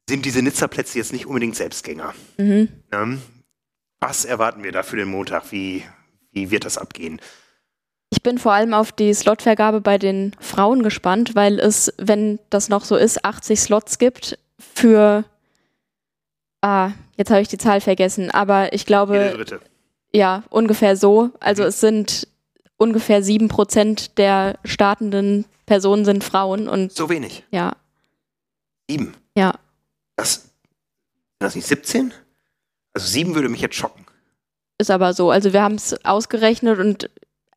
sind 0.08 0.24
diese 0.24 0.42
Nizza-Plätze 0.42 0.98
jetzt 0.98 1.12
nicht 1.12 1.26
unbedingt 1.26 1.56
Selbstgänger. 1.56 2.14
Mhm. 2.38 2.68
Ähm, 2.92 3.22
was 4.00 4.24
erwarten 4.24 4.62
wir 4.62 4.72
da 4.72 4.82
für 4.82 4.96
den 4.96 5.08
Montag? 5.08 5.52
Wie, 5.52 5.84
wie 6.32 6.50
wird 6.50 6.64
das 6.64 6.78
abgehen? 6.78 7.20
Ich 8.10 8.22
bin 8.22 8.38
vor 8.38 8.52
allem 8.52 8.72
auf 8.72 8.92
die 8.92 9.12
Slotvergabe 9.12 9.80
bei 9.80 9.98
den 9.98 10.36
Frauen 10.38 10.82
gespannt, 10.82 11.34
weil 11.34 11.58
es, 11.58 11.92
wenn 11.98 12.38
das 12.50 12.68
noch 12.68 12.84
so 12.84 12.96
ist, 12.96 13.24
80 13.24 13.60
Slots 13.60 13.98
gibt 13.98 14.38
für. 14.58 15.24
Ah, 16.66 16.90
jetzt 17.16 17.30
habe 17.30 17.42
ich 17.42 17.46
die 17.46 17.58
Zahl 17.58 17.80
vergessen, 17.80 18.32
aber 18.32 18.72
ich 18.72 18.86
glaube. 18.86 19.34
Dritte. 19.36 19.60
Ja, 20.12 20.42
ungefähr 20.50 20.96
so. 20.96 21.30
Also 21.38 21.62
mhm. 21.62 21.68
es 21.68 21.78
sind 21.78 22.26
ungefähr 22.76 23.22
sieben 23.22 23.46
Prozent 23.46 24.18
der 24.18 24.58
startenden 24.64 25.44
Personen 25.66 26.04
sind 26.04 26.24
Frauen 26.24 26.68
und 26.68 26.90
so 26.90 27.08
wenig. 27.08 27.44
Ja. 27.52 27.76
Sieben. 28.90 29.14
Ja. 29.36 29.54
Das 30.16 30.34
sind 30.34 30.50
das 31.38 31.54
nicht 31.54 31.68
17? 31.68 32.12
Also 32.94 33.06
sieben 33.06 33.36
würde 33.36 33.48
mich 33.48 33.60
jetzt 33.60 33.76
schocken. 33.76 34.04
Ist 34.78 34.90
aber 34.90 35.14
so. 35.14 35.30
Also 35.30 35.52
wir 35.52 35.62
haben 35.62 35.76
es 35.76 36.04
ausgerechnet 36.04 36.80
und 36.80 37.10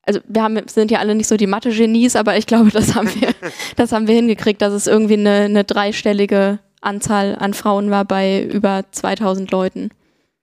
also 0.03 0.19
wir 0.27 0.43
haben, 0.43 0.67
sind 0.67 0.91
ja 0.91 0.99
alle 0.99 1.15
nicht 1.15 1.27
so 1.27 1.35
die 1.35 1.47
Mathe-Genies, 1.47 2.15
aber 2.15 2.37
ich 2.37 2.45
glaube, 2.45 2.69
das 2.69 2.93
haben 2.93 3.09
wir, 3.19 3.33
das 3.75 3.91
haben 3.91 4.07
wir 4.07 4.13
hingekriegt, 4.13 4.61
dass 4.61 4.73
es 4.73 4.85
irgendwie 4.85 5.15
eine, 5.15 5.45
eine 5.45 5.63
dreistellige 5.63 6.59
Anzahl 6.81 7.35
an 7.35 7.53
Frauen 7.53 7.89
war 7.91 8.05
bei 8.05 8.43
über 8.43 8.85
2000 8.91 9.51
Leuten. 9.51 9.89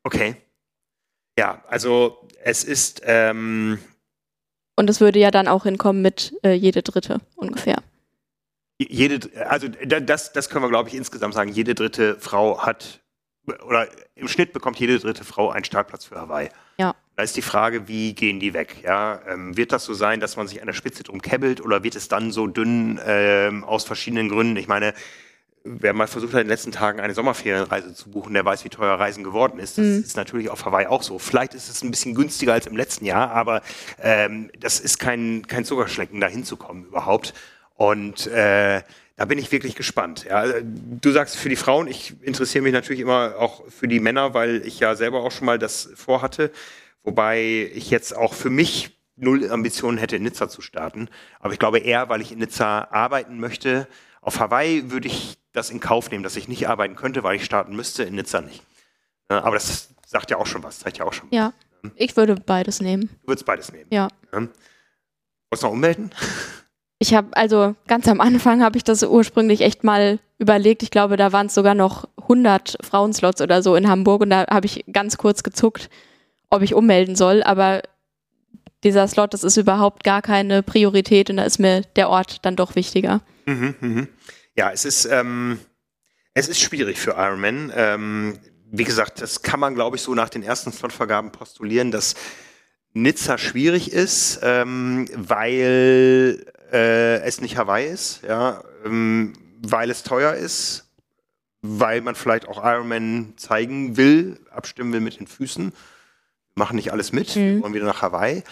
Okay. 0.04 0.36
Ja, 1.38 1.62
also 1.68 2.18
es 2.42 2.64
ist. 2.64 3.02
Ähm 3.04 3.78
und 4.76 4.90
es 4.90 5.00
würde 5.00 5.18
ja 5.18 5.30
dann 5.30 5.48
auch 5.48 5.64
hinkommen 5.64 6.02
mit 6.02 6.34
äh, 6.42 6.52
jede 6.52 6.82
dritte 6.82 7.20
ungefähr. 7.36 7.78
Jede, 8.78 9.30
also 9.48 9.68
das, 9.68 10.32
das 10.32 10.50
können 10.50 10.64
wir, 10.64 10.68
glaube 10.68 10.90
ich, 10.90 10.94
insgesamt 10.94 11.32
sagen. 11.32 11.50
Jede 11.50 11.74
dritte 11.74 12.18
Frau 12.20 12.60
hat, 12.60 13.00
oder 13.66 13.88
im 14.14 14.28
Schnitt 14.28 14.52
bekommt 14.52 14.78
jede 14.78 14.98
dritte 14.98 15.24
Frau 15.24 15.50
einen 15.50 15.64
Startplatz 15.64 16.04
für 16.04 16.16
Hawaii. 16.16 16.50
Ja. 16.78 16.94
Da 17.16 17.22
ist 17.22 17.36
die 17.36 17.42
Frage, 17.42 17.88
wie 17.88 18.14
gehen 18.14 18.38
die 18.38 18.52
weg? 18.52 18.82
Ja, 18.84 19.22
ähm, 19.26 19.56
wird 19.56 19.72
das 19.72 19.84
so 19.86 19.94
sein, 19.94 20.20
dass 20.20 20.36
man 20.36 20.46
sich 20.46 20.60
an 20.60 20.66
der 20.66 20.74
Spitze 20.74 21.02
drum 21.04 21.22
kebbelt 21.22 21.62
oder 21.62 21.82
wird 21.82 21.96
es 21.96 22.08
dann 22.08 22.30
so 22.30 22.46
dünn 22.46 23.00
ähm, 23.06 23.64
aus 23.64 23.84
verschiedenen 23.84 24.28
Gründen? 24.28 24.56
Ich 24.56 24.68
meine, 24.68 24.92
wer 25.66 25.92
mal 25.92 26.06
versucht 26.06 26.32
hat, 26.32 26.40
in 26.40 26.46
den 26.46 26.52
letzten 26.52 26.72
Tagen 26.72 27.00
eine 27.00 27.14
Sommerferienreise 27.14 27.94
zu 27.94 28.10
buchen, 28.10 28.34
der 28.34 28.44
weiß, 28.44 28.64
wie 28.64 28.68
teuer 28.68 28.98
Reisen 28.98 29.24
geworden 29.24 29.58
ist. 29.58 29.78
Das 29.78 29.84
mhm. 29.84 30.00
ist 30.00 30.16
natürlich 30.16 30.48
auf 30.48 30.64
Hawaii 30.64 30.86
auch 30.86 31.02
so. 31.02 31.18
Vielleicht 31.18 31.54
ist 31.54 31.68
es 31.68 31.82
ein 31.82 31.90
bisschen 31.90 32.14
günstiger 32.14 32.52
als 32.52 32.66
im 32.66 32.76
letzten 32.76 33.04
Jahr, 33.04 33.30
aber 33.30 33.62
ähm, 34.00 34.50
das 34.58 34.80
ist 34.80 34.98
kein, 34.98 35.46
kein 35.46 35.64
Zuckerschlecken, 35.64 36.20
da 36.20 36.28
hinzukommen 36.28 36.84
überhaupt. 36.84 37.34
Und 37.74 38.26
äh, 38.28 38.82
da 39.16 39.24
bin 39.24 39.38
ich 39.38 39.50
wirklich 39.50 39.74
gespannt. 39.74 40.26
Ja, 40.28 40.44
du 40.62 41.10
sagst 41.10 41.36
für 41.36 41.48
die 41.48 41.56
Frauen, 41.56 41.88
ich 41.88 42.14
interessiere 42.22 42.62
mich 42.62 42.72
natürlich 42.72 43.00
immer 43.00 43.34
auch 43.38 43.66
für 43.68 43.88
die 43.88 44.00
Männer, 44.00 44.34
weil 44.34 44.62
ich 44.66 44.78
ja 44.80 44.94
selber 44.94 45.22
auch 45.22 45.32
schon 45.32 45.46
mal 45.46 45.58
das 45.58 45.90
vorhatte. 45.94 46.50
Wobei 47.02 47.70
ich 47.74 47.90
jetzt 47.90 48.14
auch 48.16 48.34
für 48.34 48.50
mich 48.50 48.98
null 49.16 49.50
Ambitionen 49.50 49.96
hätte, 49.98 50.16
in 50.16 50.22
Nizza 50.22 50.48
zu 50.48 50.60
starten. 50.60 51.08
Aber 51.40 51.52
ich 51.52 51.58
glaube 51.58 51.78
eher, 51.78 52.08
weil 52.08 52.20
ich 52.20 52.32
in 52.32 52.38
Nizza 52.38 52.88
arbeiten 52.90 53.38
möchte. 53.40 53.88
Auf 54.20 54.40
Hawaii 54.40 54.90
würde 54.90 55.08
ich 55.08 55.38
das 55.56 55.70
in 55.70 55.80
Kauf 55.80 56.10
nehmen, 56.10 56.22
dass 56.22 56.36
ich 56.36 56.48
nicht 56.48 56.68
arbeiten 56.68 56.96
könnte, 56.96 57.22
weil 57.22 57.36
ich 57.36 57.44
starten 57.44 57.74
müsste, 57.74 58.04
in 58.04 58.14
Nizza 58.14 58.40
nicht. 58.40 58.62
Aber 59.28 59.52
das 59.52 59.88
sagt 60.06 60.30
ja 60.30 60.36
auch 60.36 60.46
schon 60.46 60.62
was, 60.62 60.78
zeigt 60.78 60.98
ja 60.98 61.04
auch 61.04 61.12
schon 61.12 61.28
Ja, 61.30 61.52
was. 61.82 61.92
ich 61.96 62.16
würde 62.16 62.36
beides 62.36 62.80
nehmen. 62.80 63.08
Du 63.22 63.28
würdest 63.28 63.46
beides 63.46 63.72
nehmen? 63.72 63.86
Ja. 63.90 64.08
ja. 64.32 64.38
Wolltest 64.38 65.62
du 65.62 65.66
noch 65.66 65.72
ummelden? 65.72 66.10
Ich 66.98 67.12
habe, 67.12 67.28
also 67.36 67.74
ganz 67.88 68.08
am 68.08 68.22
Anfang 68.22 68.62
habe 68.62 68.78
ich 68.78 68.82
das 68.82 69.02
ursprünglich 69.02 69.60
echt 69.60 69.84
mal 69.84 70.18
überlegt. 70.38 70.82
Ich 70.82 70.90
glaube, 70.90 71.18
da 71.18 71.30
waren 71.30 71.48
es 71.48 71.54
sogar 71.54 71.74
noch 71.74 72.08
100 72.22 72.78
Frauenslots 72.80 73.42
oder 73.42 73.62
so 73.62 73.76
in 73.76 73.86
Hamburg 73.86 74.22
und 74.22 74.30
da 74.30 74.46
habe 74.48 74.64
ich 74.64 74.82
ganz 74.90 75.18
kurz 75.18 75.42
gezuckt, 75.42 75.90
ob 76.48 76.62
ich 76.62 76.72
ummelden 76.72 77.14
soll. 77.14 77.42
Aber 77.42 77.82
dieser 78.82 79.06
Slot, 79.08 79.34
das 79.34 79.44
ist 79.44 79.58
überhaupt 79.58 80.04
gar 80.04 80.22
keine 80.22 80.62
Priorität 80.62 81.28
und 81.28 81.36
da 81.36 81.42
ist 81.42 81.58
mir 81.58 81.82
der 81.96 82.08
Ort 82.08 82.46
dann 82.46 82.56
doch 82.56 82.76
wichtiger. 82.76 83.20
Mhm, 83.44 83.74
mhm. 83.80 84.08
Ja, 84.56 84.70
es 84.70 84.86
ist, 84.86 85.04
ähm, 85.04 85.60
es 86.32 86.48
ist 86.48 86.60
schwierig 86.60 86.98
für 86.98 87.12
Ironman. 87.12 87.70
Ähm, 87.74 88.38
wie 88.70 88.84
gesagt, 88.84 89.20
das 89.20 89.42
kann 89.42 89.60
man, 89.60 89.74
glaube 89.74 89.96
ich, 89.96 90.02
so 90.02 90.14
nach 90.14 90.30
den 90.30 90.42
ersten 90.42 90.72
Slotvergaben 90.72 91.30
postulieren, 91.30 91.90
dass 91.90 92.14
Nizza 92.94 93.36
schwierig 93.36 93.92
ist, 93.92 94.40
ähm, 94.42 95.06
weil 95.14 96.46
äh, 96.72 97.20
es 97.20 97.42
nicht 97.42 97.58
Hawaii 97.58 97.86
ist, 97.86 98.22
ja, 98.26 98.64
ähm, 98.86 99.34
weil 99.60 99.90
es 99.90 100.02
teuer 100.02 100.32
ist, 100.34 100.90
weil 101.60 102.00
man 102.00 102.14
vielleicht 102.14 102.48
auch 102.48 102.64
Ironman 102.64 103.34
zeigen 103.36 103.98
will, 103.98 104.40
abstimmen 104.50 104.92
will 104.94 105.00
mit 105.00 105.20
den 105.20 105.26
Füßen. 105.26 105.72
Machen 106.54 106.76
nicht 106.76 106.92
alles 106.92 107.12
mit, 107.12 107.36
mhm. 107.36 107.62
wollen 107.62 107.74
wieder 107.74 107.84
nach 107.84 108.00
Hawaii 108.00 108.42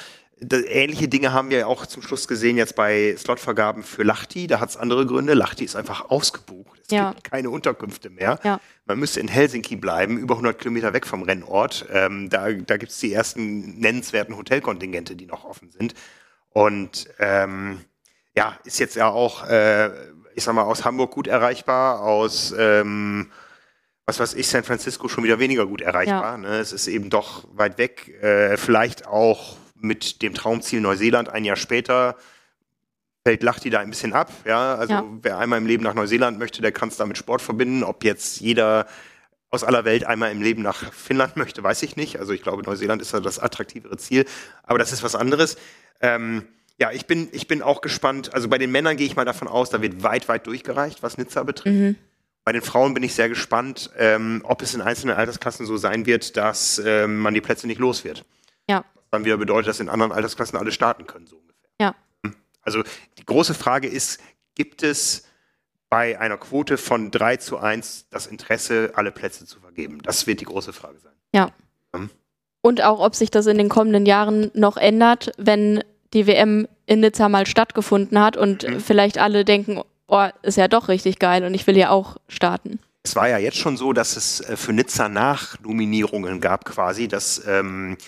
ähnliche 0.40 1.08
Dinge 1.08 1.32
haben 1.32 1.50
wir 1.50 1.58
ja 1.58 1.66
auch 1.66 1.86
zum 1.86 2.02
Schluss 2.02 2.28
gesehen 2.28 2.56
jetzt 2.56 2.74
bei 2.74 3.14
Slotvergaben 3.16 3.82
für 3.82 4.02
Lachti. 4.02 4.46
Da 4.46 4.60
hat 4.60 4.70
es 4.70 4.76
andere 4.76 5.06
Gründe. 5.06 5.34
Lachti 5.34 5.64
ist 5.64 5.76
einfach 5.76 6.10
ausgebucht. 6.10 6.80
Es 6.84 6.90
ja. 6.90 7.12
gibt 7.12 7.24
keine 7.24 7.50
Unterkünfte 7.50 8.10
mehr. 8.10 8.38
Ja. 8.42 8.60
Man 8.84 8.98
müsste 8.98 9.20
in 9.20 9.28
Helsinki 9.28 9.76
bleiben, 9.76 10.18
über 10.18 10.34
100 10.34 10.58
Kilometer 10.58 10.92
weg 10.92 11.06
vom 11.06 11.22
Rennort. 11.22 11.86
Ähm, 11.90 12.28
da 12.30 12.50
da 12.52 12.76
gibt 12.76 12.92
es 12.92 12.98
die 12.98 13.12
ersten 13.12 13.78
nennenswerten 13.78 14.36
Hotelkontingente, 14.36 15.16
die 15.16 15.26
noch 15.26 15.44
offen 15.44 15.70
sind. 15.70 15.94
Und 16.50 17.08
ähm, 17.18 17.80
ja, 18.36 18.58
ist 18.64 18.78
jetzt 18.78 18.96
ja 18.96 19.08
auch, 19.08 19.48
äh, 19.48 19.90
ich 20.34 20.44
sag 20.44 20.54
mal, 20.54 20.62
aus 20.62 20.84
Hamburg 20.84 21.12
gut 21.12 21.26
erreichbar, 21.26 22.00
aus 22.02 22.54
ähm, 22.58 23.30
was 24.06 24.20
weiß 24.20 24.34
ich, 24.34 24.48
San 24.48 24.64
Francisco 24.64 25.08
schon 25.08 25.24
wieder 25.24 25.38
weniger 25.38 25.66
gut 25.66 25.80
erreichbar. 25.80 26.32
Ja. 26.32 26.36
Ne? 26.36 26.58
Es 26.58 26.72
ist 26.72 26.88
eben 26.88 27.08
doch 27.08 27.44
weit 27.52 27.78
weg. 27.78 28.08
Äh, 28.22 28.56
vielleicht 28.56 29.06
auch 29.06 29.56
mit 29.84 30.22
dem 30.22 30.34
Traumziel 30.34 30.80
Neuseeland 30.80 31.28
ein 31.28 31.44
Jahr 31.44 31.56
später 31.56 32.16
fällt 33.26 33.42
Lachti 33.42 33.70
da 33.70 33.80
ein 33.80 33.90
bisschen 33.90 34.12
ab. 34.12 34.30
Ja, 34.44 34.74
also 34.74 34.92
ja. 34.92 35.04
wer 35.22 35.38
einmal 35.38 35.58
im 35.58 35.66
Leben 35.66 35.82
nach 35.82 35.94
Neuseeland 35.94 36.38
möchte, 36.38 36.60
der 36.60 36.72
kann 36.72 36.88
es 36.88 36.96
da 36.96 37.06
mit 37.06 37.16
Sport 37.16 37.40
verbinden. 37.40 37.82
Ob 37.82 38.04
jetzt 38.04 38.40
jeder 38.40 38.86
aus 39.50 39.64
aller 39.64 39.84
Welt 39.84 40.04
einmal 40.04 40.30
im 40.30 40.42
Leben 40.42 40.62
nach 40.62 40.92
Finnland 40.92 41.36
möchte, 41.36 41.62
weiß 41.62 41.82
ich 41.84 41.96
nicht. 41.96 42.18
Also 42.18 42.32
ich 42.32 42.42
glaube, 42.42 42.62
Neuseeland 42.62 43.00
ist 43.00 43.12
ja 43.12 43.20
das 43.20 43.38
attraktivere 43.38 43.96
Ziel. 43.96 44.26
Aber 44.62 44.78
das 44.78 44.92
ist 44.92 45.02
was 45.02 45.14
anderes. 45.14 45.56
Ähm, 46.00 46.46
ja, 46.76 46.90
ich 46.90 47.06
bin, 47.06 47.28
ich 47.32 47.48
bin 47.48 47.62
auch 47.62 47.80
gespannt. 47.80 48.34
Also 48.34 48.48
bei 48.48 48.58
den 48.58 48.70
Männern 48.72 48.96
gehe 48.96 49.06
ich 49.06 49.16
mal 49.16 49.24
davon 49.24 49.48
aus, 49.48 49.70
da 49.70 49.80
wird 49.80 50.02
weit, 50.02 50.28
weit 50.28 50.46
durchgereicht, 50.46 51.02
was 51.02 51.16
Nizza 51.16 51.44
betrifft. 51.44 51.76
Mhm. 51.76 51.96
Bei 52.44 52.52
den 52.52 52.62
Frauen 52.62 52.92
bin 52.92 53.02
ich 53.02 53.14
sehr 53.14 53.30
gespannt, 53.30 53.90
ähm, 53.96 54.42
ob 54.44 54.60
es 54.60 54.74
in 54.74 54.82
einzelnen 54.82 55.16
Altersklassen 55.16 55.64
so 55.64 55.78
sein 55.78 56.04
wird, 56.04 56.36
dass 56.36 56.78
ähm, 56.84 57.20
man 57.20 57.32
die 57.32 57.40
Plätze 57.40 57.66
nicht 57.66 57.78
los 57.78 58.04
wird. 58.04 58.26
Ja 58.68 58.84
dann 59.14 59.24
wieder 59.24 59.36
bedeutet, 59.36 59.68
dass 59.68 59.80
in 59.80 59.88
anderen 59.88 60.12
Altersklassen 60.12 60.58
alle 60.58 60.72
starten 60.72 61.06
können, 61.06 61.26
so 61.26 61.36
ungefähr. 61.36 61.70
Ja. 61.80 61.94
Also 62.62 62.82
die 63.18 63.26
große 63.26 63.54
Frage 63.54 63.88
ist, 63.88 64.20
gibt 64.54 64.82
es 64.82 65.24
bei 65.90 66.18
einer 66.18 66.38
Quote 66.38 66.76
von 66.76 67.10
3 67.10 67.36
zu 67.36 67.58
1 67.58 68.06
das 68.10 68.26
Interesse, 68.26 68.92
alle 68.94 69.12
Plätze 69.12 69.46
zu 69.46 69.60
vergeben? 69.60 70.00
Das 70.02 70.26
wird 70.26 70.40
die 70.40 70.44
große 70.44 70.72
Frage 70.72 70.98
sein. 70.98 71.12
Ja. 71.32 71.50
Hm? 71.94 72.10
Und 72.62 72.82
auch, 72.82 73.00
ob 73.00 73.14
sich 73.14 73.30
das 73.30 73.46
in 73.46 73.58
den 73.58 73.68
kommenden 73.68 74.06
Jahren 74.06 74.50
noch 74.54 74.76
ändert, 74.76 75.32
wenn 75.36 75.84
die 76.14 76.26
WM 76.26 76.66
in 76.86 77.00
Nizza 77.00 77.28
mal 77.28 77.46
stattgefunden 77.46 78.18
hat 78.18 78.36
und 78.36 78.66
mhm. 78.66 78.80
vielleicht 78.80 79.18
alle 79.18 79.44
denken, 79.44 79.82
oh, 80.08 80.28
ist 80.42 80.56
ja 80.56 80.68
doch 80.68 80.88
richtig 80.88 81.18
geil 81.18 81.44
und 81.44 81.54
ich 81.54 81.66
will 81.66 81.76
ja 81.76 81.90
auch 81.90 82.16
starten. 82.28 82.78
Es 83.02 83.16
war 83.16 83.28
ja 83.28 83.36
jetzt 83.36 83.58
schon 83.58 83.76
so, 83.76 83.92
dass 83.92 84.16
es 84.16 84.40
äh, 84.40 84.56
für 84.56 84.72
Nizza 84.72 85.08
Nachnominierungen 85.08 86.40
gab 86.40 86.64
quasi, 86.64 87.06
dass 87.06 87.46
ähm, 87.46 87.98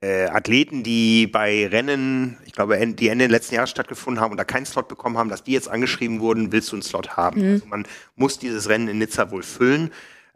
äh, 0.00 0.26
Athleten, 0.26 0.82
die 0.82 1.26
bei 1.26 1.66
Rennen, 1.66 2.38
ich 2.44 2.52
glaube, 2.52 2.78
die 2.86 3.08
Ende 3.08 3.26
letzten 3.26 3.56
Jahres 3.56 3.70
stattgefunden 3.70 4.20
haben 4.22 4.30
und 4.30 4.36
da 4.36 4.44
keinen 4.44 4.66
Slot 4.66 4.88
bekommen 4.88 5.18
haben, 5.18 5.28
dass 5.28 5.42
die 5.42 5.52
jetzt 5.52 5.68
angeschrieben 5.68 6.20
wurden, 6.20 6.52
willst 6.52 6.70
du 6.70 6.76
einen 6.76 6.82
Slot 6.82 7.16
haben? 7.16 7.40
Mhm. 7.40 7.52
Also 7.54 7.66
man 7.66 7.86
muss 8.14 8.38
dieses 8.38 8.68
Rennen 8.68 8.88
in 8.88 8.98
Nizza 8.98 9.30
wohl 9.30 9.42
füllen. 9.42 9.90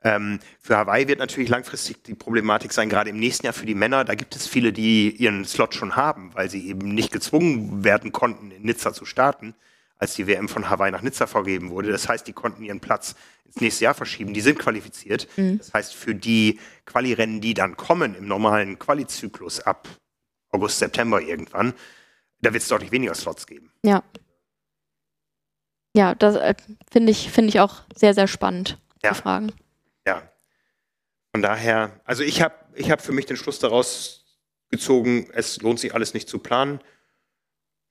Ähm, 0.04 0.40
für 0.60 0.76
Hawaii 0.76 1.06
wird 1.06 1.20
natürlich 1.20 1.48
langfristig 1.48 2.02
die 2.02 2.14
Problematik 2.14 2.72
sein, 2.72 2.88
gerade 2.88 3.10
im 3.10 3.18
nächsten 3.20 3.46
Jahr 3.46 3.52
für 3.52 3.66
die 3.66 3.76
Männer. 3.76 4.04
Da 4.04 4.16
gibt 4.16 4.34
es 4.34 4.48
viele, 4.48 4.72
die 4.72 5.10
ihren 5.10 5.44
Slot 5.44 5.74
schon 5.74 5.94
haben, 5.94 6.30
weil 6.34 6.50
sie 6.50 6.66
eben 6.66 6.88
nicht 6.88 7.12
gezwungen 7.12 7.84
werden 7.84 8.10
konnten, 8.10 8.50
in 8.50 8.62
Nizza 8.62 8.92
zu 8.92 9.04
starten, 9.04 9.54
als 10.02 10.14
die 10.14 10.26
WM 10.26 10.48
von 10.48 10.68
Hawaii 10.68 10.90
nach 10.90 11.02
Nizza 11.02 11.28
vergeben 11.28 11.70
wurde. 11.70 11.92
Das 11.92 12.08
heißt, 12.08 12.26
die 12.26 12.32
konnten 12.32 12.64
ihren 12.64 12.80
Platz 12.80 13.14
ins 13.44 13.60
nächste 13.60 13.84
Jahr 13.84 13.94
verschieben. 13.94 14.34
Die 14.34 14.40
sind 14.40 14.58
qualifiziert. 14.58 15.28
Mhm. 15.36 15.58
Das 15.58 15.72
heißt, 15.72 15.94
für 15.94 16.12
die 16.12 16.58
Quali-Rennen, 16.86 17.40
die 17.40 17.54
dann 17.54 17.76
kommen 17.76 18.16
im 18.16 18.26
normalen 18.26 18.80
Quali-Zyklus 18.80 19.60
ab 19.60 19.88
August, 20.50 20.80
September 20.80 21.22
irgendwann, 21.22 21.72
da 22.40 22.52
wird 22.52 22.64
es 22.64 22.68
deutlich 22.68 22.90
weniger 22.90 23.14
Slots 23.14 23.46
geben. 23.46 23.70
Ja. 23.84 24.02
Ja, 25.94 26.16
das 26.16 26.34
äh, 26.34 26.54
finde 26.90 27.12
ich, 27.12 27.30
find 27.30 27.48
ich 27.48 27.60
auch 27.60 27.82
sehr, 27.94 28.12
sehr 28.12 28.26
spannend, 28.26 28.80
ja. 29.04 29.10
die 29.10 29.20
Fragen. 29.20 29.52
Ja. 30.04 30.22
Von 31.30 31.42
daher, 31.42 32.00
also 32.04 32.24
ich 32.24 32.42
habe 32.42 32.56
ich 32.74 32.90
hab 32.90 33.02
für 33.02 33.12
mich 33.12 33.26
den 33.26 33.36
Schluss 33.36 33.60
daraus 33.60 34.24
gezogen, 34.68 35.28
es 35.32 35.62
lohnt 35.62 35.78
sich 35.78 35.94
alles 35.94 36.12
nicht 36.12 36.28
zu 36.28 36.40
planen. 36.40 36.80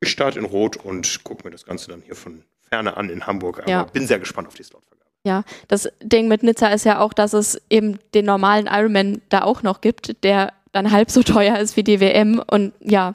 Ich 0.02 0.12
starte 0.12 0.40
in 0.40 0.46
Rot 0.46 0.78
und 0.78 1.24
gucke 1.24 1.46
mir 1.46 1.52
das 1.52 1.66
Ganze 1.66 1.90
dann 1.90 2.02
hier 2.02 2.16
von 2.16 2.44
ferne 2.70 2.98
an 2.98 3.10
in 3.10 3.28
Hamburg. 3.28 3.60
Aber 3.60 3.70
ja. 3.70 3.84
bin 3.84 4.08
sehr 4.08 4.20
gespannt 4.20 4.48
auf 4.48 4.56
die 4.56 4.64
Slotvergabe. 4.64 5.10
Ja, 5.24 5.44
das 5.68 5.90
Ding 6.02 6.28
mit 6.28 6.42
Nizza 6.42 6.68
ist 6.70 6.84
ja 6.84 7.00
auch, 7.00 7.14
dass 7.14 7.34
es 7.34 7.62
eben 7.70 8.00
den 8.16 8.26
normalen 8.26 8.66
Ironman 8.66 9.22
da 9.30 9.44
auch 9.44 9.62
noch 9.62 9.82
gibt, 9.82 10.24
der 10.24 10.54
dann 10.72 10.92
halb 10.92 11.12
so 11.12 11.22
teuer 11.22 11.60
ist 11.60 11.78
wie 11.78 11.84
die 11.84 12.00
WM. 12.00 12.42
Und 12.46 12.74
ja, 12.80 13.14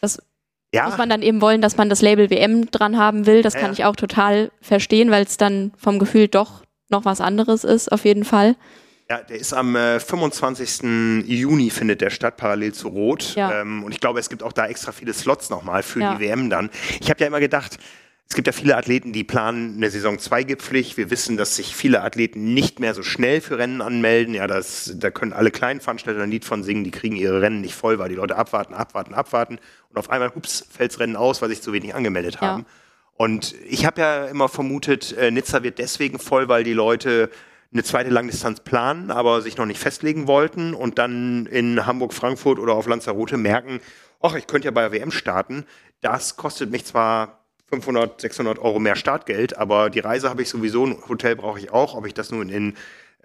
das 0.00 0.22
ja. 0.72 0.86
muss 0.86 0.96
man 0.96 1.10
dann 1.10 1.20
eben 1.20 1.42
wollen, 1.42 1.60
dass 1.60 1.76
man 1.76 1.90
das 1.90 2.00
Label 2.00 2.30
WM 2.30 2.70
dran 2.70 2.96
haben 2.96 3.26
will. 3.26 3.42
Das 3.42 3.54
ja, 3.54 3.60
kann 3.60 3.72
ich 3.72 3.84
auch 3.84 3.96
total 3.96 4.50
verstehen, 4.62 5.10
weil 5.10 5.24
es 5.24 5.36
dann 5.36 5.72
vom 5.76 5.98
Gefühl 5.98 6.28
doch 6.28 6.62
noch 6.88 7.04
was 7.04 7.20
anderes 7.20 7.64
ist, 7.64 7.92
auf 7.92 8.04
jeden 8.06 8.24
Fall. 8.24 8.56
Ja, 9.08 9.18
der 9.18 9.38
ist 9.38 9.52
am 9.52 9.76
äh, 9.76 10.00
25. 10.00 11.28
Juni 11.28 11.70
findet 11.70 12.00
der 12.00 12.10
statt, 12.10 12.36
parallel 12.36 12.74
zu 12.74 12.88
Rot. 12.88 13.36
Ja. 13.36 13.60
Ähm, 13.60 13.84
und 13.84 13.92
ich 13.92 14.00
glaube, 14.00 14.18
es 14.18 14.28
gibt 14.28 14.42
auch 14.42 14.52
da 14.52 14.66
extra 14.66 14.90
viele 14.90 15.12
Slots 15.14 15.48
nochmal 15.48 15.84
für 15.84 16.00
die 16.00 16.20
WM 16.20 16.50
dann. 16.50 16.70
Ich 17.00 17.08
habe 17.08 17.20
ja 17.20 17.28
immer 17.28 17.38
gedacht, 17.38 17.78
es 18.28 18.34
gibt 18.34 18.48
ja 18.48 18.52
viele 18.52 18.76
Athleten, 18.76 19.12
die 19.12 19.22
planen 19.22 19.76
eine 19.76 19.88
Saison 19.88 20.18
2 20.18 20.42
gipflich. 20.42 20.96
Wir 20.96 21.10
wissen, 21.10 21.36
dass 21.36 21.54
sich 21.54 21.76
viele 21.76 22.02
Athleten 22.02 22.52
nicht 22.54 22.80
mehr 22.80 22.92
so 22.92 23.04
schnell 23.04 23.40
für 23.40 23.58
Rennen 23.58 23.80
anmelden. 23.80 24.34
Ja, 24.34 24.48
das, 24.48 24.92
da 24.96 25.12
können 25.12 25.32
alle 25.32 25.52
kleinen 25.52 25.80
Veranstalter 25.80 26.22
ein 26.22 26.30
Lied 26.30 26.44
von 26.44 26.64
singen, 26.64 26.82
die 26.82 26.90
kriegen 26.90 27.14
ihre 27.14 27.40
Rennen 27.40 27.60
nicht 27.60 27.74
voll, 27.76 28.00
weil 28.00 28.08
die 28.08 28.16
Leute 28.16 28.34
abwarten, 28.34 28.74
abwarten, 28.74 29.14
abwarten. 29.14 29.60
Und 29.90 29.98
auf 29.98 30.10
einmal, 30.10 30.32
ups, 30.34 30.66
fällt's 30.68 30.98
Rennen 30.98 31.14
aus, 31.14 31.40
weil 31.40 31.50
sich 31.50 31.62
zu 31.62 31.72
wenig 31.72 31.94
angemeldet 31.94 32.40
haben. 32.40 32.62
Ja. 32.62 32.68
Und 33.16 33.54
ich 33.68 33.86
habe 33.86 34.00
ja 34.00 34.26
immer 34.26 34.48
vermutet, 34.48 35.16
äh, 35.16 35.30
Nizza 35.30 35.62
wird 35.62 35.78
deswegen 35.78 36.18
voll, 36.18 36.48
weil 36.48 36.64
die 36.64 36.72
Leute 36.74 37.30
eine 37.72 37.82
zweite 37.82 38.10
Langdistanz 38.10 38.60
planen, 38.60 39.10
aber 39.10 39.42
sich 39.42 39.56
noch 39.56 39.66
nicht 39.66 39.80
festlegen 39.80 40.26
wollten 40.26 40.74
und 40.74 40.98
dann 40.98 41.46
in 41.46 41.86
Hamburg, 41.86 42.12
Frankfurt 42.12 42.58
oder 42.58 42.74
auf 42.74 42.86
Lanzarote 42.86 43.36
merken, 43.36 43.80
ach, 44.20 44.34
ich 44.34 44.46
könnte 44.46 44.66
ja 44.66 44.72
bei 44.72 44.82
der 44.82 44.92
WM 44.92 45.10
starten. 45.10 45.66
Das 46.00 46.36
kostet 46.36 46.70
mich 46.70 46.84
zwar 46.84 47.46
500, 47.68 48.20
600 48.20 48.58
Euro 48.58 48.78
mehr 48.78 48.96
Startgeld, 48.96 49.56
aber 49.56 49.90
die 49.90 50.00
Reise 50.00 50.30
habe 50.30 50.42
ich 50.42 50.48
sowieso, 50.48 50.86
ein 50.86 50.96
Hotel 51.08 51.36
brauche 51.36 51.58
ich 51.58 51.72
auch, 51.72 51.94
ob 51.94 52.06
ich 52.06 52.14
das 52.14 52.30
nun 52.30 52.48
in 52.48 52.74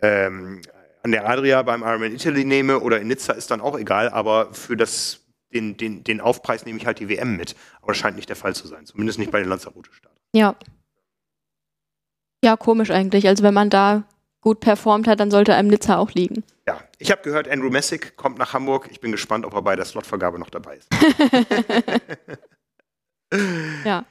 ähm, 0.01 0.61
an 1.03 1.11
der 1.11 1.27
Adria 1.27 1.61
beim 1.63 1.81
Ironman 1.81 2.13
Italy 2.13 2.45
nehme 2.45 2.80
oder 2.80 2.99
in 3.01 3.07
Nizza 3.07 3.34
ist 3.34 3.51
dann 3.51 3.61
auch 3.61 3.77
egal, 3.77 4.09
aber 4.09 4.53
für 4.53 4.77
das, 4.77 5.22
den, 5.53 5.77
den, 5.77 6.03
den 6.03 6.22
Aufpreis 6.22 6.65
nehme 6.65 6.77
ich 6.77 6.85
halt 6.85 6.99
die 6.99 7.09
WM 7.09 7.38
mit. 7.38 7.55
Aber 7.81 7.93
das 7.93 7.97
scheint 7.97 8.15
nicht 8.15 8.30
der 8.30 8.35
Fall 8.35 8.55
zu 8.55 8.68
sein, 8.68 8.85
zumindest 8.85 9.19
nicht 9.19 9.31
bei 9.31 9.39
den 9.39 9.49
Lanzarote-Startern. 9.49 10.19
Ja. 10.34 10.55
Ja, 12.43 12.55
komisch 12.55 12.91
eigentlich. 12.91 13.27
Also 13.27 13.43
wenn 13.43 13.53
man 13.53 13.69
da 13.69 14.03
gut 14.41 14.59
performt 14.59 15.07
hat, 15.07 15.19
dann 15.19 15.31
sollte 15.31 15.55
einem 15.55 15.69
Nizza 15.69 15.97
auch 15.97 16.11
liegen. 16.11 16.43
Ja, 16.68 16.81
ich 16.97 17.11
habe 17.11 17.22
gehört, 17.22 17.47
Andrew 17.47 17.69
Messick 17.69 18.18
kommt 18.18 18.38
nach 18.38 18.53
Hamburg. 18.53 18.89
Ich 18.91 18.99
bin 18.99 19.11
gespannt, 19.11 19.45
ob 19.45 19.53
er 19.53 19.61
bei 19.61 19.76
der 19.76 19.85
Slotvergabe 19.85 20.39
noch 20.39 20.49
dabei 20.49 20.77
ist. 20.77 20.89
ja. 23.85 24.05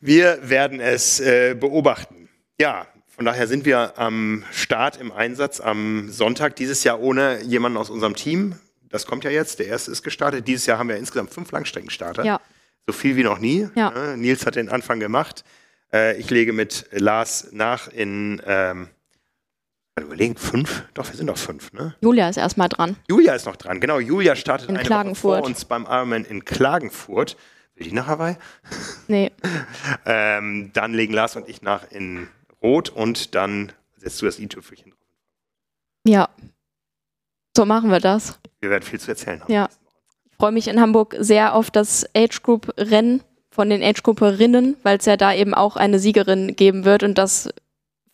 Wir 0.00 0.38
werden 0.42 0.80
es 0.80 1.20
äh, 1.20 1.54
beobachten. 1.58 2.28
Ja, 2.58 2.86
von 3.08 3.24
daher 3.24 3.46
sind 3.46 3.64
wir 3.64 3.98
am 3.98 4.44
Start 4.52 5.00
im 5.00 5.12
Einsatz 5.12 5.60
am 5.60 6.08
Sonntag. 6.10 6.56
Dieses 6.56 6.84
Jahr 6.84 7.00
ohne 7.00 7.42
jemanden 7.42 7.78
aus 7.78 7.90
unserem 7.90 8.14
Team. 8.14 8.56
Das 8.88 9.06
kommt 9.06 9.24
ja 9.24 9.30
jetzt. 9.30 9.58
Der 9.58 9.66
erste 9.66 9.90
ist 9.90 10.02
gestartet. 10.02 10.46
Dieses 10.46 10.66
Jahr 10.66 10.78
haben 10.78 10.88
wir 10.88 10.96
insgesamt 10.96 11.32
fünf 11.32 11.50
Langstreckenstarter. 11.50 12.24
Ja. 12.24 12.40
So 12.86 12.92
viel 12.92 13.16
wie 13.16 13.24
noch 13.24 13.38
nie. 13.38 13.68
Ja. 13.74 13.90
Ne? 13.90 14.16
Nils 14.16 14.46
hat 14.46 14.56
den 14.56 14.68
Anfang 14.68 15.00
gemacht. 15.00 15.44
Äh, 15.92 16.18
ich 16.18 16.30
lege 16.30 16.52
mit 16.52 16.86
Lars 16.92 17.48
nach 17.52 17.88
in. 17.88 18.40
Ähm, 18.46 18.88
überlegen, 20.02 20.36
fünf? 20.36 20.84
Doch, 20.94 21.08
wir 21.08 21.16
sind 21.16 21.28
doch 21.28 21.38
fünf, 21.38 21.72
ne? 21.72 21.94
Julia 22.00 22.28
ist 22.28 22.36
erstmal 22.36 22.68
dran. 22.68 22.96
Julia 23.08 23.34
ist 23.34 23.46
noch 23.46 23.56
dran, 23.56 23.80
genau. 23.80 24.00
Julia 24.00 24.34
startet 24.34 24.68
in 24.68 24.76
eine 24.76 24.84
Klagenfurt. 24.84 25.38
Woche 25.38 25.42
vor 25.42 25.46
uns 25.46 25.64
beim 25.64 25.84
Ironman 25.84 26.24
in 26.24 26.44
Klagenfurt. 26.44 27.36
Will 27.76 27.86
die 27.86 27.92
nach 27.92 28.06
Hawaii? 28.06 28.36
Nee. 29.06 29.30
ähm, 30.06 30.70
dann 30.72 30.94
legen 30.94 31.12
Lars 31.12 31.36
und 31.36 31.48
ich 31.48 31.62
nach 31.62 31.90
in 31.90 32.28
Rot 32.62 32.88
und 32.88 33.34
dann 33.34 33.72
setzt 33.96 34.20
du 34.22 34.26
das 34.26 34.38
i-Tüpfelchen 34.38 34.90
drauf. 34.92 35.00
Ja. 36.06 36.28
So 37.56 37.64
machen 37.64 37.90
wir 37.90 38.00
das. 38.00 38.38
Wir 38.60 38.70
werden 38.70 38.82
viel 38.82 38.98
zu 38.98 39.10
erzählen 39.10 39.42
haben. 39.42 39.52
Ja. 39.52 39.68
Ich 40.30 40.36
freue 40.36 40.52
mich 40.52 40.66
in 40.68 40.80
Hamburg 40.80 41.14
sehr 41.18 41.54
auf 41.54 41.70
das 41.70 42.04
Age 42.16 42.42
Group 42.42 42.72
Rennen 42.76 43.22
von 43.50 43.70
den 43.70 43.82
Age 43.82 44.02
Grouperinnen, 44.02 44.76
weil 44.82 44.98
es 44.98 45.04
ja 45.04 45.16
da 45.16 45.32
eben 45.32 45.54
auch 45.54 45.76
eine 45.76 46.00
Siegerin 46.00 46.56
geben 46.56 46.84
wird 46.84 47.04
und 47.04 47.16
das 47.18 47.50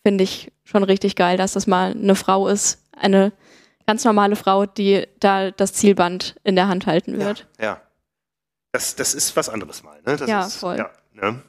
finde 0.05 0.23
ich 0.23 0.51
schon 0.63 0.83
richtig 0.83 1.15
geil, 1.15 1.37
dass 1.37 1.53
das 1.53 1.67
mal 1.67 1.91
eine 1.91 2.15
Frau 2.15 2.47
ist, 2.47 2.83
eine 2.95 3.31
ganz 3.87 4.03
normale 4.05 4.35
Frau, 4.35 4.65
die 4.65 5.07
da 5.19 5.51
das 5.51 5.73
Zielband 5.73 6.35
in 6.43 6.55
der 6.55 6.67
Hand 6.67 6.85
halten 6.85 7.19
wird. 7.19 7.47
Ja, 7.59 7.65
ja. 7.65 7.81
Das, 8.71 8.95
das 8.95 9.13
ist 9.13 9.35
was 9.35 9.49
anderes 9.49 9.83
mal. 9.83 9.99
Ne? 10.05 10.15
Das 10.15 10.29
Ja, 10.29 10.45
ist, 10.45 10.55
voll. 10.55 10.77
Ja, 10.77 10.89
ne? 11.13 11.41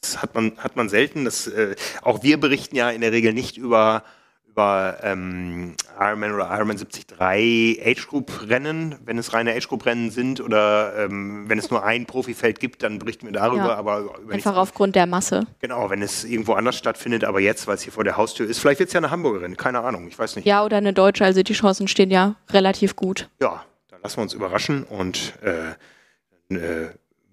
Das 0.00 0.22
hat 0.22 0.34
man, 0.34 0.56
hat 0.58 0.76
man 0.76 0.88
selten. 0.88 1.24
Das, 1.24 1.46
äh, 1.46 1.74
auch 2.02 2.22
wir 2.22 2.38
berichten 2.38 2.76
ja 2.76 2.90
in 2.90 3.00
der 3.00 3.10
Regel 3.10 3.32
nicht 3.32 3.56
über, 3.56 4.04
über 4.58 4.96
ähm, 5.04 5.76
Ironman 6.00 6.34
oder 6.34 6.48
Ironman 6.50 6.76
73 6.78 7.20
Age 7.20 8.08
Group 8.08 8.48
Rennen, 8.48 8.96
wenn 9.04 9.16
es 9.16 9.32
reine 9.32 9.54
Age 9.54 9.68
Group 9.68 9.86
Rennen 9.86 10.10
sind 10.10 10.40
oder 10.40 10.94
ähm, 10.98 11.44
wenn 11.48 11.60
es 11.60 11.70
nur 11.70 11.84
ein 11.84 12.06
Profifeld 12.06 12.58
gibt, 12.58 12.82
dann 12.82 12.98
berichten 12.98 13.26
wir 13.26 13.32
darüber, 13.32 13.68
Ja. 13.68 13.76
aber 13.76 14.16
Einfach 14.28 14.56
aufgrund 14.56 14.96
der 14.96 15.06
Masse. 15.06 15.46
Genau, 15.60 15.90
wenn 15.90 16.02
es 16.02 16.24
irgendwo 16.24 16.54
anders 16.54 16.76
stattfindet, 16.76 17.22
aber 17.22 17.38
jetzt, 17.38 17.68
weil 17.68 17.76
es 17.76 17.82
hier 17.82 17.92
vor 17.92 18.02
der 18.02 18.16
Haustür 18.16 18.48
ist, 18.48 18.58
vielleicht 18.58 18.80
wird 18.80 18.88
es 18.88 18.94
ja 18.94 18.98
eine 18.98 19.12
Hamburgerin, 19.12 19.56
keine 19.56 19.78
Ahnung, 19.80 20.08
ich 20.08 20.18
weiß 20.18 20.34
nicht. 20.34 20.44
Ja, 20.44 20.64
oder 20.64 20.78
eine 20.78 20.92
Deutsche, 20.92 21.24
also 21.24 21.40
die 21.44 21.52
Chancen 21.52 21.86
stehen 21.86 22.10
ja 22.10 22.34
relativ 22.50 22.96
gut. 22.96 23.28
Ja, 23.40 23.64
dann 23.90 24.00
lassen 24.02 24.16
wir 24.16 24.22
uns 24.22 24.34
überraschen 24.34 24.82
und 24.82 25.34
äh, 25.42 25.74
dann, 26.48 26.58
äh, 26.58 26.88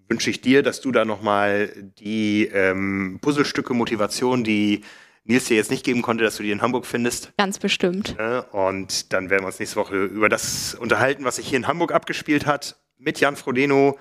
wünsche 0.07 0.29
ich 0.29 0.41
dir, 0.41 0.61
dass 0.61 0.79
du 0.81 0.91
da 0.91 1.05
nochmal 1.05 1.69
die 1.97 2.45
ähm, 2.53 3.17
Puzzlestücke 3.19 3.73
Motivation, 3.73 4.43
die 4.43 4.83
Nils 5.25 5.45
dir 5.45 5.57
jetzt 5.57 5.71
nicht 5.71 5.83
geben 5.83 6.01
konnte, 6.01 6.23
dass 6.23 6.37
du 6.37 6.43
die 6.43 6.51
in 6.51 6.61
Hamburg 6.61 6.85
findest. 6.85 7.33
Ganz 7.37 7.57
bestimmt. 7.59 8.15
Und 8.51 9.11
dann 9.11 9.29
werden 9.29 9.41
wir 9.43 9.47
uns 9.47 9.59
nächste 9.59 9.75
Woche 9.77 9.95
über 10.05 10.29
das 10.29 10.75
unterhalten, 10.75 11.25
was 11.25 11.37
sich 11.37 11.47
hier 11.47 11.57
in 11.57 11.67
Hamburg 11.67 11.91
abgespielt 11.91 12.45
hat, 12.45 12.77
mit 12.97 13.19
Jan 13.19 13.35
Frodeno. 13.35 13.97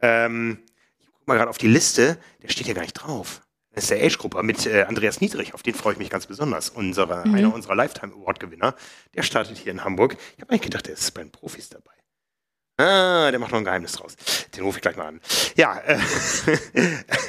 Ähm, 0.00 0.58
ich 0.98 1.06
gucke 1.06 1.22
mal 1.26 1.36
gerade 1.36 1.50
auf 1.50 1.58
die 1.58 1.68
Liste, 1.68 2.18
der 2.42 2.48
steht 2.48 2.66
ja 2.66 2.74
gar 2.74 2.82
nicht 2.82 2.94
drauf. 2.94 3.42
Das 3.74 3.84
ist 3.84 3.90
der 3.90 4.02
Age-Gruppe 4.04 4.42
mit 4.42 4.66
äh, 4.66 4.82
Andreas 4.82 5.20
Niedrig, 5.20 5.54
auf 5.54 5.62
den 5.62 5.74
freue 5.74 5.92
ich 5.94 5.98
mich 5.98 6.10
ganz 6.10 6.26
besonders. 6.26 6.68
Unserer, 6.70 7.26
Mhm. 7.26 7.34
Einer 7.34 7.54
unserer 7.54 7.74
Lifetime 7.74 8.12
Award-Gewinner. 8.14 8.74
Der 9.14 9.22
startet 9.22 9.56
hier 9.58 9.72
in 9.72 9.84
Hamburg. 9.84 10.16
Ich 10.36 10.40
habe 10.42 10.50
eigentlich 10.50 10.62
gedacht, 10.62 10.86
der 10.86 10.94
ist 10.94 11.10
bei 11.12 11.22
den 11.22 11.30
Profis 11.30 11.68
dabei. 11.70 11.92
Ah, 12.82 13.30
der 13.30 13.38
macht 13.38 13.52
noch 13.52 13.58
ein 13.58 13.64
Geheimnis 13.64 13.92
draus. 13.92 14.16
Den 14.56 14.64
rufe 14.64 14.78
ich 14.78 14.82
gleich 14.82 14.96
mal 14.96 15.06
an. 15.06 15.20
Ja, 15.56 15.78
äh, 15.78 15.98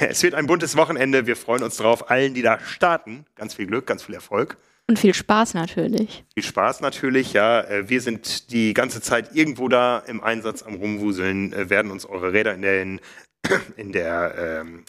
es 0.00 0.22
wird 0.22 0.34
ein 0.34 0.46
buntes 0.46 0.76
Wochenende. 0.76 1.26
Wir 1.26 1.36
freuen 1.36 1.62
uns 1.62 1.76
drauf. 1.76 2.10
Allen, 2.10 2.34
die 2.34 2.42
da 2.42 2.58
starten, 2.58 3.24
ganz 3.36 3.54
viel 3.54 3.66
Glück, 3.66 3.86
ganz 3.86 4.02
viel 4.02 4.14
Erfolg. 4.16 4.56
Und 4.88 4.98
viel 4.98 5.14
Spaß 5.14 5.54
natürlich. 5.54 6.24
Viel 6.34 6.42
Spaß 6.42 6.80
natürlich, 6.80 7.32
ja. 7.32 7.60
Äh, 7.60 7.88
Wir 7.88 8.00
sind 8.00 8.50
die 8.50 8.74
ganze 8.74 9.00
Zeit 9.00 9.34
irgendwo 9.34 9.68
da 9.68 9.98
im 10.00 10.22
Einsatz 10.22 10.62
am 10.62 10.74
Rumwuseln, 10.74 11.52
äh, 11.52 11.70
werden 11.70 11.92
uns 11.92 12.04
eure 12.04 12.32
Räder 12.32 12.54
in 12.54 12.62
der, 12.62 12.82
in, 12.82 13.00
in 13.76 13.92
der 13.92 14.34
ähm, 14.36 14.84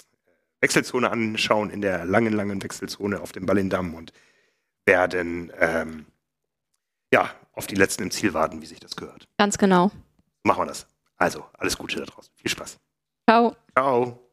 Wechselzone 0.62 1.12
anschauen, 1.12 1.70
in 1.70 1.82
der 1.82 2.06
langen, 2.06 2.34
langen 2.34 2.64
Wechselzone 2.64 3.22
auf 3.22 3.32
dem 3.32 3.46
Ballindamm 3.46 3.94
und 3.94 4.14
werden 4.86 5.52
ähm, 5.60 6.08
ja, 7.14 7.30
auf 7.54 7.68
die 7.68 7.76
Letzten 7.76 8.04
im 8.04 8.12
Ziel 8.12 8.34
warten, 8.34 8.62
wie 8.62 8.66
sich 8.66 8.80
das 8.80 8.96
gehört. 8.96 9.28
Ganz 9.38 9.58
genau. 9.58 9.92
Machen 10.46 10.62
wir 10.62 10.68
das. 10.68 10.86
Also, 11.18 11.44
alles 11.58 11.76
Gute 11.76 11.98
da 11.98 12.06
draußen. 12.06 12.32
Viel 12.36 12.52
Spaß. 12.52 12.78
Ciao. 13.28 13.56
Ciao. 13.74 14.25